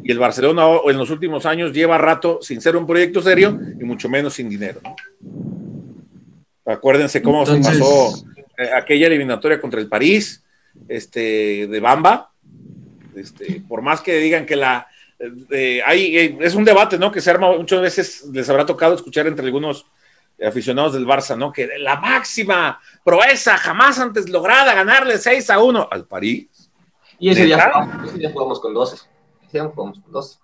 [0.04, 3.84] Y el Barcelona en los últimos años lleva rato sin ser un proyecto serio y
[3.84, 4.80] mucho menos sin dinero.
[4.82, 4.96] ¿no?
[6.64, 8.24] Acuérdense cómo Entonces- se pasó
[8.58, 10.42] eh, aquella eliminatoria contra el París,
[10.88, 12.30] este, de Bamba.
[13.14, 14.86] Este, por más que digan que la.
[15.50, 17.12] Eh, hay, eh, es un debate, ¿no?
[17.12, 19.86] Que se arma muchas veces, les habrá tocado escuchar entre algunos
[20.44, 21.52] aficionados del Barça, ¿no?
[21.52, 26.70] Que la máxima proeza jamás antes lograda, ganarle 6 a 1 al París.
[27.18, 28.96] y ese día, jugamos, ese día jugamos con 12.
[28.96, 29.06] Ese
[29.52, 30.38] día jugamos con 12.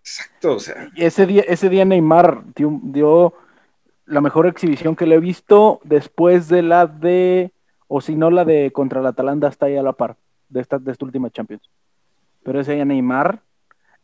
[0.00, 0.88] Exacto, o sea.
[0.94, 3.34] Y ese día, ese día Neymar dio, dio
[4.04, 7.52] la mejor exhibición que le he visto después de la de,
[7.88, 10.16] o si no la de contra la Atalanta está ahí a la par,
[10.48, 11.68] de esta, de esta última Champions.
[12.44, 13.40] Pero ese día Neymar,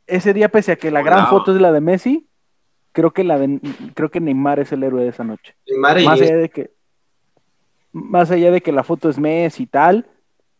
[0.06, 2.26] ese día pese a que la gran foto es la de Messi,
[2.92, 3.60] creo que la de,
[3.94, 5.54] creo que Neymar es el héroe de esa noche.
[5.66, 6.70] Neymar y Más allá de que,
[7.92, 10.06] más allá de que la foto es Messi y tal,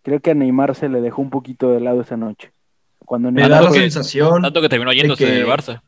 [0.03, 2.53] creo que a Neymar se le dejó un poquito de lado esa noche.
[2.99, 4.43] Cuando Me da la fue- sensación.
[4.43, 5.83] Tanto que terminó yéndose que- del Barça.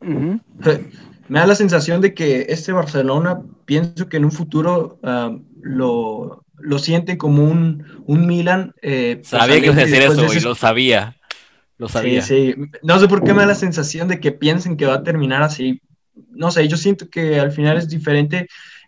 [1.28, 6.44] Me da la sensación de que este Barcelona, pienso que en un futuro ah, lo,
[6.58, 8.74] lo siente como un, un Milan.
[8.82, 11.16] eh, Sabía que ibas a decir de eso y lo sabía.
[11.82, 12.22] Lo sabía.
[12.22, 12.62] Sí, sí.
[12.84, 15.42] No sé por qué me da la sensación de que piensen que va a terminar
[15.42, 15.82] así.
[16.30, 18.46] No sé, yo siento que al final es diferente.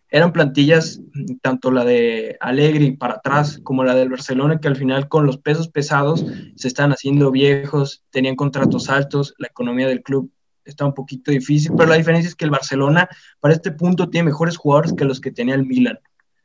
[0.09, 1.01] Eran plantillas,
[1.43, 5.39] tanto la de Allegri para atrás como la del Barcelona, que al final con los
[5.39, 10.31] pesos pesados se están haciendo viejos, tenían contratos altos, la economía del club
[10.65, 13.09] está un poquito difícil, pero la diferencia es que el Barcelona
[13.41, 15.99] para este punto tiene mejores jugadores que los que tenía el Milan.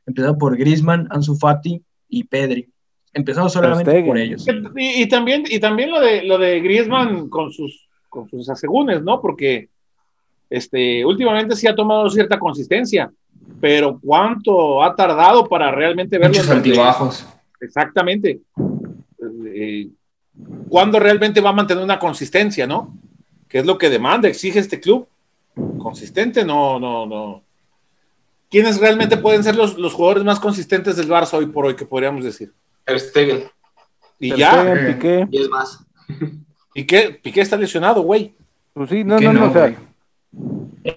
[0.08, 2.74] Empezando por Griezmann, Ansu Fati y Pedri.
[3.14, 4.46] Empezamos solamente por ellos.
[4.76, 9.02] Y, y también, y también lo de lo de Griezmann con sus, con sus asegúnes,
[9.02, 9.20] ¿no?
[9.22, 9.70] Porque
[10.50, 13.12] este, últimamente sí ha tomado cierta consistencia,
[13.60, 16.36] pero ¿cuánto ha tardado para realmente verlo?
[16.36, 17.28] Muchos altibajos.
[17.62, 18.40] Exactamente.
[19.54, 19.88] Eh,
[20.70, 22.96] ¿Cuándo realmente va a mantener una consistencia, no?
[23.48, 25.08] ¿Qué es lo que demanda, exige este club?
[25.80, 27.44] Consistente, no, no, no.
[28.50, 31.86] ¿Quiénes realmente pueden ser los, los jugadores más consistentes del Barça hoy por hoy, que
[31.86, 32.54] podríamos decir?
[32.90, 33.44] Ter Stegen.
[34.20, 35.28] Y Ter ya, Stegen, Piqué.
[35.32, 35.86] Y es más.
[36.74, 37.20] ¿y qué?
[37.22, 38.34] Piqué está lesionado, güey.
[38.74, 39.76] Pues sí, no, ¿Qué no, no, no, o sea?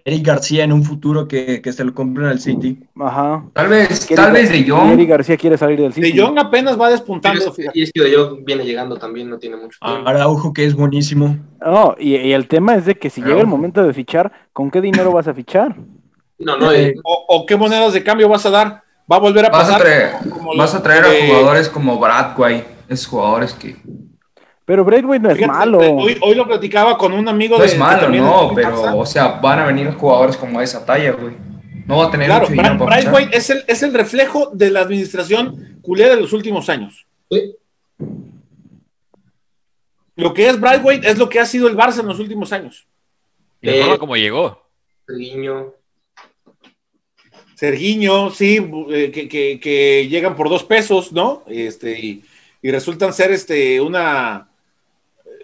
[0.04, 2.78] Eric García en un futuro que, que se lo compren al City.
[3.00, 3.44] ajá.
[3.52, 4.92] Tal vez, tal vez de Jong.
[4.92, 6.12] Eric García quiere salir del City.
[6.12, 7.52] De Jong apenas va despuntando.
[7.74, 10.08] Y es que De Jong viene llegando también, no tiene mucho tiempo.
[10.08, 11.36] Araujo, que es buenísimo.
[11.60, 14.30] No, y, y el tema es de que si Pero- llega el momento de fichar,
[14.52, 15.76] ¿con qué dinero vas a fichar?
[16.38, 18.81] No, no, eh, O, o qué monedas de cambio vas a dar?
[19.10, 19.82] ¿Va a volver a Vas a pasar?
[19.82, 22.64] traer, como vas a traer a de- jugadores como Bradway.
[22.88, 23.76] Esos jugadores que.
[24.64, 25.78] Pero Braithwaite no es Fíjate, malo.
[25.78, 28.96] Hoy, hoy lo platicaba con un amigo No de es que malo, no, es pero,
[28.98, 31.34] o sea, van a venir jugadores como esa talla, güey.
[31.86, 33.12] No va a tener Claro, mucho dinero Bra- para fichar.
[33.12, 37.06] Braithwaite es el, es el reflejo de la administración culera de los últimos años.
[37.30, 37.56] sí.
[40.14, 42.86] Lo que es Brightweight es lo que ha sido el Barça en los últimos años.
[43.62, 44.62] Y Eh, forma como llegó.
[45.06, 45.74] Serginho.
[47.66, 48.56] Sergiño, sí,
[48.90, 51.44] eh, que, que- que llegan por dos pesos, ¿no?
[51.46, 52.24] Este, y,
[52.60, 54.48] y resultan ser este, una.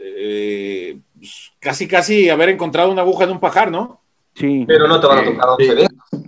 [0.00, 4.00] eh, pues, casi, casi haber encontrado una aguja en un pajar, ¿no?
[4.34, 4.64] Sí.
[4.66, 6.24] Pero no te van a tocar 11 de esos.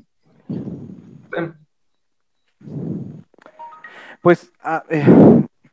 [1.29, 1.55] Ven.
[4.23, 5.05] Pues, ah, eh,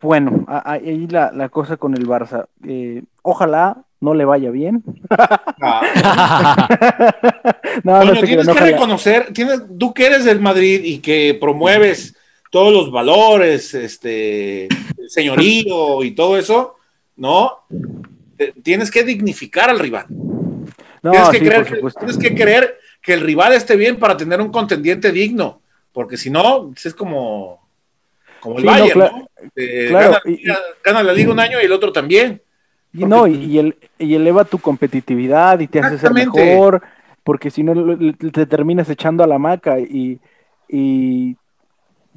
[0.01, 2.47] bueno, ah, ah, ahí la, la cosa con el Barça.
[2.65, 4.83] Eh, ojalá no le vaya bien.
[5.61, 5.81] Ah,
[7.83, 12.15] no, no tienes que reconocer, tienes, tú que eres del Madrid y que promueves
[12.51, 16.75] todos los valores, este, el señorío y todo eso,
[17.15, 17.65] ¿no?
[18.63, 20.05] Tienes que dignificar al rival.
[21.01, 24.41] No, tienes, que sí, creer tienes que creer que el rival esté bien para tener
[24.41, 25.61] un contendiente digno,
[25.91, 27.67] porque si no, es como,
[28.39, 29.29] como el Sí, Bayern, ¿no?
[29.55, 30.53] Eh, claro, gana, y- y-
[30.83, 32.41] gana la liga un año y el otro también.
[32.97, 36.81] Y no, y, y el- y eleva tu competitividad y te hace ser mejor,
[37.23, 37.73] porque si no
[38.31, 39.79] te terminas echando a la maca.
[39.79, 40.19] Y,
[40.67, 41.37] y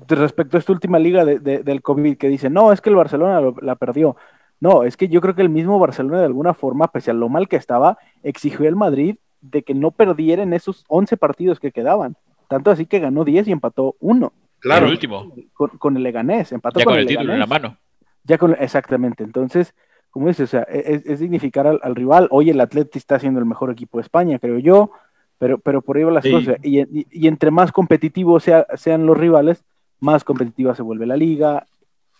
[0.08, 2.96] respecto a esta última liga de- de- del COVID, que dice, no, es que el
[2.96, 4.16] Barcelona lo- la perdió.
[4.60, 7.28] No, es que yo creo que el mismo Barcelona de alguna forma, pese a lo
[7.28, 11.72] mal que estaba, exigió al Madrid de que no perdiera en esos 11 partidos que
[11.72, 12.16] quedaban.
[12.48, 14.86] Tanto así que ganó 10 y empató uno Claro.
[14.86, 15.32] El último.
[15.54, 16.52] con, con el Leganés.
[16.52, 17.62] Empató Ya con, con el título en la Leganés.
[17.70, 17.76] mano.
[18.24, 19.24] Ya con, exactamente.
[19.24, 19.74] Entonces,
[20.10, 22.28] como dices, o sea, e-, es, es dignificar al, al rival.
[22.30, 24.90] Hoy el Atleti está siendo el mejor equipo de España, creo yo,
[25.38, 26.32] pero, pero por ahí van las Sí.
[26.32, 26.56] cosas.
[26.62, 29.64] Y, y- y entre más competitivos sea- sean los rivales,
[30.00, 31.66] más competitiva se vuelve la liga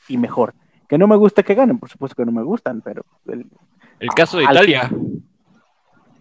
[0.09, 0.55] y mejor.
[0.89, 3.47] Que no me gusta que ganen, por supuesto que no me gustan, pero el-
[3.99, 4.91] El caso de Al- Italia.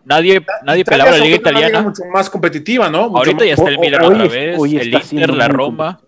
[0.05, 1.81] Nadie, nadie Italia pelaba la liga italiana.
[1.83, 3.07] mucho más competitiva, ¿no?
[3.09, 5.99] Mucho Ahorita ya está el Milan otra es- vez, hoy el Inter, la Roma,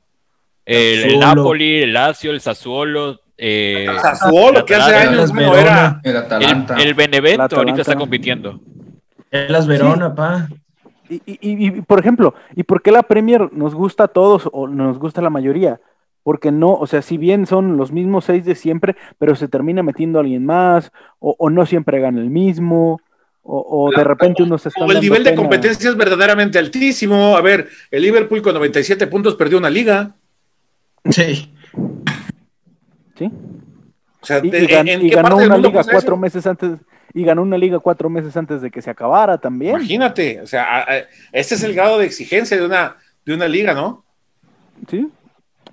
[0.66, 1.20] el, el.
[1.20, 6.00] Napoli, el Lazio, el Sassuolo, eh, Sassuolo, que hace años era.
[6.04, 6.76] El el, Atalanta.
[6.78, 7.56] el Benevento La Atalanta.
[7.58, 8.60] ahorita está compitiendo.
[9.32, 10.48] Las Verona, pa.
[11.10, 14.48] Y, y- y- y, por ejemplo, ¿y por qué la Premier nos gusta a todos
[14.54, 15.80] o nos gusta a la mayoría?
[16.24, 19.82] Porque no, o sea, si bien son los mismos seis de siempre, pero se termina
[19.82, 23.02] metiendo alguien más, o, o no siempre gana el mismo,
[23.42, 27.36] o, o de repente unos están O el nivel de competencia es verdaderamente altísimo.
[27.36, 30.12] A ver, el Liverpool con 97 puntos perdió una liga.
[31.10, 31.52] Sí.
[33.30, 33.32] ¿Sí?
[34.22, 35.84] O sea, Y, ¿de- y gan- ¿en y qué ganó parte del una mundo liga
[35.84, 36.18] cuatro eso?
[36.18, 36.72] meses antes,
[37.14, 39.76] y ganó una liga cuatro meses antes de que se acabara también.
[39.76, 40.86] Imagínate, o sea,
[41.32, 44.04] este es el grado de exigencia de una, de una liga, ¿no?
[44.88, 45.08] Sí,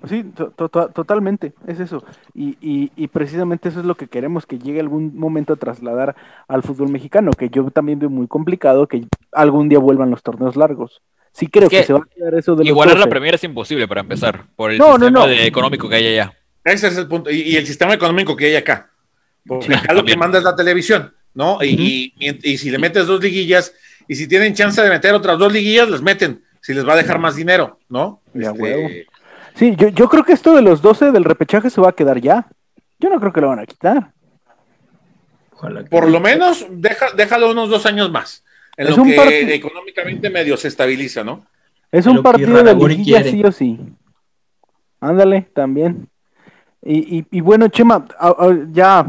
[0.07, 2.03] sí, to- to- to- totalmente, es eso.
[2.33, 6.15] Y, y- y precisamente eso es lo que queremos que llegue algún momento a trasladar
[6.47, 10.55] al fútbol mexicano, que yo también veo muy complicado que algún día vuelvan los torneos
[10.55, 11.01] largos.
[11.31, 13.09] Sí creo Es que, que se va a quedar eso de Igualar la 12.
[13.11, 15.27] Premier es imposible para empezar, por el No, no, sistema no.
[15.27, 16.33] de- económico que hay allá.
[16.63, 17.29] Ese es el punto.
[17.31, 18.89] Y, y el sistema económico que hay acá.
[19.45, 21.63] Porque acá lo que manda es la televisión, ¿no?
[21.63, 23.73] Y, y- y- y si le metes dos liguillas,
[24.07, 26.43] y si tienen chance de meter otras dos liguillas, las meten.
[26.61, 28.21] Si les va a dejar más dinero, ¿no?
[28.33, 28.89] Este, huevo.
[29.55, 32.19] Sí, yo, yo creo que esto de los 12 del repechaje se va a quedar
[32.19, 32.47] ya.
[32.99, 34.11] Yo no creo que lo van a quitar.
[35.51, 38.43] Ojalá que- por lo menos, deja, déjalo unos dos años más.
[38.77, 41.45] En Es lo un que partido- económicamente medio se estabiliza, ¿no?
[41.91, 43.31] Es un partido de liguilla quiere.
[43.31, 43.79] sí o sí.
[45.01, 46.07] Ándale, también.
[46.81, 48.05] Y, bueno, Chema,
[48.71, 49.05] ya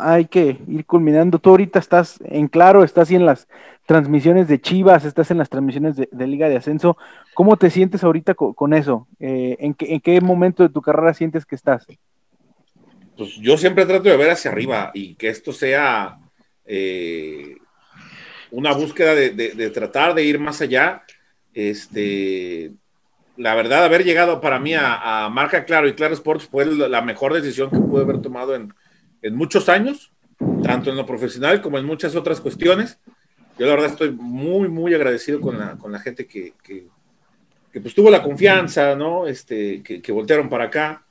[0.00, 1.38] hay que ir culminando.
[1.38, 3.48] Tú ahorita estás en claro, estás en las
[3.86, 6.96] transmisiones de Chivas, estás en las transmisiones de, Liga de Ascenso.
[7.34, 9.08] ¿Cómo te sientes ahorita co- con, eso?
[9.18, 11.86] Eh, ¿en, qué, ¿En qué momento de tu carrera sientes que estás?
[13.16, 16.18] Pues yo siempre trato de ver hacia arriba y que esto sea
[16.64, 17.56] eh,
[18.52, 21.02] una búsqueda de, de- de tratar de ir más allá.
[21.52, 22.70] Este,
[23.38, 27.00] la verdad, haber llegado para mí a, a Marca Claro y Claro Sports fue la
[27.02, 28.74] mejor decisión que pude haber tomado en,
[29.22, 30.12] en muchos años,
[30.62, 32.98] tanto en lo profesional como en muchas otras cuestiones.
[33.58, 36.86] Yo la verdad estoy muy, muy agradecido con la, con la gente que, que,
[37.72, 39.26] que, pues tuvo la confianza, ¿no?
[39.26, 41.04] Este, que, que voltearon para acá.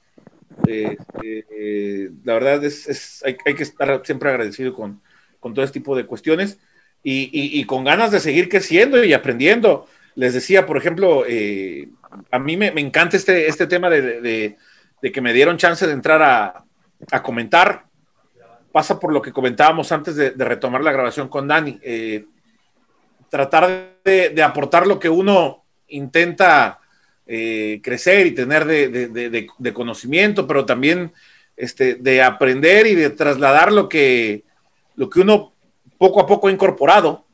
[0.67, 5.01] Eh, eh, la verdad es, es- hay, hay que estar siempre agradecido con,
[5.39, 6.59] con todo este tipo de cuestiones
[7.03, 9.87] y, y- y con ganas de seguir creciendo y aprendiendo.
[10.15, 11.89] Les decía, por ejemplo, eh,
[12.31, 14.57] a mí me, me encanta este, este tema de, de-
[15.11, 16.65] que me dieron chance de entrar a,
[17.11, 17.85] a comentar.
[18.71, 21.79] Pasa por lo que comentábamos antes de, retomar la grabación con Dani.
[21.81, 22.25] Eh,
[23.29, 26.79] tratar de, aportar lo que uno intenta
[27.25, 31.13] eh, crecer y tener de conocimiento, pero también
[31.57, 34.43] este, de aprender y de trasladar lo que,
[34.95, 35.53] lo que uno
[35.97, 37.25] poco a poco ha incorporado.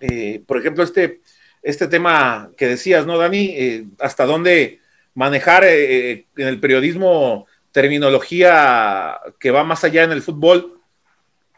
[0.00, 1.20] Eh, por ejemplo, este,
[1.62, 3.46] este tema que decías, ¿no, Dani?
[3.56, 4.80] Eh, hasta dónde
[5.14, 10.80] manejar eh, eh, en el periodismo terminología que va más allá en el fútbol.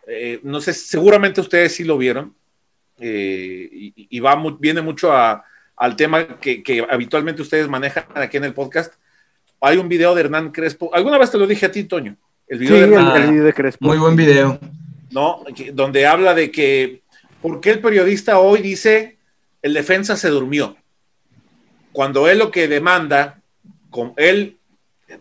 [0.07, 2.35] Eh, no sé, seguramente ustedes sí lo vieron.
[3.03, 5.43] eh, y, y va mu- viene mucho a-
[5.77, 8.93] al tema que, que habitualmente ustedes manejan aquí en el podcast.
[9.63, 10.95] Hay un video de Hernán Crespo.
[10.95, 12.17] ¿Alguna vez te lo dije a ti, Toño?
[12.47, 13.87] El Sí, video de el, Hernán el video de Crespo.
[13.87, 14.59] Muy buen video.
[15.13, 15.43] ¿no?
[15.73, 17.01] Donde habla de que,
[17.41, 19.17] ¿por qué el periodista hoy dice
[19.63, 20.77] el defensa se durmió?
[21.93, 23.43] Cuando él lo que demanda,
[23.91, 24.59] con él,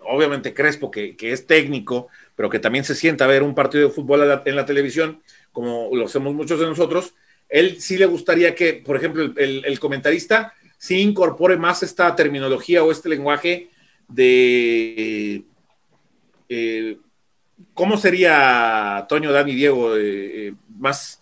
[0.03, 3.87] obviamente Crespo, que, que es técnico, pero que también se sienta a ver un partido
[3.87, 5.21] de fútbol en la televisión,
[5.51, 7.15] como lo hacemos muchos de nosotros,
[7.49, 12.91] él sí le gustaría que, por ejemplo, el comentarista sí incorpore más esta terminología o
[12.91, 13.69] este lenguaje
[14.07, 15.43] de...
[16.47, 16.97] eh,
[17.73, 19.97] ¿Cómo sería Toño, Dani, Diego?
[19.97, 21.18] eh, eh, más,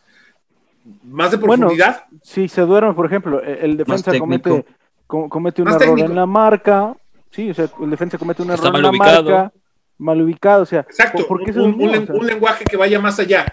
[1.03, 2.05] más de Bueno, profundidad.
[2.23, 4.65] Si se duerme, por ejemplo, el, el defensa comete,
[5.05, 6.09] com- comete un Más error técnico.
[6.09, 6.95] en la marca.
[7.31, 9.31] Sí, o sea, el defensa comete un Está error en mal la ubicado.
[9.31, 9.53] marca.
[9.99, 10.81] Mal ubicado, o sea.
[10.81, 11.87] Exacto, ¿por, qué se un, durmió?
[11.87, 13.45] un len- O sea, un lenguaje que vaya más allá.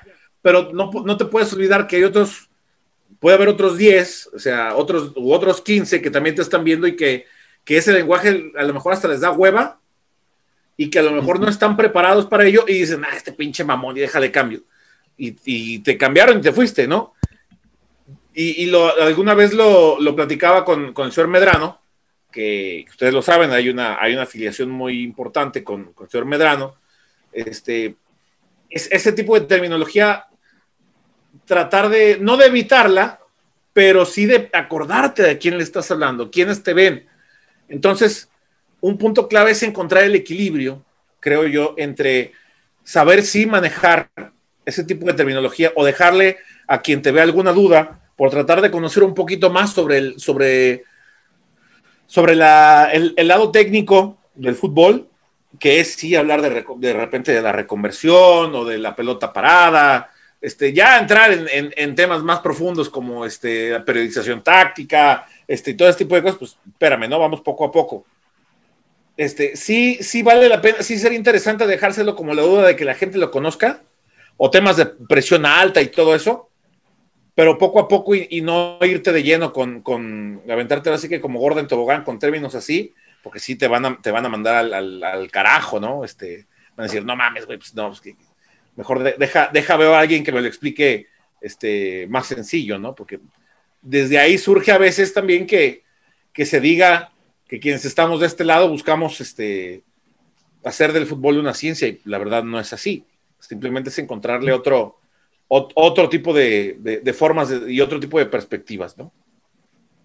[0.42, 2.50] Pero no, no te puedes olvidar que hay otros,
[3.18, 6.86] puede haber otros 10, o sea, otros, u otros 15 que también te están viendo
[6.86, 7.24] y que,
[7.64, 9.78] que ese lenguaje a lo mejor hasta les da hueva
[10.76, 13.64] y que a lo mejor no están preparados para ello y dicen, ah, este pinche
[13.64, 14.60] mamón y déjale cambio.
[15.16, 17.13] Y, y te cambiaron y te fuiste, ¿no?
[18.34, 21.80] Y, y lo, alguna vez lo, lo platicaba con, con el señor Medrano,
[22.32, 26.26] que ustedes lo saben, hay una, hay una afiliación muy importante con, con el señor
[26.26, 26.74] Medrano.
[27.32, 27.94] Este,
[28.68, 30.26] es, ese tipo de terminología,
[31.44, 33.20] tratar de, no de evitarla,
[33.72, 37.06] pero sí de acordarte de quién le estás hablando, quiénes te ven.
[37.68, 38.28] Entonces,
[38.80, 40.84] un punto clave es encontrar el equilibrio,
[41.20, 42.32] creo yo, entre
[42.82, 44.10] saber si manejar
[44.66, 48.70] ese tipo de terminología o dejarle a quien te vea alguna duda por tratar de
[48.70, 50.84] conocer un poquito más sobre el, sobre,
[52.06, 55.08] sobre la, el, el lado técnico del fútbol,
[55.58, 60.10] que es sí hablar de, de repente de la reconversión o de la pelota parada,
[60.40, 65.88] este, ya entrar en, en- temas más profundos como este, la periodización táctica, este, todo
[65.88, 67.18] este tipo de cosas, pues espérame, ¿no?
[67.18, 68.04] Vamos poco a poco.
[69.16, 72.84] Este, sí, sí vale la pena, sí sería interesante dejárselo como la duda de que
[72.84, 73.80] la gente lo conozca,
[74.36, 76.50] o temas de presión alta y todo eso,
[77.34, 81.20] pero poco a poco y, y no irte de lleno con, con aventarte así que
[81.20, 84.28] como gorda en tobogán con términos así, porque sí te van a, te van a
[84.28, 86.04] mandar al, al- al carajo, ¿no?
[86.04, 86.46] Este,
[86.76, 88.16] van a decir, no mames, güey, pues no, pues que-
[88.76, 91.06] mejor de- deja, deja veo a alguien que me lo explique
[91.40, 92.94] este, más sencillo, ¿no?
[92.94, 93.20] Porque
[93.82, 95.82] desde ahí surge a veces también que,
[96.32, 97.12] que se diga
[97.48, 99.82] que quienes estamos de este lado buscamos este,
[100.64, 103.04] hacer del fútbol una ciencia y la verdad no es así.
[103.38, 104.98] Simplemente es encontrarle otro,
[105.48, 109.12] ot- otro tipo de, de- formas y otro tipo de perspectivas, ¿no?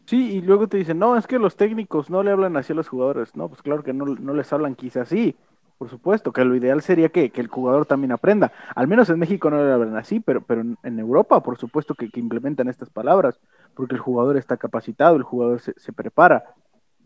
[0.05, 2.75] Sí, y luego te dicen, no, es que los técnicos no le hablan así a
[2.75, 3.35] los jugadores.
[3.35, 5.35] No, pues claro que no, no les hablan quizás así.
[5.77, 8.51] Por supuesto, que lo ideal sería que, que el jugador también aprenda.
[8.75, 12.09] Al menos en México no le hablan así, pero, pero en, Europa, por supuesto, que,
[12.09, 13.39] que implementan estas palabras,
[13.75, 16.43] porque el jugador está capacitado, el jugador se, se prepara.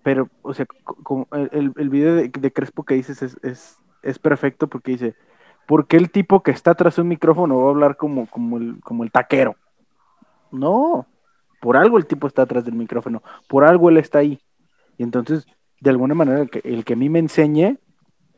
[0.04, 0.66] Pero, o sea,
[1.52, 5.16] el- el video de, de Crespo que dices es, es, es perfecto porque dice,
[5.66, 8.80] ¿por qué el tipo que está tras un micrófono va a hablar como, como, el,
[8.82, 9.56] como el taquero?
[10.52, 11.08] No,
[11.60, 14.40] por algo el tipo está atrás del micrófono, por algo él está ahí.
[14.98, 15.46] Y entonces,
[15.80, 17.78] de alguna manera, el que, el que a mí me enseñe,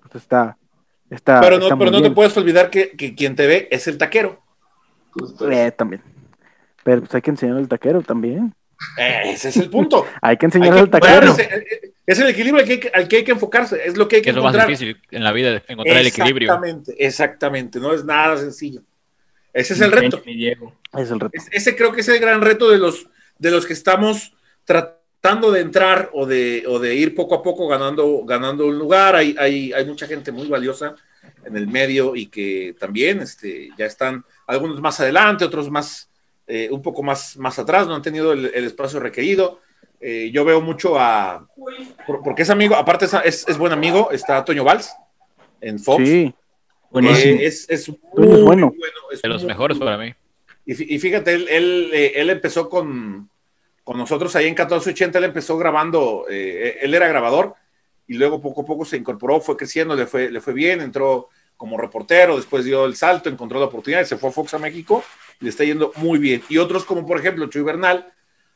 [0.01, 0.57] pues está,
[1.09, 3.87] está, pero no, está pero no te puedes olvidar que, que quien te ve es
[3.87, 4.41] el taquero.
[5.49, 6.01] Eh, también.
[6.83, 8.53] Pero pues hay que enseñar al taquero también.
[8.97, 10.05] Eh, ese es el punto.
[10.21, 11.27] Hay que enseñar al taquero.
[11.27, 13.81] enfocarse, eh, eh, es el equilibrio al que, hay que- al que hay que enfocarse,
[13.87, 16.07] es lo que hay que Que es lo más difícil en la vida, encontrar el
[16.07, 16.47] equilibrio.
[16.47, 18.81] Exactamente, exactamente, no es nada sencillo.
[19.53, 20.21] Ese es el reto.
[20.25, 21.31] Es el reto.
[21.51, 23.07] ese creo que es el gran reto de los,
[23.39, 24.33] de los que estamos
[24.65, 29.15] tratando de entrar o de, o de ir poco a poco ganando, ganando un lugar.
[29.15, 30.93] Hay, hay, hay mucha gente muy valiosa
[31.43, 36.09] en el medio y que también este, ya están algunos más adelante, otros más,
[36.47, 39.59] eh, un poco más, más atrás, no han tenido el, el espacio requerido.
[39.99, 41.47] Eh, yo veo mucho a,
[42.05, 44.93] por- porque es amigo, aparte es, es, es buen amigo, está Toño Valls
[45.61, 46.03] en Fox.
[46.07, 46.33] Sí,
[46.91, 47.39] Buenísimo.
[47.41, 48.73] Eh, es, es Toño es muy bueno.
[49.11, 49.91] es De los muy mejores bueno.
[49.97, 50.13] para mí.
[50.65, 53.29] Y, y fíjate, él, él, eh, él empezó con,
[53.83, 57.55] con nosotros ahí en 1480, él empezó grabando, eh, él era grabador
[58.07, 61.29] y luego poco a poco se incorporó, fue creciendo, le fue, le fue bien, entró
[61.57, 64.59] como reportero, después dio el salto, encontró la oportunidad y se fue a Fox a
[64.59, 65.03] México
[65.39, 66.41] y le está yendo muy bien.
[66.49, 68.11] Y otros como por ejemplo Chuy Bernal,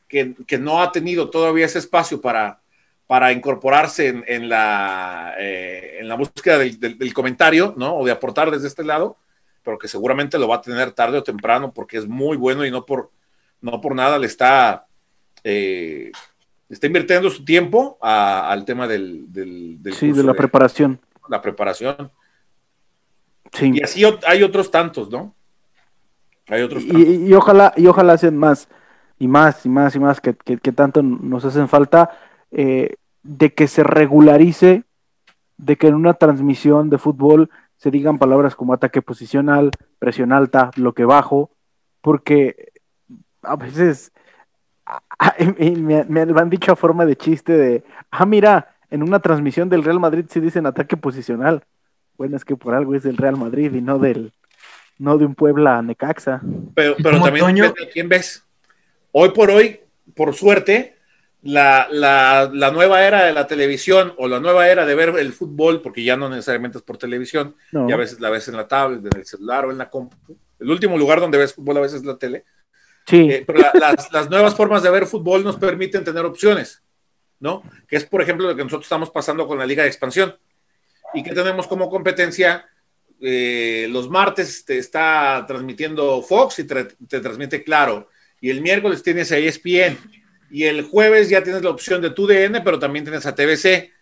[0.08, 2.60] que, que no ha tenido todavía ese espacio para,
[3.06, 7.96] para incorporarse en, en la, eh, en la búsqueda del, del- del comentario, ¿no?
[7.96, 9.16] O de aportar desde este lado,
[9.62, 12.70] pero que seguramente lo va a tener tarde o temprano porque es muy bueno y
[12.70, 13.10] no por,
[13.60, 14.86] no por nada le está,
[15.44, 16.10] eh,
[16.68, 21.00] está invirtiendo su tiempo a- al tema del, del, del sí, de la preparación.
[21.28, 22.10] la preparación.
[23.52, 23.72] Sí.
[23.74, 25.34] Y así hay otros tantos, ¿no?
[26.48, 27.00] Hay otros tantos.
[27.02, 28.68] Y, y ojalá, y ojalá sean más,
[29.18, 32.10] y más, y más, y más, que, que- que tanto nos hacen falta,
[32.50, 34.84] eh, de que se regularice,
[35.58, 40.70] de que en una transmisión de fútbol se digan palabras como ataque posicional, presión alta,
[40.76, 41.50] bloque bajo,
[42.00, 42.72] porque
[43.42, 44.12] a veces
[45.56, 49.68] me, me lo han dicho a forma de chiste de, ah, mira, en una transmisión
[49.68, 51.64] del Real Madrid se dicen ataque posicional.
[52.20, 54.34] Bueno, es que por algo es del Real Madrid y no del,
[54.98, 56.42] no de un Puebla Necaxa.
[56.74, 58.44] Pero, pero también Toño- depende de quién ves.
[59.12, 59.80] Hoy por hoy,
[60.14, 60.98] por suerte,
[61.40, 65.32] la, la- la nueva era de la televisión o la nueva era de ver el
[65.32, 67.88] fútbol, porque ya no necesariamente es por televisión, No.
[67.88, 70.14] ya a veces la ves en la tablet, en el celular o en la compu.
[70.58, 72.44] El último lugar donde ves fútbol a veces es la tele.
[73.06, 76.82] Sí, Eh, pero la- las, las nuevas formas de ver fútbol nos permiten tener opciones,
[77.38, 77.62] ¿no?
[77.88, 80.34] Que es, por ejemplo, lo que nosotros estamos pasando con la Liga de Expansión.
[81.14, 82.66] Y que tenemos como competencia,
[83.20, 88.08] eh, los martes te está transmitiendo Fox y te, te transmite Claro.
[88.40, 89.98] Y el miércoles tienes a ESPN.
[90.50, 93.92] Y el jueves ya tienes la opción de tu DN, pero también tienes a TBC.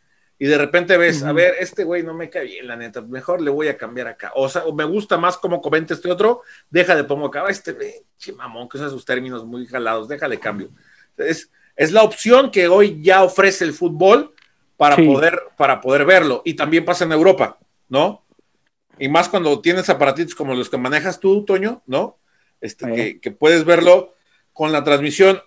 [0.40, 3.40] Y de repente ves, a ver, este güey no me cae bien, la neta, mejor
[3.40, 4.30] le voy a cambiar acá.
[4.36, 8.32] O sea, o me gusta más cómo comenta este otro, déjale, pongo acá, este pinche
[8.34, 10.70] mamón, que usa sus términos muy jalados, déjale cambio.
[11.16, 14.32] Es, es la opción que hoy ya ofrece el fútbol
[14.78, 15.04] para, Sí.
[15.04, 16.40] poder, para poder verlo.
[16.46, 17.58] Y también pasa en Europa,
[17.90, 18.24] ¿no?
[18.98, 22.16] Y más cuando tienes aparatitos como los que manejas tú, Toño, ¿no?
[22.62, 24.14] Este, que, que puedes verlo
[24.54, 25.42] con la transmisión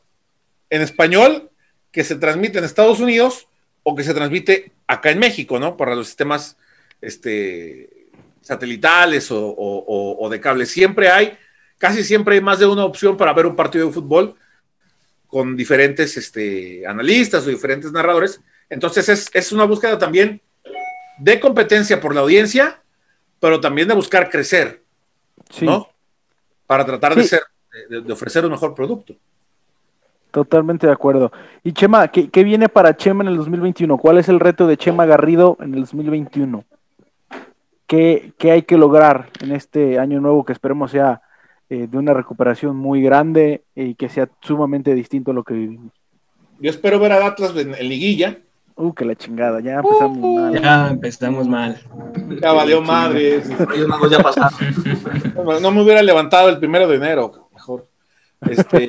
[0.70, 1.50] en español
[1.92, 3.48] que se transmite en Estados Unidos
[3.84, 5.76] o que se transmite acá en México, ¿no?
[5.76, 6.56] Para los sistemas
[7.02, 8.08] este,
[8.42, 10.66] satelitales o, o- o- o de cable.
[10.66, 11.38] Siempre hay,
[11.78, 14.36] casi siempre hay más de una opción para ver un partido de fútbol
[15.28, 18.40] con diferentes este, analistas o diferentes narradores.
[18.72, 20.42] Entonces es, es una búsqueda también
[21.20, 22.82] de competencia por la audiencia,
[23.40, 24.82] pero también de buscar crecer,
[25.52, 25.88] sí, ¿no?
[26.66, 27.42] Para tratar de ser,
[27.90, 29.14] de- de ofrecer un mejor producto.
[30.32, 31.32] totalmente de acuerdo.
[31.64, 33.98] Y Chema, ¿qué, qué viene para Chema en el 2021?
[33.98, 36.64] ¿Cuál es el reto de Chema Garrido en el 2021?
[37.88, 41.22] ¿Qué, qué hay que lograr en este año nuevo que esperemos sea
[41.70, 45.92] eh, de una recuperación muy grande y que sea sumamente distinto a lo que vivimos?
[46.60, 48.38] Yo espero ver a Atlas en, en liguilla.
[48.76, 50.62] Uh, que la chingada, ya empezamos mal.
[50.62, 51.82] Ya empezamos mal.
[52.42, 53.44] Ya valió madre.
[54.10, 54.52] Ya pasaron.
[55.36, 57.88] No, no me hubiera levantado el primero de enero, mejor.
[58.42, 58.88] Este,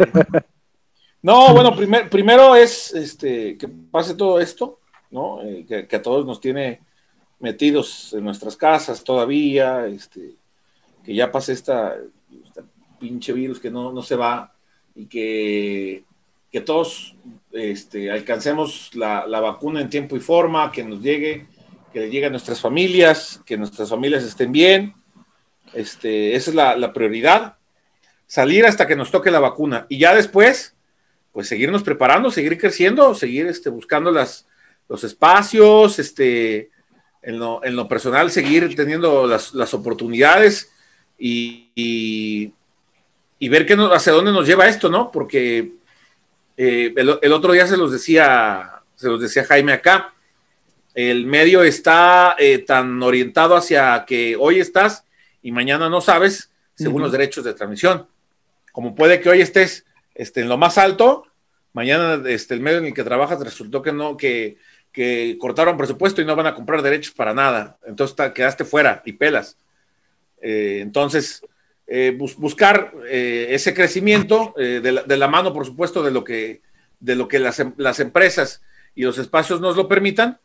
[1.23, 4.81] no, bueno, primer- primero es este, que pase todo esto,
[5.11, 5.43] ¿no?
[5.43, 6.81] Eh, que, que a todos nos tiene
[7.41, 10.35] metidos en nuestras casas todavía, este,
[11.05, 11.97] que ya pase esta,
[12.47, 12.63] esta
[13.01, 14.53] pinche virus que no, no se va
[14.95, 16.05] y que,
[16.53, 17.17] que todos
[17.51, 21.47] este, alcancemos la, la vacuna en tiempo y forma, que nos llegue,
[21.93, 24.95] que le llegue a nuestras familias, que nuestras familias estén bien.
[25.73, 27.57] Este, esa es la, la prioridad.
[28.27, 29.87] Salir hasta que nos toque la vacuna.
[29.89, 30.77] Y ya después,
[31.33, 34.47] pues seguirnos preparando, seguir creciendo, seguir este, buscando las,
[34.89, 36.71] los espacios, este,
[37.23, 40.71] en, lo, en lo personal, seguir teniendo las, las oportunidades
[41.19, 42.53] y, y,
[43.39, 45.11] y ver qué nos- hacia dónde nos lleva esto, ¿no?
[45.11, 45.73] Porque
[46.57, 50.15] eh, el, el otro día se los decía, se los decía Jaime acá,
[50.95, 55.05] el medio está eh, tan orientado hacia que hoy estás
[55.43, 58.07] y mañana no sabes, según los derechos de transmisión.
[58.73, 61.27] Como puede que hoy estés este, en lo más alto,
[61.73, 64.59] mañana este, el medio en el que trabajas resultó que no, que,
[64.93, 67.79] que cortaron presupuesto y no van a comprar derechos para nada.
[67.87, 69.57] Entonces quedaste fuera y pelas.
[70.43, 71.43] Eh, entonces,
[71.95, 76.11] eh, bus- buscar eh, ese crecimiento eh, de, la, de la mano, por supuesto, de
[76.11, 76.63] lo que,
[77.01, 78.63] de lo que las, em- las empresas
[78.95, 80.39] y los espacios nos lo permitan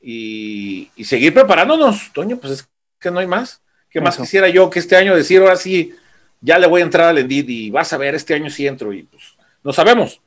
[0.00, 2.68] y, y seguir preparándonos, Toño, pues es
[2.98, 3.60] que no hay más.
[3.90, 4.22] ¿Qué más Eso.
[4.22, 5.94] quisiera yo que este año decir, ahora sí,
[6.40, 8.92] ya le voy a entrar al Endid y vas a ver, este año sí entro
[8.92, 9.22] y pues
[9.64, 10.20] no sabemos,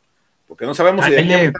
[0.48, 1.54] porque no sabemos si de de año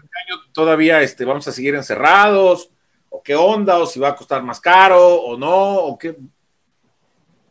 [0.52, 2.70] todavía este, vamos a seguir encerrados
[3.10, 6.16] o qué onda, o si va a costar más caro o no, o qué.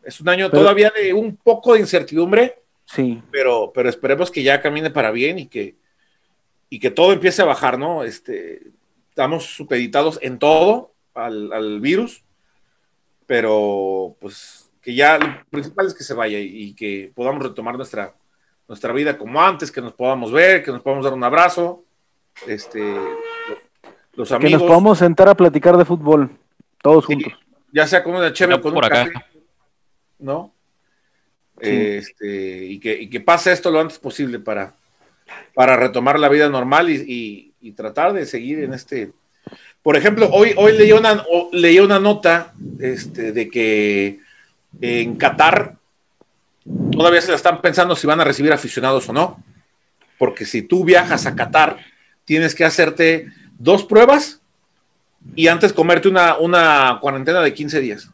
[0.04, 2.56] Es un año Pero- todavía de un poco de incertidumbre,
[2.86, 5.76] Sí, pero, pero esperemos que ya camine para bien y que,
[6.68, 8.02] y que todo empiece a bajar, ¿no?
[8.02, 8.62] Este,
[9.10, 12.24] estamos supeditados en todo al, al virus,
[13.26, 17.76] pero pues que ya lo principal es que se vaya y, y que podamos retomar
[17.76, 18.14] nuestra,
[18.66, 21.84] nuestra vida como antes, que nos podamos ver, que nos podamos dar un abrazo,
[22.46, 23.58] este, los,
[24.14, 26.30] los que amigos, nos podamos sentar a platicar de fútbol,
[26.82, 27.14] todos Sí.
[27.14, 27.32] juntos.
[27.72, 29.04] ya sea con una cheve No, o con por un acá.
[29.12, 29.26] café,
[30.20, 30.52] ¿no?
[31.60, 31.68] Sí.
[31.70, 34.74] Este, y, que, y que pase esto lo antes posible para,
[35.54, 39.12] para retomar la vida normal y, y- y tratar de seguir en este.
[39.82, 44.20] Por ejemplo, hoy, hoy leí, una, leí una nota este, de que
[44.80, 45.76] en Qatar
[46.90, 49.42] todavía se la están pensando si van a recibir aficionados o no.
[50.18, 51.78] Porque si tú viajas a Qatar,
[52.24, 53.26] tienes que hacerte
[53.58, 54.40] dos pruebas
[55.36, 58.10] y antes comerte una, una cuarentena de 15 días.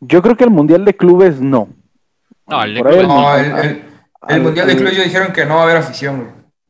[0.00, 1.68] Yo creo que el Mundial de Clubes no.
[2.46, 3.36] No, el de clubes No, no.
[3.36, 3.54] el, el-
[4.28, 6.18] el Al- Mundial de Clubes ya dijeron que no va a haber afición,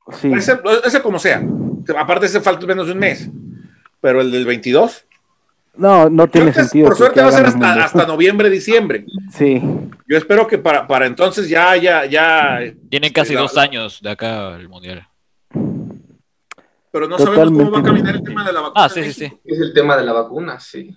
[0.07, 0.19] güey.
[0.20, 0.33] Sí.
[0.33, 1.43] Ese, ese como sea.
[1.99, 3.28] Aparte, ese falta menos de un mes.
[4.01, 5.05] Pero el del 22.
[5.77, 6.86] No, no tiene que sentido.
[6.89, 9.07] por suerte va a ser hasta, hasta noviembre, diciembre.
[9.33, 9.61] Sí.
[10.07, 12.61] Yo espero que para, para entonces ya, ya, ya.
[12.91, 15.09] Tienen casi la- dos años de acá el mundial.
[16.91, 18.85] Pero no sabemos cómo va a caminar el tema de la vacuna.
[18.85, 19.33] Ah, sí, sí, sí.
[19.44, 20.97] Es el tema de la vacuna, sí.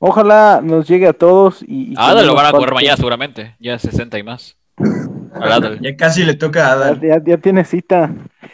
[0.00, 1.94] Ojalá nos llegue a todos y.
[1.96, 3.56] no lo van a correr mañana seguramente.
[3.58, 4.56] Ya 60 y más.
[5.34, 5.80] Al Adal.
[5.80, 7.00] Ya casi le toca a Adal.
[7.00, 8.10] ya, ya tiene cita.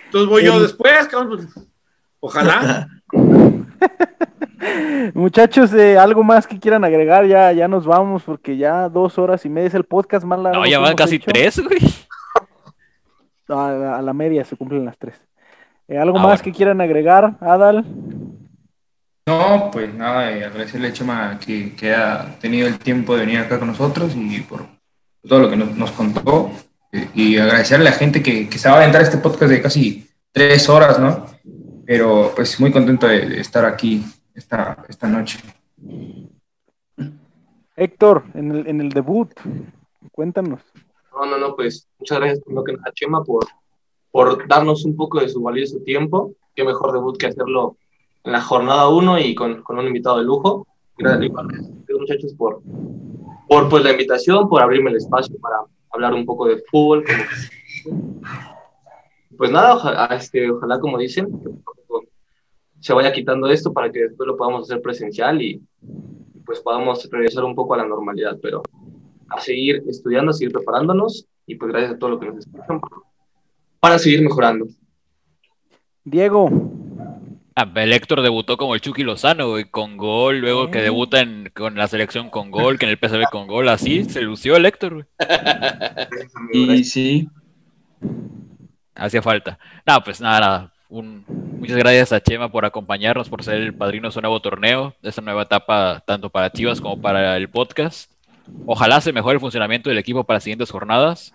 [0.07, 1.49] Entonces voy yo después, cabrón.
[2.21, 2.89] Ojalá.
[5.15, 9.45] Muchachos, eh, algo más que quieran agregar, ya, ya nos vamos porque ya dos horas
[9.45, 10.61] y media es el podcast más largo.
[10.63, 11.31] No, ya van casi hecho.
[11.31, 11.79] tres, güey.
[13.49, 15.21] A, la- a la media se cumplen las tres.
[15.89, 16.45] Eh, ¿Algo Ah, más bueno.
[16.45, 17.85] que quieran agregar, Adal?
[19.27, 23.39] No, pues nada, eh, agradecerle a Chema que, que ha tenido el tiempo de venir
[23.39, 24.67] acá con nosotros y por
[25.27, 26.51] todo lo que nos, nos contó.
[26.93, 29.63] Eh, Y agradecerle a la gente que, que se va a aventar este podcast de
[29.63, 31.27] casi tres horas, ¿no?
[31.87, 34.05] Pero pues muy contento de, de estar aquí
[34.35, 35.39] esta, esta noche.
[37.77, 39.31] Héctor, en el, en el debut,
[40.13, 40.61] cuéntanos.
[41.13, 43.47] No, no, no, pues muchas gracias nada, Chema por,
[44.11, 46.35] por darnos un poco de su valioso tiempo.
[46.55, 47.77] Qué mejor debut que hacerlo
[48.25, 50.67] en la jornada 1 y con, con un invitado de lujo.
[50.97, 51.31] Gracias,
[51.99, 52.63] muchachos, por,
[53.49, 55.57] por pues, la invitación, por abrirme el espacio para
[55.91, 57.05] hablar un poco de fútbol.
[57.05, 58.21] como-
[59.37, 61.29] Pues nada, ojalá, este, ojalá como dicen,
[62.81, 65.63] se vaya quitando esto para que después lo podamos hacer presencial y
[66.45, 68.63] pues podamos regresar un poco a la normalidad, pero
[69.31, 72.81] a seguir estudiando, a seguir preparándonos y pues gracias a todo lo que nos escuchan
[73.81, 74.67] para seguir mejorando.
[76.05, 76.51] Diego,
[77.57, 80.83] Ah, el Héctor debutó como el Chucky Lozano, güey, con gol, luego que Eh.
[80.83, 84.23] debuta en- con la selección con gol, que en el PSV con gol, así se
[84.23, 85.05] lució el Héctor, güey.
[86.53, 86.89] Y gracias.
[86.91, 87.29] sí,
[88.97, 89.59] Hacía falta.
[89.87, 90.73] No, pues nada, nada.
[90.89, 91.25] Un-
[91.59, 95.09] muchas gracias a Chema por acompañarnos, por ser el padrino de su nuevo torneo, de
[95.09, 98.11] esta nueva etapa, tanto para Chivas como para el podcast.
[98.67, 101.33] Ojalá se mejore el funcionamiento del equipo para las siguientes jornadas.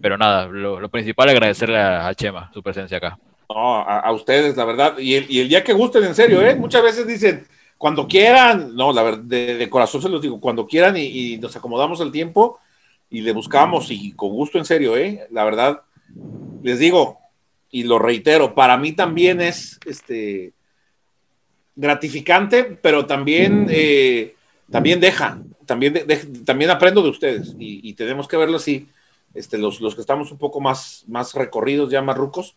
[0.00, 3.18] Pero nada, lo, lo principal agradecerle a, a Chema su presencia acá.
[3.48, 4.98] No, a, ustedes, la verdad.
[4.98, 6.56] Y el, día que gusten, en serio, ¿eh?
[6.56, 7.46] Muchas veces dicen,
[7.78, 11.54] cuando quieran, no, la verdad, de, de corazón se los digo, cuando quieran y, nos
[11.54, 12.58] acomodamos el tiempo
[13.08, 15.26] y le buscamos y con gusto, en serio, ¿eh?
[15.30, 15.82] La verdad,
[16.62, 17.18] les digo
[17.70, 20.52] y lo reitero, para mí también es este
[21.76, 24.34] gratificante, pero también, eh,
[24.70, 25.94] también deja, también,
[26.44, 28.88] también aprendo de ustedes y, y tenemos que verlo así,
[29.34, 32.56] este, los, los que estamos un poco más, más recorridos, ya más rucos,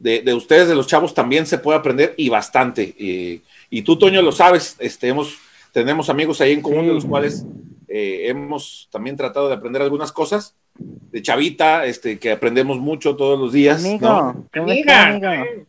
[0.00, 2.94] de, de ustedes, de los chavos, también se puede aprender y bastante.
[2.98, 5.38] eh, y tú, Toño, lo sabes, este, hemos,
[5.72, 6.88] tenemos amigos ahí en común Sí.
[6.88, 7.44] de los cuales
[7.86, 10.54] eh, hemos también tratado de aprender algunas cosas.
[10.78, 13.84] De chavita, este, que aprendemos mucho todos los días.
[13.84, 14.46] Amigo, ¿no?
[14.52, 15.66] ¿cómo está, Amiga, amigo?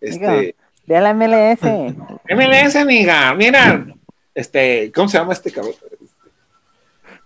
[0.00, 0.52] Este, Amigo.
[0.86, 1.94] ve a la MLS.
[2.30, 3.86] MLS, amiga, mira,
[4.34, 5.74] este, ¿cómo se llama este cabrón?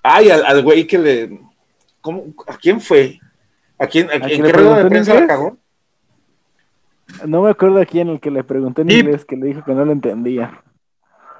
[0.02, 1.39] Ay, al, al güey que le,
[2.01, 3.18] ¿cómo, ¿a quién fue?
[3.78, 5.57] ¿A quién, a, ¿A quién ¿En qué rueda de prensa la cagó?
[7.27, 8.99] No me acuerdo a quién el que le pregunté en Sí.
[9.01, 10.62] inglés que le dijo que no lo entendía.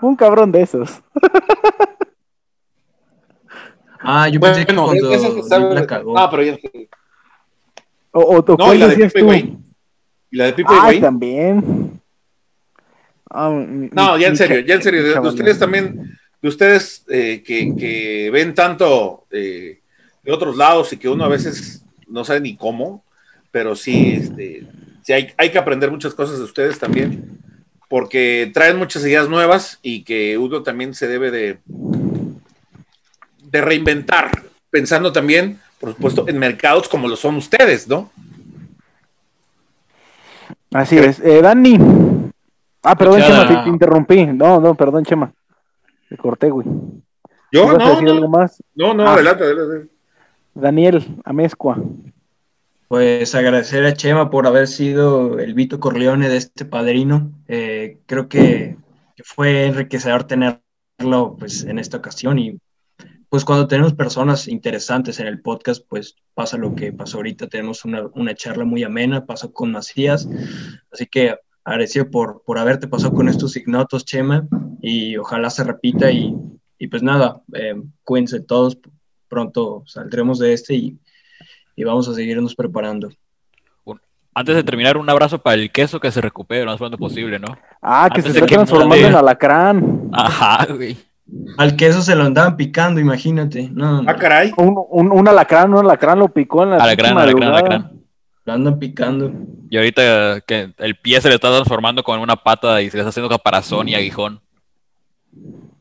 [0.01, 1.03] Un cabrón de esos.
[4.01, 6.17] Ah, yo Bueno, pensé que no, cuando sabe- la cagó.
[6.17, 6.57] Ah, pero ya.
[8.13, 9.19] O, o- o No, ¿cuál y la de Pipe tú?
[9.19, 9.65] Higuaín.
[10.31, 11.01] Y la de Pipe Ah, Higuaín.
[11.01, 12.01] también.
[13.29, 15.03] Ah, mi- No, mi- ya en serio, ya en serio.
[15.03, 19.81] De, ustedes también, de ustedes eh, que, que ven tanto eh,
[20.23, 23.05] de otros lados y que uno a veces no sabe ni cómo,
[23.51, 24.65] pero sí, este,
[25.09, 27.39] sí hay, hay que aprender muchas cosas de ustedes también,
[27.89, 31.59] porque traen muchas ideas nuevas y que uno también se debe de,
[33.45, 34.31] de reinventar,
[34.69, 38.11] pensando también, por supuesto, en mercados como lo son ustedes, ¿no?
[40.75, 41.21] Así es.
[41.21, 41.79] Eh, Dani.
[42.83, 43.23] Ah, perdón.
[43.23, 44.27] Chema, te, te interrumpí.
[44.27, 45.33] No, no, perdón, Chema.
[46.11, 46.67] Te corté, güey.
[47.51, 48.63] Yo, ¿Ibas a no, no, algo más?
[48.75, 49.15] no, no, Ah.
[49.15, 49.91] adelante, adelante.
[50.53, 51.79] Daniel Amezcua.
[52.89, 57.31] Pues agradecer a Chema por haber sido el Vito Corleone de este padrino.
[57.47, 58.79] Eh, creo que,
[59.25, 62.59] fue enriquecedor tenerlo pues, en esta ocasión y
[63.29, 67.49] pues cuando tenemos personas interesantes en el podcast, pues pasa lo que pasó ahorita.
[67.49, 70.27] Tenemos una, una charla muy amena, pasó con Macías.
[70.91, 74.49] Así que agradecido por, por haberte pasado con estos ignotos, Chema,
[74.81, 76.35] y ojalá se repita y,
[76.79, 78.79] y pues nada, eh, cuídense todos,
[79.29, 80.99] pronto saldremos de este y,
[81.79, 83.09] y vamos a seguirnos preparando.
[84.35, 87.39] Antes de terminar, un abrazo para el queso que se recupere lo más pronto posible,
[87.41, 87.57] ¿no?
[87.83, 90.09] Ah, que Antes se está transformando en alacrán.
[90.13, 90.97] Ajá, güey.
[91.57, 93.69] Al queso se lo andaban picando, imagínate.
[93.73, 94.53] No, no, Ah, caray.
[94.57, 97.93] Un, un, un alacrán, un alacrán lo picó en la Alacrán, alacrán, alacrán.
[98.45, 99.33] lo andan picando.
[99.71, 103.03] Y ahorita que el pie se le está transformando con una pata y se le
[103.03, 104.41] está haciendo caparazón y aguijón.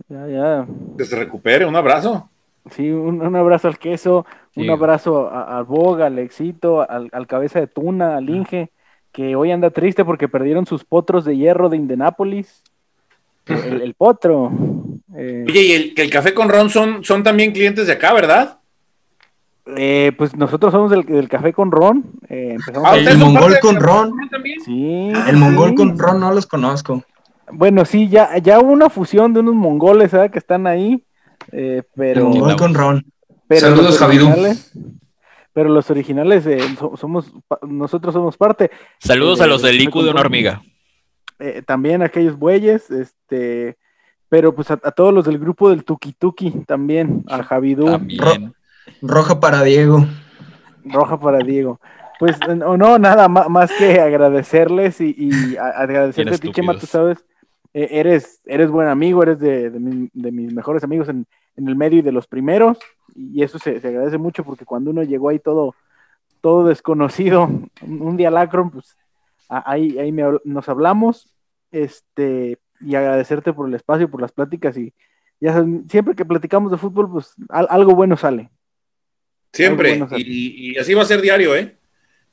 [0.09, 0.67] Ya, ya.
[0.97, 2.29] Que se recupere, un abrazo.
[2.71, 7.27] Sí, un, un abrazo al queso, un abrazo a- al Boga, al Éxito, al, al
[7.27, 8.71] cabeza de Tuna, al Inge,
[9.11, 12.63] que hoy anda triste porque perdieron sus potros de hierro de Indianápolis.
[13.47, 14.51] El, el potro.
[15.15, 18.11] Eh, Oye, y el, que el café con ron son, son también clientes de acá,
[18.13, 18.59] ¿verdad?
[19.77, 22.03] eh, pues nosotros somos del, del café con ron.
[22.29, 24.11] eh, empezamos Ah, a- el ¿ustedes son mongol con ron.
[24.29, 24.59] también?
[24.61, 25.39] Sí, El sí.
[25.39, 27.03] mongol con ron no los conozco.
[27.51, 30.31] Bueno, sí, ya, ya hubo una fusión de unos mongoles, ¿sabes?
[30.31, 31.03] Que están ahí.
[31.51, 33.05] Eh, pero, mongol con ron.
[33.47, 34.27] pero Saludos, los Javidú.
[34.27, 34.71] originales-
[35.53, 37.31] Pero los originales, eh, so- somos,
[37.67, 38.69] nosotros somos parte.
[38.99, 40.61] Saludos Eh, a los del IQ de una hormiga.
[41.39, 43.75] eh, también aquellos bueyes, este,
[44.29, 48.53] pero pues a, a todos los del grupo del Tuki Tuki también, a Javidú, También.
[49.01, 50.05] Roja para Diego.
[50.85, 51.79] Roja para Diego.
[52.19, 56.73] Pues no, no, nada ma- más que agradecerles y, y a- agradecerte a ti, Chema,
[56.77, 57.23] tú sabes, eh,
[57.91, 61.25] eres, eres buen amigo, eres de, de mi- de mis mejores amigos en,
[61.55, 62.77] en el medio y de los primeros,
[63.15, 65.75] y eso se, se agradece mucho porque cuando uno llegó ahí todo,
[66.41, 68.95] todo desconocido, un, un día lacron, pues
[69.49, 71.33] ahí, ahí me nos hablamos,
[71.71, 74.93] este, y agradecerte por el espacio, por las pláticas, y
[75.39, 78.49] ya siempre que platicamos de fútbol, pues al- algo bueno sale.
[79.53, 79.99] Siempre.
[80.17, 81.75] Y, y así va a ser diario, ¿eh?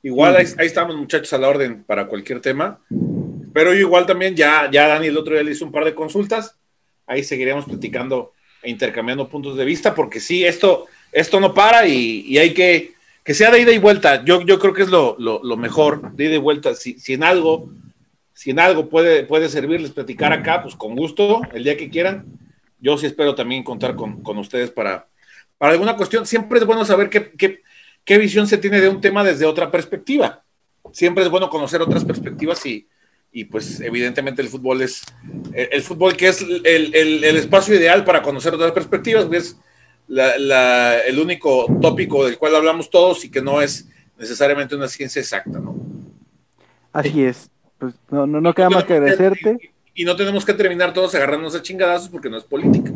[0.03, 0.39] Igual Sí.
[0.39, 2.81] ahí, ahí estamos, muchachos, a la orden para cualquier tema.
[3.55, 5.95] Pero yo igual también, ya, ya Dani el otro día le hizo un par de
[5.95, 6.59] consultas.
[7.07, 12.25] Ahí seguiremos platicando e intercambiando puntos de vista, porque sí, esto, esto no para y,
[12.27, 14.25] y hay que que sea de ida y vuelta.
[14.25, 16.75] Yo, yo creo que es lo, lo, lo mejor, de ida y vuelta.
[16.75, 17.71] Si, si en algo,
[18.35, 22.27] si en algo puede, puede servirles platicar acá, pues con gusto, el día que quieran.
[22.81, 25.07] Yo sí espero también contar con, con ustedes para,
[25.57, 26.27] para alguna cuestión.
[26.27, 27.63] Siempre es bueno saber qué, qué,
[28.05, 30.43] qué visión se tiene de un tema desde otra perspectiva.
[30.93, 32.87] Siempre es bueno conocer otras perspectivas y,
[33.35, 35.03] y pues evidentemente el fútbol es
[35.53, 39.59] el, el fútbol que es el, el, el, espacio ideal para conocer otras perspectivas, es
[40.07, 44.87] la, la, el único tópico del cual hablamos todos y que no es necesariamente una
[44.87, 45.75] ciencia exacta, ¿no?
[46.93, 47.51] Así es.
[47.77, 49.73] Pues no, no, no queda más que agradecerte.
[49.95, 52.93] Y, y, no tenemos que terminar todos agarrándonos a chingadazos porque no es política.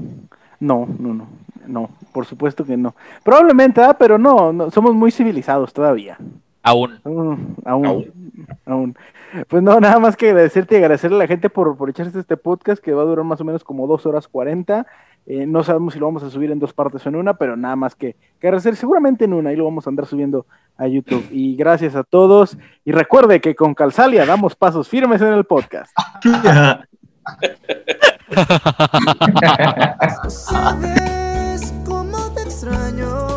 [0.60, 1.28] No, no, no,
[1.67, 2.94] no, por supuesto que no.
[3.25, 3.97] Probablemente, ¿ah?
[3.99, 6.17] pero no, no, somos muy civilizados todavía.
[6.62, 7.00] Aún.
[7.02, 8.12] Uh, aún, aún.
[8.67, 8.97] Aún.
[9.49, 12.37] Pues no, nada más que agradecerte y agradecerle a la gente por, por echarse este
[12.37, 14.87] podcast que va a durar más o menos como dos horas cuarenta.
[15.27, 17.55] Eh, no sabemos si lo vamos a subir en dos partes o en una, pero
[17.55, 20.47] nada más que, que agradecer seguramente en una y lo vamos a andar subiendo
[20.79, 21.27] a YouTube.
[21.31, 22.57] Y gracias a todos.
[22.85, 25.95] Y recuerde que con Calzalia damos pasos firmes en el podcast.
[30.29, 33.28] Sabes cómo te extraño,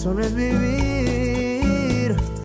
[0.00, 0.69] Eso no es vivir.